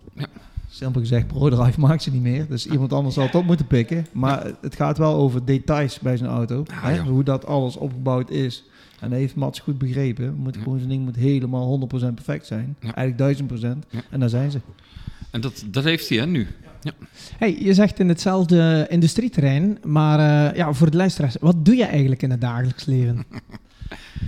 Simpel 0.69 1.01
gezegd, 1.01 1.27
ProDrive 1.27 1.79
maakt 1.87 2.03
ze 2.03 2.11
niet 2.11 2.21
meer. 2.21 2.47
Dus 2.47 2.67
iemand 2.67 2.93
anders 2.93 3.15
zal 3.15 3.23
het 3.23 3.35
op 3.35 3.45
moeten 3.45 3.67
pikken. 3.67 4.05
Maar 4.11 4.51
het 4.61 4.75
gaat 4.75 4.97
wel 4.97 5.15
over 5.15 5.45
details 5.45 5.99
bij 5.99 6.17
zijn 6.17 6.29
auto. 6.29 6.63
Ah, 6.67 6.83
hè? 6.83 6.93
ja. 6.95 7.03
Hoe 7.03 7.23
dat 7.23 7.45
alles 7.45 7.77
opgebouwd 7.77 8.29
is. 8.29 8.63
En 8.99 9.09
dat 9.09 9.19
heeft 9.19 9.35
Mats 9.35 9.59
goed 9.59 9.77
begrepen. 9.77 10.35
Moet 10.35 10.55
Ja. 10.55 10.61
gewoon, 10.61 10.77
zijn 10.77 10.89
ding 10.89 11.03
moet 11.03 11.15
helemaal 11.15 11.65
100% 11.67 12.15
perfect 12.15 12.45
zijn. 12.45 12.75
Ja. 12.79 12.95
Eigenlijk 12.95 13.17
1000%. 13.17 13.85
Ja. 13.89 13.99
En 14.09 14.19
daar 14.19 14.29
zijn 14.29 14.51
ze. 14.51 14.59
En 15.31 15.41
dat, 15.41 15.63
dat 15.71 15.83
heeft 15.83 16.09
hij 16.09 16.17
hè, 16.17 16.25
nu. 16.25 16.47
Hey, 17.37 17.57
je 17.59 17.73
zegt 17.73 17.99
in 17.99 18.07
hetzelfde 18.09 18.85
industrieterrein. 18.89 19.77
Maar 19.83 20.49
eh, 20.49 20.57
ja, 20.57 20.73
voor 20.73 20.91
de 20.91 20.97
luisteraars. 20.97 21.35
Wat 21.39 21.65
doe 21.65 21.75
je 21.75 21.83
eigenlijk 21.85 22.21
in 22.23 22.31
het 22.31 22.41
dagelijks 22.41 22.85
leven? 22.85 23.23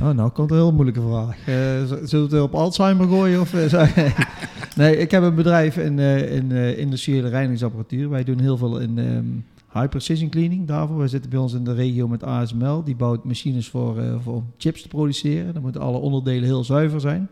Oh, 0.02 0.10
nou 0.10 0.30
komt 0.30 0.50
een 0.52 0.56
heel 0.58 0.72
moeilijke 0.74 1.02
vraag. 1.02 1.38
Eh, 1.40 2.06
zullen 2.08 2.30
we 2.30 2.36
het 2.36 2.44
op 2.44 2.54
Alzheimer 2.56 3.08
gooien? 3.08 3.42
Of, 3.42 3.54
eh, 3.54 3.98
nee, 4.76 4.98
ik 4.98 5.12
heb 5.12 5.24
een 5.24 5.36
bedrijf 5.36 5.78
in, 5.78 6.00
eh, 6.00 6.36
in 6.36 6.52
eh, 6.52 6.78
industriële 6.78 7.30
reinigingsapparatuur. 7.30 8.10
Wij 8.10 8.24
doen 8.24 8.40
heel 8.40 8.58
veel 8.58 8.80
in 8.80 8.98
ehm, 8.98 9.26
high 9.80 9.90
precision 9.90 10.30
cleaning 10.30 10.68
daarvoor. 10.68 10.98
Wij 10.98 11.08
zitten 11.08 11.30
bij 11.30 11.40
ons 11.40 11.54
in 11.54 11.64
de 11.64 11.74
regio 11.74 12.08
met 12.08 12.24
ASML. 12.24 12.84
Die 12.84 12.96
bouwt 12.96 13.24
machines 13.24 13.70
voor, 13.70 14.00
eh, 14.00 14.16
voor 14.20 14.44
chips 14.58 14.82
te 14.82 14.88
produceren. 14.88 15.54
Dan 15.54 15.62
moeten 15.62 15.82
alle 15.82 15.98
onderdelen 15.98 16.44
heel 16.44 16.64
zuiver 16.64 17.02
zijn. 17.02 17.28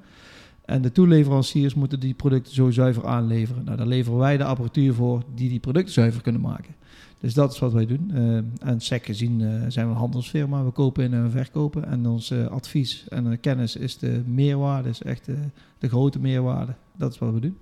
En 0.65 0.81
de 0.81 0.91
toeleveranciers 0.91 1.73
moeten 1.73 1.99
die 1.99 2.13
producten 2.13 2.53
zo 2.53 2.71
zuiver 2.71 3.05
aanleveren. 3.05 3.63
Nou, 3.63 3.77
daar 3.77 3.87
leveren 3.87 4.19
wij 4.19 4.37
de 4.37 4.43
apparatuur 4.43 4.93
voor 4.93 5.23
die 5.35 5.49
die 5.49 5.59
producten 5.59 5.93
zuiver 5.93 6.21
kunnen 6.21 6.41
maken. 6.41 6.73
Dus 7.19 7.33
dat 7.33 7.53
is 7.53 7.59
wat 7.59 7.73
wij 7.73 7.85
doen. 7.85 8.11
Eh, 8.13 8.69
en 8.69 8.81
SEC 8.81 9.05
gezien 9.05 9.41
eh, 9.41 9.47
zijn 9.67 9.85
we 9.85 9.91
een 9.91 9.99
handelsfirma. 9.99 10.63
We 10.63 10.71
kopen 10.71 11.03
in 11.03 11.13
en 11.13 11.23
we 11.23 11.29
verkopen. 11.29 11.85
En 11.85 12.07
ons 12.07 12.31
advies 12.31 13.07
en 13.07 13.39
kennis 13.39 13.75
is 13.75 13.97
de 13.97 14.21
meerwaarde, 14.25 14.89
is 14.89 15.01
echt 15.01 15.27
eh, 15.27 15.35
de 15.77 15.87
grote 15.87 16.19
meerwaarde. 16.19 16.73
Dat 16.97 17.11
is 17.11 17.19
wat 17.19 17.33
we 17.33 17.39
doen. 17.39 17.57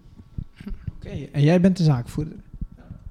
Oké, 0.96 1.10
en 1.32 1.42
jij 1.42 1.62
bent 1.62 1.78
de 1.78 1.84
zaakvoerder. 1.84 2.36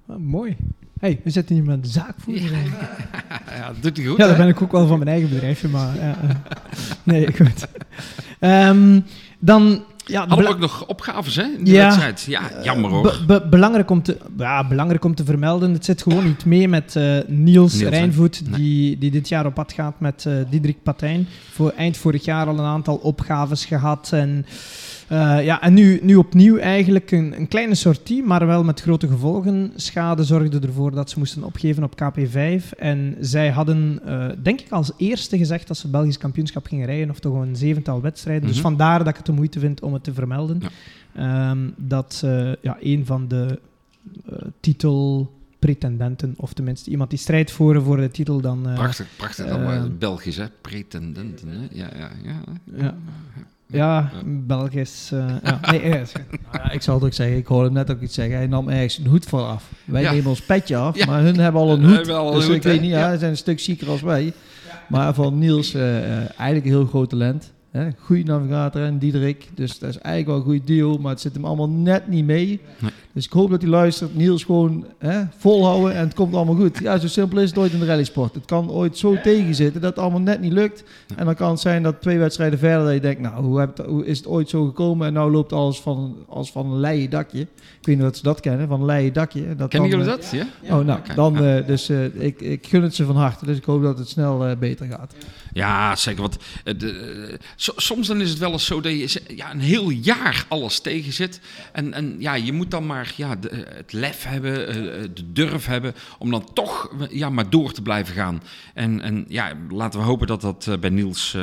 Ah, 0.06 0.16
mooi. 0.16 0.56
Hey, 1.03 1.20
we 1.24 1.30
zitten 1.30 1.55
hier 1.55 1.64
met 1.64 1.82
de 1.84 1.88
zaakvoerder. 1.88 2.50
Ja, 3.57 3.66
dat 3.72 3.82
doet 3.82 3.96
hij 3.96 4.07
goed 4.07 4.16
Ja, 4.16 4.26
dat 4.26 4.36
ben 4.36 4.48
ik 4.48 4.62
ook 4.62 4.72
wel 4.72 4.86
van 4.86 4.98
mijn 4.98 5.11
eigen 5.11 5.28
bedrijfje, 5.28 5.68
maar... 5.68 5.94
Ja, 5.96 6.16
eh. 6.22 6.28
nee, 7.03 7.26
goed. 7.36 7.66
Ehm, 8.38 9.00
dan... 9.38 9.84
Ja, 10.07 10.26
Hadden 10.26 10.46
we 10.46 10.53
ook 10.53 10.59
nog 10.59 10.86
opgaves 10.86 11.36
hè, 11.36 11.42
in 11.42 11.64
de 11.64 11.70
Ja. 11.70 11.84
wedstrijd? 11.84 12.22
Ja, 12.28 12.40
jammer 12.62 12.90
hoor. 12.90 13.03
be- 13.03 13.24
be- 13.26 13.48
belangrijk, 13.50 13.90
om 13.90 14.03
te, 14.03 14.16
ja, 14.38 14.66
belangrijk 14.68 15.05
om 15.05 15.14
te 15.14 15.24
vermelden, 15.24 15.72
het 15.72 15.84
zit 15.84 16.03
gewoon 16.03 16.24
niet 16.24 16.44
mee 16.44 16.68
met 16.68 16.96
eh, 16.96 17.18
Niels, 17.26 17.80
hè? 17.80 17.88
Rijnvoet, 17.88 18.42
Nee. 18.50 18.61
die, 18.61 18.98
die 18.98 19.11
dit 19.11 19.28
jaar 19.28 19.46
op 19.46 19.55
pad 19.55 19.72
gaat 19.72 20.00
met 20.00 20.26
eh 20.26 20.32
Diederik 20.50 20.82
Patijn. 20.82 21.28
Voor 21.53 21.72
eind 21.76 21.96
vorig 21.96 22.24
jaar 22.24 22.46
al 22.46 22.59
een 22.59 22.64
aantal 22.64 22.96
opgaves 22.96 23.64
gehad. 23.64 24.11
En, 24.12 24.46
eh, 25.12 25.44
ja, 25.44 25.62
en 25.62 25.74
nu, 25.74 26.00
nu 26.02 26.16
opnieuw 26.16 26.56
eigenlijk 26.58 27.10
een, 27.10 27.36
een 27.36 27.48
kleine 27.48 27.74
sortie, 27.74 28.22
maar 28.22 28.46
wel 28.46 28.64
met 28.64 28.80
grote 28.80 29.08
gevolgen. 29.08 29.72
Schade 29.76 30.24
zorgde 30.24 30.58
ervoor 30.66 30.90
dat 30.90 31.10
ze 31.10 31.18
moesten 31.18 31.44
opgeven 31.44 31.84
op 31.84 31.94
KP5. 32.02 32.78
En 32.78 33.16
zij 33.20 33.50
hadden, 33.50 34.00
eh, 34.04 34.28
denk 34.42 34.60
ik, 34.60 34.70
als 34.70 34.92
eerste 34.96 35.38
gezegd 35.38 35.66
dat 35.68 35.76
ze 35.76 35.82
het 35.82 35.92
Belgisch 35.92 36.18
kampioenschap 36.18 36.66
gingen 36.66 36.86
rijden, 36.86 37.10
of 37.10 37.18
toch 37.20 37.34
een 37.40 37.56
zevental 37.56 38.00
wedstrijden. 38.00 38.42
Dus 38.46 38.52
Mhm. 38.56 38.62
vandaar 38.62 38.98
dat 38.98 39.08
ik 39.08 39.16
het 39.16 39.26
de 39.26 39.32
moeite 39.32 39.58
vind 39.58 39.82
om 39.82 39.92
het 39.92 40.04
te 40.04 40.12
vermelden. 40.14 40.60
Ja. 40.60 40.70
Ehm, 41.50 41.58
dat 41.76 42.22
eh, 42.24 42.52
ja, 42.62 42.76
een 42.80 43.06
van 43.06 43.28
de 43.28 43.60
eh, 44.30 44.36
titelpretendenten, 44.60 46.34
of 46.36 46.52
tenminste 46.52 46.90
iemand 46.90 47.10
die 47.10 47.18
strijdt 47.18 47.50
voor, 47.50 47.82
voor 47.82 47.96
de 47.96 48.10
titel, 48.10 48.40
dan... 48.40 48.68
eh, 48.68 48.74
Prachtig, 48.74 49.06
prachtig. 49.16 49.50
allemaal 49.50 49.88
Belgisch 49.98 50.36
hè, 50.36 50.44
pretendenten 50.60 51.48
hè. 51.48 51.66
Ja, 51.70 51.88
ja, 51.96 52.10
ja. 52.24 52.40
Ja. 52.76 52.94
Ja, 53.72 54.10
Belgisch. 54.26 55.10
eh, 55.12 55.24
ja. 55.42 55.60
Nee, 55.70 55.80
eh, 55.80 55.90
Nou 55.90 56.04
ja, 56.52 56.70
ik 56.70 56.82
zal 56.82 56.94
het 56.94 57.04
ook 57.04 57.12
zeggen, 57.12 57.36
ik 57.36 57.46
hoorde 57.46 57.64
hem 57.64 57.72
net 57.74 57.90
ook 57.90 58.00
iets 58.00 58.14
zeggen. 58.14 58.36
Hij 58.36 58.46
nam 58.46 58.68
ergens 58.68 58.98
een 58.98 59.06
hoed 59.06 59.24
voor 59.24 59.40
af. 59.42 59.68
Wij 59.84 60.02
Ja. 60.02 60.12
nemen 60.12 60.26
ons 60.30 60.42
petje 60.42 60.76
af, 60.76 60.96
Ja. 60.96 61.06
maar 61.06 61.22
hun 61.22 61.36
hebben 61.38 61.60
al 61.60 61.72
een 61.72 61.84
hoed. 61.84 62.08
een 62.08 62.32
dus 62.32 62.46
hoed, 62.46 62.54
ik 62.54 62.62
weet 62.62 62.80
niet, 62.80 62.90
ja, 62.90 62.98
Ja. 62.98 63.12
ze 63.12 63.18
zijn 63.18 63.30
een 63.30 63.36
stuk 63.36 63.60
zieker 63.60 63.88
als 63.88 64.00
wij. 64.02 64.32
Maar 64.88 65.14
van 65.14 65.38
Niels, 65.38 65.74
eh, 65.74 65.98
eh, 65.98 66.18
eigenlijk 66.18 66.64
een 66.64 66.70
heel 66.72 66.86
groot 66.86 67.10
talent. 67.10 67.52
Hè? 67.70 67.88
Goede 67.98 68.22
navigator 68.22 68.82
en 68.84 68.98
Diederik. 68.98 69.48
Dus 69.54 69.78
dat 69.78 69.88
is 69.90 69.98
eigenlijk 69.98 70.26
wel 70.26 70.36
een 70.54 70.58
goed 70.60 70.66
deal, 70.66 70.98
maar 70.98 71.10
het 71.10 71.20
zit 71.20 71.34
hem 71.34 71.44
allemaal 71.44 71.68
net 71.68 72.08
niet 72.08 72.24
mee. 72.24 72.60
Nee. 72.78 72.90
Dus 73.14 73.24
ik 73.24 73.32
hoop 73.32 73.50
dat 73.50 73.60
hij 73.62 73.70
luistert. 73.70 74.14
Niels 74.14 74.44
gewoon 74.44 74.86
hè, 74.98 75.22
volhouden 75.38 75.94
en 75.94 76.04
het 76.04 76.14
komt 76.14 76.34
allemaal 76.34 76.54
goed. 76.54 76.78
Ja, 76.78 76.98
zo 76.98 77.08
simpel 77.08 77.38
is 77.40 77.48
het 77.48 77.58
ooit 77.58 77.72
in 77.72 77.78
de 77.78 77.84
rallysport. 77.86 78.34
Het 78.34 78.44
kan 78.44 78.70
ooit 78.70 78.98
zo 78.98 79.16
tegenzitten 79.22 79.80
dat 79.80 79.90
het 79.90 79.98
allemaal 79.98 80.20
net 80.20 80.40
niet 80.40 80.52
lukt. 80.52 80.84
En 81.16 81.24
dan 81.24 81.34
kan 81.34 81.50
het 81.50 81.60
zijn 81.60 81.82
dat 81.82 82.00
twee 82.00 82.18
wedstrijden 82.18 82.58
verder 82.58 82.84
dat 82.84 82.94
je 82.94 83.00
denkt, 83.00 83.20
nou, 83.20 83.44
hoe, 83.44 83.58
heb 83.60 83.76
het- 83.76 83.86
hoe 83.86 84.06
is 84.06 84.16
het 84.18 84.26
ooit 84.26 84.48
zo 84.48 84.64
gekomen? 84.64 85.06
En 85.06 85.12
nou 85.12 85.30
loopt 85.30 85.52
alles 85.52 85.80
van, 85.80 86.16
als 86.28 86.52
van 86.52 86.66
een 86.72 86.80
leien 86.80 87.10
dakje. 87.10 87.40
Ik 87.40 87.88
weet 87.88 87.96
niet 87.98 88.06
of 88.06 88.16
ze 88.16 88.22
dat 88.22 88.40
kennen, 88.40 88.68
van 88.68 88.80
een 88.80 88.86
leien 88.86 89.12
dakje. 89.12 89.54
Dat 89.56 89.68
Kennen 89.68 89.90
jullie 89.90 90.04
eh, 90.04 90.10
dat? 90.10 90.30
Ja? 90.32 90.46
Oh, 90.78 90.84
nou, 90.84 91.00
dan, 91.14 91.44
eh, 91.44 91.66
dus 91.66 91.88
eh, 91.88 92.04
ik, 92.04 92.40
ik 92.40 92.66
gun 92.66 92.82
het 92.82 92.94
ze 92.94 93.04
van 93.04 93.16
harte. 93.16 93.46
Dus 93.46 93.56
ik 93.56 93.64
hoop 93.64 93.82
dat 93.82 93.98
het 93.98 94.08
snel 94.08 94.56
beter 94.58 94.86
gaat. 94.86 95.14
Ja, 95.52 95.96
zeker. 95.96 96.20
Want 96.20 96.38
de, 96.64 97.38
so- 97.56 97.72
soms 97.76 98.06
dan 98.06 98.20
is 98.20 98.30
het 98.30 98.38
wel 98.38 98.52
eens 98.52 98.64
zo 98.66 98.80
dat 98.80 98.92
je 98.92 99.20
ja, 99.36 99.50
een 99.52 99.60
heel 99.60 99.90
jaar 99.90 100.44
alles 100.48 100.80
tegen 100.80 101.12
zit. 101.12 101.40
En, 101.72 101.92
en 101.92 102.14
ja, 102.18 102.34
je 102.34 102.52
moet 102.52 102.70
dan 102.70 102.86
maar 102.86 103.01
ja, 103.11 103.36
de- 103.36 103.48
eh, 103.48 103.76
het 103.76 103.92
lef 103.92 104.24
hebben, 104.24 104.68
eh, 104.68 104.76
eh, 105.03 105.09
de 105.14 105.32
durf 105.32 105.66
hebben 105.66 105.94
om 106.18 106.30
dan 106.30 106.48
toch 106.53 106.90
ja, 107.11 107.30
maar 107.30 107.50
door 107.50 107.72
te 107.72 107.82
blijven 107.82 108.14
gaan. 108.14 108.42
En, 108.74 109.00
en 109.00 109.24
ja, 109.28 109.53
laten 109.68 110.00
we 110.00 110.07
hopen 110.07 110.26
dat 110.26 110.40
dat 110.40 110.68
bij 110.80 110.90
Niels 110.90 111.36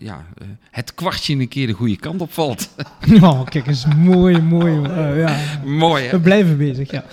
ja, 0.00 0.26
het 0.70 0.94
kwartje 0.94 1.34
een 1.34 1.48
keer 1.48 1.66
de 1.66 1.72
goede 1.72 1.96
kant 1.96 2.20
op 2.20 2.32
valt. 2.32 2.68
Oh, 3.22 3.44
kijk 3.44 3.66
eens, 3.66 3.86
mooi, 3.96 4.40
mooi. 4.40 4.72
ja. 5.18 5.36
Mooi 5.64 6.04
hè? 6.04 6.10
We 6.10 6.20
blijven 6.20 6.56
bezig, 6.58 6.90
ja. 6.90 7.04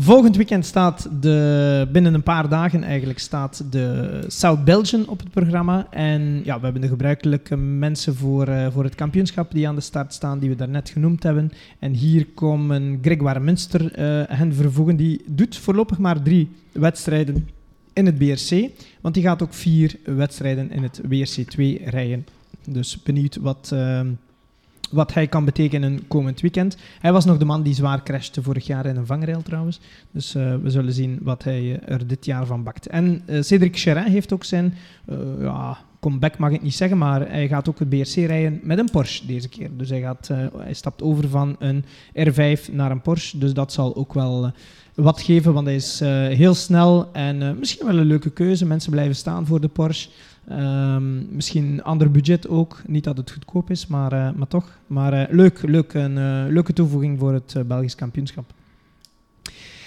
Volgend 0.00 0.36
weekend 0.36 0.66
staat 0.66 1.08
de, 1.20 1.88
binnen 1.92 2.14
een 2.14 2.22
paar 2.22 2.48
dagen 2.48 2.82
eigenlijk, 2.82 3.18
staat 3.18 3.64
de 3.70 4.18
South 4.26 4.64
Belgian 4.64 5.08
op 5.08 5.18
het 5.18 5.30
programma. 5.30 5.86
En 5.90 6.40
ja, 6.44 6.58
we 6.58 6.64
hebben 6.64 6.82
de 6.82 6.88
gebruikelijke 6.88 7.56
mensen 7.56 8.14
voor, 8.14 8.48
eh, 8.48 8.66
voor 8.72 8.84
het 8.84 8.94
kampioenschap 8.94 9.52
die 9.52 9.68
aan 9.68 9.74
de 9.74 9.80
start 9.80 10.12
staan, 10.14 10.38
die 10.38 10.48
we 10.48 10.56
daarnet 10.56 10.90
genoemd 10.90 11.22
hebben. 11.22 11.52
En 11.78 11.92
hier 11.92 12.26
komen 12.34 12.98
Gregoire 13.02 13.40
Munster 13.40 13.92
eh, 13.92 14.36
hen 14.36 14.54
vervoegen. 14.54 14.96
Die 14.96 15.22
doet 15.26 15.56
voorlopig 15.56 15.98
maar 15.98 16.22
drie 16.22 16.50
wedstrijden 16.72 17.48
in 17.92 18.06
het 18.06 18.18
BRC, 18.18 18.70
want 19.00 19.14
die 19.14 19.22
gaat 19.22 19.42
ook 19.42 19.54
vier 19.54 19.96
wedstrijden 20.04 20.70
in 20.70 20.82
het 20.82 21.00
WRC2 21.00 21.84
rijden. 21.84 22.26
Dus 22.64 23.02
benieuwd 23.02 23.36
wat... 23.36 23.70
ehm, 23.72 24.08
wat 24.90 25.14
hij 25.14 25.26
kan 25.26 25.44
betekenen 25.44 26.08
komend 26.08 26.40
weekend. 26.40 26.76
Hij 27.00 27.12
was 27.12 27.24
nog 27.24 27.38
de 27.38 27.44
man 27.44 27.62
die 27.62 27.74
zwaar 27.74 28.02
crashte 28.02 28.42
vorig 28.42 28.66
jaar 28.66 28.86
in 28.86 28.96
een 28.96 29.06
vangrail 29.06 29.42
trouwens. 29.42 29.80
Dus 30.10 30.34
eh, 30.34 30.54
we 30.62 30.70
zullen 30.70 30.92
zien 30.92 31.18
wat 31.22 31.44
hij 31.44 31.80
eh, 31.80 31.94
er 31.94 32.06
dit 32.06 32.24
jaar 32.24 32.46
van 32.46 32.62
bakt. 32.62 32.86
En 32.86 33.22
eh, 33.26 33.42
Cédric 33.42 33.76
Cherin 33.76 34.02
heeft 34.02 34.32
ook 34.32 34.44
zijn 34.44 34.74
ja, 35.40 35.78
comeback, 36.00 36.38
mag 36.38 36.50
ik 36.50 36.62
niet 36.62 36.74
zeggen, 36.74 36.98
maar 36.98 37.30
hij 37.30 37.48
gaat 37.48 37.68
ook 37.68 37.78
het 37.78 37.88
BRC 37.88 38.14
rijden 38.14 38.60
met 38.62 38.78
een 38.78 38.90
Porsche 38.90 39.26
deze 39.26 39.48
keer. 39.48 39.70
Dus 39.76 39.88
hij, 39.88 40.00
gaat, 40.00 40.30
hij 40.56 40.74
stapt 40.74 41.02
over 41.02 41.28
van 41.28 41.56
een 41.58 41.84
R5 42.14 42.72
naar 42.72 42.90
een 42.90 43.02
Porsche. 43.02 43.38
Dus 43.38 43.52
dat 43.52 43.72
zal 43.72 43.96
ook 43.96 44.14
wel 44.14 44.52
wat 44.94 45.20
geven, 45.20 45.52
want 45.52 45.66
hij 45.66 45.76
is 45.76 46.00
heel 46.36 46.54
snel 46.54 47.12
en 47.12 47.58
misschien 47.58 47.86
wel 47.86 47.98
een 47.98 48.06
leuke 48.06 48.30
keuze. 48.30 48.66
Mensen 48.66 48.90
blijven 48.90 49.16
staan 49.16 49.46
voor 49.46 49.60
de 49.60 49.68
Porsche. 49.68 50.10
Ehm, 50.48 51.34
misschien 51.34 51.64
een 51.64 51.82
ander 51.82 52.10
budget 52.10 52.48
ook. 52.48 52.82
Niet 52.86 53.04
dat 53.04 53.16
het 53.16 53.30
goedkoop 53.30 53.70
is, 53.70 53.86
maar, 53.86 54.12
eh, 54.12 54.30
maar 54.36 54.48
toch. 54.48 54.78
Maar 54.86 55.12
eh, 55.12 55.34
leuk, 55.34 55.62
leuk, 55.62 55.94
een 55.94 56.18
eh, 56.18 56.44
leuke 56.48 56.72
toevoeging 56.72 57.18
voor 57.18 57.32
het 57.32 57.54
Belgisch 57.66 57.94
kampioenschap. 57.94 58.44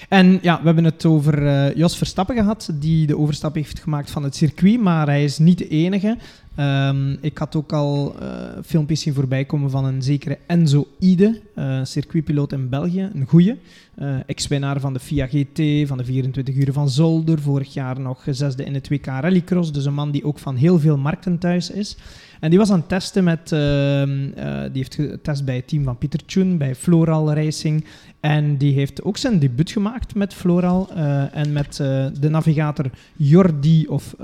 En 0.09 0.39
ja, 0.41 0.59
we 0.59 0.65
hebben 0.65 0.83
het 0.83 1.05
over 1.05 1.77
Jos 1.77 1.97
Verstappen 1.97 2.35
gehad, 2.35 2.71
die 2.73 3.07
de 3.07 3.17
overstap 3.17 3.55
heeft 3.55 3.79
gemaakt 3.79 4.11
van 4.11 4.23
het 4.23 4.35
circuit, 4.35 4.81
maar 4.81 5.07
hij 5.07 5.23
is 5.23 5.37
niet 5.37 5.57
de 5.57 5.67
enige. 5.67 6.17
Ehm, 6.55 7.15
ik 7.21 7.37
had 7.37 7.55
ook 7.55 7.73
al 7.73 8.15
eh, 8.19 8.27
filmpjes 8.65 9.01
zien 9.01 9.13
voorbij 9.13 9.45
komen 9.45 9.69
van 9.69 9.85
een 9.85 10.01
zekere 10.01 10.37
Enzo 10.47 10.87
Ide, 10.99 11.39
uh, 11.55 11.79
circuitpiloot 11.83 12.51
in 12.51 12.69
België, 12.69 13.09
een 13.13 13.25
goeie. 13.27 13.59
Uh, 13.99 14.15
Ex-winnaar 14.25 14.79
van 14.79 14.93
de 14.93 14.99
FIA 14.99 15.27
GT, 15.27 15.87
van 15.87 15.97
de 15.97 16.03
24 16.03 16.55
uur 16.55 16.73
van 16.73 16.89
Zolder, 16.89 17.41
vorig 17.41 17.73
jaar 17.73 17.99
nog 17.99 18.23
zesde 18.29 18.63
in 18.63 18.73
het 18.73 18.89
WK 18.89 19.05
Rallycross. 19.05 19.71
Dus 19.71 19.85
een 19.85 19.93
man 19.93 20.11
die 20.11 20.25
ook 20.25 20.39
van 20.39 20.55
heel 20.55 20.79
veel 20.79 20.97
markten 20.97 21.37
thuis 21.37 21.69
is. 21.69 21.97
En 22.39 22.49
die 22.49 22.59
was 22.59 22.71
aan 22.71 22.79
het 22.79 22.89
testen 22.89 23.23
met, 23.23 23.51
ehm, 23.51 24.29
die 24.71 24.81
heeft 24.81 24.95
getest 24.95 25.45
bij 25.45 25.55
het 25.55 25.67
team 25.67 25.83
van 25.83 25.97
Pieter 25.97 26.25
Tjoen, 26.25 26.57
bij 26.57 26.75
Floral 26.75 27.33
Racing. 27.33 27.85
En 28.19 28.57
die 28.57 28.73
heeft 28.73 29.03
ook 29.03 29.17
zijn 29.17 29.39
debuut 29.39 29.71
gemaakt 29.71 30.15
met 30.15 30.33
Floral 30.33 30.89
en 31.31 31.53
met 31.53 31.75
de 32.19 32.29
navigator 32.29 32.89
Jordi 33.15 33.87
of 33.87 34.15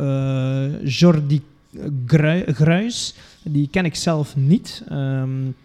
Jordi 0.83 1.41
Gruis. 2.45 3.15
Die 3.43 3.67
ken 3.71 3.85
ik 3.85 3.95
zelf 3.95 4.35
niet. 4.35 4.83
Um, 4.91 5.55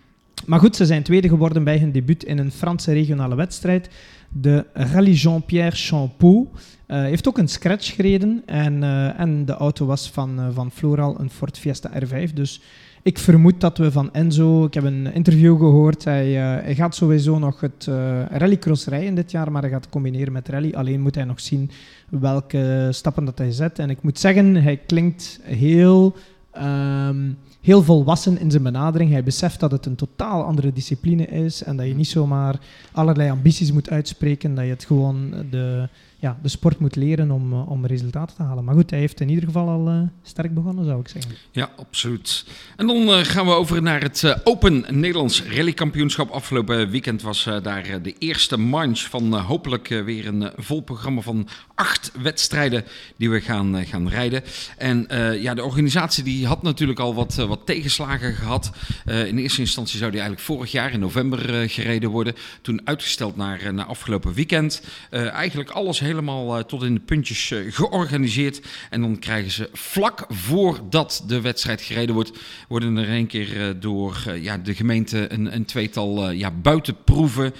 maar 0.46 0.58
goed, 0.58 0.76
ze 0.76 0.86
zijn 0.86 1.02
tweede 1.02 1.28
geworden 1.28 1.64
bij 1.64 1.78
hun 1.78 1.92
debuut 1.92 2.24
in 2.24 2.38
een 2.38 2.52
Franse 2.52 2.92
regionale 2.92 3.34
wedstrijd. 3.34 3.88
De 4.28 4.66
Rallye 4.72 5.14
Jean-Pierre 5.14 5.76
Champeau. 5.76 6.48
Uh, 6.86 7.02
heeft 7.02 7.28
ook 7.28 7.38
een 7.38 7.48
scratch 7.48 7.94
gereden. 7.94 8.42
En, 8.46 8.82
uh, 8.82 9.20
en 9.20 9.44
de 9.44 9.52
auto 9.52 9.86
was 9.86 10.10
van, 10.10 10.40
uh, 10.40 10.46
van 10.52 10.70
Floral, 10.70 11.20
een 11.20 11.30
Ford 11.30 11.58
Fiesta 11.58 11.90
R5. 12.04 12.32
Dus 12.34 12.60
ik 13.02 13.18
vermoed 13.18 13.60
dat 13.60 13.78
we 13.78 13.92
van 13.92 14.12
Enzo, 14.12 14.64
ik 14.64 14.74
heb 14.74 14.84
een 14.84 15.12
interview 15.14 15.58
gehoord, 15.58 16.04
hij, 16.04 16.32
hij 16.32 16.74
gaat 16.74 16.94
sowieso 16.94 17.38
nog 17.38 17.60
het 17.60 17.86
uh, 17.88 18.24
rallycross 18.26 18.86
rijden 18.86 19.14
dit 19.14 19.30
jaar, 19.30 19.52
maar 19.52 19.62
hij 19.62 19.70
gaat 19.70 19.88
combineren 19.88 20.32
met 20.32 20.48
rally. 20.48 20.72
Alleen 20.74 21.00
moet 21.00 21.14
hij 21.14 21.24
nog 21.24 21.40
zien 21.40 21.70
welke 22.08 22.88
stappen 22.90 23.24
dat 23.24 23.38
hij 23.38 23.52
zet. 23.52 23.78
En 23.78 23.90
ik 23.90 24.02
moet 24.02 24.18
zeggen, 24.18 24.54
hij 24.54 24.76
klinkt 24.76 25.40
heel, 25.42 26.16
um, 26.56 27.38
heel 27.60 27.82
volwassen 27.82 28.38
in 28.38 28.50
zijn 28.50 28.62
benadering. 28.62 29.10
Hij 29.10 29.24
beseft 29.24 29.60
dat 29.60 29.70
het 29.70 29.86
een 29.86 29.94
totaal 29.94 30.42
andere 30.42 30.72
discipline 30.72 31.26
is 31.26 31.62
en 31.62 31.76
dat 31.76 31.86
je 31.86 31.94
niet 31.94 32.08
zomaar 32.08 32.60
allerlei 32.92 33.30
ambities 33.30 33.72
moet 33.72 33.90
uitspreken, 33.90 34.54
dat 34.54 34.64
je 34.64 34.70
het 34.70 34.84
gewoon 34.84 35.34
de 35.50 35.88
ja, 36.22 36.38
de 36.42 36.48
sport 36.48 36.78
moet 36.78 36.96
leren 36.96 37.30
om, 37.30 37.52
uh, 37.52 37.70
om 37.70 37.86
resultaten 37.86 38.36
te 38.36 38.42
halen. 38.42 38.64
Maar 38.64 38.74
goed, 38.74 38.90
hij 38.90 38.98
heeft 38.98 39.20
in 39.20 39.28
ieder 39.28 39.44
geval 39.44 39.68
al 39.68 39.88
uh, 39.88 40.00
sterk 40.22 40.54
begonnen, 40.54 40.84
zou 40.84 41.00
ik 41.00 41.08
zeggen. 41.08 41.32
Ja, 41.50 41.70
absoluut. 41.76 42.44
En 42.76 42.86
dan 42.86 42.96
uh, 42.96 43.18
gaan 43.18 43.46
we 43.46 43.52
over 43.52 43.82
naar 43.82 44.02
het 44.02 44.36
Open 44.44 44.84
Nederlands 44.90 45.42
Rallykampioenschap. 45.42 46.30
Afgelopen 46.30 46.90
weekend 46.90 47.22
was 47.22 47.48
daar 47.62 48.02
de 48.02 48.14
eerste 48.18 48.56
manche 48.56 49.08
van 49.08 49.34
hopelijk 49.34 49.88
weer 49.88 50.26
een 50.26 50.50
vol 50.56 50.80
programma 50.80 51.20
van 51.20 51.48
acht 51.74 52.12
wedstrijden 52.22 52.84
die 53.16 53.30
we 53.30 53.40
gaan, 53.40 53.86
gaan 53.86 54.08
rijden. 54.08 54.42
En 54.76 55.06
ja, 55.40 55.54
de 55.54 55.64
organisatie 55.64 56.24
die 56.24 56.46
had 56.46 56.62
natuurlijk 56.62 56.98
al 56.98 57.14
wat, 57.14 57.34
wat 57.34 57.66
tegenslagen 57.66 58.34
gehad. 58.34 58.70
in 59.04 59.38
eerste 59.38 59.60
instantie 59.60 59.98
zou 59.98 60.10
die 60.10 60.20
eigenlijk 60.20 60.48
vorig 60.50 60.72
jaar 60.72 60.92
in 60.92 61.00
november 61.00 61.68
gereden 61.68 62.10
worden. 62.10 62.34
Toen 62.60 62.80
uitgesteld 62.84 63.36
naar, 63.36 63.74
naar 63.74 63.86
afgelopen 63.86 64.32
weekend. 64.32 64.82
eigenlijk 65.10 65.70
alles 65.70 66.00
heel 66.00 66.11
helemaal 66.12 66.58
uh, 66.58 66.64
tot 66.64 66.82
in 66.82 66.94
de 66.94 67.00
puntjes 67.00 67.50
uh, 67.50 67.72
georganiseerd. 67.72 68.60
En 68.90 69.00
dan 69.00 69.18
krijgen 69.18 69.50
ze 69.50 69.68
vlak 69.72 70.24
voordat 70.28 71.24
de 71.26 71.40
wedstrijd 71.40 71.82
gereden 71.82 72.14
wordt, 72.14 72.32
worden 72.68 72.96
er 72.96 73.10
een 73.10 73.26
keer 73.26 73.56
uh, 73.56 73.74
door 73.80 74.22
ja, 74.40 74.58
de 74.58 74.74
gemeente 74.74 75.32
een, 75.32 75.54
een 75.54 75.64
tweetal 75.64 76.30
ja, 76.30 76.50
buitenproeven 76.50 77.52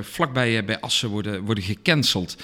vlakbij 0.00 0.64
bij 0.64 0.80
Assen 0.80 1.08
worden, 1.08 1.44
worden 1.44 1.64
gecanceld. 1.64 2.36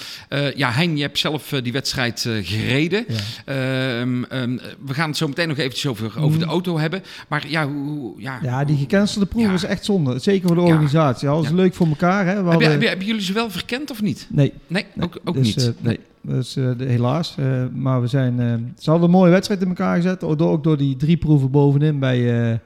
ja, 0.55 0.71
Hein, 0.73 0.97
je 0.97 1.03
hebt 1.03 1.19
zelf 1.19 1.49
die 1.63 1.73
wedstrijd 1.73 2.29
gereden. 2.43 3.05
Ja. 3.47 4.01
Um, 4.01 4.25
um, 4.33 4.61
we 4.87 4.95
gaan 4.95 5.09
het 5.09 5.17
zo 5.17 5.29
meteen 5.29 5.49
nog 5.49 5.59
eventjes 5.59 5.87
over, 5.87 6.21
over 6.21 6.39
de 6.39 6.45
auto 6.45 6.79
hebben. 6.79 7.03
Maar 7.29 7.49
ja, 7.49 7.69
hoe, 7.69 8.21
ja, 8.21 8.39
ja 8.43 8.65
die 8.65 8.77
gecancelde 8.77 9.27
proeven 9.27 9.51
ja. 9.51 9.57
is 9.57 9.65
echt 9.65 9.85
zonde. 9.85 10.19
Zeker 10.19 10.47
voor 10.47 10.57
de 10.57 10.63
organisatie. 10.63 11.29
Alles 11.29 11.51
leuk 11.51 11.75
voor 11.75 11.87
elkaar. 11.87 12.27
Hè? 12.27 12.35
Hadden... 12.35 12.71
hebben, 12.71 12.89
hebben 12.89 13.07
jullie 13.07 13.23
ze 13.23 13.33
wel 13.33 13.51
verkend 13.51 13.91
of 13.91 14.03
niet? 14.03 14.27
Nee. 14.31 14.53
Nee, 14.67 14.87
ook, 15.03 15.19
ook 15.25 15.35
dus, 15.35 15.57
niet. 15.57 15.67
Uh, 15.67 15.73
nee, 15.81 16.01
dus, 16.21 16.57
uh, 16.57 16.71
de, 16.77 16.85
helaas. 16.85 17.37
Uh, 17.39 17.65
maar 17.75 18.01
we 18.01 18.07
zijn. 18.07 18.37
ze 18.79 18.91
hadden 18.91 19.09
een 19.09 19.15
mooie 19.15 19.31
wedstrijd 19.31 19.63
in 19.63 19.69
elkaar 19.69 19.97
gezet. 19.97 20.25
Ook 20.25 20.39
door, 20.39 20.51
ook 20.51 20.65
door 20.65 20.77
die 20.77 20.97
drie 20.97 21.17
proeven 21.17 21.51
bovenin 21.51 21.99
bij, 21.99 22.61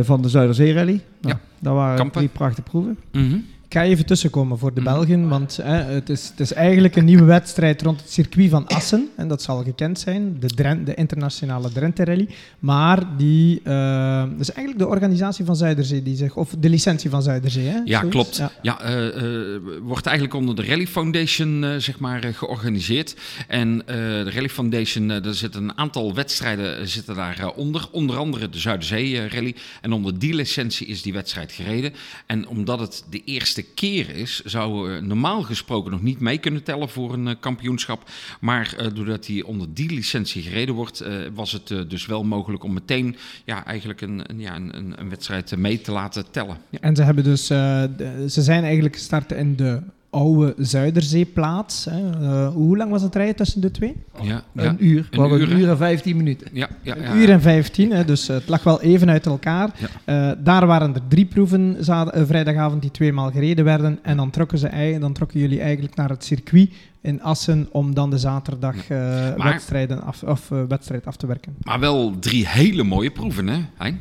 van 0.00 0.22
de 0.22 0.28
Zuiderzee 0.28 0.72
Rally. 0.72 1.00
Nou, 1.20 1.34
ja. 1.34 1.40
Daar 1.58 1.74
waren 1.74 1.96
Kampen. 1.96 2.16
drie 2.16 2.28
prachtige 2.28 2.62
proeven. 2.62 2.98
Mm 3.12 3.30
-hmm. 3.30 3.44
Ik 3.68 3.74
ga 3.74 3.82
even 3.82 4.06
tussenkomen 4.06 4.58
voor 4.58 4.74
de 4.74 4.80
Mhm. 4.80 4.90
Belgen, 4.94 5.28
want 5.28 5.56
hè, 5.56 5.82
het, 5.82 6.08
is, 6.08 6.28
het 6.28 6.40
is 6.40 6.52
eigenlijk 6.52 6.96
een 6.96 7.04
nieuwe 7.04 7.24
wedstrijd 7.24 7.82
rond 7.82 8.00
het 8.00 8.10
circuit 8.10 8.50
van 8.50 8.66
Assen. 8.66 9.08
En 9.16 9.28
dat 9.28 9.42
zal 9.42 9.62
gekend 9.62 9.98
zijn, 9.98 10.36
de, 10.40 10.46
Dren, 10.46 10.84
de 10.84 10.94
internationale 10.94 11.72
Drenthe 11.72 12.04
Rally. 12.04 12.28
Maar 12.58 13.16
die, 13.16 13.60
uh, 13.64 14.20
dat 14.22 14.40
is 14.40 14.50
eigenlijk 14.50 14.78
de 14.78 14.86
organisatie 14.86 15.44
van 15.44 15.56
Zuiderzee, 15.56 16.02
die 16.02 16.16
zich, 16.16 16.36
of 16.36 16.54
de 16.58 16.68
licentie 16.68 17.10
van 17.10 17.22
Zuiderzee. 17.22 17.66
Hè? 17.66 17.80
Ja, 17.84 17.98
Zoiets? 17.98 18.16
klopt. 18.16 18.36
Ja. 18.36 18.50
Ja, 18.62 18.90
uh, 18.90 19.22
uh, 19.22 19.60
wordt 19.82 20.06
eigenlijk 20.06 20.36
onder 20.36 20.56
de 20.56 20.64
Rally 20.64 20.86
Foundation 20.86 21.74
zeg 21.78 21.98
maar, 21.98 22.22
georganiseerd. 22.22 23.16
En 23.48 23.82
de 23.86 24.30
Rally 24.30 24.48
Foundation, 24.48 25.08
daar 25.08 25.34
zitten 25.34 25.62
een 25.62 25.78
aantal 25.78 26.14
wedstrijden 26.14 26.88
zitten 26.88 27.14
daaronder. 27.14 27.88
onder 27.90 28.16
andere 28.16 28.48
de 28.48 28.58
Zuiderzee 28.58 29.28
Rally. 29.28 29.54
En 29.80 29.92
onder 29.92 30.18
die 30.18 30.34
licentie 30.34 30.86
is 30.86 31.02
die 31.02 31.12
wedstrijd 31.12 31.52
gereden. 31.52 31.92
En 32.26 32.48
omdat 32.48 32.78
het 32.80 33.04
de 33.10 33.24
eerste 33.24 33.56
keer 33.62 34.16
is, 34.16 34.42
zou 34.44 34.92
uh, 34.92 35.00
normaal 35.00 35.42
gesproken 35.42 35.90
nog 35.90 36.02
niet 36.02 36.20
mee 36.20 36.38
kunnen 36.38 36.62
tellen 36.62 36.88
voor 36.88 37.12
een 37.12 37.26
uh, 37.26 37.34
kampioenschap. 37.40 38.10
Maar 38.40 38.74
uh, 38.80 38.86
doordat 38.94 39.26
hij 39.26 39.42
onder 39.42 39.74
die 39.74 39.90
licentie 39.90 40.42
gereden 40.42 40.74
wordt, 40.74 41.04
was 41.34 41.52
het 41.52 41.90
dus 41.90 42.06
wel 42.06 42.24
mogelijk 42.24 42.64
om 42.64 42.72
meteen 42.72 43.16
ja, 43.44 43.64
eigenlijk 43.64 44.00
een, 44.00 44.22
ja, 44.36 44.56
een, 44.56 45.00
een 45.00 45.08
wedstrijd 45.08 45.56
mee 45.56 45.80
te 45.80 45.92
laten 45.92 46.30
tellen. 46.30 46.56
Ja. 46.70 46.78
En 46.80 46.96
ze, 46.96 47.02
hebben 47.02 47.24
dus, 47.24 47.46
ze 47.46 48.42
zijn 48.42 48.64
eigenlijk 48.64 48.96
gestart 48.96 49.32
in 49.32 49.56
de 49.56 49.82
oude 50.10 50.54
Zuiderzeeplaats. 50.58 51.84
Hè. 51.90 52.20
Uh, 52.20 52.48
hoe 52.48 52.76
lang 52.76 52.90
was 52.90 53.02
het 53.02 53.14
rijden 53.14 53.36
tussen 53.36 53.60
de 53.60 53.70
twee? 53.70 53.96
Ja, 54.22 54.42
Een 54.54 54.64
ja. 54.64 54.76
uur. 54.78 55.08
Een 55.10 55.30
uur, 55.30 55.40
uur, 55.40 55.50
een 55.52 55.58
uur 55.58 55.68
en 55.68 55.76
15 55.76 56.16
minuten. 56.16 56.48
Ja, 56.52 56.68
ja, 56.82 56.96
ja, 56.96 57.10
Een 57.10 57.16
uur 57.16 57.30
en 57.30 57.40
vijftien, 57.40 57.90
hè, 57.92 58.04
dus 58.04 58.26
het 58.28 58.48
lag 58.48 58.62
wel 58.62 58.80
even 58.80 59.10
uit 59.10 59.26
elkaar. 59.26 59.70
Ja. 60.04 60.30
Uh, 60.30 60.36
daar 60.44 60.66
waren 60.66 60.94
er 60.94 61.00
drie 61.08 61.24
proeven 61.26 61.76
za- 61.80 62.14
uh, 62.16 62.22
vrijdagavond 62.26 62.82
die 62.82 62.90
tweemaal 62.90 63.30
gereden 63.30 63.64
werden. 63.64 63.98
En 64.02 64.16
dan 64.16 64.30
trokken, 64.30 64.58
ze, 64.58 64.96
dan 65.00 65.12
trokken 65.12 65.40
jullie 65.40 65.60
eigenlijk 65.60 65.94
naar 65.94 66.08
het 66.08 66.24
circuit 66.24 66.70
in 67.00 67.22
Assen 67.22 67.68
om 67.72 67.94
dan 67.94 68.10
de 68.10 68.18
zaterdag 68.18 68.74
uh, 68.90 68.98
Maar- 69.36 69.52
wedstrijden 69.52 70.02
af, 70.02 70.22
of, 70.22 70.50
uh, 70.50 70.58
wedstrijd 70.68 71.06
af 71.06 71.16
te 71.16 71.26
werken. 71.26 71.54
Maar 71.62 71.80
wel 71.80 72.14
drie 72.20 72.46
hele 72.48 72.82
mooie 72.82 73.10
proeven, 73.10 73.46
hè, 73.48 73.58
Hein? 73.76 73.98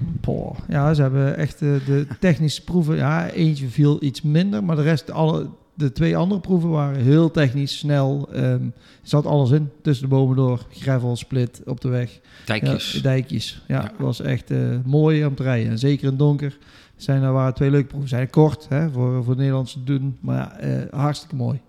Ja, 0.68 0.93
ze 0.93 1.01
hebben 1.01 1.38
echt 1.38 1.62
eh, 1.62 1.70
de 1.86 2.08
technische 2.20 2.64
proeven. 2.64 2.95
Ja, 2.95 3.30
eentje 3.30 3.68
viel 3.68 3.97
iets 4.03 4.22
minder, 4.22 4.64
maar 4.64 4.76
de 4.76 4.82
rest, 4.82 5.12
alle, 5.12 5.47
de 5.78 5.91
twee 5.91 6.17
andere 6.17 6.39
proeven 6.39 6.69
waren 6.69 7.01
heel 7.01 7.32
technisch, 7.32 7.78
snel. 7.78 8.30
er 8.34 8.59
zat 9.01 9.25
alles 9.25 9.51
in, 9.51 9.69
tussen 9.82 10.09
de 10.09 10.15
bomen 10.15 10.36
door. 10.36 10.65
Gravel, 10.69 11.15
split, 11.15 11.61
op 11.65 11.82
de 11.82 11.89
weg. 11.89 12.19
Dijkjes. 12.45 12.91
Ja, 12.91 13.01
dijkjes. 13.01 13.61
Ja, 13.67 13.91
was 13.97 14.21
echt 14.21 14.51
eh, 14.51 14.59
mooi 14.86 15.25
om 15.25 15.36
te 15.36 15.43
rijden. 15.43 15.71
En 15.71 15.80
zeker 15.80 16.03
in 16.03 16.09
het 16.09 16.19
donker. 16.19 16.57
Zijn, 16.98 17.24
er 17.24 17.32
waren 17.32 17.54
twee 17.54 17.72
leuke 17.72 17.88
proeven. 17.88 18.10
Zijn 18.10 18.30
kort 18.30 18.66
hè, 18.70 18.91
voor, 18.91 19.24
voor 19.24 19.36
Nederlands 19.36 19.72
te 19.72 19.84
doen, 19.84 20.18
maar 20.20 20.36
ja, 20.36 20.58
eh, 20.58 21.00
hartstikke 21.00 21.36
mooi. 21.36 21.60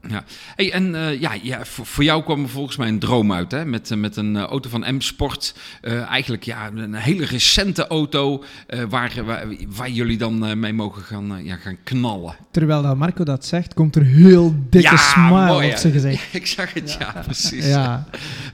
Hey, 0.54 0.72
en 0.72 0.94
eh, 0.94 1.20
ja, 1.20 1.32
ja 1.42 1.64
voor, 1.64 1.86
voor 1.86 2.04
jou 2.04 2.22
kwam 2.22 2.42
er 2.42 2.48
volgens 2.48 2.76
mij 2.76 2.88
een 2.88 2.98
droom 2.98 3.32
uit, 3.32 3.50
hè? 3.50 3.64
Met, 3.64 3.90
eh, 3.90 3.98
met 3.98 4.16
een 4.16 4.36
auto 4.36 4.68
van 4.68 4.94
M-Sport. 4.94 5.54
Eh, 5.80 6.10
eigenlijk 6.10 6.42
ja, 6.42 6.70
een 6.74 6.94
hele 6.94 7.24
recente 7.24 7.86
auto 7.86 8.44
eh, 8.66 8.82
waar, 8.88 9.12
waar, 9.24 9.46
waar 9.68 9.90
jullie 9.90 10.18
dan 10.18 10.60
mee 10.60 10.72
mogen 10.72 11.02
gaan, 11.02 11.44
ja, 11.44 11.56
gaan 11.56 11.76
knallen. 11.84 12.36
Terwijl 12.50 12.82
dat 12.82 12.96
Marco 12.96 13.24
dat 13.24 13.44
zegt, 13.44 13.74
komt 13.74 13.96
er 13.96 14.04
heel 14.04 14.54
dikke 14.70 14.90
Ja, 14.90 14.96
smile 14.96 15.46
mooi, 15.46 15.70
op 15.70 15.76
zijn 15.76 15.92
gezicht. 15.92 16.34
Ik 16.40 16.46
zag 16.46 16.72
het, 16.72 16.96
ja, 16.98 17.22
precies. 17.24 17.66
Ja, 17.66 18.04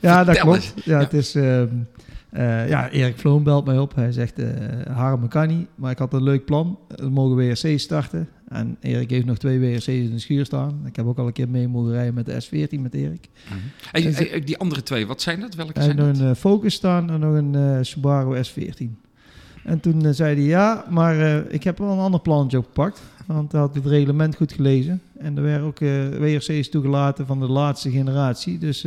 ja 0.00 0.24
dat 0.24 0.38
klopt. 0.38 0.74
Ja, 0.84 0.98
Het 0.98 1.12
is, 1.12 1.34
ehm, 1.34 1.68
eh, 2.34 2.68
ja, 2.68 2.90
Erik 2.90 3.18
Vloon 3.18 3.42
belt 3.42 3.64
mij 3.64 3.78
op. 3.78 3.94
Hij 3.94 4.12
zegt, 4.12 4.38
eh 4.38 4.48
Harm 4.96 5.28
kan 5.28 5.48
niet, 5.48 5.66
maar 5.74 5.90
ik 5.90 5.98
had 5.98 6.12
een 6.12 6.22
leuk 6.22 6.44
plan. 6.44 6.78
We 6.88 7.10
mogen 7.10 7.36
WRC 7.36 7.78
starten. 7.78 8.28
En 8.48 8.76
Erik 8.80 9.10
heeft 9.10 9.26
nog 9.26 9.38
twee 9.38 9.58
WRC's 9.58 9.86
in 9.86 10.10
de 10.10 10.18
schuur 10.18 10.44
staan. 10.44 10.80
Ik 10.86 10.96
heb 10.96 11.06
ook 11.06 11.18
al 11.18 11.26
een 11.26 11.32
keer 11.32 11.48
mee 11.48 11.68
mogen 11.68 11.92
rijden 11.92 12.14
met 12.14 12.26
de 12.26 12.44
S14 12.44 12.80
met 12.80 12.94
Erik. 12.94 13.28
Mhm. 13.48 13.58
Hey, 13.90 14.02
hey, 14.02 14.40
die 14.40 14.58
andere 14.58 14.82
twee, 14.82 15.06
wat 15.06 15.22
zijn 15.22 15.40
dat? 15.40 15.54
Welke 15.54 15.82
zijn 15.82 15.96
nog 15.96 16.06
dat? 16.06 16.18
een 16.18 16.28
eh, 16.28 16.34
Focus 16.34 16.74
staan 16.74 17.10
en 17.10 17.20
nog 17.20 17.34
een 17.34 17.54
eh, 17.54 17.78
Subaru 17.80 18.42
S14. 18.42 18.84
En 19.64 19.80
toen 19.80 20.14
zei 20.14 20.34
hij, 20.34 20.44
ja, 20.44 20.84
maar 20.90 21.16
ik 21.52 21.64
heb 21.64 21.78
wel 21.78 21.92
een 21.92 21.98
ander 21.98 22.20
plannetje 22.20 22.58
opgepakt. 22.58 23.02
Want 23.26 23.52
hij 23.52 23.60
had 23.60 23.74
het 23.74 23.86
reglement 23.86 24.36
goed 24.36 24.52
gelezen. 24.52 25.00
En 25.18 25.36
er 25.36 25.42
werden 25.42 25.66
ook 25.66 25.78
WRC's 26.18 26.68
toegelaten 26.68 27.26
van 27.26 27.40
de 27.40 27.48
laatste 27.48 27.90
generatie. 27.90 28.58
Dus 28.58 28.86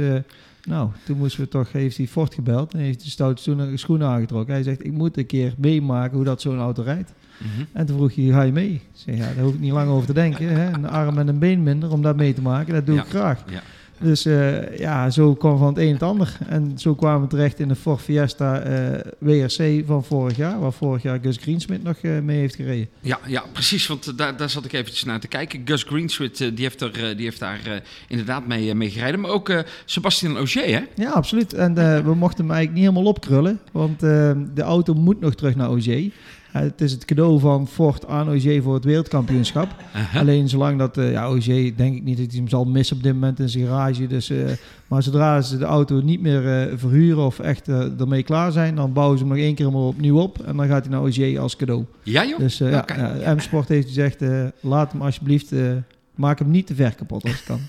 nou, 0.68 0.90
toen 1.06 1.18
moesten 1.18 1.42
we 1.44 1.48
toch, 1.48 1.72
heeft 1.72 1.98
hij 1.98 2.08
Ford 2.08 2.34
gebeld. 2.34 2.74
En 2.74 2.80
heeft 2.80 3.04
de 3.04 3.10
stoute 3.10 3.42
schoenen, 3.76 4.08
aangetrokken. 4.08 4.54
Hij 4.54 4.64
zegt, 4.64 4.86
ik 4.86 4.92
moet 4.92 5.18
een 5.18 5.26
keer 5.26 5.54
meemaken 5.58 6.16
hoe 6.16 6.26
dat 6.26 6.42
zo'n 6.42 6.60
auto 6.60 6.82
rijdt. 6.84 7.14
Mhm. 7.38 7.64
En 7.74 7.86
toen 7.86 7.96
vroeg 7.98 8.16
hij, 8.16 8.26
ga 8.26 8.42
je 8.42 8.52
mee? 8.52 8.72
Ik 8.74 8.82
zeg, 8.94 9.18
ja, 9.18 9.34
daar 9.34 9.44
hoef 9.44 9.54
ik 9.54 9.60
niet 9.60 9.72
lang 9.72 9.90
over 9.90 10.08
te 10.08 10.14
denken. 10.14 10.50
Hè? 10.50 10.74
Een 10.74 10.88
arm 10.90 11.18
en 11.18 11.28
een 11.28 11.40
been 11.40 11.64
minder 11.64 11.92
om 11.92 12.02
dat 12.02 12.16
mee 12.16 12.34
te 12.34 12.42
maken. 12.42 12.74
Dat 12.74 12.86
doe 12.86 12.96
Ja. 12.96 13.02
ik 13.04 13.08
graag. 13.10 13.44
Ja. 13.50 13.62
Dus 14.00 14.26
eh, 14.26 14.78
ja, 14.78 15.10
zo 15.10 15.36
kwam 15.36 15.58
van 15.58 15.68
het 15.68 15.78
een 15.78 15.94
het 15.94 16.04
ander. 16.04 16.38
En 16.48 16.74
zo 16.78 16.96
kwamen 16.96 17.22
we 17.22 17.28
terecht 17.28 17.60
in 17.60 17.68
de 17.68 17.76
Ford 17.76 18.02
Fiesta 18.02 18.60
eh, 18.60 19.00
WRC 19.20 19.84
van 19.86 20.04
vorig 20.04 20.38
jaar. 20.38 20.60
Waar 20.60 20.74
vorig 20.74 21.02
jaar 21.04 21.20
Gus 21.22 21.38
Greensmith 21.38 21.84
nog 21.84 21.98
eh, 22.02 22.20
mee 22.20 22.40
heeft 22.40 22.56
gereden. 22.56 22.90
Ja, 23.00 23.20
ja 23.28 23.44
precies. 23.52 23.88
Want 23.88 24.18
daar, 24.18 24.38
daar 24.38 24.50
zat 24.50 24.66
ik 24.66 24.74
eventjes 24.74 25.04
naar 25.04 25.20
te 25.20 25.28
kijken. 25.28 25.62
Gus 25.66 25.84
Greensmith 25.84 26.38
die 26.38 26.52
heeft, 26.56 26.82
er, 26.82 26.92
die 27.16 27.26
heeft 27.26 27.40
daar 27.40 27.82
inderdaad 28.08 28.48
mee, 28.48 28.76
mee 28.76 28.90
gereden. 28.90 29.20
Maar 29.20 29.32
ook 29.32 29.64
Sebastian 29.86 30.38
Ogier, 30.38 30.76
hè? 30.76 31.04
Ja, 31.04 31.12
absoluut. 31.12 31.54
En 31.54 31.74
we 32.04 32.16
mochten 32.16 32.46
hem 32.46 32.54
eigenlijk 32.54 32.74
niet 32.74 32.90
helemaal 32.90 33.12
opkrullen. 33.12 33.60
Want 33.72 34.00
de 34.00 34.62
auto 34.62 34.94
moet 34.94 35.20
nog 35.20 35.36
terug 35.36 35.56
naar 35.56 35.70
OG. 35.70 36.10
Eh, 36.58 36.64
het 36.64 36.82
is 36.82 36.92
het 36.92 37.06
cadeau 37.06 37.40
van 37.40 37.68
Ford 37.68 38.08
aan 38.08 38.30
OG 38.30 38.62
voor 38.64 38.74
het 38.74 38.84
wereldkampioenschap. 38.84 39.68
Alleen 40.16 40.50
zolang 40.50 40.78
dat, 40.80 40.98
eh 40.98 41.12
ja, 41.12 41.30
OG 41.30 41.46
denk 41.76 41.96
ik 41.96 42.04
niet 42.04 42.18
dat 42.18 42.26
hij 42.28 42.38
hem 42.38 42.48
zal 42.48 42.66
missen 42.66 42.96
op 42.98 43.04
dit 43.04 43.14
moment 43.14 43.40
in 43.40 43.50
zijn 43.50 43.66
garage. 43.68 44.08
Dus, 44.08 44.30
eh, 44.30 44.38
maar 44.88 45.04
zodra 45.04 45.42
ze 45.42 45.58
de 45.58 45.66
auto 45.66 46.02
niet 46.02 46.22
meer 46.22 46.48
eh, 46.48 46.78
verhuren 46.78 47.26
of 47.26 47.40
echt 47.40 47.68
ermee 48.00 48.24
klaar 48.24 48.52
zijn, 48.52 48.76
dan 48.76 48.94
bouwen 48.94 49.18
ze 49.18 49.24
hem 49.24 49.34
nog 49.34 49.44
één 49.44 49.56
keer 49.56 49.66
helemaal 49.66 49.88
opnieuw 49.88 50.20
op. 50.20 50.40
En 50.46 50.58
dan 50.58 50.68
gaat 50.68 50.86
hij 50.86 50.94
naar 50.94 51.02
OG 51.04 51.38
als 51.38 51.56
cadeau. 51.56 51.86
Ja, 52.04 52.26
joh? 52.26 52.40
Dus 52.40 52.58
ja, 52.58 52.80
Oké. 52.80 53.20
ja, 53.24 53.34
M-Sport 53.34 53.68
heeft 53.68 53.88
gezegd, 53.88 54.24
laat 54.60 54.92
hem 54.92 55.02
alsjeblieft, 55.02 55.52
maak 56.18 56.40
hem 56.40 56.50
niet 56.50 56.68
te 56.68 56.76
ver 56.76 56.96
kapot 56.96 57.24
als 57.24 57.32
het 57.32 57.44
kan. 57.44 57.60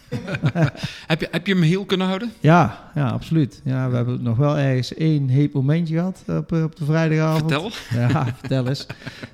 Heb, 1.07 1.21
je, 1.21 1.29
heb 1.31 1.47
je 1.47 1.53
hem 1.53 1.63
heel 1.63 1.85
kunnen 1.85 2.07
houden? 2.07 2.33
Ja, 2.41 2.91
ja, 2.95 3.09
absoluut. 3.09 3.61
Ja, 3.65 3.91
we 3.91 3.97
hebben 3.97 4.23
nog 4.23 4.37
wel 4.37 4.59
ergens 4.59 4.95
één 4.95 5.29
heet 5.29 5.53
momentje 5.53 5.95
gehad 5.95 6.25
op, 6.27 6.53
eh, 6.53 6.63
op 6.63 6.77
de 6.77 6.85
vrijdagavond. 6.85 7.53
Vertel. 7.53 7.71
Ja, 7.99 8.35
vertel 8.39 8.69
eens. 8.69 8.87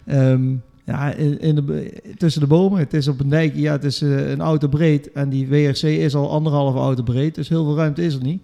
Ehm, 0.07 0.53
ja, 0.85 1.13
in, 1.13 1.41
in 1.41 1.55
de, 1.55 1.93
tussen 2.17 2.41
de 2.41 2.47
bomen. 2.47 2.79
Het 2.79 2.95
is 2.95 3.09
op 3.09 3.21
een 3.21 3.29
dijk. 3.29 3.55
Ja, 3.55 3.73
het 3.73 3.85
is 3.85 4.03
eh, 4.03 4.31
een 4.31 4.41
auto 4.41 4.69
breed. 4.69 5.13
En 5.13 5.29
die 5.29 5.47
WRC 5.47 5.83
is 5.83 6.15
al 6.15 6.31
anderhalve 6.31 6.79
auto 6.79 7.03
breed. 7.03 7.35
Dus 7.35 7.49
heel 7.49 7.65
veel 7.65 7.77
ruimte 7.77 8.05
is 8.05 8.15
er 8.15 8.23
niet. 8.23 8.43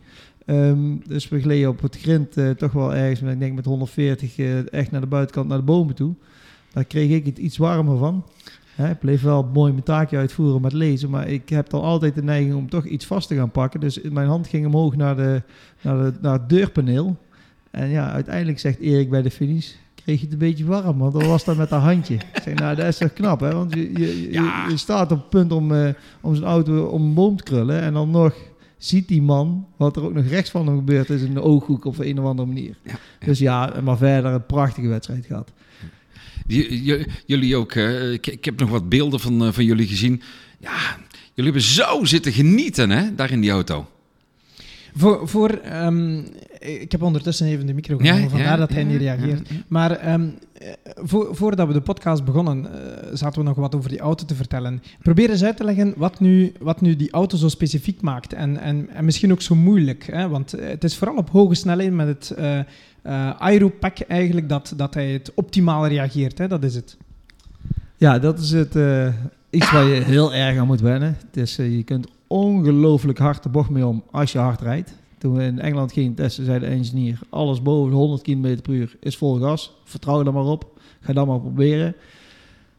Ehm, 0.51 0.97
dus 1.07 1.29
we 1.29 1.41
gleden 1.41 1.69
op 1.69 1.83
het 1.83 1.97
grind 1.97 2.37
eh, 2.37 2.51
toch 2.51 2.73
wel 2.73 2.95
ergens, 2.95 3.33
ik 3.33 3.39
denk 3.39 3.55
met 3.55 3.65
140, 3.65 4.39
eh, 4.39 4.73
echt 4.73 4.91
naar 4.91 5.01
de 5.01 5.07
buitenkant, 5.07 5.49
naar 5.49 5.59
de 5.59 5.65
bomen 5.65 5.95
toe. 5.95 6.15
Daar 6.73 6.85
kreeg 6.85 7.11
ik 7.11 7.27
het 7.27 7.39
iets 7.39 7.57
warmer 7.57 7.99
van. 7.99 8.25
Hè, 8.75 8.91
ik 8.91 8.99
bleef 8.99 9.23
wel 9.23 9.49
mooi 9.53 9.73
mijn 9.73 9.85
taakje 9.85 10.17
uitvoeren 10.17 10.61
met 10.61 10.73
lezen. 10.73 11.11
Maar 11.11 11.29
ik 11.29 11.49
heb 11.49 11.71
dan 11.71 11.81
altijd 11.83 12.15
de 12.15 12.23
neiging 12.23 12.55
om 12.55 12.69
toch 12.69 12.85
iets 12.87 13.07
vast 13.07 13.29
te 13.29 13.35
gaan 13.35 13.51
pakken. 13.51 13.81
Dus 13.81 14.01
mijn 14.11 14.29
hand 14.29 14.47
ging 14.49 14.67
omhoog 14.67 14.97
naar, 14.97 15.17
de, 15.17 15.43
naar, 15.83 15.97
de, 15.97 16.13
naar 16.21 16.33
het 16.33 16.49
deurpaneel. 16.49 17.17
En 17.71 17.89
ja, 17.89 18.11
uiteindelijk 18.13 18.59
zegt 18.59 18.79
Erik 18.79 19.11
bij 19.11 19.23
de 19.23 19.31
finish, 19.31 19.73
kreeg 19.95 20.19
je 20.19 20.25
het 20.25 20.33
een 20.33 20.39
beetje 20.39 20.65
warm, 20.65 20.99
want 20.99 21.13
dan 21.13 21.27
was 21.27 21.45
dat 21.45 21.57
met 21.57 21.69
dat 21.69 21.81
handje. 21.83 22.15
Ik 22.15 22.41
zeg, 22.43 22.55
nou, 22.55 22.77
dat 22.77 22.87
is 22.87 22.97
toch 22.99 23.13
knap, 23.13 23.41
hè? 23.41 23.53
Want 23.55 23.75
je, 23.75 23.93
je, 23.93 24.23
je- 24.23 24.33
Ja. 24.33 24.67
je 24.69 24.77
staat 24.77 25.13
op 25.13 25.19
het 25.19 25.29
punt 25.29 25.53
om, 25.53 25.73
eh, 25.75 25.89
om 26.21 26.35
zijn 26.35 26.47
auto 26.49 26.85
om 26.85 27.03
een 27.03 27.15
boom 27.15 27.37
te 27.37 27.43
krullen 27.43 27.81
en 27.81 27.93
dan 27.93 28.11
nog 28.11 28.35
ziet 28.79 29.09
die 29.09 29.23
man 29.23 29.67
wat 29.77 29.97
er 29.97 30.03
ook 30.05 30.15
nog 30.15 30.25
rechts 30.27 30.51
van 30.51 30.67
hem 30.67 30.77
gebeurd 30.77 31.11
is 31.11 31.23
in 31.23 31.35
de 31.35 31.43
ooghoek 31.43 31.85
op 31.85 31.99
een 31.99 32.19
of 32.19 32.25
andere 32.25 32.49
manier. 32.49 32.77
Ja, 32.85 32.95
Dus 33.27 33.39
ja, 33.39 33.73
maar 33.85 33.97
verder 33.97 34.33
een 34.33 34.47
prachtige 34.47 34.89
wedstrijd 34.89 35.27
gehad. 35.27 35.53
Jullie 37.27 37.57
ook. 37.57 37.75
Ik, 37.75 38.27
ik 38.27 38.45
heb 38.45 38.61
nog 38.61 38.71
wat 38.71 38.89
beelden 38.89 39.21
van, 39.21 39.45
eh, 39.45 39.53
van 39.53 39.65
jullie 39.65 39.87
gezien. 39.87 40.23
Ja, 40.61 40.99
jullie 41.35 41.53
hebben 41.53 41.63
zo 41.63 42.05
zitten 42.05 42.33
genieten, 42.33 42.91
hè? 42.91 43.15
Daar 43.15 43.31
in 43.31 43.41
die 43.41 43.51
auto. 43.51 43.89
Voor, 44.95 45.29
voor, 45.29 45.51
ehm, 45.51 46.23
ik 46.59 46.93
heb 46.93 47.03
ondertussen 47.03 47.47
even 47.47 47.67
de 47.67 47.75
micro 47.75 47.97
genomen, 47.97 48.31
vandaar 48.31 48.57
dat 48.57 48.71
hij 48.71 48.83
ja, 48.83 48.89
niet 48.89 49.01
reageert. 49.01 49.49
ja, 49.49 49.55
ja. 49.55 49.63
Maar 49.69 49.91
ehm, 49.91 50.29
eh, 50.53 50.69
voor, 50.97 51.37
voordat 51.37 51.67
we 51.67 51.73
de 51.73 51.81
podcast 51.81 52.25
begonnen, 52.25 52.67
eh, 52.73 53.09
zaten 53.13 53.41
we 53.41 53.49
nog 53.49 53.57
wat 53.57 53.75
over 53.75 53.91
die 53.91 54.01
auto 54.01 54.25
te 54.25 54.35
vertellen. 54.35 54.83
Probeer 55.03 55.31
eens 55.31 55.45
uit 55.45 55.57
te 55.57 55.65
leggen 55.65 55.95
wat 55.97 56.21
nu, 56.21 56.53
wat 56.59 56.81
nu 56.81 56.97
die 56.97 57.11
auto 57.11 57.37
zo 57.37 57.49
specifiek 57.49 58.01
maakt. 58.01 58.33
En, 58.33 58.61
en, 58.61 58.89
en 58.91 59.05
misschien 59.05 59.33
ook 59.33 59.43
zo 59.43 59.55
moeilijk. 59.55 60.07
Hè? 60.11 60.29
Want 60.29 60.53
eh, 60.53 60.69
het 60.69 60.85
is 60.85 60.97
vooral 60.97 61.17
op 61.17 61.31
hoge 61.31 61.55
snelheid 61.55 61.93
met 61.93 62.07
het 62.07 62.31
eh 62.31 62.59
eh 63.03 63.31
Aeropack 63.41 64.01
eigenlijk 64.01 64.49
dat, 64.49 64.73
dat 64.77 64.95
hij 64.95 65.13
het 65.13 65.33
optimaal 65.35 65.87
reageert. 65.87 66.39
Hè? 66.39 66.49
Dat 66.49 66.65
is 66.65 66.75
het. 66.75 66.97
Ja, 67.97 68.19
dat 68.19 68.39
is 68.39 68.51
het, 68.51 68.77
eh, 68.77 69.09
iets 69.51 69.71
waar 69.71 69.85
je 69.85 70.03
heel 70.03 70.35
erg 70.35 70.59
aan 70.59 70.67
moet 70.67 70.81
wennen. 70.81 71.17
Het 71.27 71.37
is, 71.37 71.57
je 71.57 71.83
kunt 71.85 72.07
ongelooflijk 72.31 73.19
hard 73.19 73.43
de 73.43 73.49
bocht 73.49 73.71
mee 73.71 73.87
om 73.87 74.03
als 74.11 74.33
je 74.33 74.39
hard 74.39 74.61
rijdt. 74.61 74.95
Toen 75.19 75.35
we 75.35 75.43
in 75.45 75.59
Engeland 75.61 75.93
gingen 75.93 76.15
testen, 76.15 76.45
zei 76.45 76.59
de 76.59 76.67
engineer... 76.67 77.19
alles 77.31 77.63
boven 77.63 77.91
de 77.91 77.97
100 77.97 78.23
km 78.23 78.61
per 78.63 78.73
uur 78.73 78.97
is 79.01 79.17
vol 79.17 79.39
gas. 79.39 79.75
Vertrouw 79.85 80.25
er 80.25 80.33
maar 80.33 80.45
op. 80.45 80.79
Ga 81.01 81.13
dat 81.13 81.27
maar 81.27 81.41
proberen. 81.41 81.95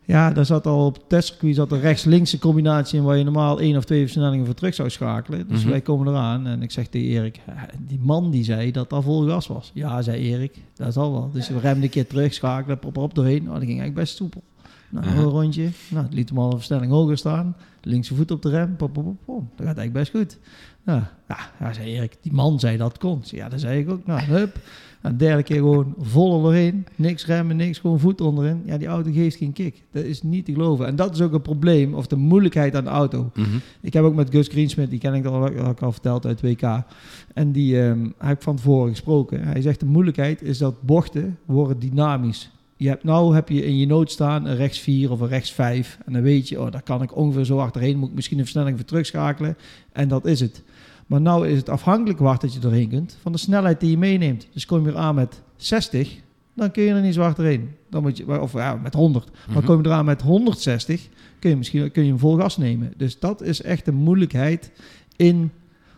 Ja, 0.06 0.32
daar 0.32 0.46
zat 0.46 0.68
al 0.68 0.86
op 0.86 0.94
het 0.96 1.10
testcircuit 1.10 1.56
zat 1.56 1.72
een 1.72 1.80
rechts-linkse 1.80 2.40
combinatie 2.40 3.00
in... 3.00 3.06
waar 3.06 3.18
je 3.18 3.24
normaal 3.24 3.60
één 3.60 3.78
of 3.78 3.84
twee 3.86 4.02
versnellingen 4.02 4.46
voor 4.46 4.56
terug 4.56 4.74
zou 4.74 4.90
schakelen. 4.90 5.48
Dus 5.48 5.62
Mhm. 5.62 5.70
wij 5.70 5.82
komen 5.82 6.08
eraan 6.08 6.48
en 6.48 6.62
ik 6.62 6.72
zeg 6.72 6.88
tegen 6.88 7.08
Erik... 7.08 7.40
"Ja, 7.48 7.68
die 7.88 8.00
man 8.02 8.32
die 8.32 8.44
zei 8.44 8.72
dat 8.72 8.90
dat 8.90 9.04
vol 9.04 9.28
gas 9.28 9.48
was. 9.48 9.72
Ja, 9.74 10.02
zei 10.02 10.22
Erik, 10.32 10.58
dat 10.76 10.94
zal 10.94 11.12
wel. 11.12 11.30
Dus 11.34 11.48
we 11.50 11.60
remden 11.60 11.84
een 11.84 11.90
keer 11.90 12.08
terug, 12.08 12.34
schakelen, 12.34 12.80
pop 12.80 12.98
op 12.98 13.14
doorheen. 13.16 13.40
Oh, 13.42 13.46
dat 13.48 13.58
ging 13.58 13.68
eigenlijk 13.70 13.96
best 14.00 14.16
soepel. 14.16 14.42
Nou, 14.90 15.08
een 15.08 15.24
rondje. 15.24 15.70
Nou, 15.90 16.06
het 16.06 16.14
liet 16.14 16.30
hem 16.30 16.38
al 16.38 16.52
een 16.52 16.58
versnelling 16.58 16.92
hoger 16.92 17.18
staan. 17.18 17.56
Linkse 17.82 18.16
voet 18.16 18.32
op 18.32 18.42
de 18.42 18.50
rem. 18.50 18.76
Pop, 18.76 18.94
pop, 18.94 19.04
pop, 19.04 19.18
pop. 19.26 19.44
Dat 19.56 19.68
gaat 19.68 19.78
eigenlijk 19.78 19.94
best 19.94 20.12
goed. 20.12 20.40
Nou, 20.84 21.02
ja, 21.28 21.38
ja, 21.60 21.74
zei 21.74 21.88
Erik, 21.88 22.18
die 22.22 22.34
man 22.34 22.60
zei 22.60 22.78
dat 22.78 22.98
kon. 22.98 23.22
Ja, 23.24 23.50
dat 23.50 23.60
zei 23.60 23.80
ik 23.80 23.90
ook. 23.90 24.06
Nou, 24.06 24.22
hup. 24.22 24.60
Nou, 25.02 25.16
de 25.18 25.26
derde 25.26 25.44
keer 25.44 25.58
gewoon 25.58 25.94
vol 26.00 26.42
doorheen. 26.42 26.86
Niks 26.96 27.26
remmen, 27.26 27.56
niks. 27.56 27.80
Gewoon 27.80 28.00
voet 28.00 28.22
onderin. 28.22 28.62
Ja, 28.66 28.78
die 28.78 28.88
auto 28.88 29.12
geeft 29.12 29.36
geen 29.38 29.54
kick. 29.54 29.84
Dat 29.92 30.04
is 30.04 30.22
niet 30.22 30.46
te 30.46 30.54
geloven. 30.54 30.86
En 30.86 30.96
dat 30.96 31.14
is 31.14 31.22
ook 31.22 31.34
een 31.34 31.42
probleem, 31.42 31.94
of 31.94 32.08
de 32.08 32.16
moeilijkheid 32.16 32.76
aan 32.76 32.84
de 32.84 32.90
auto. 32.90 33.32
Mhm. 33.36 33.58
Ik 33.82 33.94
heb 33.94 34.04
ook 34.04 34.16
met 34.16 34.30
Gus 34.30 34.48
Greensmith, 34.48 34.90
die 34.90 35.00
ken 35.00 35.14
ik 35.14 35.26
al, 35.26 35.48
ik 35.48 35.82
al 35.82 35.92
verteld 35.92 36.26
uit 36.26 36.42
WK. 36.42 36.84
En 37.34 37.52
die 37.52 37.82
ehm, 37.82 38.10
heb 38.18 38.38
ik 38.38 38.42
van 38.42 38.56
tevoren 38.56 38.90
gesproken. 38.90 39.44
Hij 39.44 39.62
zegt 39.62 39.80
de 39.80 39.86
moeilijkheid 39.86 40.42
is 40.42 40.58
dat 40.58 40.82
bochten 40.82 41.38
worden 41.46 41.80
dynamisch. 41.80 42.52
Je 42.82 42.88
hebt, 42.88 43.04
nou 43.04 43.36
heb 43.36 43.50
je 43.50 43.66
in 43.66 43.78
je 43.78 43.86
nood 43.88 44.12
staan 44.12 44.46
een 44.46 44.56
rechts 44.56 44.80
4 44.80 45.12
of 45.12 45.20
een 45.20 45.28
rechts 45.28 45.52
5. 45.52 45.98
En 46.06 46.14
dan 46.14 46.22
weet 46.22 46.50
je, 46.50 46.62
oh, 46.62 46.72
daar 46.72 46.82
kan 46.82 47.02
ik 47.02 47.16
ongeveer 47.16 47.46
zo 47.46 47.58
achterheen. 47.60 47.98
Moet 47.98 48.10
ik 48.10 48.16
misschien 48.16 48.38
een 48.38 48.44
versnelling 48.44 48.78
voor 48.78 48.86
terugschakelen. 48.86 49.58
En 49.92 50.08
dat 50.08 50.26
is 50.26 50.40
het. 50.40 50.64
Maar 51.08 51.22
nou 51.22 51.48
is 51.48 51.58
het 51.58 51.70
afhankelijk 51.70 52.20
waar 52.20 52.40
dat 52.40 52.54
je 52.54 52.60
doorheen 52.60 52.90
kunt 52.90 53.18
van 53.22 53.32
de 53.32 53.38
snelheid 53.38 53.80
die 53.80 53.90
je 53.90 53.98
meeneemt. 53.98 54.48
Dus 54.54 54.66
kom 54.66 54.86
je 54.86 54.96
aan 54.96 55.16
met 55.16 55.42
60, 55.56 56.16
dan 56.56 56.72
kun 56.72 56.84
je 56.84 56.94
er 56.94 57.02
niet 57.02 57.14
zo 57.14 57.22
achterheen. 57.22 57.70
Dan 57.90 58.02
moet 58.02 58.18
je, 58.18 58.42
of 58.42 58.54
ja, 58.54 58.76
met 58.76 58.94
100. 58.94 59.32
Maar 59.48 59.56
Mhm. 59.58 59.66
kom 59.66 59.82
je 59.82 59.88
eraan 59.88 60.06
met 60.06 60.22
160, 60.22 61.08
kun 61.40 61.50
je 61.50 61.56
misschien 61.56 61.92
kun 61.92 62.04
je 62.04 62.10
hem 62.10 62.20
vol 62.20 62.36
gas 62.38 62.58
nemen. 62.58 62.94
Dus 62.98 63.20
dat 63.20 63.42
is 63.42 63.62
echt 63.62 63.86
de 63.86 63.92
moeilijkheid 63.92 64.72
in 65.16 65.52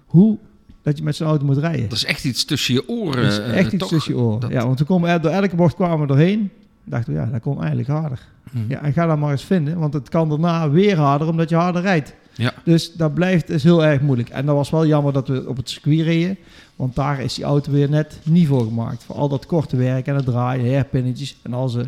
hoe 0.05 0.38
dat 0.81 0.97
je 0.97 1.03
met 1.03 1.15
zo'n 1.15 1.27
auto 1.27 1.45
moet 1.45 1.57
rijden. 1.57 1.89
Dat 1.89 1.97
is 1.97 2.05
echt 2.05 2.23
iets 2.25 2.45
tussen 2.45 2.73
je 2.73 2.88
oren. 2.89 3.23
Dat 3.23 3.31
is 3.31 3.38
eh, 3.39 3.57
echt 3.57 3.71
iets 3.73 3.77
toch? 3.84 3.89
tussen 3.91 4.13
je 4.15 4.19
oren. 4.19 4.39
Dat- 4.39 4.51
Ja, 4.51 4.65
want 4.65 4.79
we 4.79 4.86
komen 4.86 5.09
er- 5.09 5.21
door 5.21 5.31
elke 5.31 5.55
bocht 5.55 5.75
kwamen 5.75 5.99
we 5.99 6.07
doorheen. 6.07 6.49
Dachten 6.84 7.13
we, 7.13 7.19
ja, 7.19 7.25
dat 7.25 7.41
kon 7.41 7.57
eigenlijk 7.59 7.88
harder. 7.88 8.19
Mhm. 8.51 8.63
Ja, 8.67 8.81
en 8.81 8.93
ga 8.93 9.05
dat 9.05 9.17
maar 9.17 9.31
eens 9.31 9.43
vinden, 9.43 9.79
want 9.79 9.93
het 9.93 10.09
kan 10.09 10.29
daarna 10.29 10.69
weer 10.69 10.97
harder 10.97 11.27
omdat 11.27 11.49
je 11.49 11.55
harder 11.55 11.81
rijdt. 11.81 12.13
Ja. 12.36 12.53
Dus 12.63 12.93
dat 12.93 13.13
blijft 13.13 13.49
is 13.49 13.63
heel 13.63 13.86
erg 13.86 14.01
moeilijk. 14.01 14.29
En 14.29 14.45
dat 14.45 14.55
was 14.55 14.69
wel 14.69 14.86
jammer 14.86 15.13
dat 15.13 15.27
we 15.27 15.47
op 15.47 15.57
het 15.57 15.69
circuit 15.69 16.01
reden, 16.01 16.38
want 16.75 16.95
daar 16.95 17.19
is 17.19 17.34
die 17.34 17.43
auto 17.43 17.71
weer 17.71 17.89
net 17.89 18.19
niet 18.23 18.47
voor 18.47 18.63
gemaakt. 18.63 19.03
Voor 19.03 19.15
al 19.15 19.29
dat 19.29 19.45
korte 19.45 19.75
werk 19.77 20.07
en 20.07 20.15
het 20.15 20.25
draaien, 20.25 20.73
herpinnetjes 20.73 21.38
en 21.41 21.53
al 21.53 21.69
ze 21.69 21.88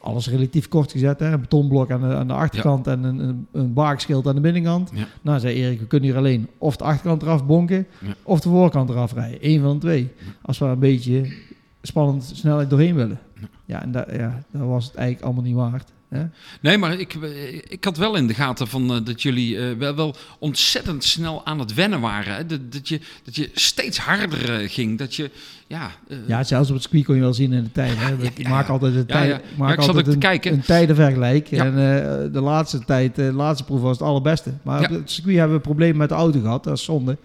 alles 0.00 0.28
relatief 0.28 0.68
kort 0.68 0.92
gezet. 0.92 1.18
Hè? 1.20 1.32
Een 1.32 1.40
betonblok 1.40 1.90
aan 1.90 2.00
de, 2.00 2.14
aan 2.14 2.26
de 2.26 2.32
achterkant 2.32 2.86
en 2.86 3.02
een, 3.04 3.18
een, 3.18 3.46
een 3.52 3.72
baakschild 3.72 4.26
aan 4.26 4.34
de 4.34 4.40
binnenkant. 4.40 4.90
Ja. 4.94 5.06
Nou, 5.22 5.40
zei 5.40 5.54
Erik, 5.54 5.80
we 5.80 5.86
kunnen 5.86 6.08
hier 6.08 6.18
alleen 6.18 6.48
of 6.58 6.76
de 6.76 6.84
achterkant 6.84 7.22
eraf 7.22 7.46
bonken 7.46 7.86
Ja. 8.00 8.14
of 8.22 8.40
de 8.40 8.48
voorkant 8.48 8.90
eraf 8.90 9.12
rijden. 9.12 9.38
Eén 9.40 9.60
van 9.60 9.72
de 9.72 9.78
twee. 9.78 10.08
Als 10.42 10.58
we 10.58 10.64
een 10.64 10.78
beetje 10.78 11.32
spannend 11.82 12.30
snelheid 12.34 12.70
doorheen 12.70 12.94
willen. 12.94 13.18
Ja, 13.64 13.82
en 13.82 13.92
dat, 13.92 14.06
ja, 14.12 14.42
dat 14.52 14.62
was 14.62 14.84
het 14.84 14.94
eigenlijk 14.94 15.24
allemaal 15.26 15.44
niet 15.44 15.54
waard. 15.54 15.92
Hè? 16.08 16.22
Nee, 16.60 16.78
maar 16.78 16.98
ik, 16.98 17.14
eh, 17.14 17.54
ik 17.54 17.84
had 17.84 17.96
wel 17.96 18.14
in 18.14 18.26
de 18.26 18.34
gaten 18.34 18.66
van, 18.68 18.94
eh, 18.94 19.04
dat 19.04 19.22
jullie 19.22 19.58
eh, 19.58 19.76
wel, 19.78 19.94
wel 19.94 20.14
ontzettend 20.38 21.04
snel 21.04 21.46
aan 21.46 21.58
het 21.58 21.74
wennen 21.74 22.00
waren. 22.00 22.34
Hè? 22.34 22.46
Dat, 22.46 22.72
dat, 22.72 22.88
je, 22.88 23.00
dat 23.24 23.36
je 23.36 23.50
steeds 23.54 23.98
harder 23.98 24.68
ging. 24.68 24.98
Dat 24.98 25.14
je, 25.14 25.30
ja... 25.66 25.90
Ja, 26.26 26.44
zelfs 26.44 26.68
op 26.68 26.74
het 26.74 26.82
circuit 26.82 27.04
kon 27.04 27.14
je 27.14 27.20
wel 27.20 27.34
zien 27.34 27.52
in 27.52 27.62
de 27.62 27.72
tijd. 27.72 27.92
Hè? 27.96 28.08
ja, 28.08 28.30
Ik 28.34 28.48
maak 28.48 28.68
altijd 28.68 28.94
een 28.94 29.04
Ja, 29.06 29.14
tijd, 29.14 29.34
ik 29.34 29.56
maak 29.56 29.72
ik 29.72 29.78
altijd 29.78 30.06
een, 30.06 30.18
kijken. 30.18 30.52
een 30.52 30.60
tijdenvergelijk. 30.60 31.50
En 31.50 31.74
de 32.32 32.40
laatste 32.40 32.84
tijd, 32.84 33.14
de 33.14 33.32
laatste 33.32 33.64
proef 33.64 33.80
was 33.80 33.98
het 33.98 34.06
allerbeste. 34.06 34.52
Maar 34.62 34.80
op 34.80 34.90
het 34.90 35.10
circuit 35.10 35.36
hebben 35.36 35.56
we 35.56 35.62
problemen 35.62 35.96
met 35.96 36.08
de 36.08 36.14
auto 36.14 36.40
gehad. 36.40 36.64
Dat 36.64 36.76
is 36.76 36.84
zonde. 36.84 37.16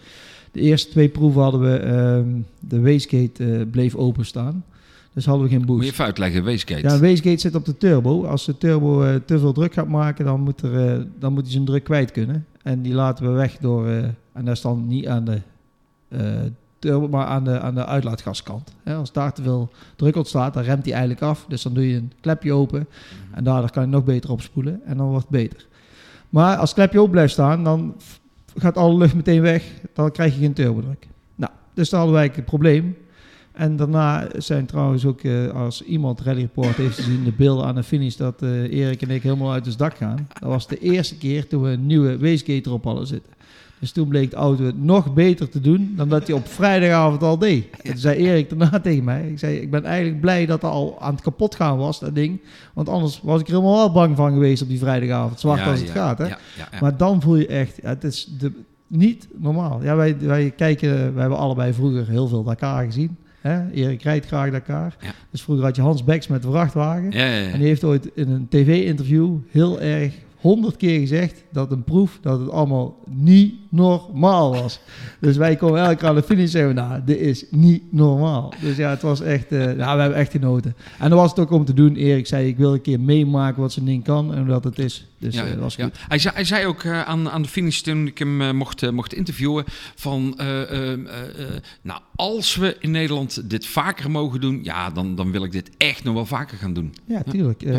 De 0.52 0.60
eerste 0.60 0.90
twee 0.92 1.10
proeven 1.10 1.42
hadden 1.42 1.62
we, 1.62 1.78
ehm, 1.78 2.28
de 2.60 2.82
wastegate 2.92 3.68
bleef 3.72 3.96
openstaan. 3.96 4.64
Dus 5.14 5.26
hadden 5.26 5.44
we 5.44 5.50
geen 5.50 5.66
boost. 5.66 5.78
Moet 5.78 5.86
je 5.86 5.92
even 5.92 6.06
uitleggen, 6.06 6.44
Wastegate. 6.44 6.88
Ja, 6.88 6.94
een 6.94 7.02
wastegate 7.02 7.40
zit 7.40 7.56
op 7.56 7.66
de 7.66 7.78
turbo. 7.78 8.26
Als 8.26 8.46
de 8.46 8.58
turbo 8.58 9.04
eh, 9.04 9.16
te 9.26 9.40
veel 9.40 9.54
druk 9.54 9.74
gaat 9.74 9.88
maken, 9.88 10.26
dan 10.26 10.42
moet, 10.42 10.62
er, 10.62 10.90
eh, 10.90 11.06
dan 11.20 11.34
moet 11.34 11.44
hij 11.44 11.52
zijn 11.52 11.66
druk 11.66 11.84
kwijt 11.84 12.12
kunnen. 12.12 12.46
En 12.64 12.82
die 12.82 12.94
laten 12.94 13.26
we 13.26 13.32
weg 13.32 13.58
door, 13.58 13.88
eh, 13.88 13.98
en 14.34 14.46
dat 14.46 14.56
is 14.56 14.62
dan 14.62 14.88
niet 14.88 15.08
aan 15.08 15.26
de 15.26 15.42
turbo, 16.80 17.08
maar 17.08 17.26
aan 17.26 17.44
de, 17.44 17.60
aan 17.60 17.76
de 17.76 17.86
uitlaatgaskant. 17.86 18.74
Als 18.86 19.12
daar 19.12 19.34
te 19.34 19.42
veel 19.42 19.70
druk 19.96 20.16
ontstaat, 20.16 20.54
dan 20.54 20.64
remt 20.64 20.84
hij 20.84 20.94
eigenlijk 20.94 21.22
af. 21.22 21.46
Dus 21.48 21.62
dan 21.62 21.74
doe 21.74 21.90
je 21.90 21.96
een 21.96 22.12
klepje 22.22 22.54
open 22.54 22.88
en 23.32 23.44
daardoor 23.44 23.72
kan 23.72 23.84
je 23.84 23.90
nog 23.90 24.04
beter 24.04 24.32
opspoelen 24.32 24.82
en 24.86 24.98
dan 24.98 25.08
wordt 25.08 25.28
het 25.30 25.42
beter. 25.42 25.66
Maar 26.30 26.58
als 26.58 26.70
het 26.70 26.78
klepje 26.78 27.00
open 27.00 27.12
blijft 27.12 27.34
staan, 27.34 27.64
dan 27.64 27.96
gaat 28.58 28.78
alle 28.78 28.98
lucht 28.98 29.16
meteen 29.16 29.42
weg, 29.42 29.72
dan 29.94 30.12
krijg 30.12 30.34
je 30.34 30.40
geen 30.40 30.54
turbodruk. 30.54 31.08
Nou, 31.36 31.52
dus 31.74 31.90
daar 31.90 32.00
hadden 32.00 32.20
wij 32.20 32.32
het 32.36 32.46
probleem. 32.46 32.96
En 33.54 33.76
daarna 33.76 34.28
zijn 34.38 34.66
trouwens 34.66 35.06
ook, 35.06 35.22
eh, 35.22 35.50
als 35.50 35.84
iemand 35.84 36.22
Rally 36.22 36.42
Report 36.42 36.76
heeft 36.76 36.96
gezien, 36.96 37.24
de 37.24 37.32
beelden 37.32 37.66
aan 37.66 37.76
de 37.76 37.84
finish 37.84 38.16
dat 38.16 38.42
eh, 38.42 38.72
Erik 38.72 39.02
en 39.02 39.10
ik 39.10 39.24
helemaal 39.24 39.52
uit 39.52 39.66
het 39.66 39.78
dak 39.78 39.96
gaan. 39.96 40.28
Dat 40.40 40.50
was 40.50 40.68
de 40.68 40.80
eerste 40.80 41.18
keer 41.18 41.48
toen 41.48 41.62
we 41.62 41.70
een 41.70 41.86
nieuwe 41.86 42.20
wastegate 42.20 42.70
erop 42.70 42.84
hadden 42.84 43.08
zitten. 43.08 43.32
Dus 43.80 43.92
toen 43.92 44.08
bleek 44.08 44.30
de 44.30 44.36
auto 44.36 44.64
het 44.64 44.84
nog 44.84 45.14
beter 45.14 45.50
te 45.50 45.60
doen 45.60 45.94
dan 45.96 46.10
dat 46.10 46.28
hij 46.28 46.36
op 46.36 46.48
vrijdagavond 46.48 47.24
al 47.24 47.38
deed. 47.38 47.66
En 47.70 47.90
toen 47.90 47.98
zei 47.98 48.18
Erik 48.18 48.50
daarna 48.50 48.80
tegen 48.80 49.04
mij, 49.04 49.30
ik 49.30 49.40
zei, 49.40 49.58
ik 49.58 49.72
ben 49.72 49.86
eigenlijk 49.86 50.22
blij 50.22 50.46
dat 50.46 50.64
er 50.64 50.70
al 50.70 50.96
aan 51.00 51.14
het 51.14 51.24
kapot 51.24 51.56
gaan 51.56 51.78
was, 51.78 52.00
dat 52.00 52.16
ding. 52.16 52.42
Want 52.74 52.90
anders 52.90 53.20
was 53.24 53.42
ik 53.42 53.48
er 53.48 53.54
helemaal 53.54 53.76
wel 53.76 53.92
bang 53.92 54.16
van 54.16 54.34
geweest 54.34 54.62
op 54.62 54.68
die 54.68 54.80
vrijdagavond, 54.80 55.40
zwart 55.40 55.60
Ja, 55.60 55.70
als 55.70 55.80
het 55.80 55.88
ja, 55.88 55.94
gaat. 55.94 56.18
Hè? 56.18 56.26
ja. 56.26 56.38
Maar 56.82 56.98
dan 56.98 57.22
voel 57.22 57.36
je 57.36 57.48
echt, 57.48 57.80
het 57.82 58.04
is 58.04 58.36
de, 58.40 58.52
niet 58.88 59.28
normaal. 59.38 59.84
Ja, 59.84 59.96
wij, 59.96 60.18
wij 60.20 60.52
kijken, 60.52 60.90
wij 60.90 61.22
hebben 61.22 61.40
allebei 61.40 61.74
vroeger 61.74 62.08
heel 62.08 62.28
veel 62.28 62.44
Dakar 62.44 62.86
gezien. 62.86 63.18
Hè? 63.44 63.72
Erik 63.72 64.02
rijdt 64.02 64.26
graag 64.26 64.52
Dakar. 64.52 64.96
Ja. 65.00 65.12
Dus 65.32 65.42
vroeger 65.42 65.66
had 65.66 65.76
je 65.76 65.82
Hans 65.82 66.04
Beks 66.04 66.28
met 66.28 66.42
de 66.42 66.50
vrachtwagen. 66.50 67.12
Ja, 67.12 67.26
ja, 67.26 67.38
ja. 67.38 67.50
En 67.50 67.60
die 67.60 67.68
heeft 67.68 67.84
ooit 67.84 68.10
in 68.14 68.30
een 68.30 68.48
tv-interview 68.48 69.38
heel 69.50 69.82
erg 69.82 70.14
honderd 70.36 70.78
keer 70.78 71.00
gezegd 71.00 71.44
dat 71.52 71.72
een 71.72 71.84
proef 71.84 72.20
dat 72.22 72.40
het 72.40 72.50
allemaal 72.50 72.98
niet 73.10 73.54
normaal 73.74 74.54
was. 74.54 74.80
Dus 75.20 75.38
wij 75.38 75.56
komen 75.56 75.82
elke 75.82 75.96
keer 75.96 76.08
aan 76.08 76.16
de 76.16 76.24
finish 76.24 76.56
en 76.56 76.68
we, 76.68 76.74
nou, 76.74 77.02
dit 77.06 77.20
is 77.20 77.46
niet 77.50 77.84
normaal. 77.94 78.54
Dus 78.62 78.78
ja, 78.78 78.90
het 78.90 79.02
was 79.02 79.22
echt, 79.22 79.52
eh, 79.52 79.60
nou, 79.60 79.96
we 79.96 80.02
hebben 80.02 80.16
echt 80.16 80.32
genoten. 80.32 80.76
En 81.00 81.10
dat 81.10 81.20
was 81.20 81.30
het 81.30 81.40
ook 81.40 81.52
om 81.52 81.66
te 81.66 81.74
doen. 81.74 81.96
Erik 81.96 82.28
zei, 82.28 82.48
ik 82.48 82.58
wil 82.58 82.74
een 82.74 82.82
keer 82.82 83.00
meemaken 83.00 83.62
wat 83.62 83.72
zo'n 83.72 83.86
ding 83.86 84.04
kan 84.04 84.34
en 84.34 84.46
dat 84.46 84.64
het 84.64 84.80
is. 84.80 85.08
Dus 85.18 85.36
Ja, 85.36 85.44
eh, 85.44 85.50
dat 85.50 85.60
was 85.60 85.76
ja. 85.76 85.84
goed. 85.84 85.98
Hij, 86.08 86.20
zei, 86.20 86.34
hij 86.36 86.44
zei 86.44 86.66
ook 86.66 86.84
eh, 86.84 87.02
aan, 87.02 87.30
aan 87.30 87.42
de 87.42 87.48
finish 87.48 87.80
toen 87.80 88.08
ik 88.08 88.18
hem 88.18 88.56
mocht, 88.56 88.92
mocht 88.92 89.14
interviewen 89.14 89.64
van... 89.96 90.34
nou, 91.82 92.02
als 92.16 92.56
we 92.56 92.78
in 92.80 92.92
Nederland 92.92 93.50
dit 93.50 93.66
vaker 93.66 94.12
mogen 94.12 94.42
doen... 94.42 94.60
ja, 94.64 94.90
dan, 94.90 95.16
dan 95.16 95.32
wil 95.32 95.44
ik 95.44 95.52
dit 95.52 95.70
echt 95.78 96.04
nog 96.04 96.14
wel 96.14 96.26
vaker 96.26 96.58
gaan 96.58 96.74
doen. 96.74 96.94
Ja, 97.06 97.24
tuurlijk. 97.24 97.64
Eh, 97.64 97.78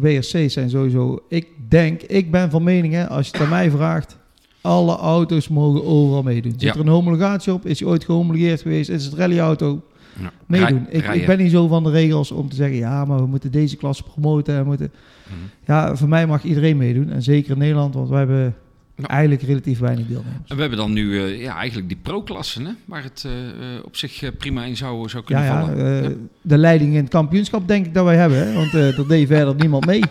WRC's 0.00 0.52
zijn 0.52 0.70
sowieso... 0.70 1.24
Ik 1.28 1.46
denk, 1.68 2.02
ik 2.02 2.30
ben 2.30 2.50
van 2.50 2.62
mening, 2.62 2.92
hè, 2.92 3.08
als 3.08 3.26
je 3.26 3.32
het 3.32 3.40
aan 3.40 3.48
mij 3.48 3.70
vraagt... 3.70 4.17
Alle 4.60 4.96
auto's 4.96 5.48
mogen 5.48 5.84
overal 5.84 6.22
meedoen. 6.22 6.52
Zit 6.52 6.60
Ja. 6.62 6.72
er 6.74 6.80
een 6.80 6.88
homologatie 6.88 7.52
op? 7.52 7.66
Is 7.66 7.80
hij 7.80 7.88
ooit 7.88 8.04
gehomologeerd 8.04 8.60
geweest? 8.62 8.90
Is 8.90 9.04
het 9.04 9.14
rallyauto? 9.14 9.82
Ja. 10.20 10.32
Meedoen. 10.46 10.86
Rij- 10.90 11.14
Ik, 11.14 11.20
ik 11.20 11.26
ben 11.26 11.38
niet 11.38 11.50
zo 11.50 11.66
van 11.68 11.84
de 11.84 11.90
regels 11.90 12.30
om 12.30 12.48
te 12.48 12.56
zeggen... 12.56 12.76
Ja, 12.76 13.04
maar 13.04 13.18
we 13.18 13.26
moeten 13.26 13.50
deze 13.50 13.76
klasse 13.76 14.02
promoten. 14.02 14.56
En 14.56 14.66
moeten... 14.66 14.92
Mhm. 15.26 15.34
Ja, 15.66 15.96
voor 15.96 16.08
mij 16.08 16.26
mag 16.26 16.42
iedereen 16.44 16.76
meedoen. 16.76 17.10
En 17.10 17.22
zeker 17.22 17.50
in 17.52 17.58
Nederland, 17.58 17.94
want 17.94 18.08
wij 18.08 18.18
hebben 18.18 18.54
Ja. 18.96 19.06
eigenlijk 19.08 19.42
relatief 19.42 19.78
weinig 19.78 20.06
deelnemers. 20.06 20.48
En 20.50 20.54
we 20.54 20.60
hebben 20.60 20.78
dan 20.78 20.92
nu 20.92 21.22
eh, 21.22 21.40
ja, 21.42 21.54
eigenlijk 21.56 21.88
die 21.88 21.98
pro-klassen, 22.02 22.64
hè, 22.66 22.72
waar 22.84 23.02
het 23.02 23.22
eh, 23.26 23.32
eh, 23.48 23.84
op 23.84 23.96
zich 23.96 24.36
prima 24.38 24.64
in 24.64 24.76
zou, 24.76 25.08
zou 25.08 25.22
Ja, 25.26 25.34
kunnen 25.40 25.44
ja, 25.44 25.60
vallen. 25.66 26.04
eh, 26.04 26.10
de 26.42 26.58
leiding 26.58 26.94
in 26.94 27.00
het 27.02 27.08
kampioenschap 27.10 27.68
denk 27.68 27.86
ik 27.86 27.94
dat 27.94 28.04
wij 28.04 28.16
hebben. 28.16 28.38
Hè? 28.46 28.52
Want 28.54 28.72
er 28.72 29.08
deed 29.08 29.26
verder 29.26 29.54
niemand 29.54 29.86
mee. 29.86 30.00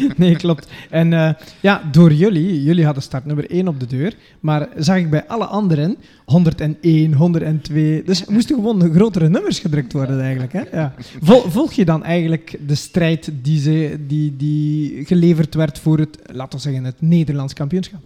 Nee, 0.16 0.36
klopt. 0.36 0.68
En 0.90 1.12
eh, 1.12 1.30
ja, 1.60 1.82
door 1.92 2.12
jullie, 2.12 2.62
jullie 2.62 2.84
hadden 2.84 3.02
start 3.02 3.24
nummer 3.24 3.50
1 3.50 3.68
op 3.68 3.80
de 3.80 3.86
deur, 3.86 4.14
maar 4.40 4.68
zag 4.76 4.96
ik 4.96 5.10
bij 5.10 5.26
alle 5.26 5.44
anderen 5.44 5.96
101, 6.24 7.12
102. 7.14 8.02
Dus 8.06 8.26
er 8.26 8.32
moesten 8.32 8.54
gewoon 8.54 8.90
grotere 8.94 9.28
nummers 9.28 9.58
gedrukt 9.58 9.92
worden 9.92 10.20
eigenlijk. 10.20 10.52
Hè? 10.52 10.62
Ja. 10.72 10.94
Vol- 11.20 11.50
volg 11.50 11.72
je 11.72 11.84
dan 11.84 12.04
eigenlijk 12.04 12.58
de 12.66 12.74
strijd 12.74 13.30
die, 13.42 13.60
ze, 13.60 13.98
die, 14.06 14.36
die 14.36 15.04
geleverd 15.04 15.54
werd 15.54 15.78
voor 15.78 15.98
het, 15.98 16.18
laten 16.32 16.58
we 16.58 16.64
zeggen, 16.64 16.84
het 16.84 17.00
Nederlands 17.00 17.52
kampioenschap? 17.52 18.00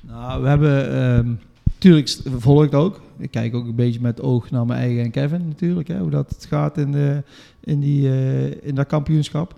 Nou, 0.00 0.42
we 0.42 0.48
hebben 0.48 0.92
ehm 0.94 1.28
natuurlijk 1.74 2.08
st- 2.08 2.22
volg 2.38 2.64
ik 2.64 2.74
ook. 2.74 3.00
Ik 3.18 3.30
kijk 3.30 3.54
ook 3.54 3.66
een 3.66 3.74
beetje 3.74 4.00
met 4.00 4.20
oog 4.20 4.50
naar 4.50 4.66
mijn 4.66 4.80
eigen 4.80 5.04
en 5.04 5.10
Kevin 5.10 5.42
natuurlijk, 5.48 5.88
hè, 5.88 5.98
hoe 5.98 6.10
dat 6.10 6.30
het 6.30 6.46
gaat 6.48 6.78
in, 6.78 6.92
de, 6.92 7.22
in, 7.60 7.80
die, 7.80 8.08
eh, 8.08 8.46
in 8.68 8.74
dat 8.74 8.86
kampioenschap. 8.86 9.54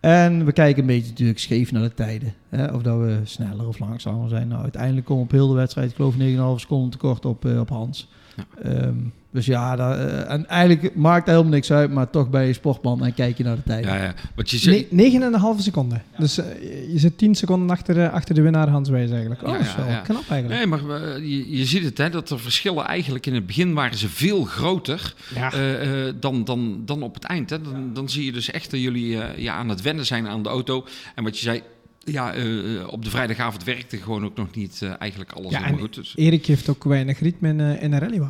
En 0.00 0.44
we 0.44 0.52
kijken 0.52 0.80
een 0.80 0.86
beetje 0.88 1.10
natuurlijk 1.10 1.38
scheef 1.38 1.72
naar 1.72 1.82
de 1.82 1.94
tijden. 1.94 2.34
Hè, 2.48 2.66
of 2.66 2.82
dat 2.82 2.98
we 2.98 3.20
sneller 3.24 3.66
of 3.66 3.78
langzamer 3.78 4.28
zijn. 4.28 4.48
Nou, 4.48 4.62
uiteindelijk 4.62 5.06
komen 5.06 5.22
we 5.22 5.28
op 5.28 5.36
heel 5.36 5.48
de 5.48 5.54
wedstrijd, 5.54 5.90
ik 5.90 5.96
geloof 5.96 6.14
9,5 6.16 6.60
seconden 6.60 6.90
tekort 6.90 7.24
op, 7.24 7.44
eh, 7.44 7.60
op 7.60 7.68
Hans. 7.68 8.08
Ja. 8.62 8.70
Ehm, 8.70 8.94
dus 9.30 9.46
ja, 9.46 9.76
daar, 9.76 9.98
eh, 9.98 10.32
en 10.32 10.46
eigenlijk 10.48 10.94
maakt 10.94 11.26
dat 11.26 11.34
helemaal 11.34 11.52
niks 11.54 11.72
uit, 11.72 11.90
maar 11.90 12.10
toch 12.10 12.30
ben 12.30 12.44
je 12.46 12.52
sportman 12.52 13.04
en 13.04 13.14
kijk 13.14 13.36
je 13.38 13.44
naar 13.44 13.56
de 13.56 13.62
tijden. 13.62 13.92
Ja, 13.94 14.02
ja. 14.02 14.14
Wat 14.34 14.50
je 14.50 14.58
zei, 14.58 14.86
Nee, 14.90 15.10
9,5 15.12 15.60
seconden. 15.62 16.02
Dus 16.18 16.38
eh, 16.38 16.44
je 16.92 16.98
zit 16.98 17.18
10 17.18 17.34
seconden 17.34 17.70
achter, 17.70 18.10
achter 18.10 18.34
de 18.34 18.42
winnaar 18.42 18.68
Hans 18.68 18.88
Wijs 18.88 19.10
eigenlijk. 19.10 19.42
Oh, 19.42 19.48
Ja, 19.48 19.52
dat 19.58 19.66
is 19.66 19.72
ja, 19.72 19.76
wel 19.76 19.88
ja. 19.88 20.00
knap 20.00 20.24
eigenlijk. 20.30 20.48
Nee, 20.60 20.66
maar 20.66 21.02
eh, 21.02 21.16
je, 21.18 21.56
je 21.58 21.64
ziet 21.64 21.84
het, 21.84 21.98
hè, 21.98 22.10
dat 22.10 22.28
de 22.28 22.38
verschillen 22.38 22.84
eigenlijk 22.84 23.26
in 23.26 23.34
het 23.34 23.46
begin 23.46 23.74
waren 23.74 23.98
ze 23.98 24.08
veel 24.08 24.44
groter 24.44 25.14
Ja. 25.34 25.52
eh, 25.52 26.06
eh, 26.08 26.14
dan, 26.20 26.44
dan, 26.44 26.82
dan 26.84 27.02
op 27.02 27.14
het 27.14 27.24
eind. 27.24 27.50
Hè. 27.50 27.62
Dan, 27.62 27.90
dan 27.94 28.08
zie 28.08 28.24
je 28.24 28.32
dus 28.32 28.50
echt 28.50 28.70
dat 28.70 28.80
jullie 28.80 29.22
eh, 29.22 29.38
ja, 29.42 29.54
aan 29.54 29.68
het 29.68 29.82
wennen 29.82 30.06
zijn 30.06 30.26
aan 30.28 30.42
de 30.42 30.48
auto. 30.48 30.84
En 31.14 31.24
wat 31.24 31.36
je 31.38 31.42
zei, 31.44 31.62
ja, 32.10 32.32
eh, 32.32 32.80
eh, 32.80 32.88
op 32.92 33.04
de 33.04 33.10
vrijdagavond 33.10 33.64
werkte 33.64 33.96
gewoon 33.96 34.24
ook 34.24 34.36
nog 34.36 34.54
niet 34.54 34.80
eh, 34.82 34.92
eigenlijk 34.98 35.32
alles 35.32 35.50
Ja, 35.50 35.58
helemaal 35.58 35.78
en 35.78 35.84
goed. 35.84 35.94
Dus, 35.94 36.12
Erik 36.16 36.46
heeft 36.46 36.68
ook 36.68 36.84
weinig 36.84 37.20
ritme 37.20 37.48
in, 37.48 37.60
in 37.60 37.92
een 37.92 37.98
rally. 37.98 38.22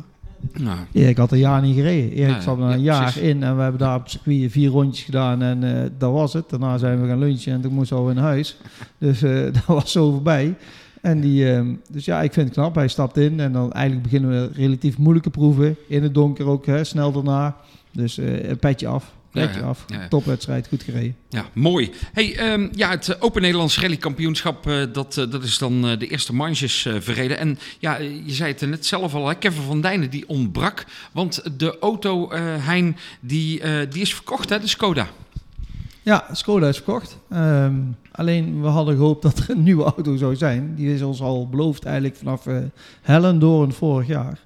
nou, 0.53 0.77
Erik 0.91 1.17
had 1.17 1.31
een 1.31 1.37
jaar 1.37 1.61
niet 1.61 1.75
gereden. 1.75 2.11
Erik 2.11 2.41
zat 2.41 2.57
er 2.57 2.63
ja, 2.63 2.73
een 2.73 2.81
jaar 2.81 3.01
precies. 3.01 3.21
in 3.21 3.43
en 3.43 3.55
we 3.55 3.61
hebben 3.61 3.79
daar 3.79 3.95
op 3.95 4.09
circuit 4.09 4.51
vier 4.51 4.69
rondjes 4.69 5.05
gedaan 5.05 5.41
en 5.41 5.91
dat 5.97 6.11
was 6.11 6.33
het. 6.33 6.49
Daarna 6.49 6.77
zijn 6.77 7.01
we 7.01 7.07
gaan 7.07 7.19
lunchen 7.19 7.53
en 7.53 7.61
toen 7.61 7.73
moesten 7.73 7.97
we 7.97 8.03
al 8.03 8.13
naar 8.13 8.23
huis. 8.23 8.57
Dus 8.97 9.19
dat 9.55 9.65
was 9.65 9.91
zo 9.91 10.11
voorbij. 10.11 10.55
En 11.01 11.21
die, 11.21 11.51
ehm, 11.51 11.73
dus 11.89 12.05
ja, 12.05 12.21
ik 12.21 12.33
vind 12.33 12.45
het 12.45 12.55
knap. 12.57 12.75
Hij 12.75 12.87
stapt 12.87 13.17
in 13.17 13.39
en 13.39 13.51
dan 13.51 13.71
eigenlijk 13.71 14.03
beginnen 14.03 14.29
we 14.29 14.49
relatief 14.53 14.97
moeilijke 14.97 15.29
proeven. 15.29 15.75
In 15.87 16.03
het 16.03 16.13
donker 16.13 16.45
ook, 16.45 16.65
hè, 16.65 16.83
snel 16.83 17.11
daarna. 17.11 17.57
Dus 17.91 18.17
een 18.17 18.59
petje 18.59 18.87
af. 18.87 19.13
Ja, 19.31 19.61
af. 19.61 19.83
ja, 19.87 20.01
ja. 20.01 20.07
Topwedstrijd, 20.07 20.67
goed 20.67 20.83
gereden. 20.83 21.15
Ja, 21.29 21.45
mooi. 21.53 21.91
Hey, 22.13 22.37
ehm, 22.37 22.67
ja, 22.71 22.89
het 22.89 23.09
eh, 23.09 23.15
Open 23.19 23.41
Nederlands 23.41 23.79
Rally 23.79 23.97
Kampioenschap, 23.97 24.67
eh, 24.67 24.83
dat, 24.93 25.17
eh, 25.17 25.31
dat 25.31 25.43
is 25.43 25.57
dan 25.57 25.81
de 25.81 26.07
eerste 26.07 26.35
manches 26.35 26.87
verreden. 26.99 27.37
En 27.37 27.59
ja, 27.79 27.97
je 27.97 28.33
zei 28.33 28.51
het 28.51 28.61
net 28.61 28.85
zelf 28.85 29.13
al, 29.13 29.27
hè, 29.27 29.35
Kevin 29.35 29.63
van 29.63 29.81
Dijnen 29.81 30.09
die 30.09 30.29
ontbrak. 30.29 30.85
Want 31.11 31.59
de 31.59 31.77
auto, 31.79 32.29
Hein, 32.59 32.97
die, 33.19 33.61
die 33.89 34.01
is 34.01 34.13
verkocht, 34.13 34.49
hè, 34.49 34.59
de 34.59 34.67
Skoda. 34.67 35.07
Ja, 36.01 36.27
Skoda 36.31 36.67
is 36.67 36.75
verkocht. 36.75 37.17
Ehm, 37.29 37.75
alleen 38.19 38.61
we 38.61 38.67
hadden 38.67 38.95
gehoopt 38.95 39.21
dat 39.21 39.37
er 39.37 39.49
een 39.49 39.63
nieuwe 39.63 39.83
auto 39.83 40.15
zou 40.15 40.35
zijn. 40.35 40.75
Die 40.75 40.93
is 40.93 41.01
ons 41.01 41.21
al 41.21 41.49
beloofd 41.49 41.83
eigenlijk 41.85 42.15
vanaf 42.15 42.45
eh 42.47 42.57
Hellendoorn 43.01 43.71
vorig 43.71 44.07
jaar. 44.07 44.39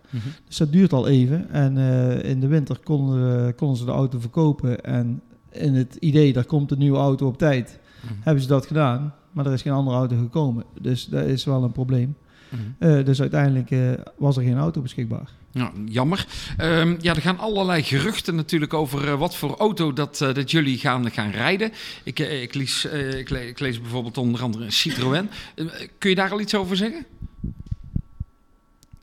Dus 0.47 0.57
dat 0.57 0.71
duurt 0.71 0.93
al 0.93 1.07
even. 1.07 1.49
En 1.49 1.77
eh, 1.77 2.29
in 2.29 2.39
de 2.39 2.47
winter 2.47 2.79
konden, 2.83 3.45
we- 3.45 3.53
konden 3.53 3.77
ze 3.77 3.85
de 3.85 3.91
auto 3.91 4.19
verkopen. 4.19 4.83
En 4.83 5.21
in 5.51 5.73
het 5.73 5.95
idee, 5.99 6.33
daar 6.33 6.45
komt 6.45 6.71
een 6.71 6.77
nieuwe 6.77 6.97
auto 6.97 7.27
op 7.27 7.37
tijd, 7.37 7.79
Mhm. 8.03 8.13
hebben 8.21 8.43
ze 8.43 8.49
dat 8.49 8.65
gedaan. 8.65 9.13
Maar 9.31 9.45
er 9.45 9.53
is 9.53 9.61
geen 9.61 9.73
andere 9.73 9.97
auto 9.97 10.15
gekomen. 10.17 10.63
Dus 10.81 11.05
dat 11.05 11.25
is 11.25 11.43
wel 11.45 11.63
een 11.63 11.71
probleem. 11.71 12.15
Mhm. 12.49 12.61
Eh, 12.79 13.05
dus 13.05 13.21
uiteindelijk 13.21 13.71
was 14.17 14.37
er 14.37 14.43
geen 14.43 14.57
auto 14.57 14.81
beschikbaar. 14.81 15.29
Ja, 15.53 15.71
jammer. 15.85 16.25
Ehm, 16.57 16.95
ja, 17.01 17.15
er 17.15 17.21
gaan 17.21 17.39
allerlei 17.39 17.83
geruchten 17.83 18.35
natuurlijk 18.35 18.73
over 18.73 19.07
eh, 19.07 19.19
wat 19.19 19.35
voor 19.35 19.55
auto 19.57 19.93
dat, 19.93 20.21
eh, 20.21 20.33
dat 20.33 20.51
jullie 20.51 20.77
gaan, 20.77 21.11
gaan 21.11 21.31
rijden. 21.31 21.71
Ik, 22.03 22.19
eh, 22.19 22.41
ik, 22.41 22.53
lees, 22.53 22.85
ik, 22.85 23.29
le- 23.29 23.47
ik 23.47 23.59
lees 23.59 23.81
bijvoorbeeld 23.81 24.17
onder 24.17 24.41
andere 24.41 24.65
een 24.65 24.71
Citroën. 24.71 25.29
Eh, 25.55 25.65
kun 25.97 26.09
je 26.09 26.15
daar 26.15 26.31
al 26.31 26.39
iets 26.39 26.55
over 26.55 26.75
zeggen? 26.77 27.05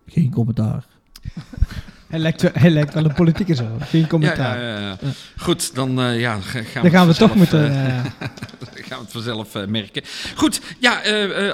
Geen 0.06 0.30
commentaar. 0.30 0.84
Hij 2.10 2.18
lijkt, 2.18 2.42
wel- 2.42 2.50
hij 2.54 2.70
lijkt 2.70 2.94
wel 2.94 3.04
een 3.04 3.14
politieke 3.14 3.54
zo. 3.54 3.76
Geen 3.80 4.06
commentaar. 4.06 4.60
Ja, 4.60 4.68
ja, 4.78 4.78
ja. 4.80 4.98
Goed, 5.36 5.74
dan 5.74 6.00
eh, 6.00 6.20
ja, 6.20 6.40
ga- 6.40 6.62
gaan 6.62 6.82
Dan 6.82 6.90
gaan 6.90 7.06
we 7.06 7.14
toch 7.14 7.34
moeten... 7.34 7.70
eh, 7.70 7.98
eh, 7.98 8.04
gaan 8.88 8.98
we 8.98 9.04
het 9.04 9.12
vanzelf 9.12 9.66
merken. 9.66 10.02
Goed, 10.34 10.60
ja, 10.78 11.00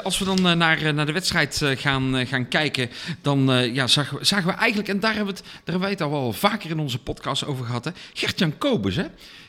als 0.03 0.19
we 0.19 0.25
dan 0.25 0.59
naar, 0.59 0.95
naar 0.95 1.07
de 1.07 1.13
wedstrijd 1.13 1.63
gaan, 1.77 2.27
gaan 2.27 2.49
kijken, 2.49 2.91
dan 3.23 3.51
ja, 3.73 3.87
zagen, 3.87 4.19
we, 4.19 4.25
zagen 4.25 4.47
we 4.47 4.53
eigenlijk, 4.53 4.89
en 4.89 5.01
daar 5.01 5.15
hebben, 5.15 5.35
we 5.35 5.41
het, 5.41 5.49
daar 5.49 5.61
hebben 5.65 5.81
wij 5.83 5.91
het 5.91 6.03
al 6.03 6.11
wel 6.11 6.33
vaker 6.33 6.71
in 6.71 6.79
onze 6.79 6.99
podcast 6.99 7.47
over 7.47 7.65
gehad, 7.67 7.85
hè? 7.85 7.91
Gert-Jan 8.13 8.59
Kobus, 8.59 8.97
hè? 8.97 9.05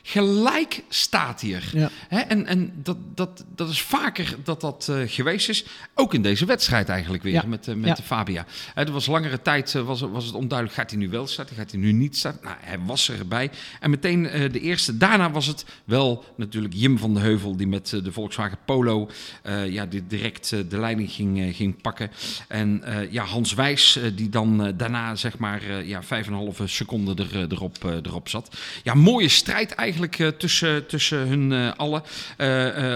Gelijk 0.09 0.83
staat 0.89 1.41
hier. 1.41 1.69
Ja. 1.73 1.89
Hè? 2.07 2.19
En, 2.19 2.45
en 2.45 2.71
dat, 2.83 2.97
dat, 3.15 3.45
dat 3.55 3.69
is 3.69 3.81
vaker 3.81 4.35
dat 4.43 4.61
dat 4.61 4.87
eh, 4.89 4.97
geweest 5.05 5.49
is. 5.49 5.65
Ook 5.93 6.13
in 6.13 6.21
deze 6.21 6.45
wedstrijd 6.45 6.89
eigenlijk 6.89 7.23
weer 7.23 7.33
Ja. 7.33 7.43
met, 7.47 7.67
eh, 7.67 7.75
met 7.75 7.87
Ja. 7.87 7.93
de 7.93 8.03
Fabia. 8.03 8.45
Hè, 8.73 8.83
er 8.85 8.91
was 8.91 9.05
langere 9.05 9.41
tijd 9.41 9.75
eh, 9.75 9.81
was, 9.81 10.01
was 10.01 10.25
het 10.25 10.33
onduidelijk, 10.33 10.77
gaat 10.79 10.89
hij 10.89 10.99
nu 10.99 11.09
wel 11.09 11.27
starten, 11.27 11.55
gaat 11.55 11.71
hij 11.71 11.79
nu 11.79 11.91
niet 11.91 12.17
starten? 12.17 12.43
Nou, 12.43 12.55
hij 12.59 12.79
was 12.79 13.09
erbij. 13.09 13.49
En 13.79 13.89
meteen 13.89 14.23
de 14.51 14.59
eerste. 14.59 14.97
Daarna 14.97 15.31
was 15.31 15.45
het 15.45 15.65
wel 15.83 16.25
natuurlijk 16.35 16.73
Jim 16.73 16.97
van 16.97 17.13
de 17.13 17.19
Heuvel 17.19 17.57
die 17.57 17.67
met 17.67 17.75
met 17.91 18.03
de 18.03 18.11
Volkswagen 18.11 18.57
Polo 18.65 19.09
ja, 19.69 19.85
die 19.85 20.07
direct 20.07 20.49
de 20.49 20.79
leiding 20.79 21.11
ging, 21.11 21.55
ging 21.55 21.81
pakken. 21.81 22.11
En 22.47 22.83
ja, 23.09 23.23
Hans 23.23 23.53
Wijs, 23.53 23.99
die 24.15 24.29
dan 24.29 24.73
daarna 24.77 25.15
zeg 25.15 25.37
maar 25.37 25.85
ja, 25.85 26.03
5,5 26.03 26.63
seconden 26.65 27.17
er, 27.17 27.51
erop, 27.51 27.83
erop 27.83 28.29
zat. 28.29 28.57
Ja, 28.83 28.93
mooie 28.93 29.27
strijd 29.27 29.71
eigenlijk 29.71 29.96
tussen, 30.37 30.87
tussen 30.87 31.27
hun 31.27 31.75
allen. 31.75 32.03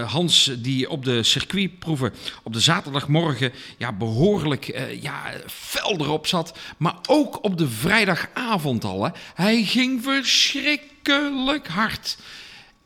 Hans 0.06 0.50
die 0.58 0.90
op 0.90 1.04
de 1.04 1.22
circuitproeven 1.22 2.12
op 2.42 2.52
de 2.52 2.60
zaterdagmorgen 2.60 3.52
ja, 3.78 3.92
behoorlijk 3.92 4.64
ja, 5.00 5.22
fel 5.46 5.92
erop 5.92 6.26
zat. 6.26 6.58
Maar 6.76 6.96
ook 7.08 7.44
op 7.44 7.58
de 7.58 7.68
vrijdagavond 7.68 8.84
al. 8.84 9.04
Hè. 9.04 9.10
Hij 9.34 9.62
ging 9.62 10.02
verschrikkelijk 10.02 11.68
hard. 11.68 12.18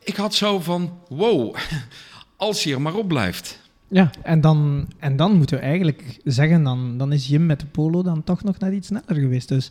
Ik 0.03 0.15
had 0.15 0.35
zo 0.35 0.59
van, 0.59 0.99
wow, 1.07 1.55
als 2.35 2.63
hij 2.63 2.73
er 2.73 2.81
maar 2.81 2.95
op 2.95 3.07
blijft. 3.07 3.59
Ja, 3.87 4.09
en 4.23 4.41
dan, 4.41 4.87
en 4.99 5.15
dan 5.15 5.35
moeten 5.35 5.57
we 5.57 5.63
eigenlijk 5.63 6.19
zeggen, 6.23 6.63
dan, 6.63 6.97
dan 6.97 7.13
is 7.13 7.27
Jim 7.27 7.45
met 7.45 7.59
de 7.59 7.65
polo 7.65 8.03
dan 8.03 8.23
toch 8.23 8.43
nog 8.43 8.59
net 8.59 8.73
iets 8.73 8.87
sneller 8.87 9.21
geweest. 9.21 9.47
Dus 9.47 9.69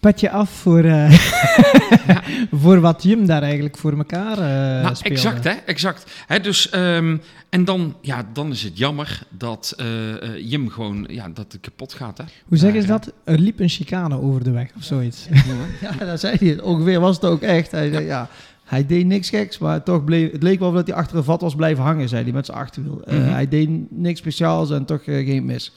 petje 0.00 0.30
af 0.30 0.50
voor, 0.50 0.84
uh, 0.94 1.12
voor 2.62 2.80
wat 2.80 3.02
Jim 3.02 3.26
daar 3.26 3.42
eigenlijk 3.42 3.76
voor 3.76 3.96
elkaar 3.96 4.38
uh, 4.38 4.82
nou, 4.82 4.94
speelde. 4.94 5.16
Exact, 5.16 5.44
hè? 5.44 5.50
Exact. 5.50 6.10
Hè, 6.26 6.40
dus, 6.40 6.74
um, 6.74 7.20
en 7.48 7.64
dan, 7.64 7.96
ja, 8.00 8.26
dan 8.32 8.50
is 8.50 8.62
het 8.62 8.78
jammer 8.78 9.22
dat 9.28 9.76
uh, 9.80 10.50
Jim 10.50 10.68
gewoon 10.68 11.06
ja, 11.10 11.28
dat 11.28 11.52
het 11.52 11.60
kapot 11.60 11.94
gaat. 11.94 12.18
Hè? 12.18 12.24
Hoe 12.44 12.58
zeggen 12.58 12.82
ze 12.82 12.88
dat? 12.88 13.12
Er 13.24 13.38
liep 13.38 13.60
een 13.60 13.68
chicane 13.68 14.20
over 14.20 14.44
de 14.44 14.50
weg 14.50 14.70
of 14.76 14.82
zoiets. 14.84 15.26
ja, 15.80 16.04
dat 16.04 16.20
zei 16.20 16.36
hij. 16.40 16.60
Ongeveer 16.60 17.00
was 17.00 17.14
het 17.14 17.24
ook 17.24 17.42
echt. 17.42 17.70
Hij 17.70 17.90
zei, 17.92 18.04
ja. 18.04 18.28
Hij 18.68 18.86
deed 18.86 19.06
niks 19.06 19.28
geks, 19.28 19.58
maar 19.58 19.82
toch 19.82 20.04
bleef, 20.04 20.32
het 20.32 20.42
leek 20.42 20.58
wel 20.58 20.72
dat 20.72 20.86
hij 20.86 20.96
achter 20.96 21.16
een 21.16 21.24
vat 21.24 21.40
was 21.40 21.54
blijven 21.54 21.84
hangen, 21.84 22.08
zei 22.08 22.22
hij 22.22 22.32
met 22.32 22.46
zijn 22.46 22.58
achterwiel. 22.58 23.02
Mm 23.04 23.14
-hmm. 23.14 23.28
Hij 23.32 23.48
deed 23.48 23.68
niks 23.90 24.18
speciaals 24.18 24.70
en 24.70 24.84
toch 24.84 25.04
geen 25.04 25.44
mis. 25.44 25.72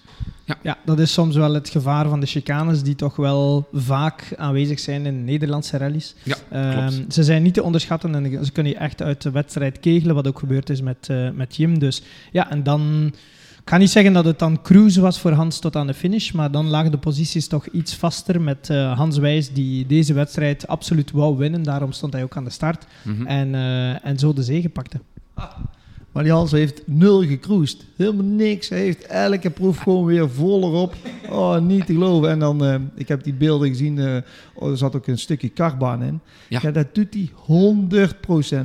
Ja. 0.45 0.57
ja, 0.61 0.77
dat 0.85 0.99
is 0.99 1.13
soms 1.13 1.35
wel 1.35 1.53
het 1.53 1.69
gevaar 1.69 2.09
van 2.09 2.19
de 2.19 2.25
chicanes 2.25 2.83
die 2.83 2.95
toch 2.95 3.15
wel 3.15 3.67
vaak 3.73 4.33
aanwezig 4.37 4.79
zijn 4.79 5.05
in 5.05 5.23
Nederlandse 5.23 5.77
rallies. 5.77 6.15
Ja, 6.23 6.87
um, 6.87 7.11
ze 7.11 7.23
zijn 7.23 7.43
niet 7.43 7.53
te 7.53 7.63
onderschatten 7.63 8.15
en 8.15 8.45
ze 8.45 8.51
kunnen 8.51 8.71
je 8.71 8.77
echt 8.77 9.01
uit 9.01 9.21
de 9.21 9.31
wedstrijd 9.31 9.79
kegelen, 9.79 10.15
wat 10.15 10.27
ook 10.27 10.39
gebeurd 10.39 10.69
is 10.69 10.81
met, 10.81 11.07
uh, 11.11 11.29
met 11.29 11.55
Jim. 11.55 11.79
Dus 11.79 12.03
ja, 12.31 12.49
en 12.49 12.63
dan... 12.63 13.13
Ik 13.61 13.69
ga 13.69 13.77
niet 13.77 13.89
zeggen 13.89 14.13
dat 14.13 14.25
het 14.25 14.39
dan 14.39 14.61
cruise 14.61 15.01
was 15.01 15.19
voor 15.19 15.31
Hans 15.31 15.59
tot 15.59 15.75
aan 15.75 15.87
de 15.87 15.93
finish, 15.93 16.31
maar 16.31 16.51
dan 16.51 16.67
lagen 16.67 16.91
de 16.91 16.97
posities 16.97 17.47
toch 17.47 17.67
iets 17.67 17.95
vaster 17.95 18.41
met 18.41 18.69
uh, 18.71 18.97
Hans 18.97 19.17
Wijs, 19.17 19.53
die 19.53 19.85
deze 19.85 20.13
wedstrijd 20.13 20.67
absoluut 20.67 21.11
wou 21.11 21.37
winnen. 21.37 21.63
Daarom 21.63 21.91
stond 21.91 22.13
hij 22.13 22.23
ook 22.23 22.37
aan 22.37 22.43
de 22.43 22.49
start 22.49 22.85
mm 23.03 23.15
-hmm. 23.15 23.27
en, 23.27 23.53
uh, 23.53 24.05
en 24.05 24.19
zo 24.19 24.33
de 24.33 24.43
zege 24.43 24.69
pakte. 24.69 24.99
Ah. 25.33 25.57
Maar 26.11 26.23
die 26.23 26.31
Hans 26.31 26.51
heeft 26.51 26.81
nul 26.85 27.23
gecruised. 27.23 27.85
Helemaal 27.95 28.25
niks. 28.25 28.69
Hij 28.69 28.79
heeft 28.79 29.05
elke 29.05 29.49
proef 29.49 29.77
gewoon 29.77 30.05
weer 30.05 30.29
vol 30.29 30.63
erop. 30.63 30.95
Oh, 31.29 31.59
niet 31.59 31.85
te 31.85 31.93
geloven. 31.93 32.29
En 32.29 32.39
dan, 32.39 32.65
uh, 32.65 32.75
ik 32.95 33.07
heb 33.07 33.23
die 33.23 33.33
beelden 33.33 33.67
gezien. 33.67 33.97
Uh, 33.97 34.17
oh, 34.53 34.69
er 34.69 34.77
zat 34.77 34.95
ook 34.95 35.07
een 35.07 35.17
stukje 35.17 35.49
kartbaan 35.49 36.03
in. 36.03 36.19
Ja. 36.47 36.59
ja 36.61 36.71
dat 36.71 36.95
doet 36.95 37.13
hij 37.13 37.29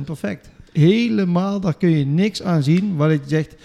100% 0.01 0.03
perfect. 0.05 0.49
Helemaal, 0.71 1.59
daar 1.59 1.77
kun 1.77 1.89
je 1.89 2.05
niks 2.05 2.43
aan 2.43 2.63
zien. 2.63 2.95
Wat 2.95 3.11
je 3.11 3.19
zegt. 3.25 3.55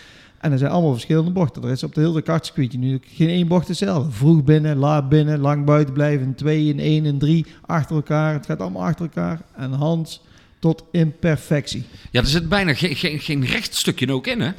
En 0.43 0.53
er 0.53 0.59
zijn 0.59 0.71
allemaal 0.71 0.93
verschillende 0.93 1.31
bochten. 1.31 1.63
Er 1.63 1.71
is 1.71 1.83
op 1.83 1.95
de 1.95 2.01
hele 2.01 2.23
kartcircuit 2.23 2.79
nu 2.79 3.01
geen 3.03 3.29
één 3.29 3.49
bocht 3.49 3.69
hetzelfde. 3.69 4.11
Vroeg 4.11 4.45
binnen, 4.45 4.77
laat 4.77 5.09
binnen, 5.09 5.41
lang 5.41 5.65
buiten 5.65 5.95
blijven. 5.95 6.35
Twee 6.35 6.73
en 6.73 6.79
één 6.79 7.07
en 7.07 7.19
drie 7.19 7.47
achter 7.67 7.97
elkaar. 7.97 8.33
Het 8.33 8.47
gaat 8.47 8.61
allemaal 8.61 8.85
achter 8.85 9.05
elkaar. 9.05 9.41
En 9.57 9.73
Hans 9.73 10.21
tot 10.63 10.85
imperfectie. 10.91 11.85
Ja, 12.11 12.21
er 12.21 12.27
zit 12.27 12.49
bijna 12.49 12.75
geen, 12.75 12.97
geen, 12.97 13.19
geen 13.19 13.45
rechtstukje 13.45 14.13
ook 14.13 14.27
in, 14.27 14.41
hè? 14.41 14.51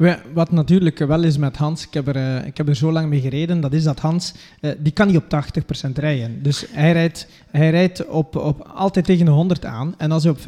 Nee. 0.00 0.14
Wat 0.32 0.52
natuurlijk 0.52 0.98
wel 0.98 1.22
is 1.22 1.38
met 1.38 1.56
Hans, 1.56 1.86
ik 1.86 1.94
heb, 1.94 2.08
er, 2.08 2.16
uh, 2.16 2.46
ik 2.46 2.56
heb 2.56 2.68
er 2.68 2.76
zo 2.76 2.92
lang 2.92 3.08
mee 3.08 3.20
gereden, 3.20 3.60
dat 3.60 3.72
is 3.72 3.82
dat 3.82 3.98
Hans, 3.98 4.34
uh, 4.60 4.70
die 4.78 4.92
kan 4.92 5.06
niet 5.06 5.16
op 5.16 5.44
80% 5.88 5.92
rijden. 5.94 6.42
Dus 6.42 6.64
hij 6.70 6.92
rijdt, 6.92 7.26
hij 7.56 7.70
rijdt 7.70 8.06
op, 8.06 8.36
op, 8.36 8.68
altijd 8.74 9.04
tegen 9.04 9.24
de 9.24 9.30
100 9.30 9.64
aan. 9.64 9.94
En 9.98 10.12
als 10.12 10.22
hij 10.22 10.32
op 10.32 10.38
95% 10.38 10.42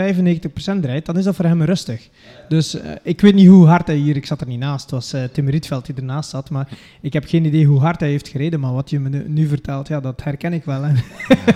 rijdt, 0.81 1.07
dan 1.07 1.19
is 1.19 1.25
dat 1.25 1.37
voor 1.37 1.45
hem 1.45 1.63
rustig. 1.63 2.09
Dus 2.49 2.75
uh, 2.75 2.83
ik 3.03 3.21
weet 3.21 3.35
niet 3.35 3.49
hoe 3.49 3.67
hard 3.67 3.87
hij 3.87 3.97
hier, 3.97 4.17
ik 4.17 4.27
zat 4.27 4.41
er 4.41 4.47
niet 4.47 4.59
naast, 4.59 4.91
het 4.91 4.91
was 4.91 5.15
Tim 5.33 5.49
Rietveld 5.49 5.87
die 5.87 5.95
ernaast 5.95 6.31
zat, 6.31 6.51
maar 6.51 6.69
ik 7.01 7.13
heb 7.13 7.25
geen 7.27 7.45
idee 7.45 7.65
hoe 7.65 7.81
hard 7.81 8.01
hij 8.01 8.09
heeft 8.09 8.29
gereden. 8.29 8.61
Maar 8.61 8.73
wat 8.73 8.91
je 8.91 9.01
me 9.01 9.09
nu, 9.09 9.25
nu 9.29 9.47
vertelt, 9.47 9.89
ja, 9.89 10.01
dat 10.01 10.25
herken 10.25 10.53
ik 10.53 10.65
wel. 10.65 10.83
Hè. 10.83 10.93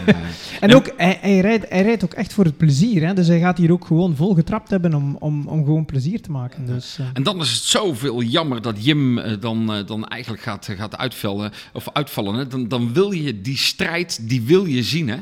en 0.66 0.74
ook, 0.74 0.92
hij, 0.96 1.18
hij, 1.20 1.40
rijdt, 1.40 1.68
hij 1.68 1.82
rijdt 1.82 2.04
ook 2.04 2.12
echt 2.12 2.32
voor 2.32 2.44
het 2.44 2.56
plezier. 2.56 3.06
Hè. 3.06 3.14
Dus 3.14 3.26
hij 3.26 3.40
gaat 3.40 3.58
hier 3.58 3.72
ook 3.72 3.86
gewoon 3.86 4.16
vol 4.16 4.34
getrapt 4.34 4.70
hebben 4.70 4.94
om, 4.94 5.16
om, 5.18 5.46
om 5.46 5.64
gewoon 5.64 5.84
plezier 5.84 6.20
te 6.20 6.30
maken. 6.30 6.66
Dus, 6.66 6.98
uh. 7.00 7.06
En 7.12 7.22
dan 7.22 7.40
is 7.40 7.50
het 7.50 7.62
zoveel 7.62 8.22
jammer 8.22 8.62
dat 8.62 8.84
Jim 8.84 9.20
dan, 9.40 9.84
dan 9.86 10.06
eigenlijk 10.08 10.42
gaat, 10.42 10.68
gaat 10.76 10.96
uitvallen. 10.96 11.52
Of 11.72 11.88
uitvallen 11.92 12.34
hè? 12.34 12.46
Dan, 12.46 12.68
dan 12.68 12.92
wil 12.92 13.10
je 13.10 13.40
die 13.40 13.56
strijd, 13.56 14.28
die 14.28 14.42
wil 14.42 14.64
je 14.64 14.82
zien. 14.82 15.08
Hè? 15.08 15.18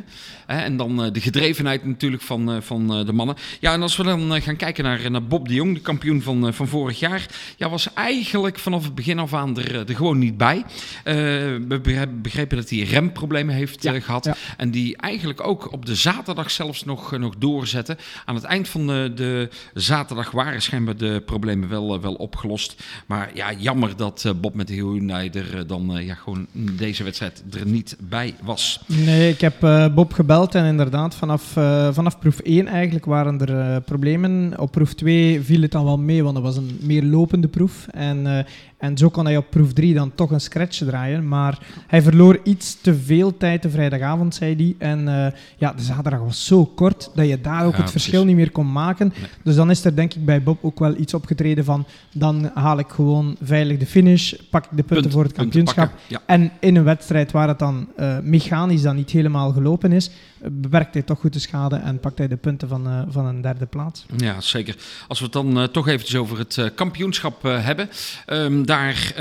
En 0.46 0.76
dan 0.76 1.10
de 1.12 1.20
gedrevenheid 1.20 1.84
natuurlijk 1.84 2.22
van, 2.22 2.62
van 2.62 3.06
de 3.06 3.12
mannen. 3.12 3.36
Ja, 3.60 3.72
en 3.72 3.82
als 3.82 3.96
we 3.96 4.02
dan 4.02 4.42
gaan 4.42 4.56
kijken 4.56 4.84
naar, 4.84 5.10
naar 5.10 5.24
Bob 5.24 5.48
de 5.48 5.54
Jong, 5.54 5.74
de 5.74 5.80
kampioen 5.80 6.22
van, 6.22 6.54
van 6.54 6.68
vorig 6.68 6.98
jaar. 6.98 7.26
Ja, 7.56 7.68
was 7.68 7.92
eigenlijk 7.92 8.58
vanaf 8.58 8.84
het 8.84 8.94
begin 8.94 9.18
af 9.18 9.34
aan 9.34 9.58
er, 9.58 9.88
er 9.88 9.96
gewoon 9.96 10.18
niet 10.18 10.36
bij. 10.36 10.64
we 11.04 12.08
begrepen 12.22 12.56
dat 12.56 12.70
hij 12.70 12.78
remproblemen 12.78 13.54
heeft 13.54 13.82
ja, 13.82 14.00
gehad. 14.00 14.24
Ja. 14.24 14.36
En 14.56 14.70
die 14.70 14.96
eigenlijk 14.96 15.46
ook 15.46 15.72
op 15.72 15.86
de 15.86 15.94
zaterdag 15.94 16.50
zelfs 16.50 16.84
nog, 16.84 17.18
nog 17.18 17.34
doorzetten. 17.38 17.98
Aan 18.24 18.34
het 18.34 18.44
eind 18.44 18.68
van 18.68 18.86
de, 18.86 19.12
de 19.14 19.48
zaterdag 19.74 20.30
waren 20.30 20.62
schijnbaar 20.62 20.96
de 20.96 21.22
problemen 21.26 21.68
wel, 21.68 22.00
wel 22.00 22.14
opgelost. 22.14 22.82
Maar 23.06 23.30
ja, 23.34 23.52
jammer 23.52 23.96
dat 23.96 24.34
Bob 24.40 24.54
met 24.54 24.66
de 24.66 24.74
Hyundai 24.74 25.30
er 25.30 25.66
dan 25.66 26.04
ja, 26.04 26.14
gewoon 26.14 26.46
deze 26.54 27.04
wedstrijd 27.04 27.42
er 27.50 27.66
niet 27.66 27.96
bij 27.98 28.34
was. 28.42 28.80
Nee, 28.86 29.30
ik 29.30 29.40
heb 29.40 29.64
uh, 29.64 29.94
Bob 30.00 30.12
gebeld 30.12 30.54
en 30.54 30.64
inderdaad 30.64 31.14
vanaf, 31.14 31.56
uh, 31.56 31.88
vanaf 31.92 32.18
proef 32.18 32.38
1 32.38 32.66
eigenlijk 32.66 33.04
waren 33.04 33.40
er 33.40 33.50
uh, 33.50 33.76
problemen. 33.84 34.58
Op 34.58 34.70
proef 34.70 34.94
2 34.94 35.40
viel 35.40 35.62
het 35.62 35.72
dan 35.72 35.84
wel 35.84 35.98
mee, 35.98 36.22
want 36.22 36.34
dat 36.34 36.44
was 36.44 36.56
een 36.56 36.78
meer 36.82 37.02
lopende 37.02 37.48
proef. 37.48 37.86
En, 37.86 38.46
en 38.80 38.98
zo 38.98 39.08
kon 39.08 39.24
hij 39.24 39.36
op 39.36 39.50
proef 39.50 39.72
3 39.72 39.94
dan 39.94 40.14
toch 40.14 40.30
een 40.30 40.40
scratch 40.40 40.78
draaien. 40.78 41.28
Maar 41.28 41.58
hij 41.86 42.02
verloor 42.02 42.38
iets 42.44 42.80
te 42.80 42.94
veel 42.94 43.36
tijd 43.36 43.62
de 43.62 43.70
vrijdagavond, 43.70 44.34
zei 44.34 44.56
hij. 44.56 44.88
En 44.88 45.34
ja, 45.56 45.72
de 45.72 45.82
zaterdag 45.82 46.20
was 46.20 46.44
zo 46.44 46.64
kort 46.64 47.10
dat 47.14 47.28
je 47.28 47.40
daar 47.40 47.66
ook 47.66 47.76
ja, 47.76 47.80
het 47.80 47.90
verschil 47.90 48.24
niet 48.24 48.36
meer 48.36 48.50
kon 48.50 48.72
maken. 48.72 49.12
Nee. 49.16 49.28
Dus 49.42 49.54
dan 49.54 49.70
is 49.70 49.84
er 49.84 49.96
denk 49.96 50.14
ik 50.14 50.24
bij 50.24 50.42
Bob 50.42 50.58
ook 50.64 50.78
wel 50.78 50.96
iets 50.96 51.14
opgetreden 51.14 51.64
van 51.64 51.86
dan 52.12 52.50
haal 52.54 52.78
ik 52.78 52.88
gewoon 52.88 53.36
veilig 53.42 53.78
de 53.78 53.86
finish, 53.86 54.32
pak 54.50 54.64
ik 54.64 54.70
de 54.70 54.82
punten 54.82 55.00
Punt, 55.00 55.12
voor 55.12 55.22
het 55.22 55.32
kampioenschap. 55.32 55.92
Ja. 56.06 56.20
En 56.26 56.52
in 56.60 56.76
een 56.76 56.84
wedstrijd 56.84 57.32
waar 57.32 57.48
het 57.48 57.58
dan 57.58 57.88
uh, 57.98 58.18
mechanisch 58.22 58.82
dan 58.82 58.96
niet 58.96 59.10
helemaal 59.10 59.52
gelopen 59.52 59.92
is, 59.92 60.10
beperkt 60.42 60.94
hij 60.94 61.02
toch 61.02 61.20
goed 61.20 61.32
de 61.32 61.38
schade 61.38 61.76
en 61.76 62.00
pakt 62.00 62.18
hij 62.18 62.28
de 62.28 62.36
punten 62.36 62.68
van, 62.68 62.88
uh, 62.88 63.02
van 63.08 63.26
een 63.26 63.40
derde 63.40 63.66
plaats. 63.66 64.06
Ja, 64.16 64.40
zeker. 64.40 64.76
Als 65.08 65.18
we 65.18 65.24
het 65.24 65.32
dan 65.32 65.58
uh, 65.58 65.64
toch 65.64 65.88
eventjes 65.88 66.16
over 66.16 66.38
het 66.38 66.56
uh, 66.56 66.66
kampioenschap 66.74 67.42
hebben. 67.42 67.88
Um, 68.26 68.66
daar, 68.66 69.12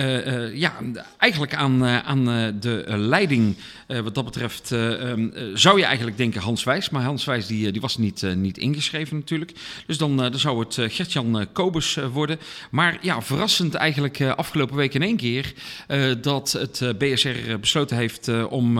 ja, 0.53 0.73
eigenlijk 1.17 1.55
aan, 1.55 1.85
aan 1.85 2.25
de 2.59 2.83
leiding 2.87 3.55
wat 3.87 4.15
dat 4.15 4.25
betreft 4.25 4.71
um, 4.71 5.33
zou 5.53 5.77
je 5.77 5.85
eigenlijk 5.85 6.17
denken 6.17 6.41
Hans 6.41 6.63
Wijs. 6.63 6.89
Maar 6.89 7.03
Hans 7.03 7.25
Wijs 7.25 7.47
die, 7.47 7.71
die 7.71 7.81
was 7.81 7.97
niet, 7.97 8.35
niet 8.35 8.57
ingeschreven 8.57 9.17
natuurlijk. 9.17 9.51
Dus 9.87 9.97
dan, 9.97 10.17
dan 10.17 10.39
zou 10.39 10.59
het 10.59 10.93
Gertjan 10.93 11.47
Kobus 11.53 11.97
worden. 12.11 12.39
Maar 12.71 12.97
ja, 13.01 13.21
verrassend 13.21 13.73
eigenlijk 13.73 14.21
afgelopen 14.21 14.75
week 14.75 14.93
in 14.93 15.01
één 15.01 15.17
keer 15.17 15.53
dat 16.21 16.51
het 16.51 16.97
BSR 16.97 17.59
besloten 17.59 17.97
heeft 17.97 18.47
om 18.47 18.79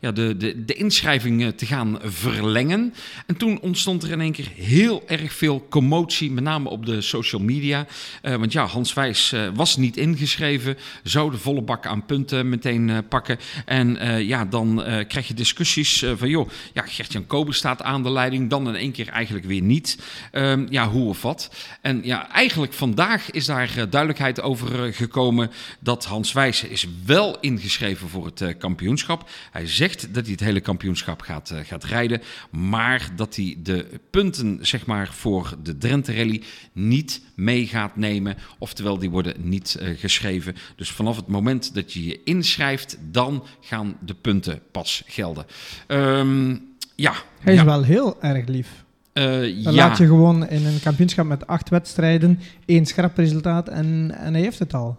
ja, 0.00 0.12
de, 0.12 0.36
de, 0.36 0.64
de 0.64 0.74
inschrijving 0.74 1.52
te 1.56 1.66
gaan 1.66 1.79
verlengen. 2.02 2.94
En 3.26 3.36
toen 3.36 3.60
ontstond 3.60 4.02
er 4.02 4.10
in 4.10 4.20
één 4.20 4.32
keer 4.32 4.48
heel 4.54 5.02
erg 5.06 5.32
veel 5.32 5.66
commotie, 5.68 6.30
met 6.30 6.44
name 6.44 6.68
op 6.68 6.86
de 6.86 7.00
social 7.00 7.42
media. 7.42 7.86
Uh, 8.22 8.34
want 8.34 8.52
ja, 8.52 8.64
Hans 8.66 8.92
Wijs 8.92 9.32
uh, 9.32 9.48
was 9.54 9.76
niet 9.76 9.96
ingeschreven, 9.96 10.76
zou 11.02 11.30
de 11.30 11.38
volle 11.38 11.62
bak 11.62 11.86
aan 11.86 12.06
punten 12.06 12.48
meteen 12.48 12.88
uh, 12.88 12.98
pakken. 13.08 13.38
En 13.64 13.98
ja, 14.26 14.44
dan 14.44 14.82
krijg 15.08 15.28
je 15.28 15.34
discussies 15.34 16.04
van 16.16 16.28
joh, 16.28 16.48
ja, 16.72 16.82
Gert-Jan 16.82 17.26
Kobe 17.26 17.52
staat 17.52 17.82
aan 17.82 18.02
de 18.02 18.10
leiding, 18.10 18.50
dan 18.50 18.68
in 18.68 18.74
één 18.74 18.92
keer 18.92 19.08
eigenlijk 19.08 19.46
weer 19.46 19.62
niet. 19.62 19.98
Ehm, 20.30 20.66
ja, 20.70 20.88
hoe 20.88 21.08
of 21.08 21.22
wat. 21.22 21.50
En 21.80 22.00
ja, 22.04 22.30
eigenlijk 22.30 22.72
vandaag 22.72 23.30
is 23.30 23.46
daar 23.46 23.74
duidelijkheid 23.74 24.40
over 24.40 24.92
gekomen 24.92 25.50
dat 25.80 26.04
Hans 26.04 26.32
Wijs 26.32 26.64
is 26.64 26.86
wel 27.04 27.40
ingeschreven 27.40 28.08
voor 28.08 28.24
het 28.24 28.56
kampioenschap. 28.58 29.28
Hij 29.50 29.66
zegt 29.66 30.14
dat 30.14 30.22
hij 30.22 30.32
het 30.32 30.40
hele 30.40 30.60
kampioenschap 30.60 31.20
gaat, 31.20 31.52
gaat 31.70 31.84
rijden. 31.84 32.20
Maar 32.50 33.10
dat 33.16 33.36
hij 33.36 33.56
de 33.62 34.00
punten 34.10 34.58
zeg 34.60 34.86
maar, 34.86 35.08
voor 35.12 35.54
de 35.62 35.78
Drenthe 35.78 36.14
Rally 36.14 36.42
niet 36.72 37.20
mee 37.34 37.66
gaat 37.66 37.96
nemen. 37.96 38.36
Oftewel, 38.58 38.98
die 38.98 39.10
worden 39.10 39.34
niet 39.38 39.78
uh, 39.80 39.98
geschreven. 39.98 40.54
Dus 40.76 40.90
vanaf 40.90 41.16
het 41.16 41.26
moment 41.26 41.74
dat 41.74 41.92
je 41.92 42.06
je 42.06 42.20
inschrijft, 42.24 42.98
dan 43.10 43.44
gaan 43.60 43.96
de 44.04 44.14
punten 44.14 44.60
pas 44.70 45.02
gelden. 45.06 45.46
Um, 45.86 46.68
ja. 46.94 47.12
Hij 47.40 47.52
is 47.52 47.58
ja. 47.58 47.64
wel 47.64 47.82
heel 47.82 48.22
erg 48.22 48.46
lief. 48.46 48.84
Eh, 49.12 49.24
Dan 49.24 49.48
ja. 49.54 49.72
laat 49.72 49.98
je 49.98 50.06
gewoon 50.06 50.48
in 50.48 50.66
een 50.66 50.80
kampioenschap 50.80 51.26
met 51.26 51.46
acht 51.46 51.68
wedstrijden 51.68 52.40
één 52.66 52.86
schrap 52.86 53.16
resultaat 53.16 53.68
en, 53.68 54.14
en 54.18 54.32
hij 54.32 54.42
heeft 54.42 54.58
het 54.58 54.74
al. 54.74 54.98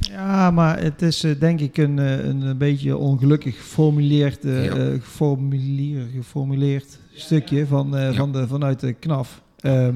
Ja, 0.00 0.50
maar 0.50 0.82
het 0.82 1.02
is 1.02 1.24
eh, 1.24 1.40
denk 1.40 1.60
ik 1.60 1.76
een, 1.76 1.98
eh, 1.98 2.24
een, 2.24 2.40
een 2.40 2.58
beetje 2.58 2.96
ongelukkig 2.96 3.56
geformuleerd, 3.56 4.38
Ja. 4.42 4.74
geformuleer- 5.00 6.06
geformuleerd 6.14 6.98
stukje 7.14 7.66
van, 7.66 8.14
van 8.14 8.32
de, 8.32 8.48
vanuit 8.48 8.80
de 8.80 8.92
KNAF. 8.92 9.42
Ehm, 9.60 9.94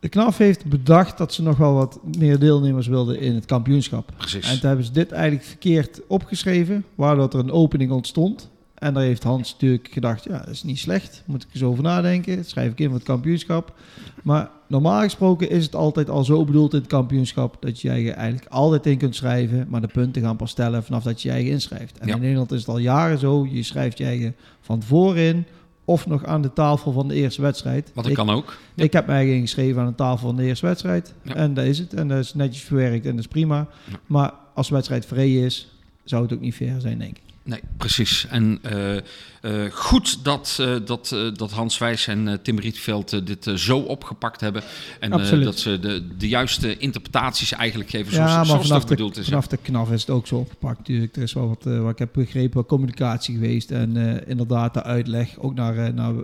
de 0.00 0.08
KNAF 0.08 0.38
heeft 0.38 0.64
bedacht 0.64 1.18
dat 1.18 1.32
ze 1.32 1.42
nog 1.42 1.56
wel 1.56 1.74
wat 1.74 2.00
meer 2.18 2.38
deelnemers 2.38 2.86
wilden 2.86 3.20
in 3.20 3.34
het 3.34 3.44
kampioenschap. 3.46 4.12
Precies. 4.16 4.48
En 4.50 4.58
toen 4.58 4.68
hebben 4.68 4.86
ze 4.86 4.92
dit 4.92 5.12
eigenlijk 5.12 5.44
verkeerd 5.44 6.00
opgeschreven, 6.06 6.84
waardoor 6.94 7.28
er 7.28 7.38
een 7.38 7.50
opening 7.52 7.90
ontstond. 7.90 8.50
En 8.74 8.94
daar 8.94 9.02
heeft 9.02 9.22
Hans 9.22 9.52
natuurlijk 9.52 9.88
gedacht, 9.92 10.24
ja, 10.24 10.38
dat 10.38 10.48
is 10.48 10.62
niet 10.62 10.78
slecht. 10.78 11.22
Moet 11.26 11.42
ik 11.42 11.48
eens 11.52 11.62
over 11.62 11.82
nadenken. 11.82 12.36
Dat 12.36 12.48
schrijf 12.48 12.70
ik 12.72 12.78
in 12.80 12.86
voor 12.86 12.94
het 12.94 13.04
kampioenschap. 13.06 13.74
Maar 14.22 14.50
normaal 14.70 15.00
gesproken 15.02 15.50
is 15.50 15.64
het 15.64 15.74
altijd 15.74 16.10
al 16.10 16.24
zo 16.24 16.44
bedoeld 16.44 16.72
in 16.72 16.78
het 16.78 16.88
kampioenschap... 16.88 17.56
dat 17.60 17.80
je 17.80 17.92
je 17.92 18.12
eigenlijk 18.12 18.50
altijd 18.50 18.86
in 18.86 18.98
kunt 18.98 19.16
schrijven... 19.16 19.66
maar 19.68 19.80
de 19.80 19.86
punten 19.86 20.22
gaan 20.22 20.36
pas 20.36 20.52
tellen 20.52 20.84
vanaf 20.84 21.02
dat 21.02 21.22
je 21.22 21.28
je 21.28 21.34
eigen 21.34 21.52
inschrijft. 21.52 21.98
En 21.98 22.08
Ja. 22.08 22.14
in 22.14 22.20
Nederland 22.20 22.52
is 22.52 22.58
het 22.58 22.68
al 22.68 22.78
jaren 22.78 23.18
zo. 23.18 23.46
Je 23.50 23.62
schrijft 23.62 23.98
je 23.98 24.04
eigen 24.04 24.36
van 24.60 24.78
tevoren 24.78 25.22
in... 25.22 25.44
of 25.84 26.06
nog 26.06 26.24
aan 26.24 26.42
de 26.42 26.52
tafel 26.52 26.92
van 26.92 27.08
de 27.08 27.14
eerste 27.14 27.42
wedstrijd. 27.42 27.90
Wat 27.94 28.06
ik 28.06 28.14
kan 28.14 28.30
ook. 28.30 28.56
ik 28.74 28.92
heb 28.92 29.08
eigen 29.08 29.34
ingeschreven 29.34 29.80
aan 29.82 29.88
de 29.88 29.94
tafel 29.94 30.26
van 30.26 30.36
de 30.36 30.42
eerste 30.44 30.66
wedstrijd. 30.66 31.14
Ja. 31.22 31.34
En 31.34 31.54
dat 31.54 31.64
is 31.64 31.78
het. 31.78 31.94
En 31.94 32.08
dat 32.08 32.18
is 32.18 32.34
netjes 32.34 32.62
verwerkt 32.64 33.04
en 33.04 33.10
dat 33.10 33.20
is 33.20 33.26
prima. 33.28 33.66
Maar 34.06 34.32
als 34.54 34.68
de 34.68 34.74
wedstrijd 34.74 35.06
vrij 35.06 35.34
is, 35.34 35.68
zou 36.04 36.22
het 36.22 36.32
ook 36.32 36.40
niet 36.40 36.54
fair 36.54 36.80
zijn, 36.80 36.98
denk 36.98 37.16
ik. 37.16 37.22
Nee, 37.42 37.60
precies. 37.76 38.26
En 38.26 38.58
eh, 38.62 38.96
eh, 38.96 39.72
goed 39.72 40.24
dat, 40.24 40.56
eh, 40.60 40.74
dat, 40.84 41.16
dat 41.34 41.50
Hans 41.50 41.78
Wijs 41.78 42.06
en 42.06 42.38
Tim 42.42 42.58
Rietveld 42.58 43.26
dit 43.26 43.50
zo 43.60 43.78
opgepakt 43.78 44.40
hebben. 44.40 44.62
En 45.00 45.10
dat 45.10 45.58
ze 45.58 45.78
de, 45.78 46.16
de 46.18 46.28
juiste 46.28 46.76
interpretaties 46.76 47.52
eigenlijk 47.52 47.90
geven 47.90 48.12
zoals, 48.12 48.30
ja, 48.30 48.36
maar 48.36 48.46
zoals 48.46 48.72
ook 48.72 48.80
de, 48.80 48.86
bedoeld 48.86 49.16
is. 49.16 49.26
de 49.26 49.56
knaf 49.56 49.90
is 49.90 50.00
het 50.00 50.10
ook 50.10 50.26
zo 50.26 50.36
opgepakt 50.36 50.78
natuurlijk. 50.78 51.16
Er 51.16 51.22
is 51.22 51.32
wel 51.32 51.48
wat, 51.48 51.64
wat 51.64 51.90
ik 51.90 51.98
heb 51.98 52.12
begrepen, 52.12 52.56
wat 52.56 52.66
communicatie 52.66 53.34
geweest. 53.34 53.70
En 53.70 53.96
inderdaad 54.26 54.74
de 54.74 54.82
uitleg, 54.82 55.38
ook 55.38 55.54
naar, 55.54 55.94
naar 55.94 56.14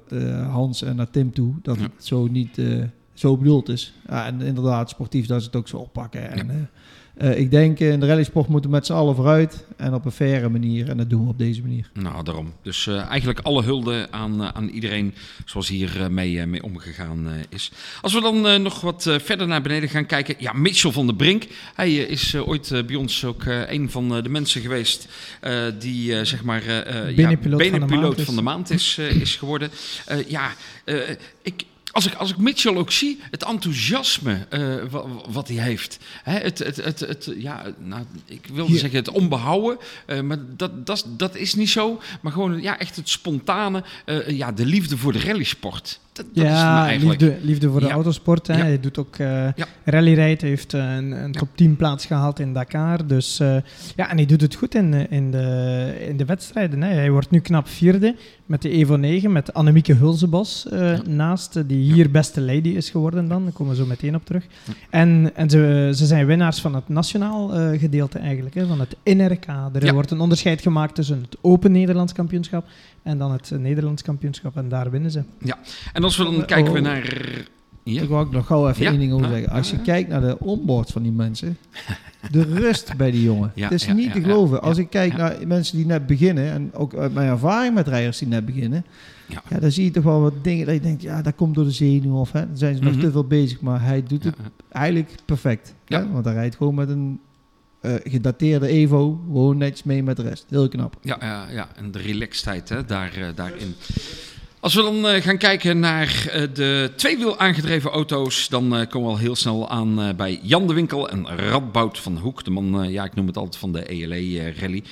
Hans 0.42 0.82
en 0.82 0.96
naar 0.96 1.10
Tim 1.10 1.32
toe, 1.32 1.54
dat 1.62 1.76
Ja. 1.76 1.82
het 1.82 2.04
zo 2.04 2.26
niet 2.26 2.60
zo 3.14 3.36
bedoeld 3.36 3.68
is. 3.68 3.92
Ja, 4.08 4.26
en 4.26 4.40
inderdaad, 4.40 4.90
sportief 4.90 5.26
dat 5.26 5.40
ze 5.40 5.46
het 5.46 5.56
ook 5.56 5.68
zo 5.68 5.76
oppakken. 5.76 6.30
En, 6.30 6.70
Eh, 7.16 7.38
ik 7.38 7.50
denk 7.50 7.80
eh, 7.80 7.90
in 7.90 8.00
de 8.00 8.06
rallysport 8.06 8.48
moeten 8.48 8.70
we 8.70 8.76
met 8.76 8.86
z'n 8.86 8.92
allen 8.92 9.14
vooruit 9.14 9.64
en 9.76 9.94
op 9.94 10.04
een 10.04 10.12
faire 10.12 10.48
manier. 10.48 10.88
En 10.88 10.96
dat 10.96 11.10
doen 11.10 11.22
we 11.22 11.28
op 11.28 11.38
deze 11.38 11.60
manier. 11.60 11.90
Nou, 11.92 12.24
daarom. 12.24 12.52
Dus 12.62 12.86
eh, 12.86 13.06
eigenlijk 13.08 13.40
alle 13.40 13.62
hulde 13.62 14.06
aan, 14.10 14.42
aan 14.54 14.68
iedereen 14.68 15.14
zoals 15.44 15.68
hier 15.68 16.06
mee, 16.10 16.46
mee 16.46 16.62
omgegaan 16.62 17.28
is. 17.48 17.72
Als 18.00 18.14
we 18.14 18.20
dan 18.20 18.62
nog 18.62 18.80
wat 18.80 19.02
verder 19.22 19.46
naar 19.46 19.62
beneden 19.62 19.88
gaan 19.88 20.06
kijken. 20.06 20.34
Ja, 20.38 20.52
Mitchell 20.52 20.90
van 20.90 21.06
der 21.06 21.16
Brink. 21.16 21.46
Hij 21.74 21.94
is 21.94 22.34
ooit 22.34 22.82
bij 22.86 22.96
ons 22.96 23.24
ook 23.24 23.44
een 23.66 23.90
van 23.90 24.22
de 24.22 24.28
mensen 24.28 24.60
geweest 24.60 25.08
die 25.78 25.96
die 25.96 26.24
zeg 26.24 26.44
maar 26.44 26.62
eh, 26.62 27.08
ja, 27.08 27.14
Benen-piloot 27.14 27.62
van 27.62 27.80
de 27.80 27.86
benen-piloot 27.86 28.02
maand 28.02 28.18
is. 28.18 28.24
van 28.24 28.36
de 28.36 28.42
maand 28.42 28.70
is, 28.70 28.98
is 28.98 29.36
geworden. 29.36 29.70
Ja, 30.26 30.52
ik... 31.42 31.64
Als 31.96 32.06
ik, 32.06 32.14
als 32.14 32.30
ik 32.30 32.36
Mitchell 32.36 32.76
ook 32.76 32.92
zie, 32.92 33.20
het 33.30 33.44
enthousiasme 33.44 34.46
eh, 34.48 34.60
wa- 34.90 35.08
wa- 35.08 35.20
wat 35.28 35.48
hij 35.48 35.56
heeft. 35.56 35.98
Hè, 36.22 36.38
het, 36.38 36.58
het, 36.58 36.76
het, 36.76 37.00
het, 37.00 37.30
ja, 37.38 37.72
nou, 37.78 38.04
ik 38.24 38.46
wilde 38.52 38.70
Hier- 38.70 38.80
zeggen 38.80 38.98
het 38.98 39.08
onbehouden, 39.10 39.78
eh, 40.06 40.20
maar 40.20 40.38
dat, 40.56 40.86
dat, 40.86 41.04
dat 41.08 41.34
is 41.36 41.54
niet 41.54 41.70
zo. 41.70 42.00
Maar 42.20 42.32
gewoon 42.32 42.62
ja, 42.62 42.78
echt 42.78 42.96
het 42.96 43.08
spontane, 43.08 43.84
eh, 44.04 44.28
ja, 44.28 44.52
de 44.52 44.66
liefde 44.66 44.96
voor 44.96 45.12
de 45.12 45.20
rallysport. 45.20 46.00
Dat, 46.16 46.26
dat 46.34 46.44
ja, 46.44 46.86
eigenlijk. 46.86 47.20
liefde, 47.20 47.36
liefde 47.42 47.70
voor 47.70 47.80
de 47.80 47.86
Ja. 47.86 47.92
autosport. 47.92 48.46
Hè. 48.46 48.56
Ja. 48.56 48.62
Hij 48.62 48.80
doet 48.80 48.98
ook 48.98 49.16
Ja. 49.16 49.54
rallyrijden. 49.84 50.38
Hij 50.40 50.48
heeft 50.48 50.74
eh, 50.74 50.94
een, 50.94 51.10
een 51.24 51.32
top 51.32 51.48
10 51.54 51.76
plaats 51.76 52.06
gehaald 52.06 52.38
in 52.38 52.52
Dakar. 52.52 53.06
Dus 53.06 53.40
eh, 53.40 53.56
ja, 53.96 54.10
en 54.10 54.16
hij 54.16 54.26
doet 54.26 54.40
het 54.40 54.54
goed 54.54 54.74
in, 54.74 54.90
de- 54.90 55.06
in, 55.10 55.30
de, 55.30 56.06
in 56.08 56.16
de 56.16 56.24
wedstrijden. 56.24 56.82
Hè. 56.82 56.92
Hij 56.94 57.10
wordt 57.10 57.30
nu 57.30 57.38
knap 57.40 57.68
vierde 57.68 58.14
met 58.46 58.62
de 58.62 58.70
Evo 58.70 58.96
9 58.96 59.32
met 59.32 59.54
Annemieke 59.54 59.94
Hulsebos 59.94 60.66
Ja. 60.70 61.00
naast, 61.08 61.68
die 61.68 61.92
hier 61.92 62.10
beste 62.10 62.40
lady 62.40 62.68
is 62.68 62.90
geworden 62.90 63.28
dan. 63.28 63.42
Daar 63.42 63.52
komen 63.52 63.72
we 63.72 63.78
zo 63.82 63.86
meteen 63.86 64.14
op 64.14 64.24
terug. 64.26 64.44
En, 64.90 65.30
en 65.34 65.50
ze, 65.50 65.90
ze 65.94 66.06
zijn 66.06 66.26
winnaars 66.26 66.60
van 66.60 66.74
het 66.74 66.88
nationaal 66.88 67.48
gedeelte 67.78 68.18
eigenlijk, 68.18 68.54
hè, 68.54 68.66
van 68.66 68.80
het 68.80 68.96
NRK. 69.04 69.46
Er 69.72 69.84
Ja. 69.84 69.92
wordt 69.92 70.10
een 70.10 70.20
onderscheid 70.20 70.60
gemaakt 70.60 70.94
tussen 70.94 71.20
het 71.22 71.36
Open 71.40 71.72
Nederlands 71.72 72.12
kampioenschap 72.12 72.66
en 73.02 73.18
dan 73.18 73.32
het 73.32 73.50
Nederlands 73.58 74.02
kampioenschap. 74.02 74.56
En 74.56 74.68
daar 74.68 74.90
winnen 74.90 75.10
ze. 75.10 75.22
En 75.92 76.04
als 76.06 76.16
we 76.16 76.24
dan 76.24 76.36
Oh. 76.36 76.44
kijken 76.46 76.72
we 76.72 76.80
naar... 76.80 77.14
Ja? 77.82 78.02
Ik 78.02 78.08
wil 78.08 78.18
ook 78.18 78.32
nog 78.32 78.46
gauw 78.46 78.68
even 78.68 78.82
Ja? 78.82 78.90
één 78.90 78.98
ding 78.98 79.12
over 79.12 79.28
zeggen. 79.28 79.48
Als 79.48 79.70
je 79.70 79.78
kijkt 79.80 80.08
naar 80.08 80.20
de 80.20 80.38
onboard 80.38 80.90
van 80.90 81.02
die 81.02 81.12
mensen, 81.12 81.58
de 82.30 82.42
rust 82.62 82.96
bij 82.96 83.10
die 83.10 83.22
jongen. 83.22 83.52
Ja, 83.54 83.62
het 83.68 83.72
is 83.72 83.86
niet 83.92 84.12
te 84.12 84.20
geloven. 84.20 84.62
Als 84.62 84.78
ik 84.78 84.90
kijk 84.90 85.16
naar 85.16 85.36
mensen 85.46 85.76
die 85.76 85.86
net 85.86 86.06
beginnen, 86.06 86.50
en 86.52 86.74
ook 86.74 86.94
uit 86.94 87.14
mijn 87.14 87.28
ervaring 87.28 87.74
met 87.74 87.88
rijders 87.88 88.18
die 88.18 88.28
net 88.28 88.46
beginnen, 88.46 88.84
Ja. 89.28 89.42
ja. 89.48 89.58
dan 89.58 89.70
zie 89.72 89.84
je 89.84 89.90
toch 89.90 90.04
wel 90.04 90.20
wat 90.20 90.32
dingen 90.44 90.66
dat 90.66 90.74
je 90.74 90.80
denkt, 90.80 91.02
ja, 91.02 91.22
dat 91.22 91.34
komt 91.34 91.54
door 91.54 91.64
de 91.64 91.70
zenuw 91.70 92.14
of 92.16 92.32
hè, 92.32 92.46
dan 92.46 92.56
zijn 92.56 92.76
ze 92.76 92.82
nog 92.82 92.92
Mhm. 92.92 93.00
te 93.00 93.10
veel 93.10 93.24
bezig, 93.26 93.60
maar 93.60 93.82
hij 93.82 94.02
doet 94.02 94.24
het 94.24 94.34
Ja, 94.42 94.50
eigenlijk 94.70 95.10
perfect. 95.24 95.74
Ja. 95.86 95.98
Hè? 96.00 96.10
Want 96.12 96.24
hij 96.24 96.34
rijdt 96.34 96.56
gewoon 96.56 96.74
met 96.74 96.88
een 96.88 97.20
eh, 97.80 97.94
gedateerde 98.04 98.66
Evo, 98.68 99.20
gewoon 99.26 99.56
netjes 99.58 99.82
mee 99.82 100.02
met 100.02 100.16
de 100.16 100.22
rest. 100.22 100.46
Heel 100.48 100.68
knap. 100.68 100.96
Ja, 101.02 101.16
ja, 101.20 101.46
ja, 101.50 101.68
en 101.76 101.90
de 101.90 101.98
relaxedheid 101.98 102.68
hè, 102.68 102.84
daar, 102.84 103.12
eh, 103.16 103.26
daarin. 103.34 103.74
Als 104.66 104.74
we 104.74 104.82
dan 104.82 105.08
eh, 105.08 105.22
gaan 105.22 105.38
kijken 105.38 105.78
naar 105.78 106.28
eh, 106.32 106.42
de 106.54 106.92
tweewiel 106.96 107.38
aangedreven 107.38 107.90
auto's, 107.90 108.48
dan 108.48 108.76
eh, 108.76 108.88
komen 108.88 109.08
we 109.08 109.14
al 109.14 109.20
heel 109.20 109.36
snel 109.36 109.70
aan 109.70 110.16
bij 110.16 110.38
Jan 110.42 110.66
de 110.66 110.74
Winkel 110.74 111.08
en 111.08 111.26
Radboud 111.36 111.98
van 111.98 112.18
Hoek. 112.18 112.44
De 112.44 112.50
man, 112.50 112.90
ja, 112.90 113.04
ik 113.04 113.14
noem 113.14 113.26
het 113.26 113.36
altijd 113.36 113.56
van 113.56 113.72
de 113.72 113.88
ELE 113.88 114.40
eh, 114.40 114.58
Rally. 114.60 114.82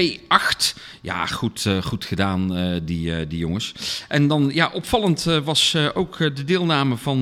P8. 0.00 0.74
Ja, 1.00 1.26
goed, 1.26 1.66
eh, 1.66 1.82
goed 1.82 2.04
gedaan, 2.04 2.56
eh, 2.56 2.80
die, 2.82 3.16
eh, 3.16 3.26
die 3.28 3.38
jongens. 3.38 3.74
En 4.08 4.28
dan, 4.28 4.50
ja, 4.52 4.70
opvallend 4.72 5.22
was 5.44 5.76
ook 5.94 6.18
de 6.18 6.44
deelname 6.44 6.96
van 6.96 7.20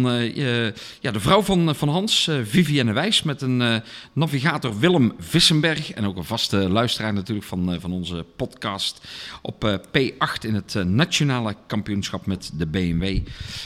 ja, 1.01 1.11
de 1.11 1.21
vrouw 1.21 1.43
van, 1.43 1.75
van 1.75 1.89
Hans, 1.89 2.31
Vivienne 2.43 2.93
Wijs, 2.93 3.23
met 3.23 3.43
een 3.43 3.83
navigator 4.13 4.79
Willem 4.79 5.13
Vissenberg. 5.19 5.93
En 5.93 6.07
ook 6.07 6.17
een 6.17 6.25
vaste 6.25 6.57
luisteraar 6.57 7.13
natuurlijk 7.13 7.47
van, 7.47 7.77
van 7.81 7.93
onze 7.93 8.25
podcast 8.37 9.01
op 9.43 9.65
eh, 9.65 9.75
P8 9.75 10.45
in 10.45 10.55
het 10.55 10.75
nationale 10.85 11.55
kampioenschap 11.67 12.27
met 12.27 12.51
de 12.55 12.67
BMW. 12.67 13.19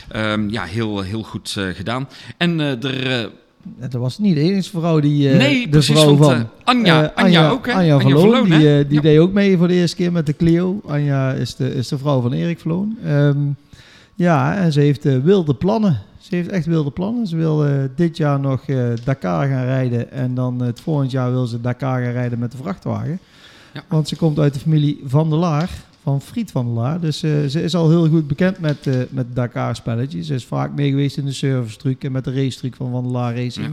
Ehm, 0.09 0.49
ja, 0.49 0.65
heel, 0.65 1.01
heel 1.01 1.23
goed 1.23 1.57
gedaan. 1.75 2.09
En 2.37 2.61
er... 2.61 3.31
eh, 3.81 3.91
dat 3.91 4.01
was 4.01 4.19
niet 4.19 4.35
de 4.35 4.41
enige 4.41 4.71
vrouw 4.71 5.01
die 5.01 5.31
eh, 5.31 5.39
nee, 5.39 5.63
de 5.63 5.69
precies, 5.69 6.01
vrouw 6.01 6.17
van 6.17 6.33
eh, 6.33 6.41
Anja, 6.65 7.03
Eh, 7.15 7.25
Anja, 7.25 7.51
ook, 7.51 7.67
hè? 7.67 7.73
Anja, 7.73 8.01
Verloon, 8.01 8.21
Verloon, 8.21 8.45
die, 8.59 8.67
hè? 8.69 8.87
die 8.87 8.95
Ja. 8.97 9.01
deed 9.03 9.19
ook 9.19 9.33
mee 9.33 9.57
voor 9.59 9.69
de 9.69 9.75
eerste 9.75 9.97
keer 9.97 10.13
met 10.13 10.27
de 10.27 10.37
Clio. 10.37 10.81
Anja 10.87 11.33
is 11.33 11.55
de, 11.57 11.75
is 11.75 11.89
de 11.89 11.99
vrouw 11.99 12.21
van 12.21 12.33
Erik 12.33 12.61
Verloon. 12.61 12.97
Ehm, 13.05 13.39
ja, 14.15 14.57
en 14.57 14.73
ze 14.73 14.81
heeft 14.81 15.03
wilde 15.23 15.55
plannen. 15.55 16.03
Ze 16.19 16.35
heeft 16.35 16.49
echt 16.49 16.67
wilde 16.67 16.91
plannen. 16.91 17.27
Ze 17.27 17.37
wil 17.37 17.65
dit 17.97 18.17
jaar 18.17 18.41
nog 18.41 18.65
Dakar 19.05 19.49
gaan 19.49 19.65
rijden. 19.65 20.11
En 20.13 20.35
dan 20.35 20.61
het 20.61 20.81
volgend 20.81 21.11
jaar 21.11 21.31
wil 21.31 21.47
ze 21.47 21.61
Dakar 21.61 22.03
gaan 22.03 22.13
rijden 22.13 22.39
met 22.39 22.51
de 22.51 22.57
vrachtwagen. 22.57 23.19
Ja. 23.75 23.83
Want 23.89 24.09
ze 24.09 24.17
komt 24.17 24.39
uit 24.39 24.55
de 24.55 24.61
familie 24.61 25.01
Van 25.07 25.31
der 25.31 25.39
Laar. 25.39 25.71
Van 26.07 26.21
Friet 26.21 26.51
van 26.51 26.65
der 26.65 26.75
Laar. 26.75 27.01
Dus 27.01 27.23
eh, 27.23 27.31
ze 27.49 27.63
is 27.63 27.75
al 27.75 27.89
heel 27.91 28.09
goed 28.09 28.27
bekend 28.29 28.59
met, 28.59 28.87
eh 28.87 28.95
met 29.11 29.27
Dakar-spelletjes. 29.35 30.27
Ze 30.27 30.35
is 30.35 30.45
vaak 30.45 30.73
mee 30.75 30.91
geweest 30.91 31.17
in 31.17 31.25
de 31.25 31.33
service 31.33 31.77
truc 31.77 32.05
en 32.05 32.13
met 32.13 32.25
de 32.25 32.33
race 32.33 32.59
truc 32.59 32.75
van 32.77 32.91
Van 32.91 33.03
der 33.03 33.13
Laar 33.13 33.35
Racing. 33.37 33.67
Ja. 33.67 33.73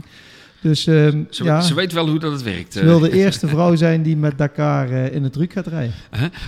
Dus 0.61 0.87
ehm, 0.87 1.23
Ze, 1.29 1.43
ja, 1.43 1.61
ze 1.61 1.73
weet 1.73 1.91
wel 1.93 2.09
hoe 2.09 2.19
dat 2.19 2.31
het 2.31 2.43
werkt. 2.43 2.73
ze 2.73 2.79
eh. 2.79 2.85
wil 2.85 2.99
de 2.99 3.11
eerste 3.11 3.47
vrouw 3.55 3.75
zijn 3.75 4.03
die 4.03 4.17
met 4.17 4.37
Dakar 4.37 4.89
eh, 4.91 5.13
in 5.15 5.23
de 5.23 5.29
truc 5.29 5.53
gaat 5.53 5.67
rijden. 5.67 5.93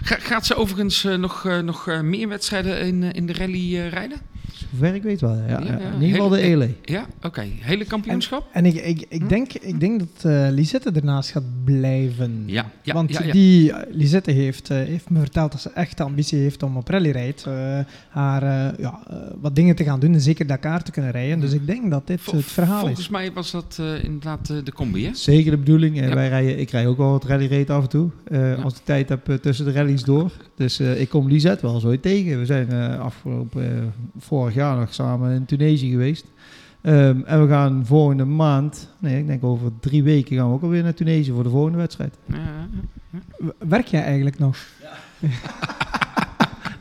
Ga- 0.04 0.20
gaat 0.20 0.46
ze 0.46 0.56
overigens 0.56 1.04
eh, 1.06 1.16
nog, 1.16 1.46
eh, 1.46 1.60
nog 1.60 1.88
eh, 1.88 2.02
meer 2.02 2.28
wedstrijden 2.28 2.80
in, 2.82 3.04
eh, 3.04 3.10
in 3.14 3.26
de 3.26 3.34
rally 3.34 3.76
eh, 3.78 3.90
rijden? 3.90 4.18
Zover 4.72 4.96
ik 4.96 5.04
weet 5.04 5.22
wel. 5.22 5.36
Ja, 5.36 5.48
Ja, 5.48 5.60
ja. 5.60 5.66
ja. 5.66 5.88
In 5.94 5.94
ieder 6.02 6.10
geval 6.16 6.30
de 6.30 6.38
Hele- 6.38 6.64
ELE. 6.66 6.74
Ja, 6.82 7.06
oké. 7.24 7.44
Hele 7.60 7.86
kampioenschap? 7.86 8.48
En 8.52 8.66
ik, 8.66 8.74
ik, 8.76 9.06
ik, 9.10 9.22
Hm? 9.22 9.28
denk, 9.28 9.54
ik 9.54 9.80
denk 9.80 10.00
dat 10.00 10.32
eh, 10.32 10.48
Lisette 10.52 10.92
ernaast 10.92 11.30
gaat 11.32 11.44
blijven. 11.64 12.44
Ja, 12.46 12.72
ja, 12.82 12.94
Want 12.94 13.12
ja, 13.12 13.24
ja. 13.24 13.32
die 13.32 13.72
eh, 13.72 13.96
Lisette 13.96 14.32
heeft, 14.32 14.70
eh, 14.70 14.78
heeft 14.78 15.10
me 15.10 15.20
verteld 15.20 15.52
dat 15.52 15.62
ze 15.62 15.70
echt 15.70 15.98
de 15.98 16.04
ambitie 16.04 16.40
heeft 16.40 16.64
om 16.64 16.78
op 16.78 16.88
rallyrijd 16.88 17.44
eh 17.48 17.80
haar 18.10 18.44
eh, 18.44 18.80
ja, 18.80 19.00
wat 19.42 19.56
dingen 19.56 19.76
te 19.76 19.84
gaan 19.84 20.00
doen 20.00 20.14
en 20.14 20.22
zeker 20.22 20.48
Dakar 20.48 20.84
te 20.84 20.92
kunnen 20.92 21.12
rijden. 21.12 21.40
Dus 21.40 21.54
ik 21.54 21.66
denk 21.68 21.92
dat 21.92 22.08
dit 22.08 22.22
Vol- 22.22 22.34
het 22.34 22.46
verhaal 22.46 22.80
Volgens 22.80 23.00
is. 23.00 23.10
mij 23.10 23.32
was 23.34 23.52
dat 23.52 23.78
eh, 23.80 24.04
inderdaad 24.04 24.48
de 24.48 24.72
combi, 24.74 25.06
hè? 25.06 25.14
Zeker 25.14 25.52
de 25.52 25.58
bedoeling. 25.58 26.00
Ja. 26.00 26.14
wij 26.14 26.28
rijden, 26.30 26.60
ik 26.60 26.70
rij 26.70 26.88
ook 26.88 26.98
wel 26.98 27.12
wat 27.12 27.26
rallyrace 27.26 27.72
af 27.74 27.84
en 27.84 27.90
toe. 27.90 28.10
eh, 28.26 28.64
Als 28.64 28.74
ik 28.74 28.82
tijd 28.84 29.10
heb 29.10 29.38
tussen 29.42 29.66
de 29.66 29.72
rallies 29.72 30.04
door. 30.04 30.32
Dus 30.56 30.80
eh, 30.80 31.02
ik 31.02 31.10
kom 31.10 31.28
Lisette 31.28 31.66
wel 31.66 31.80
zo 31.80 32.00
tegen. 32.00 32.40
We 32.40 32.46
zijn 32.46 32.70
eh, 32.72 33.00
afgelopen 33.00 33.64
eh, 33.64 33.84
vorig 34.18 34.54
jaar 34.54 34.65
nog 34.74 34.94
samen 34.94 35.32
in 35.36 35.46
Tunesië 35.46 35.90
geweest. 35.90 36.26
Ehm, 36.82 37.20
en 37.26 37.42
we 37.42 37.48
gaan 37.48 37.84
volgende 37.86 38.26
maand, 38.26 38.90
nee, 39.00 39.18
ik 39.20 39.28
denk 39.28 39.44
over 39.44 39.72
drie 39.80 40.04
weken 40.04 40.38
gaan 40.38 40.48
we 40.48 40.54
ook 40.54 40.62
alweer 40.64 40.84
naar 40.84 40.94
Tunesië 40.94 41.32
voor 41.32 41.44
de 41.44 41.50
volgende 41.50 41.78
wedstrijd. 41.78 42.16
Ja, 42.26 42.68
Werk 43.68 43.88
jij 43.88 44.04
eigenlijk 44.04 44.40
nog? 44.40 44.58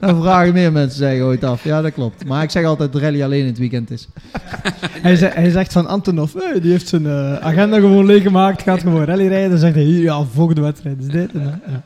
Dan 0.01 0.21
vragen 0.23 0.53
meer 0.53 0.73
mensen 0.73 0.99
zeggen 0.99 1.25
ooit 1.25 1.45
af. 1.45 1.65
Ja, 1.65 1.83
dat 1.83 1.93
klopt. 1.93 2.25
Maar 2.25 2.43
ik 2.43 2.51
zeg 2.51 2.65
altijd 2.65 2.93
dat 2.93 3.03
rally 3.03 3.23
alleen 3.23 3.41
in 3.41 3.47
het 3.47 3.59
weekend 3.59 3.91
is. 3.91 4.09
Hij, 5.05 5.17
ze- 5.17 5.31
hij 5.35 5.51
zegt 5.51 5.73
van 5.73 5.87
Antonov, 5.87 6.33
hey, 6.35 6.61
die 6.61 6.71
heeft 6.71 6.89
zijn 6.89 7.07
eh, 7.07 7.35
agenda 7.37 7.77
gewoon 7.79 8.07
leeggemaakt, 8.07 8.63
gaat 8.63 8.81
gewoon 8.81 9.05
rally 9.05 9.27
rijden. 9.29 9.51
Dan 9.51 9.59
zegt 9.59 9.75
hij, 9.75 9.85
ja, 9.85 10.23
volgende 10.25 10.61
wedstrijd 10.61 10.97
is 11.01 11.07
dit. 11.09 11.33
En, 11.33 11.61
ja. 11.67 11.83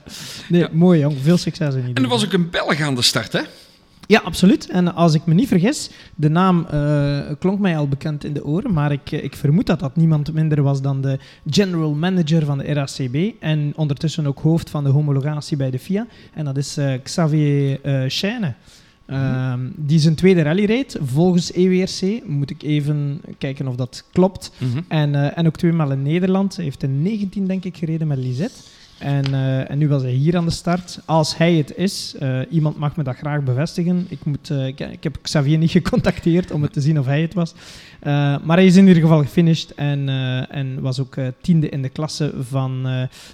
Nee, 0.49 0.61
Ja. 0.61 0.69
mooi 0.73 1.01
jong, 1.01 1.17
veel 1.23 1.37
succes 1.37 1.75
in 1.75 1.81
ieder 1.81 1.97
En 1.97 2.03
er 2.03 2.09
was 2.09 2.23
geval. 2.23 2.39
ook 2.39 2.45
een 2.45 2.51
Belg 2.51 2.81
aan 2.81 2.95
de 2.95 3.03
start, 3.03 3.33
hè? 3.33 3.41
Ja, 4.09 4.21
absoluut. 4.21 4.69
En 4.69 4.95
als 4.95 5.15
ik 5.15 5.27
me 5.27 5.35
niet 5.35 5.49
vergis, 5.49 5.91
de 6.15 6.29
naam 6.29 6.67
eh, 6.71 7.21
klonk 7.39 7.59
mij 7.59 7.77
al 7.77 7.89
bekend 7.89 8.25
in 8.25 8.33
de 8.33 8.45
oren, 8.45 8.73
maar 8.73 8.93
ik, 8.93 9.13
eh, 9.13 9.25
ik 9.25 9.37
vermoed 9.37 9.67
dat 9.67 9.81
dat 9.81 9.97
niemand 9.97 10.33
minder 10.33 10.63
was 10.63 10.83
dan 10.83 11.01
de 11.01 11.19
general 11.51 11.95
manager 11.95 12.45
van 12.45 12.59
de 12.59 12.73
RACB 12.73 13.35
en 13.41 13.73
ondertussen 13.77 14.27
ook 14.27 14.39
hoofd 14.39 14.71
van 14.71 14.85
de 14.85 14.91
homologatie 14.91 15.57
bij 15.57 15.71
de 15.71 15.79
FIA. 15.79 16.07
En 16.35 16.45
dat 16.45 16.57
is 16.57 16.77
eh, 16.77 16.93
Xavier 17.03 17.81
Chaine. 18.09 18.55
Ehm, 19.09 19.61
die 19.77 19.99
zijn 19.99 20.15
tweede 20.15 20.43
rally 20.43 20.65
reed, 20.65 20.99
volgens 21.03 21.53
EWRC. 21.53 22.27
Moet 22.27 22.51
ik 22.51 22.63
even 22.63 23.21
kijken 23.39 23.67
of 23.67 23.77
dat 23.77 24.05
klopt. 24.13 24.53
En, 24.89 25.15
eh, 25.15 25.39
en 25.39 25.47
ook 25.47 25.57
tweemaal 25.57 25.91
in 25.93 26.03
Nederland. 26.03 26.57
Hij 26.57 26.65
heeft 26.65 26.83
in 26.83 27.03
19, 27.03 27.47
denk 27.47 27.65
ik, 27.65 27.77
gereden 27.77 28.07
met 28.07 28.19
Lisette. 28.19 28.61
En, 28.99 29.35
eh, 29.35 29.71
en 29.71 29.79
nu 29.79 29.89
was 29.89 30.03
hij 30.03 30.11
hier 30.11 30.37
aan 30.37 30.45
de 30.45 30.51
start. 30.51 31.01
Als 31.05 31.37
hij 31.37 31.55
het 31.55 31.77
is, 31.77 32.15
eh, 32.19 32.41
iemand 32.51 32.77
mag 32.77 32.97
me 32.97 33.03
dat 33.03 33.17
graag 33.17 33.43
bevestigen. 33.43 34.07
Ik, 34.09 34.25
moet, 34.25 34.51
eh, 34.51 34.67
ik, 34.67 34.81
ik 34.81 35.03
heb 35.03 35.19
Xavier 35.23 35.59
niet 35.59 35.71
gecontacteerd 35.71 36.51
om 36.51 36.63
het 36.63 36.73
te 36.73 36.81
zien 36.81 36.99
of 36.99 37.07
hij 37.07 37.21
het 37.21 37.35
was. 37.35 37.55
Eh, 38.01 38.37
maar 38.43 38.57
hij 38.57 38.67
is 38.67 38.77
in 38.77 38.87
ieder 38.87 39.03
geval 39.03 39.23
gefinished 39.23 39.71
en, 39.75 40.09
eh, 40.09 40.57
en 40.57 40.81
was 40.81 41.01
ook 41.01 41.17
eh, 41.17 41.27
tiende 41.41 41.69
in 41.69 41.83
de 41.83 41.89
klasse 41.89 42.33
van... 42.41 42.83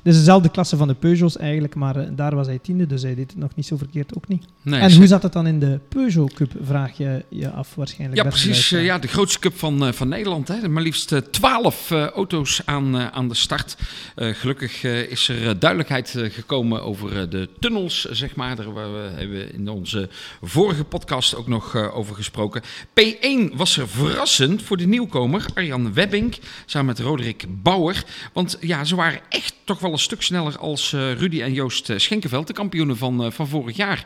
dus 0.02 0.16
dezelfde 0.16 0.48
klasse 0.48 0.76
van 0.76 0.88
de 0.88 0.94
Peugeots 0.94 1.36
eigenlijk, 1.36 1.74
maar 1.74 2.14
daar 2.14 2.34
was 2.34 2.46
hij 2.46 2.58
tiende, 2.58 2.86
dus 2.86 3.02
hij 3.02 3.14
deed 3.14 3.30
het 3.30 3.40
nog 3.40 3.54
niet 3.54 3.66
zo 3.66 3.76
verkeerd 3.76 4.16
ook 4.16 4.28
niet. 4.28 4.44
Nee, 4.62 4.80
en 4.80 4.96
hoe 4.96 5.06
zat 5.06 5.22
het 5.22 5.32
dan 5.32 5.46
in 5.46 5.58
de 5.58 5.80
Peugeot 5.88 6.32
Cup, 6.32 6.52
vraag 6.62 6.96
je 6.96 7.24
je 7.28 7.50
af 7.50 7.74
waarschijnlijk. 7.74 8.22
Ja, 8.22 8.28
precies. 8.28 8.68
ja, 8.68 8.98
de 8.98 9.08
grootste 9.08 9.38
cup 9.38 9.58
van, 9.58 9.94
van 9.94 10.08
Nederland. 10.08 10.48
Hè. 10.48 10.68
Maar 10.68 10.82
liefst 10.82 11.32
twaalf 11.32 11.90
auto's 11.90 12.62
aan, 12.64 12.96
aan 12.96 13.28
de 13.28 13.34
start. 13.34 13.76
Gelukkig 14.16 14.84
is 14.84 15.28
er 15.28 15.58
duidelijkheid 15.58 16.14
gekomen 16.18 16.82
over 16.82 17.30
de 17.30 17.48
tunnels, 17.58 18.04
zeg 18.10 18.36
maar. 18.36 18.56
Daar 18.56 18.72
waar 18.72 18.92
we, 18.92 19.10
hebben 19.14 19.36
we 19.36 19.52
in 19.52 19.68
onze 19.68 20.08
vorige 20.42 20.84
podcast 20.84 21.36
ook 21.36 21.48
nog 21.48 21.76
over 21.76 22.14
gesproken. 22.14 22.62
P1 23.00 23.54
was 23.54 23.76
er 23.76 23.88
verrassend 23.88 24.53
voor 24.62 24.76
de 24.76 24.86
nieuwkomer 24.86 25.46
Arjan 25.54 25.94
Webbing 25.94 26.38
samen 26.66 26.86
met 26.86 26.98
Roderick 26.98 27.44
Bauer. 27.62 28.04
Want 28.32 28.56
ja, 28.60 28.84
ze 28.84 28.96
waren 28.96 29.20
echt 29.28 29.54
toch 29.64 29.80
wel 29.80 29.92
een 29.92 29.98
stuk 29.98 30.22
sneller 30.22 30.58
als 30.58 30.92
eh, 30.92 31.12
Rudy 31.12 31.42
en 31.42 31.52
Joost 31.52 31.90
eh, 31.90 31.98
Schenkenveld, 31.98 32.46
de 32.46 32.52
kampioenen 32.52 32.96
van, 32.96 33.24
eh, 33.24 33.30
van 33.30 33.48
vorig 33.48 33.76
jaar. 33.76 34.04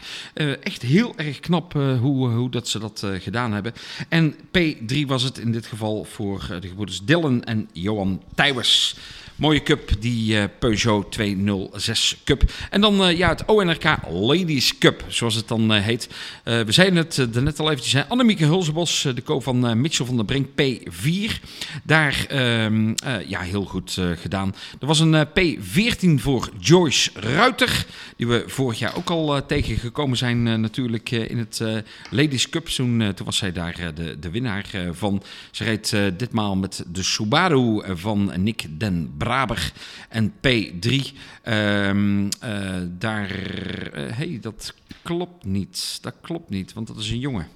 Echt 0.63 0.83
heel 0.83 1.13
erg 1.17 1.41
knap 1.41 1.73
hoe, 1.73 2.29
hoe 2.29 2.51
dat 2.51 2.69
ze 2.69 2.79
dat 2.79 3.07
gedaan 3.19 3.53
hebben. 3.53 3.73
En 4.09 4.35
P3 4.35 5.07
was 5.07 5.23
het 5.23 5.39
in 5.39 5.53
dit 5.53 5.67
geval 5.67 6.05
voor 6.05 6.47
de 6.61 6.69
gebroeders 6.69 7.05
Dylan 7.05 7.45
en 7.45 7.69
Johan 7.73 8.23
Tijwers. 8.35 8.97
Mooie 9.39 9.63
cup, 9.63 9.91
die 10.01 10.39
eh, 10.39 10.45
Peugeot 10.59 11.13
206 11.13 12.21
Cup. 12.25 12.43
En 12.71 12.81
dan 12.81 13.05
eh, 13.05 13.19
ja, 13.19 13.29
het 13.29 13.45
ONRK 13.45 13.85
Ladies 14.11 14.79
Cup, 14.79 15.05
zoals 15.09 15.35
het 15.35 15.49
dan 15.49 15.73
eh, 15.73 15.83
heet. 15.83 16.09
We 16.45 16.73
zeiden 16.73 16.97
het 16.97 17.17
uh, 17.17 17.43
net 17.43 17.61
al 17.61 17.71
eventjes. 17.71 17.93
hè. 17.93 18.07
Annemieke 18.09 18.45
Hulsebos, 18.45 19.07
de 19.15 19.23
co 19.23 19.41
van 19.41 19.81
Mitchell 19.81 20.07
van 20.07 20.17
der 20.17 20.25
Brink, 20.25 20.47
P4. 20.47 21.33
Daar, 21.85 22.27
uh, 22.33 22.87
ja, 23.27 23.41
heel 23.41 23.65
goed 23.65 24.01
gedaan. 24.15 24.55
Er 24.81 24.87
was 24.87 25.01
een 25.01 25.27
P14 25.27 26.15
voor 26.15 26.51
Joyce 26.59 27.11
Ruiter, 27.15 27.87
die 28.17 28.27
we 28.27 28.45
vorig 28.47 28.79
jaar 28.79 28.97
ook 28.97 29.11
al 29.11 29.47
tegengekomen 29.47 30.17
zijn 30.17 30.61
natuurlijk 30.61 31.11
in 31.11 31.39
het 31.39 31.63
Ladies 32.11 32.49
Cup. 32.49 32.67
Toen, 32.67 33.13
toen 33.15 33.27
was 33.27 33.37
zij 33.37 33.53
daar 33.53 33.93
de, 33.95 34.19
de 34.19 34.31
winnaar 34.31 34.67
van. 34.93 35.23
Ze 35.51 35.65
reed 35.65 35.97
ditmaal 36.17 36.57
met 36.57 36.85
de 36.93 37.03
Subaru 37.03 37.83
van 37.97 38.33
Nick 38.37 38.67
den 38.69 39.15
Braber 39.29 39.73
en 40.09 40.33
P3. 40.33 41.13
Um, 41.45 42.29
uh, 42.45 42.77
daar, 42.89 43.31
uh, 43.31 44.17
hey, 44.17 44.39
dat 44.41 44.75
klopt 45.03 45.45
niet. 45.45 45.99
Dat 46.01 46.15
klopt 46.21 46.51
niet, 46.51 46.73
want 46.73 46.87
dat 46.87 46.97
is 46.97 47.11
een 47.11 47.19
jongen. 47.19 47.49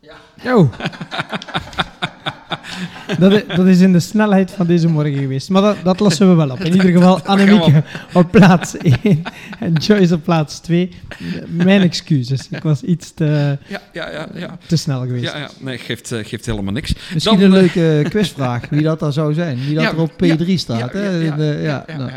Ja. 0.00 0.16
Oh. 0.54 0.72
dat, 3.18 3.32
is, 3.32 3.42
dat 3.56 3.66
is 3.66 3.80
in 3.80 3.92
de 3.92 4.00
snelheid 4.00 4.50
van 4.50 4.66
deze 4.66 4.88
morgen 4.88 5.18
geweest. 5.18 5.50
Maar 5.50 5.62
dat, 5.62 5.76
dat 5.84 6.00
lossen 6.00 6.28
we 6.28 6.34
wel 6.34 6.50
op. 6.50 6.60
In 6.60 6.72
ieder 6.72 6.90
geval 6.90 7.20
Annemieke 7.26 7.82
op 8.12 8.30
plaats 8.36 8.76
1 8.76 9.22
en 9.58 9.72
Joyce 9.72 10.14
op 10.14 10.22
plaats 10.24 10.58
2. 10.58 10.90
Mijn 11.46 11.82
excuses. 11.82 12.48
Ik 12.50 12.62
was 12.62 12.82
iets 12.82 13.12
te, 13.14 13.58
ja, 13.66 13.82
ja, 13.92 14.10
ja, 14.10 14.28
ja. 14.34 14.58
te 14.66 14.76
snel 14.76 15.00
geweest. 15.00 15.32
Ja, 15.32 15.38
ja. 15.38 15.50
nee, 15.58 15.78
geeft, 15.78 16.12
uh, 16.12 16.24
geeft 16.24 16.46
helemaal 16.46 16.72
niks. 16.72 16.92
Misschien 17.12 17.38
Dan, 17.38 17.52
een 17.52 17.58
leuke 17.58 18.00
uh, 18.02 18.08
quizvraag, 18.08 18.68
wie 18.68 18.82
dat 18.82 18.98
dan 18.98 19.12
zou 19.12 19.34
zijn. 19.34 19.58
Wie 19.64 19.74
dat 19.74 19.84
ja, 19.84 19.90
er 19.90 19.98
op 19.98 20.12
P3 20.12 20.46
ja, 20.46 20.56
staat. 20.56 20.92
Nou. 20.92 22.10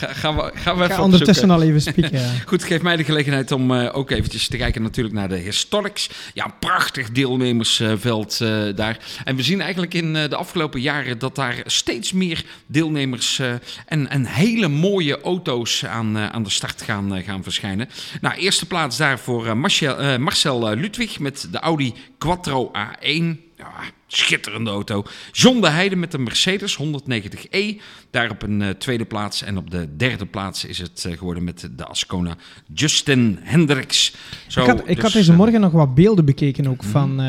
Gaan 0.00 0.36
we, 0.36 0.50
gaan 0.54 0.76
we 0.76 0.84
Ga 0.84 0.90
even 0.90 1.02
ondertussen 1.02 1.50
al 1.50 1.62
even 1.62 1.80
spieken. 1.80 2.20
Goed, 2.46 2.64
geef 2.64 2.82
mij 2.82 2.96
de 2.96 3.04
gelegenheid 3.04 3.52
om 3.52 3.70
uh, 3.70 3.88
ook 3.92 4.10
eventjes 4.10 4.48
te 4.48 4.56
kijken 4.56 4.82
natuurlijk 4.82 5.14
naar 5.14 5.28
de 5.28 5.36
Historics. 5.36 6.10
Ja, 6.34 6.44
een 6.44 6.58
prachtig 6.60 7.10
deelnemersveld 7.10 8.38
uh, 8.42 8.62
daar. 8.74 8.98
En 9.24 9.36
we 9.36 9.42
zien 9.42 9.49
eigenlijk 9.58 9.94
in 9.94 10.14
uh, 10.14 10.28
de 10.28 10.36
afgelopen 10.36 10.80
jaren 10.80 11.18
dat 11.18 11.34
daar 11.34 11.62
steeds 11.66 12.12
meer 12.12 12.44
deelnemers 12.66 13.38
uh, 13.38 13.52
en, 13.86 14.08
en 14.08 14.26
hele 14.26 14.68
mooie 14.68 15.20
auto's 15.20 15.84
aan, 15.84 16.16
uh, 16.16 16.28
aan 16.28 16.42
de 16.42 16.50
start 16.50 16.82
gaan, 16.82 17.22
gaan 17.22 17.42
verschijnen. 17.42 17.88
Nou, 18.20 18.34
eerste 18.34 18.66
plaats 18.66 18.96
daar 18.96 19.18
voor 19.18 19.46
uh, 19.46 19.52
Marcel, 19.52 20.18
Marcel 20.18 20.74
Ludwig 20.74 21.18
met 21.18 21.48
de 21.50 21.58
Audi 21.58 21.94
Quattro 22.18 22.70
A1. 22.76 23.24
Ja, 23.56 23.72
schitterende 24.12 24.70
auto. 24.70 25.04
John 25.32 25.60
de 25.60 25.68
Heide 25.68 25.96
met 25.96 26.10
de 26.10 26.18
Mercedes 26.18 26.78
190e. 26.78 27.80
Daar 28.10 28.30
op 28.30 28.42
een 28.42 28.60
uh, 28.60 28.68
tweede 28.68 29.04
plaats. 29.04 29.42
En 29.42 29.56
op 29.56 29.70
de 29.70 29.96
derde 29.96 30.26
plaats 30.26 30.64
is 30.64 30.78
het 30.78 31.04
uh, 31.06 31.16
geworden 31.16 31.44
met 31.44 31.68
de 31.76 31.84
Ascona 31.84 32.36
Justin 32.74 33.38
Hendricks. 33.40 34.14
Zo, 34.46 34.60
ik 34.60 34.66
had, 34.66 34.80
ik 34.80 34.86
dus, 34.94 35.02
had 35.04 35.12
deze 35.12 35.32
morgen 35.32 35.54
uh, 35.54 35.60
nog 35.60 35.72
wat 35.72 35.94
beelden 35.94 36.24
bekeken 36.24 36.66
ook 36.66 36.84
mm. 36.84 36.90
van... 36.90 37.22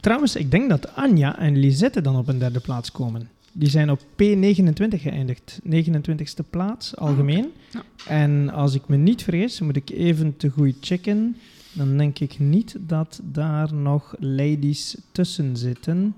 Trouwens, 0.00 0.36
ik 0.36 0.50
denk 0.50 0.68
dat 0.68 0.96
Anja 0.96 1.38
en 1.38 1.58
Lisette 1.58 2.00
dan 2.00 2.16
op 2.16 2.28
een 2.28 2.38
derde 2.38 2.60
plaats 2.60 2.92
komen. 2.92 3.28
Die 3.52 3.70
zijn 3.70 3.90
op 3.90 4.00
P29 4.00 5.00
geëindigd. 5.00 5.60
29ste 5.70 6.50
plaats, 6.50 6.96
algemeen. 6.96 7.44
Oh, 7.44 7.50
okay. 7.68 7.82
ja. 8.06 8.10
En 8.10 8.50
als 8.50 8.74
ik 8.74 8.82
me 8.86 8.96
niet 8.96 9.22
vergis, 9.22 9.60
moet 9.60 9.76
ik 9.76 9.90
even 9.90 10.36
te 10.36 10.48
goed 10.48 10.74
checken... 10.80 11.36
Dan 11.72 11.96
denk 11.96 12.18
ik 12.18 12.38
niet 12.38 12.76
dat 12.80 13.20
daar 13.24 13.74
nog 13.74 14.14
ladies 14.18 14.96
tussen 15.12 15.56
zitten. 15.56 16.14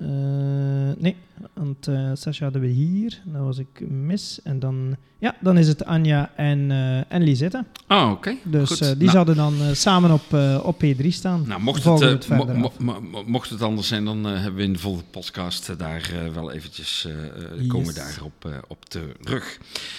Uh, 0.00 0.06
nee, 0.98 1.16
want 1.54 1.88
uh, 1.88 2.10
Sascha 2.14 2.44
hadden 2.44 2.62
we 2.62 2.68
hier. 2.68 3.20
Dan 3.24 3.44
was 3.44 3.58
ik 3.58 3.88
mis. 3.88 4.40
En 4.42 4.58
dan, 4.58 4.96
ja, 5.18 5.36
dan 5.40 5.58
is 5.58 5.68
het 5.68 5.84
Anja 5.84 6.32
en, 6.36 6.70
uh, 6.70 7.12
en 7.12 7.22
Lisette. 7.22 7.64
Oh, 7.88 8.02
oké. 8.04 8.12
Okay. 8.12 8.38
Dus 8.44 8.78
die 8.78 8.96
nou. 8.96 9.10
zouden 9.10 9.36
dan 9.36 9.54
samen 9.72 10.10
op, 10.10 10.32
op 10.62 10.84
P3 10.84 11.06
staan. 11.06 11.44
Nou, 11.46 11.60
mocht 11.60 11.84
het, 11.84 12.00
het 12.00 12.28
mo 12.28 12.44
mo 12.44 12.72
mo 12.78 13.24
mocht 13.26 13.50
het 13.50 13.62
anders 13.62 13.88
zijn, 13.88 14.04
dan 14.04 14.24
hebben 14.24 14.54
we 14.54 14.62
in 14.62 14.72
de 14.72 14.78
volgende 14.78 15.08
podcast 15.10 15.78
daar 15.78 16.12
wel 16.34 16.52
eventjes 16.52 17.08
yes. 17.56 17.66
komen 17.66 17.94
daarop 17.94 18.64
op 18.68 18.84
terug. 18.84 19.58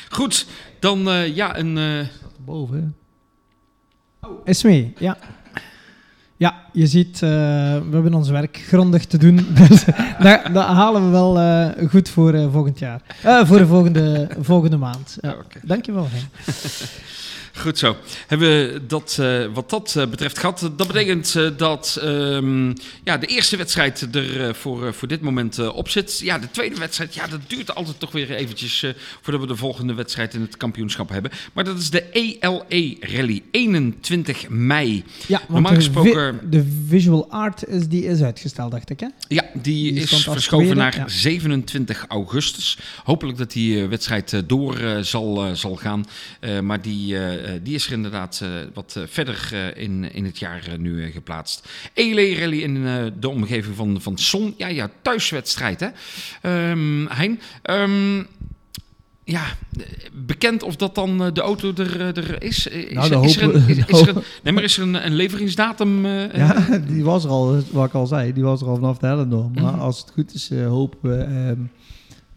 Goed, 0.10 0.46
dan 0.80 1.00
ja, 1.34 1.58
een... 1.58 2.08
Boven, 2.46 2.96
Oh. 4.30 4.40
Is 4.44 4.64
mee, 4.64 4.94
ja. 4.98 5.18
Ja, 6.38 6.56
je 6.74 6.88
ziet, 6.88 7.16
uh, 7.16 7.20
we 7.20 7.90
hebben 7.92 8.14
ons 8.14 8.30
werk 8.30 8.58
grondig 8.68 9.06
te 9.06 9.18
doen. 9.18 9.36
Dus 9.68 9.86
dat, 10.20 10.42
dat, 10.54 10.66
halen 10.66 11.06
we 11.06 11.10
wel 11.10 11.40
uh, 11.40 11.90
goed 11.90 12.10
voor 12.10 12.34
uh, 12.34 12.52
volgend 12.52 12.80
jaar. 12.80 13.02
voor 13.46 13.58
de 13.58 13.68
volgende, 13.68 14.28
volgende 14.40 14.78
maand. 14.78 15.18
Ja. 15.22 15.30
Okay. 15.30 15.62
Dankjewel, 15.64 16.08
Henk. 16.10 16.26
Goed 17.60 17.78
zo. 17.78 17.98
Hebben 18.28 18.48
we 18.48 18.82
dat 18.88 19.18
uh, 19.20 19.46
wat 19.54 19.70
dat 19.70 19.96
uh, 19.98 20.08
betreft 20.08 20.38
gehad. 20.38 20.60
Dat 20.60 20.88
betekent 20.88 21.34
uh, 21.38 21.50
dat 21.58 22.00
um, 22.04 22.74
ja, 23.04 23.18
de 23.18 23.28
eerste 23.28 23.58
wedstrijd 23.58 24.16
er 24.16 24.56
voor, 24.56 24.94
voor 24.94 25.08
dit 25.08 25.22
moment 25.22 25.70
op 25.70 25.90
zit. 25.90 26.20
Ja, 26.20 26.38
de 26.38 26.52
tweede 26.52 26.76
wedstrijd, 26.76 27.14
ja, 27.14 27.28
dat 27.28 27.40
duurt 27.48 27.76
altijd 27.76 28.00
toch 28.00 28.12
weer 28.12 28.32
eventjes 28.32 28.86
voordat 29.22 29.42
we 29.42 29.48
de 29.48 29.56
volgende 29.56 29.94
wedstrijd 29.94 30.34
in 30.34 30.42
het 30.42 30.58
kampioenschap 30.58 31.10
hebben. 31.10 31.32
Maar 31.54 31.64
dat 31.64 31.78
is 31.78 31.90
de 31.90 32.04
ELE 32.12 32.98
Rally, 33.00 33.44
21 33.52 34.50
mei. 34.50 35.04
Ja, 35.28 35.42
normaal 35.48 35.74
gesproken... 35.74 36.40
Vi 36.40 36.50
de 36.50 36.66
visual 36.88 37.28
art 37.30 37.68
is, 37.68 37.88
die 37.88 38.06
is 38.06 38.22
uitgesteld, 38.22 38.72
dacht 38.72 38.90
ik, 38.90 39.00
hè? 39.00 39.08
Ja, 39.28 39.44
die, 39.54 39.94
die 39.94 40.02
is 40.02 40.24
verschoven 40.24 40.78
naar 40.78 40.96
ja. 40.96 41.08
27 41.08 42.06
augustus. 42.08 42.78
Hopelijk 43.04 43.38
dat 43.38 43.52
die 43.52 43.86
wedstrijd 43.86 44.44
door 44.46 44.78
zal, 45.02 45.56
zal 45.56 45.76
gaan. 45.76 46.06
maar 46.62 46.82
die... 46.82 47.18
Uh, 47.50 47.56
die 47.64 47.76
is 47.76 47.86
er 47.86 47.92
inderdaad 47.92 48.40
uh, 48.44 48.50
wat 48.74 48.96
uh, 48.98 49.04
verder 49.08 49.54
in, 49.78 50.12
in 50.14 50.26
het 50.26 50.40
jaar 50.40 50.64
nu 50.78 51.12
geplaatst. 51.12 51.68
ELE 51.94 52.36
Rally 52.40 52.62
in 52.62 52.84
de 53.20 53.30
omgeving 53.30 53.76
van, 53.76 54.02
van 54.02 54.18
Son. 54.18 54.54
Ja, 54.58 54.68
ja, 54.68 54.90
thuiswedstrijd, 55.02 55.80
hè, 55.80 56.70
um, 56.72 57.08
Hein? 57.08 57.40
Um, 57.64 58.28
ja, 59.24 59.44
eh, 59.80 59.86
bekend 60.14 60.64
of 60.64 60.76
dat 60.76 60.96
dan 60.96 61.24
eh, 61.24 61.34
de 61.34 61.42
auto 61.42 61.74
er, 61.78 62.00
eh, 62.02 62.18
er 62.18 62.44
is? 62.44 62.68
Is, 62.68 62.94
Nou, 62.94 63.14
er, 63.14 63.24
is, 63.24 63.38
er 63.38 63.44
een, 63.44 63.50
hopen 63.52 63.66
we. 63.66 63.72
is, 63.72 63.86
is 63.86 64.02
er 64.02 64.08
een, 64.16 64.24
nee, 64.44 64.54
maar 64.54 64.64
is 64.64 64.78
er 64.78 64.84
een, 64.84 65.06
een 65.06 65.16
leveringsdatum? 65.16 66.06
eh, 66.06 66.34
Ja, 66.34 66.78
die 66.88 67.04
was 67.04 67.24
er 67.24 67.30
al, 67.30 67.62
wat 67.72 67.88
ik 67.88 67.94
al 67.94 68.08
zei, 68.08 68.34
die 68.34 68.44
was 68.44 68.62
er 68.62 68.68
al 68.68 68.76
vanaf 68.76 68.98
de 68.98 69.08
Hellendoor. 69.08 69.50
Maar 69.54 69.74
Mhm. 69.74 69.82
als 69.82 70.00
het 70.00 70.12
goed 70.12 70.34
is, 70.34 70.50
eh, 70.50 70.68
hopen 70.68 71.10
we 71.10 71.24
ehm, 71.24 71.60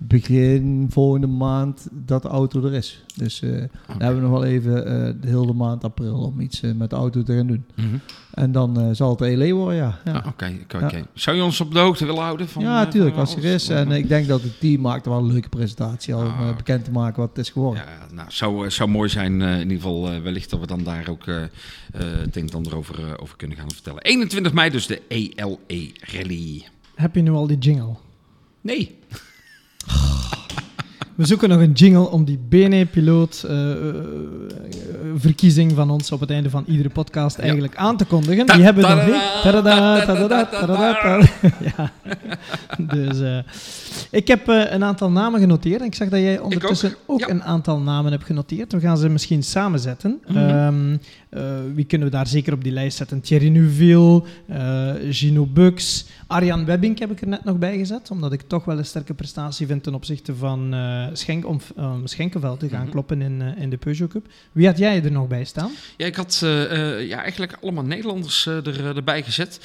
begin 0.08 0.86
volgende 0.90 1.26
maand 1.26 1.88
dat 1.92 2.22
de 2.22 2.28
auto 2.28 2.64
er 2.64 2.72
is. 2.74 3.04
Dus 3.16 3.42
eh 3.42 3.50
dan 3.50 3.68
hebben 4.02 4.14
we 4.22 4.28
nog 4.28 4.30
wel 4.30 4.44
even 4.44 4.86
eh, 4.86 5.14
de 5.20 5.28
hele 5.28 5.52
maand 5.52 5.84
april 5.84 6.14
om 6.14 6.40
iets 6.40 6.62
eh, 6.62 6.72
met 6.72 6.90
de 6.90 6.96
auto 6.96 7.22
te 7.22 7.36
gaan 7.36 7.46
doen. 7.46 7.64
mhm. 7.76 7.86
En 8.32 8.52
dan 8.52 8.80
eh, 8.80 8.88
zal 8.92 9.10
het 9.10 9.20
ELE 9.20 9.52
worden, 9.52 9.76
ja. 9.76 9.98
Ja, 10.04 10.12
Ah, 10.12 10.26
Oké, 10.26 10.52
oké. 10.76 11.06
Zou 11.14 11.36
je 11.36 11.42
ons 11.44 11.60
op 11.60 11.72
de 11.72 11.78
hoogte 11.78 12.06
willen 12.06 12.22
houden? 12.22 12.48
Van, 12.48 12.62
ja 12.62 12.84
natuurlijk, 12.84 13.14
van 13.14 13.24
als 13.24 13.36
er 13.36 13.44
is. 13.44 13.68
En 13.68 13.90
ik 13.90 14.08
denk 14.08 14.26
dat 14.28 14.42
het 14.42 14.60
team 14.60 14.80
maakt 14.80 15.06
wel 15.06 15.18
een 15.18 15.32
leuke 15.32 15.48
presentatie 15.48 16.14
al 16.14 16.20
om 16.20 16.26
Ah. 16.28 16.56
bekend 16.56 16.84
te 16.84 16.90
maken 16.90 17.20
wat 17.20 17.28
het 17.28 17.38
is 17.38 17.50
geworden. 17.50 17.82
Ja, 17.82 18.14
nou, 18.14 18.28
zou, 18.30 18.70
zou 18.70 18.90
mooi 18.90 19.08
zijn. 19.08 19.40
in 19.40 19.60
ieder 19.60 19.76
geval 19.76 20.22
wellicht 20.22 20.50
dat 20.50 20.60
we 20.60 20.66
dan 20.66 20.82
daar 20.82 21.08
ook 21.10 21.24
het 21.92 22.36
een 22.36 22.48
en 22.48 22.54
ander 22.54 22.76
over, 22.76 23.20
over 23.20 23.36
kunnen 23.36 23.56
gaan 23.56 23.70
vertellen. 23.70 24.02
21 24.02 24.52
mei 24.52 24.70
dus 24.70 24.86
de 24.86 25.02
ELE 25.08 25.58
Rally. 26.00 26.64
Heb 26.94 27.14
je 27.14 27.22
nu 27.22 27.30
al 27.30 27.46
die 27.46 27.58
jingle? 27.58 27.94
Nee. 28.60 28.98
We 31.14 31.26
zoeken 31.26 31.48
nog 31.48 31.60
een 31.60 31.72
jingle 31.72 32.10
om 32.10 32.24
die 32.24 32.38
BNE-piloot 32.48 33.44
eh, 33.48 33.70
eh, 33.70 33.94
verkiezing 35.16 35.72
van 35.72 35.90
ons 35.90 36.12
op 36.12 36.20
het 36.20 36.30
einde 36.30 36.50
van 36.50 36.64
iedere 36.66 36.88
podcast 36.88 37.38
eigenlijk 37.38 37.76
aan 37.76 37.96
te 37.96 38.04
kondigen. 38.04 38.46
Die 38.46 38.62
hebben 38.62 38.82
we 38.82 38.94
nog 38.94 39.06
niet. 39.06 39.42
Ja. 41.76 41.92
Dus 42.78 43.20
eh, 43.20 43.38
ik 44.10 44.28
heb 44.28 44.48
eh, 44.48 44.72
een 44.72 44.84
aantal 44.84 45.10
namen 45.10 45.40
genoteerd. 45.40 45.82
Ik 45.82 45.94
zag 45.94 46.08
dat 46.08 46.20
jij 46.20 46.38
ondertussen 46.38 46.94
ook, 47.06 47.20
ja. 47.20 47.28
een 47.28 47.42
aantal 47.42 47.78
namen 47.78 48.12
hebt 48.12 48.24
genoteerd. 48.24 48.72
We 48.72 48.80
gaan 48.80 48.98
ze 48.98 49.08
misschien 49.08 49.42
samen 49.42 49.80
zetten. 49.80 50.20
Mhm. 50.26 50.38
Ehm, 50.38 50.96
eh, 51.28 51.42
wie 51.74 51.84
kunnen 51.84 52.08
we 52.08 52.14
daar 52.14 52.26
zeker 52.26 52.52
op 52.52 52.64
die 52.64 52.72
lijst 52.72 52.96
zetten? 52.96 53.20
Thierry 53.20 53.48
Neuville, 53.48 54.22
eh, 54.46 54.90
Gino 55.10 55.46
Bux, 55.46 56.06
Arjan 56.32 56.64
Webbing 56.64 56.98
heb 56.98 57.10
ik 57.10 57.20
er 57.20 57.28
net 57.28 57.44
nog 57.44 57.58
bij 57.58 57.76
gezet, 57.78 58.10
omdat 58.10 58.32
ik 58.32 58.40
toch 58.46 58.64
wel 58.64 58.78
een 58.78 58.84
sterke 58.84 59.14
prestatie 59.14 59.66
vind 59.66 59.82
ten 59.82 59.94
opzichte 59.94 60.34
van 60.34 60.74
eh, 60.74 61.06
Schenk, 61.12 61.46
om 61.46 61.60
um, 61.78 62.06
Schenkenveld 62.06 62.60
te 62.60 62.68
gaan 62.68 62.82
Mhm. 62.82 62.90
kloppen 62.90 63.22
in, 63.22 63.42
eh, 63.42 63.62
in 63.62 63.70
de 63.70 63.76
Peugeot 63.76 64.10
Cup. 64.10 64.26
Wie 64.52 64.66
had 64.66 64.78
jij 64.78 65.02
er 65.04 65.10
nog 65.12 65.28
bij 65.28 65.44
staan? 65.44 65.70
Ja, 65.96 66.06
ik 66.06 66.16
had 66.16 66.40
eh, 66.44 67.08
ja, 67.08 67.22
eigenlijk 67.22 67.58
allemaal 67.62 67.84
Nederlanders 67.84 68.46
er, 68.46 68.96
erbij 68.96 69.22
gezet. 69.22 69.60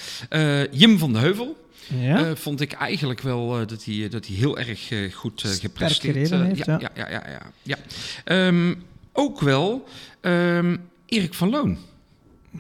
Jim 0.72 0.98
van 0.98 1.14
de 1.14 1.19
Heuvel. 1.19 1.65
Ja? 1.99 2.35
Vond 2.35 2.61
ik 2.61 2.72
eigenlijk 2.72 3.22
wel 3.22 3.48
dat, 3.68 3.84
hij, 3.85 4.10
dat 4.10 4.27
hij 4.27 4.35
heel 4.35 4.57
erg 4.57 4.91
goed 5.14 5.41
gepresteerd 5.60 6.15
heeft, 6.15 6.30
ja, 6.30 6.45
ja. 6.65 6.80
ja, 6.95 7.10
ja, 7.10 7.23
ja, 7.30 7.41
ja. 7.64 7.77
Ehm, 8.23 8.73
ook 9.14 9.39
wel 9.41 9.88
ehm, 10.22 10.77
Erik 11.06 11.34
van 11.34 11.49
Loon 11.49 11.77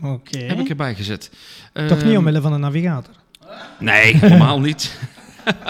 Oké. 0.03 0.37
heb 0.39 0.59
ik 0.59 0.69
erbij 0.69 0.95
gezet. 0.95 1.31
Toch 1.73 1.89
niet 1.97 2.03
Ehm, 2.03 2.17
omwille 2.17 2.41
van 2.41 2.53
een 2.53 2.59
navigator? 2.59 3.13
Nee, 3.79 4.15
helemaal 4.17 4.59
niet. 4.59 4.97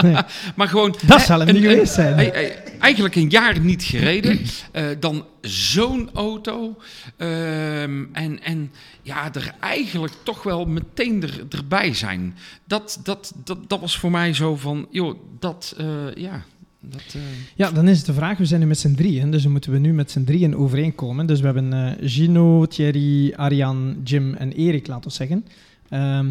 Nee. 0.01 0.15
maar 0.55 0.67
gewoon... 0.67 0.95
Dat 1.05 1.19
hè, 1.19 1.25
zal 1.25 1.39
hem 1.39 1.47
een- 1.47 1.53
niet 1.55 1.63
een- 1.63 1.69
geweest 1.69 1.93
zijn. 1.93 2.31
eigenlijk 2.79 3.15
een 3.15 3.29
jaar 3.29 3.59
niet 3.59 3.83
gereden. 3.83 4.39
eh, 4.71 4.85
dan 4.99 5.25
zo'n 5.41 6.09
auto. 6.13 6.75
ehm, 7.17 8.03
en, 8.13 8.43
en 8.43 8.71
ja, 9.01 9.33
er 9.33 9.53
eigenlijk 9.59 10.13
toch 10.23 10.43
wel 10.43 10.65
meteen 10.65 11.23
er, 11.23 11.43
erbij 11.49 11.93
zijn. 11.93 12.35
Dat, 12.65 12.99
dat, 13.03 13.33
dat, 13.43 13.57
dat 13.67 13.79
was 13.79 13.97
voor 13.97 14.11
mij 14.11 14.33
zo 14.33 14.55
van... 14.55 14.87
joh, 14.91 15.19
dat... 15.39 15.73
eh, 15.77 15.85
ja, 16.15 16.43
dat... 16.81 17.01
eh, 17.13 17.21
Ja, 17.55 17.71
dan 17.71 17.87
is 17.87 17.97
het 17.97 18.05
de 18.05 18.13
vraag. 18.13 18.37
We 18.37 18.45
zijn 18.45 18.59
nu 18.59 18.65
met 18.67 18.79
z'n 18.79 18.95
drieën, 18.95 19.31
dus 19.31 19.43
dan 19.43 19.51
moeten 19.51 19.71
we 19.71 19.77
nu 19.77 19.93
met 19.93 20.11
z'n 20.11 20.23
drieën 20.23 20.55
overeenkomen. 20.55 21.25
Dus 21.25 21.39
we 21.39 21.45
hebben 21.45 21.97
Gino, 22.03 22.65
Thierry, 22.65 23.33
Arjan, 23.35 23.97
Jim 24.03 24.33
en 24.33 24.51
Erik, 24.51 24.87
laten 24.87 25.09
we 25.09 25.15
zeggen. 25.15 25.45
Ehm, 25.89 26.29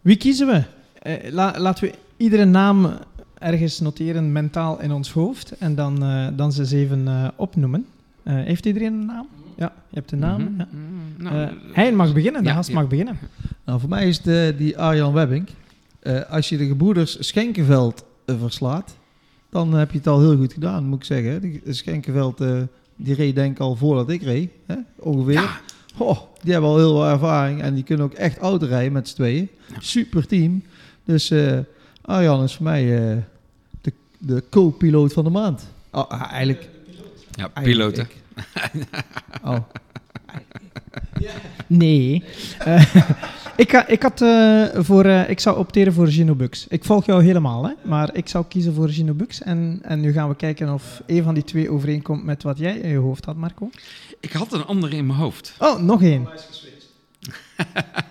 wie 0.00 0.16
kiezen 0.16 0.46
we? 0.46 0.62
Eh, 1.02 1.32
la- 1.32 1.54
laten 1.58 1.84
we 1.84 1.94
iedere 2.16 2.44
naam 2.44 2.90
ergens 3.38 3.80
noteren 3.80 4.32
mentaal 4.32 4.80
in 4.80 4.92
ons 4.92 5.12
hoofd 5.12 5.50
en 5.58 5.74
dan, 5.74 6.02
eh, 6.02 6.26
dan 6.36 6.52
ze 6.52 6.60
eens 6.60 6.72
even 6.72 7.08
eh, 7.08 7.28
opnoemen. 7.36 7.86
Eh, 8.22 8.34
heeft 8.34 8.66
iedereen 8.66 8.92
een 8.92 9.06
naam? 9.06 9.26
Ja, 9.56 9.72
je 9.88 9.94
hebt 9.96 10.12
een 10.12 10.18
naam. 10.18 10.42
mhm, 10.42 10.58
ja. 10.58 10.68
mm, 10.70 11.22
nou, 11.22 11.36
Eh, 11.42 11.48
hij 11.72 11.92
mag 11.92 12.12
beginnen, 12.12 12.42
de 12.42 12.48
ja, 12.48 12.54
gast 12.54 12.68
ja. 12.68 12.74
mag 12.74 12.88
beginnen. 12.88 13.18
Nou, 13.64 13.80
voor 13.80 13.88
mij 13.88 14.08
is 14.08 14.20
eh, 14.20 14.56
die 14.56 14.78
Arjan 14.78 15.12
Webbing. 15.12 15.48
Eh, 16.00 16.20
als 16.30 16.48
je 16.48 16.56
de 16.56 16.66
gebroeders 16.66 17.16
Schenkenveld 17.26 18.04
verslaat, 18.26 18.96
dan 19.50 19.72
heb 19.74 19.90
je 19.90 19.98
het 19.98 20.06
al 20.06 20.20
heel 20.20 20.36
goed 20.36 20.52
gedaan, 20.52 20.84
moet 20.86 20.98
ik 20.98 21.04
zeggen. 21.04 21.40
De 21.64 21.72
Schenkenveld, 21.72 22.40
eh, 22.40 22.60
die 22.96 23.14
reed 23.14 23.34
denk 23.34 23.52
ik 23.52 23.58
al 23.60 23.76
voordat 23.76 24.10
ik 24.10 24.22
reed, 24.22 24.50
hè? 24.66 24.74
ongeveer. 24.98 25.32
Ja, 25.32 25.60
Oh, 26.00 26.18
die 26.42 26.52
hebben 26.52 26.70
al 26.70 26.76
heel 26.76 26.90
veel 26.92 27.06
ervaring 27.06 27.62
en 27.62 27.74
die 27.74 27.84
kunnen 27.84 28.04
ook 28.06 28.12
echt 28.12 28.38
auto 28.38 28.66
rijden 28.66 28.92
met 28.92 29.08
z'n 29.08 29.14
tweeën. 29.14 29.48
Ja. 29.68 29.76
Super 29.80 30.26
team. 30.26 30.62
Dus 31.04 31.30
eh, 31.30 31.58
Arjan 32.02 32.42
is 32.42 32.54
voor 32.54 32.64
mij 32.64 32.82
eh, 33.10 33.16
de, 33.80 33.92
de 34.18 34.42
co-piloot 34.50 35.12
van 35.12 35.24
de 35.24 35.30
maand. 35.30 35.66
Oh, 35.92 36.08
ah, 36.10 36.32
eigenlijk, 36.32 36.68
ja 37.30 37.50
ik. 37.54 38.16
Oh, 39.44 39.56
Nee. 41.66 42.24
Eh, 42.58 42.94
ik, 43.56 43.70
ga- 43.70 43.86
ik, 43.86 44.02
had, 44.02 44.20
eh, 44.22 44.64
voor, 44.74 45.04
eh, 45.04 45.30
ik 45.30 45.40
zou 45.40 45.58
opteren 45.58 45.92
voor 45.92 46.06
Gino 46.08 46.34
Bux. 46.34 46.66
Ik 46.68 46.84
volg 46.84 47.06
jou 47.06 47.22
helemaal, 47.24 47.64
hè? 47.64 47.72
maar 47.84 48.14
ik 48.16 48.28
zou 48.28 48.44
kiezen 48.48 48.74
voor 48.74 48.88
Gino 48.88 49.12
Bux. 49.14 49.42
En, 49.42 49.78
en 49.82 50.00
nu 50.00 50.12
gaan 50.12 50.28
we 50.28 50.34
kijken 50.36 50.72
of 50.74 51.02
een 51.06 51.22
van 51.22 51.34
die 51.34 51.44
twee 51.44 51.70
overeenkomt 51.70 52.24
met 52.24 52.42
wat 52.42 52.58
jij 52.58 52.76
in 52.76 52.88
je 52.90 52.96
hoofd 52.96 53.24
had, 53.24 53.36
Marco. 53.36 53.70
Ik 54.20 54.32
had 54.32 54.52
een 54.52 54.64
andere 54.64 54.96
in 54.96 55.06
mijn 55.06 55.18
hoofd. 55.18 55.54
Oh, 55.58 55.80
nog 55.80 56.02
één. 56.02 56.28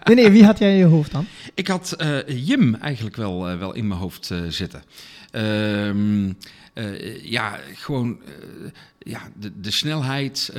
Nee, 0.03 0.15
nee, 0.15 0.29
wie 0.29 0.45
had 0.45 0.59
jij 0.59 0.71
in 0.71 0.77
je 0.77 0.85
hoofd 0.85 1.11
dan? 1.11 1.25
Ik 1.53 1.67
had 1.67 1.91
eh, 1.91 2.47
Jim 2.47 2.75
eigenlijk 2.75 3.15
wel, 3.15 3.49
eh, 3.49 3.57
wel 3.57 3.73
in 3.73 3.87
mijn 3.87 3.99
hoofd 3.99 4.31
eh, 4.31 4.39
zitten. 4.47 4.83
Ehm, 5.31 6.31
eh, 6.73 7.23
ja, 7.23 7.59
gewoon 7.73 8.19
ja, 8.99 9.21
de, 9.39 9.59
de 9.59 9.71
snelheid, 9.71 10.53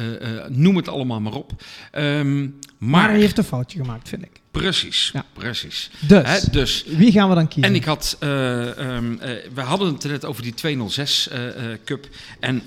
noem 0.48 0.76
het 0.76 0.88
allemaal 0.88 1.20
maar 1.20 1.32
op. 1.32 1.52
Ehm, 1.90 2.40
Maar 2.40 2.50
maar 2.78 3.08
hij 3.10 3.18
heeft 3.18 3.38
een 3.38 3.44
foutje 3.44 3.78
gemaakt, 3.78 4.08
vind 4.08 4.22
ik. 4.22 4.40
Precies, 4.58 5.10
Ja. 5.12 5.24
precies. 5.32 5.90
Dus, 6.00 6.22
Hè, 6.26 6.50
dus 6.50 6.84
wie 6.86 7.12
gaan 7.12 7.28
we 7.28 7.34
dan 7.34 7.48
kiezen? 7.48 7.70
en 7.70 7.76
ik 7.76 7.84
had, 7.84 8.16
eh, 8.20 8.78
ehm, 8.78 9.12
eh, 9.18 9.30
we 9.54 9.60
hadden 9.60 9.92
het 9.92 10.04
net 10.04 10.24
over 10.24 10.42
die 10.42 10.54
206 10.54 11.28
eh, 11.28 11.40
Cup. 11.84 12.08
En 12.40 12.62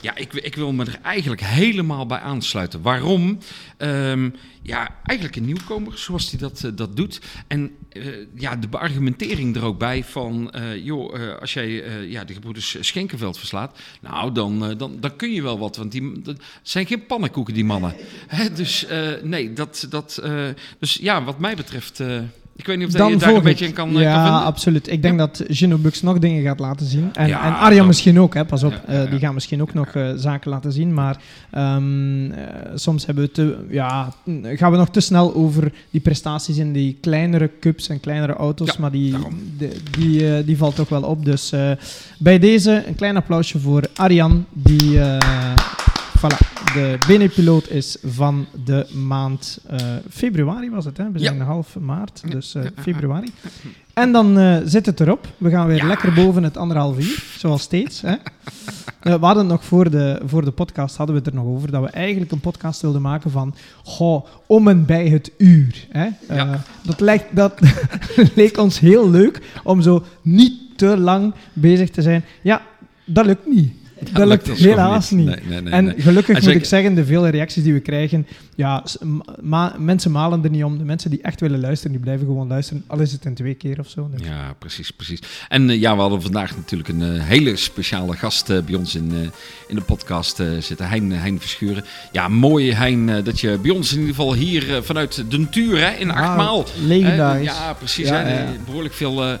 ja, 0.00 0.16
ik, 0.16 0.32
ik 0.32 0.54
wil 0.54 0.72
me 0.72 0.84
er 0.84 0.98
eigenlijk 1.02 1.42
helemaal 1.42 2.06
bij 2.06 2.18
aansluiten. 2.18 2.82
Waarom? 2.82 3.38
Ehm, 3.76 4.30
ja, 4.62 4.88
eigenlijk 5.04 5.36
een 5.38 5.44
nieuwkomer, 5.44 5.98
zoals 5.98 6.30
hij 6.30 6.38
dat, 6.38 6.70
dat 6.74 6.96
doet. 6.96 7.20
En 7.46 7.70
ja, 8.34 8.56
de 8.56 8.68
beargumentering 8.68 9.56
er 9.56 9.64
ook 9.64 9.78
bij 9.78 10.04
van, 10.04 10.52
joh, 10.82 11.38
als 11.40 11.52
jij 11.52 11.68
ja, 12.08 12.24
de 12.24 12.32
gebroeders 12.32 12.76
Schenkenveld 12.80 13.38
verslaat, 13.38 13.78
nou, 14.00 14.32
dan, 14.32 14.74
dan, 14.78 14.96
dan 15.00 15.16
kun 15.16 15.32
je 15.32 15.42
wel 15.42 15.58
wat. 15.58 15.76
Want 15.76 15.92
die 15.92 16.22
dat 16.22 16.36
zijn 16.62 16.86
geen 16.86 17.06
pannenkoeken, 17.06 17.54
die 17.54 17.64
mannen. 17.64 17.94
Hè, 18.26 18.52
dus 18.52 18.86
nee, 19.22 19.52
dat, 19.52 19.86
dat, 19.90 20.22
dus 20.78 20.94
ja, 20.94 21.24
wat 21.24 21.33
mij 21.38 21.54
betreft, 21.56 22.00
eh, 22.00 22.16
ik 22.56 22.66
weet 22.66 22.78
niet 22.78 22.86
of 22.86 22.92
dat 22.92 23.08
je 23.10 23.16
daar 23.16 23.34
een 23.34 23.42
beetje 23.42 23.66
in 23.66 23.72
kan, 23.72 23.88
eh, 23.96 24.00
Ja, 24.02 24.24
kan 24.24 24.42
absoluut. 24.44 24.90
Ik 24.90 25.02
denk 25.02 25.18
dat 25.18 25.44
Gino 25.48 25.76
Bux 25.76 26.02
nog 26.02 26.18
dingen 26.18 26.42
gaat 26.42 26.58
laten 26.58 26.86
zien. 26.86 27.10
En, 27.14 27.28
Ja, 27.28 27.44
en 27.44 27.56
Arjan 27.58 27.86
misschien 27.86 28.20
ook, 28.20 28.34
hè, 28.34 28.44
pas 28.44 28.62
op. 28.62 28.72
Ja, 28.86 28.92
Eh, 29.04 29.10
die 29.10 29.18
gaan 29.18 29.34
misschien 29.34 29.62
ook 29.62 29.74
nog 29.74 29.88
zaken 30.16 30.50
laten 30.50 30.72
zien. 30.72 30.94
Maar 30.94 31.16
ehm, 31.50 32.30
eh, 32.30 32.44
soms 32.74 33.06
hebben 33.06 33.24
we 33.24 33.30
te, 33.30 33.56
ja, 33.70 34.12
gaan 34.44 34.70
we 34.70 34.76
nog 34.76 34.88
te 34.90 35.00
snel 35.00 35.34
over 35.34 35.72
die 35.90 36.00
prestaties 36.00 36.56
in 36.56 36.72
die 36.72 36.98
kleinere 37.00 37.50
cups 37.60 37.88
en 37.88 38.00
kleinere 38.00 38.32
auto's. 38.32 38.76
Maar 38.76 38.90
die, 38.90 39.14
de- 39.58 39.76
die, 39.98 40.44
die 40.44 40.56
valt 40.56 40.74
toch 40.74 40.88
wel 40.88 41.02
op. 41.02 41.24
Dus 41.24 41.52
bij 42.18 42.38
deze 42.38 42.82
een 42.86 42.94
klein 42.94 43.16
applausje 43.16 43.58
voor 43.58 43.82
Arjan. 43.94 44.44
Die, 44.52 44.98
voilà, 46.24 46.38
de 46.74 46.98
BNE-piloot 47.06 47.70
is 47.70 47.96
van 48.04 48.46
de 48.64 48.86
maand 49.06 49.58
eh, 49.66 49.78
februari 50.10 50.70
was 50.70 50.84
het. 50.84 50.96
Hè? 50.96 51.10
We 51.12 51.18
Ja. 51.18 51.24
zijn 51.24 51.40
half 51.40 51.78
maart, 51.78 52.22
dus 52.30 52.54
eh, 52.54 52.62
februari. 52.82 53.30
En 53.92 54.12
dan 54.12 54.38
eh, 54.38 54.56
zit 54.64 54.86
het 54.86 55.00
erop. 55.00 55.28
We 55.38 55.50
gaan 55.50 55.66
weer 55.66 55.76
Ja. 55.76 55.86
lekker 55.86 56.12
boven 56.12 56.42
het 56.42 56.56
anderhalf 56.56 56.98
uur, 56.98 57.24
zoals 57.38 57.62
steeds. 57.62 58.00
Hè? 58.00 58.14
We 59.02 59.10
hadden 59.10 59.36
het 59.36 59.46
nog 59.52 59.64
voor 59.64 59.90
de, 59.90 60.20
voor 60.26 60.44
de 60.44 60.50
podcast 60.50 60.96
hadden 60.96 61.14
we 61.16 61.22
het 61.24 61.30
er 61.30 61.36
nog 61.42 61.46
over 61.54 61.70
dat 61.70 61.82
we 61.82 61.88
eigenlijk 61.88 62.32
een 62.32 62.40
podcast 62.40 62.80
wilden 62.82 63.02
maken 63.02 63.30
van 63.30 63.54
goh, 63.84 64.26
om 64.46 64.68
en 64.68 64.84
bij 64.86 65.08
het 65.08 65.30
uur. 65.38 65.86
Hè? 65.90 66.08
Ja. 66.34 66.62
dat, 66.82 67.00
lijkt, 67.00 67.36
dat 67.36 67.60
leek 68.34 68.58
ons 68.58 68.78
heel 68.80 69.10
leuk 69.10 69.40
om 69.64 69.82
zo 69.82 70.04
niet 70.22 70.52
te 70.78 70.96
lang 70.98 71.34
bezig 71.52 71.90
te 71.90 72.02
zijn. 72.02 72.24
Ja, 72.42 72.62
dat 73.04 73.26
lukt 73.26 73.46
niet. 73.46 73.72
Dat 74.12 74.26
lukt 74.26 74.48
helaas 74.48 75.10
niet. 75.10 75.26
Nee, 75.26 75.36
nee, 75.48 75.60
nee, 75.60 75.72
en 75.72 75.94
gelukkig 75.98 76.40
moet 76.42 76.54
ik 76.54 76.64
zeggen, 76.64 76.94
de 76.94 77.04
vele 77.04 77.28
reacties 77.28 77.62
die 77.62 77.72
we 77.72 77.80
krijgen, 77.80 78.26
ja, 78.54 78.84
ma- 79.40 79.74
mensen 79.78 80.10
malen 80.10 80.44
er 80.44 80.50
niet 80.50 80.64
om. 80.64 80.78
De 80.78 80.84
mensen 80.84 81.10
die 81.10 81.22
echt 81.22 81.40
willen 81.40 81.60
luisteren, 81.60 81.92
die 81.92 82.00
blijven 82.00 82.26
gewoon 82.26 82.48
luisteren. 82.48 82.84
Al 82.86 83.00
is 83.00 83.12
het 83.12 83.24
een 83.24 83.34
twee 83.34 83.54
keer 83.54 83.78
of 83.78 83.88
zo. 83.88 84.10
Dus- 84.16 84.26
Ja, 84.26 84.54
precies, 84.58 84.90
precies. 84.90 85.18
En 85.48 85.70
eh, 85.70 85.80
ja, 85.80 85.94
we 85.94 86.00
hadden 86.00 86.22
vandaag 86.22 86.56
natuurlijk 86.56 86.88
een 86.88 87.02
eh, 87.02 87.24
hele 87.24 87.56
speciale 87.56 88.16
gast 88.16 88.50
eh, 88.50 88.58
bij 88.62 88.74
ons 88.74 88.94
in, 88.94 89.12
in 89.68 89.74
de 89.74 89.82
podcast 89.82 90.42
zitten. 90.58 90.88
Hein, 90.88 91.12
Hein 91.12 91.40
Verschuren. 91.40 91.84
Ja, 92.12 92.28
mooi 92.28 92.72
Hein, 92.72 93.24
dat 93.24 93.40
je 93.40 93.58
bij 93.62 93.70
ons 93.70 93.92
in 93.92 93.98
ieder 93.98 94.14
geval 94.14 94.34
hier 94.34 94.82
vanuit 94.82 95.24
de 95.30 95.38
Natuur 95.38 95.78
hè, 95.78 95.90
in 95.96 96.06
Ja, 96.06 96.12
Achtmaal. 96.12 96.64
Eh, 96.88 97.42
ja, 97.42 97.72
precies. 97.78 98.08
Ja, 98.08 98.14
hè, 98.22 98.42
ja. 98.42 98.50
Behoorlijk 98.64 98.94
veel 98.94 99.22
ja, 99.24 99.38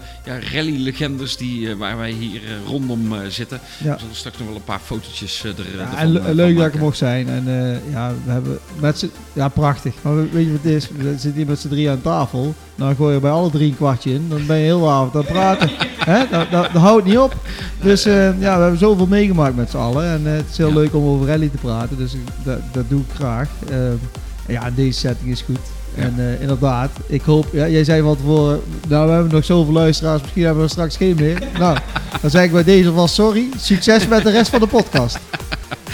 rally-legendes 0.52 1.36
die, 1.36 1.74
waar 1.76 1.96
wij 1.96 2.10
hier 2.10 2.40
rondom 2.66 3.12
zitten. 3.28 3.60
Ja. 3.84 3.92
We 3.94 3.98
zullen 4.00 4.14
straks 4.16 4.38
nog 4.38 4.48
wel 4.48 4.53
een 4.56 4.64
paar 4.64 4.80
fotootjes 4.84 5.44
eh, 5.44 5.50
er, 5.50 5.64
Ja, 5.78 5.98
en 5.98 6.26
eh, 6.26 6.34
leuk 6.34 6.56
dat 6.56 6.66
ik 6.66 6.74
er 6.74 6.80
mocht 6.80 6.96
zijn. 6.96 7.28
En 7.28 7.44
eh, 7.48 7.92
ja, 7.92 8.12
we 8.24 8.30
hebben 8.30 8.58
met 8.80 8.98
z'n... 8.98 9.10
Ja, 9.32 9.48
prachtig. 9.48 9.94
Maar 10.02 10.16
we- 10.16 10.28
weet 10.32 10.44
je 10.44 10.52
wat 10.52 10.60
het 10.62 10.72
is? 10.72 10.88
We 10.96 11.08
zitten 11.10 11.32
hier 11.32 11.46
met 11.46 11.58
z'n 11.58 11.68
drie 11.68 11.90
aan 11.90 12.00
tafel. 12.02 12.54
Dan 12.74 12.96
gooi 12.96 13.14
je 13.14 13.20
bij 13.20 13.30
alle 13.30 13.50
drie 13.50 13.68
een 13.70 13.76
kwartje 13.76 14.12
in. 14.12 14.26
Dan 14.28 14.46
ben 14.46 14.56
je 14.56 14.62
heel 14.64 14.80
de 14.80 14.86
avond 14.86 15.14
aan 15.14 15.20
het 15.20 15.30
praten. 15.30 15.70
Hè? 16.10 16.24
Dat, 16.30 16.50
dat, 16.50 16.72
dat 16.72 16.82
houdt 16.82 17.04
niet 17.06 17.18
op. 17.18 17.36
Dus 17.82 18.02
ja, 18.02 18.32
we 18.38 18.44
hebben 18.46 18.78
zoveel 18.78 19.06
meegemaakt 19.06 19.56
met 19.56 19.70
z'n 19.70 19.76
allen. 19.76 20.04
En 20.06 20.24
het 20.26 20.44
is 20.50 20.56
heel 20.56 20.68
Ja. 20.68 20.74
leuk 20.74 20.94
om 20.94 21.04
over 21.04 21.26
rally 21.26 21.48
te 21.48 21.56
praten. 21.56 21.96
Dus 21.96 22.12
dat, 22.44 22.58
dat 22.72 22.84
doe 22.88 23.00
ik 23.00 23.14
graag. 23.14 23.48
Eh, 23.70 23.76
ja, 24.48 24.70
deze 24.70 24.98
setting 24.98 25.30
is 25.30 25.42
goed. 25.42 25.58
En 25.96 26.14
eh, 26.18 26.40
inderdaad, 26.40 26.90
ik 27.06 27.22
hoop... 27.22 27.46
Ja, 27.52 27.68
jij 27.68 27.84
zei 27.84 28.02
van 28.02 28.16
tevoren... 28.16 28.60
Nou, 28.88 29.06
we 29.06 29.12
hebben 29.12 29.32
nog 29.32 29.44
zoveel 29.44 29.72
luisteraars. 29.72 30.20
Misschien 30.20 30.44
hebben 30.44 30.64
we 30.64 30.70
straks 30.70 30.96
geen 30.96 31.16
meer. 31.20 31.38
nou, 31.58 31.78
dan 32.20 32.30
zeg 32.30 32.44
ik 32.44 32.52
bij 32.52 32.64
deze 32.64 32.92
vast 32.92 33.14
sorry. 33.14 33.48
Succes 33.56 34.08
met 34.08 34.22
de 34.22 34.30
rest 34.30 34.50
van 34.50 34.60
de 34.60 34.66
podcast. 34.66 35.18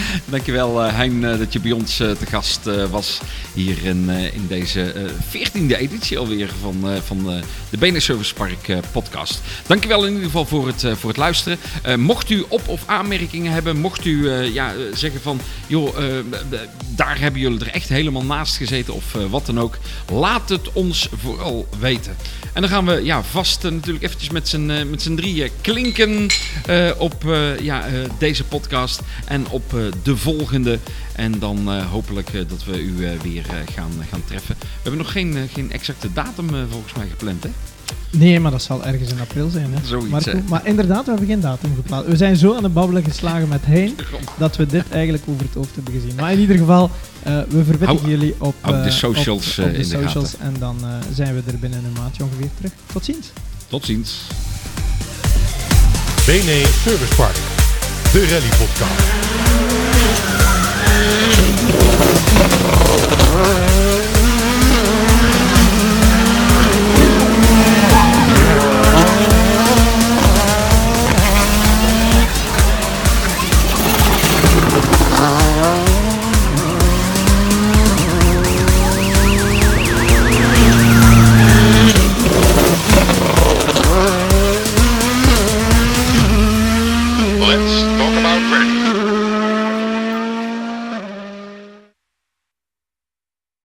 Dankjewel 0.24 0.84
eh 0.84 0.94
Hein 0.94 1.24
eh, 1.24 1.38
dat 1.38 1.52
je 1.52 1.60
bij 1.60 1.72
ons 1.72 2.00
eh, 2.00 2.10
te 2.10 2.26
gast 2.26 2.60
was 2.90 3.20
hier 3.54 3.84
in, 3.84 4.08
in 4.08 4.46
deze 4.48 4.94
veertiende 5.28 5.76
editie 5.76 6.18
alweer 6.18 6.50
van, 6.60 6.84
van 7.04 7.42
de 7.70 7.76
Benen 7.76 8.02
Service 8.02 8.34
Park 8.34 8.72
podcast. 8.92 9.40
Dankjewel 9.66 10.04
in 10.04 10.12
ieder 10.12 10.24
geval 10.24 10.46
voor 10.46 10.66
het, 10.66 10.84
voor 10.94 11.08
het 11.08 11.18
luisteren. 11.18 11.58
Mocht 11.96 12.30
u 12.30 12.44
op- 12.48 12.68
of 12.68 12.82
aanmerkingen 12.86 13.52
hebben, 13.52 13.76
mocht 13.76 14.04
u 14.04 14.30
ja, 14.30 14.72
zeggen 14.94 15.20
van 15.20 15.40
joh, 15.66 15.96
daar 16.88 17.18
hebben 17.18 17.40
jullie 17.40 17.60
er 17.60 17.70
echt 17.70 17.88
helemaal 17.88 18.24
naast 18.24 18.56
gezeten 18.56 18.94
of 18.94 19.12
wat 19.30 19.46
dan 19.46 19.60
ook. 19.60 19.78
Laat 20.12 20.48
het 20.48 20.72
ons 20.72 21.08
vooral 21.22 21.68
weten. 21.78 22.16
En 22.52 22.60
dan 22.60 22.70
gaan 22.70 22.86
we 22.86 23.04
ja, 23.04 23.22
vast 23.22 23.62
natuurlijk 23.62 24.04
eventjes 24.04 24.30
met 24.30 24.48
z'n 24.48 24.66
met 24.90 25.02
z'n 25.02 25.14
drieën 25.14 25.50
klinken 25.60 26.26
op 26.98 27.24
ja, 27.62 27.84
deze 28.18 28.44
podcast 28.44 29.00
en 29.24 29.48
op 29.48 29.74
de 30.02 30.16
volgende. 30.16 30.78
En 31.12 31.38
dan 31.38 31.70
eh, 31.70 31.90
hopelijk 31.90 32.28
eh, 32.28 32.40
dat 32.48 32.64
we 32.64 32.82
u 32.82 33.06
eh, 33.06 33.20
weer 33.20 33.44
gaan, 33.74 33.92
gaan 34.10 34.24
treffen. 34.24 34.56
We 34.58 34.66
hebben 34.82 35.00
nog 35.00 35.12
geen, 35.12 35.48
geen 35.52 35.72
exacte 35.72 36.12
datum 36.12 36.48
volgens 36.70 36.94
mij 36.94 37.06
gepland, 37.08 37.42
hè? 37.42 37.50
Nee, 38.10 38.40
maar 38.40 38.50
dat 38.50 38.62
zal 38.62 38.84
ergens 38.84 39.10
in 39.10 39.20
april 39.20 39.50
zijn. 39.50 39.72
Hè? 39.72 39.86
Zoiets, 39.86 40.10
Marco, 40.10 40.30
hè. 40.30 40.42
maar 40.48 40.66
inderdaad, 40.66 41.04
we 41.04 41.10
hebben 41.10 41.28
geen 41.28 41.40
datum 41.40 41.74
geplaatst. 41.74 42.08
We 42.08 42.16
zijn 42.16 42.36
zo 42.36 42.56
aan 42.56 42.64
het 42.64 42.72
babbelen 42.72 43.04
geslagen 43.04 43.48
met 43.48 43.64
heen 43.64 43.96
dat 44.38 44.56
we 44.56 44.66
dit 44.66 44.84
eigenlijk 44.90 45.24
over 45.26 45.44
het 45.44 45.54
hoofd 45.54 45.74
hebben 45.74 45.92
gezien. 45.92 46.14
Maar 46.14 46.32
in 46.32 46.38
ieder 46.38 46.58
geval, 46.58 46.90
eh, 47.22 47.40
we 47.48 47.64
verwittigen 47.64 48.08
jullie 48.08 48.34
op, 48.38 48.54
de 48.64 48.90
socials, 48.90 49.58
op, 49.58 49.64
op 49.64 49.70
de 49.70 49.78
in 49.78 49.78
de 49.78 49.84
socials 49.84 50.36
en 50.36 50.54
dan 50.58 50.76
eh, 50.82 50.88
zijn 51.14 51.34
we 51.34 51.42
er 51.46 51.58
binnen 51.58 51.84
een 51.84 51.92
maandje 51.92 52.22
ongeveer 52.24 52.50
terug. 52.56 52.72
Tot 52.92 53.04
ziens. 53.04 53.32
Tot 53.68 53.84
ziens. 53.84 54.20
BNE 56.26 56.70
Service 56.84 57.14
Park, 57.14 57.36
de 58.12 58.26
rally. 58.26 58.50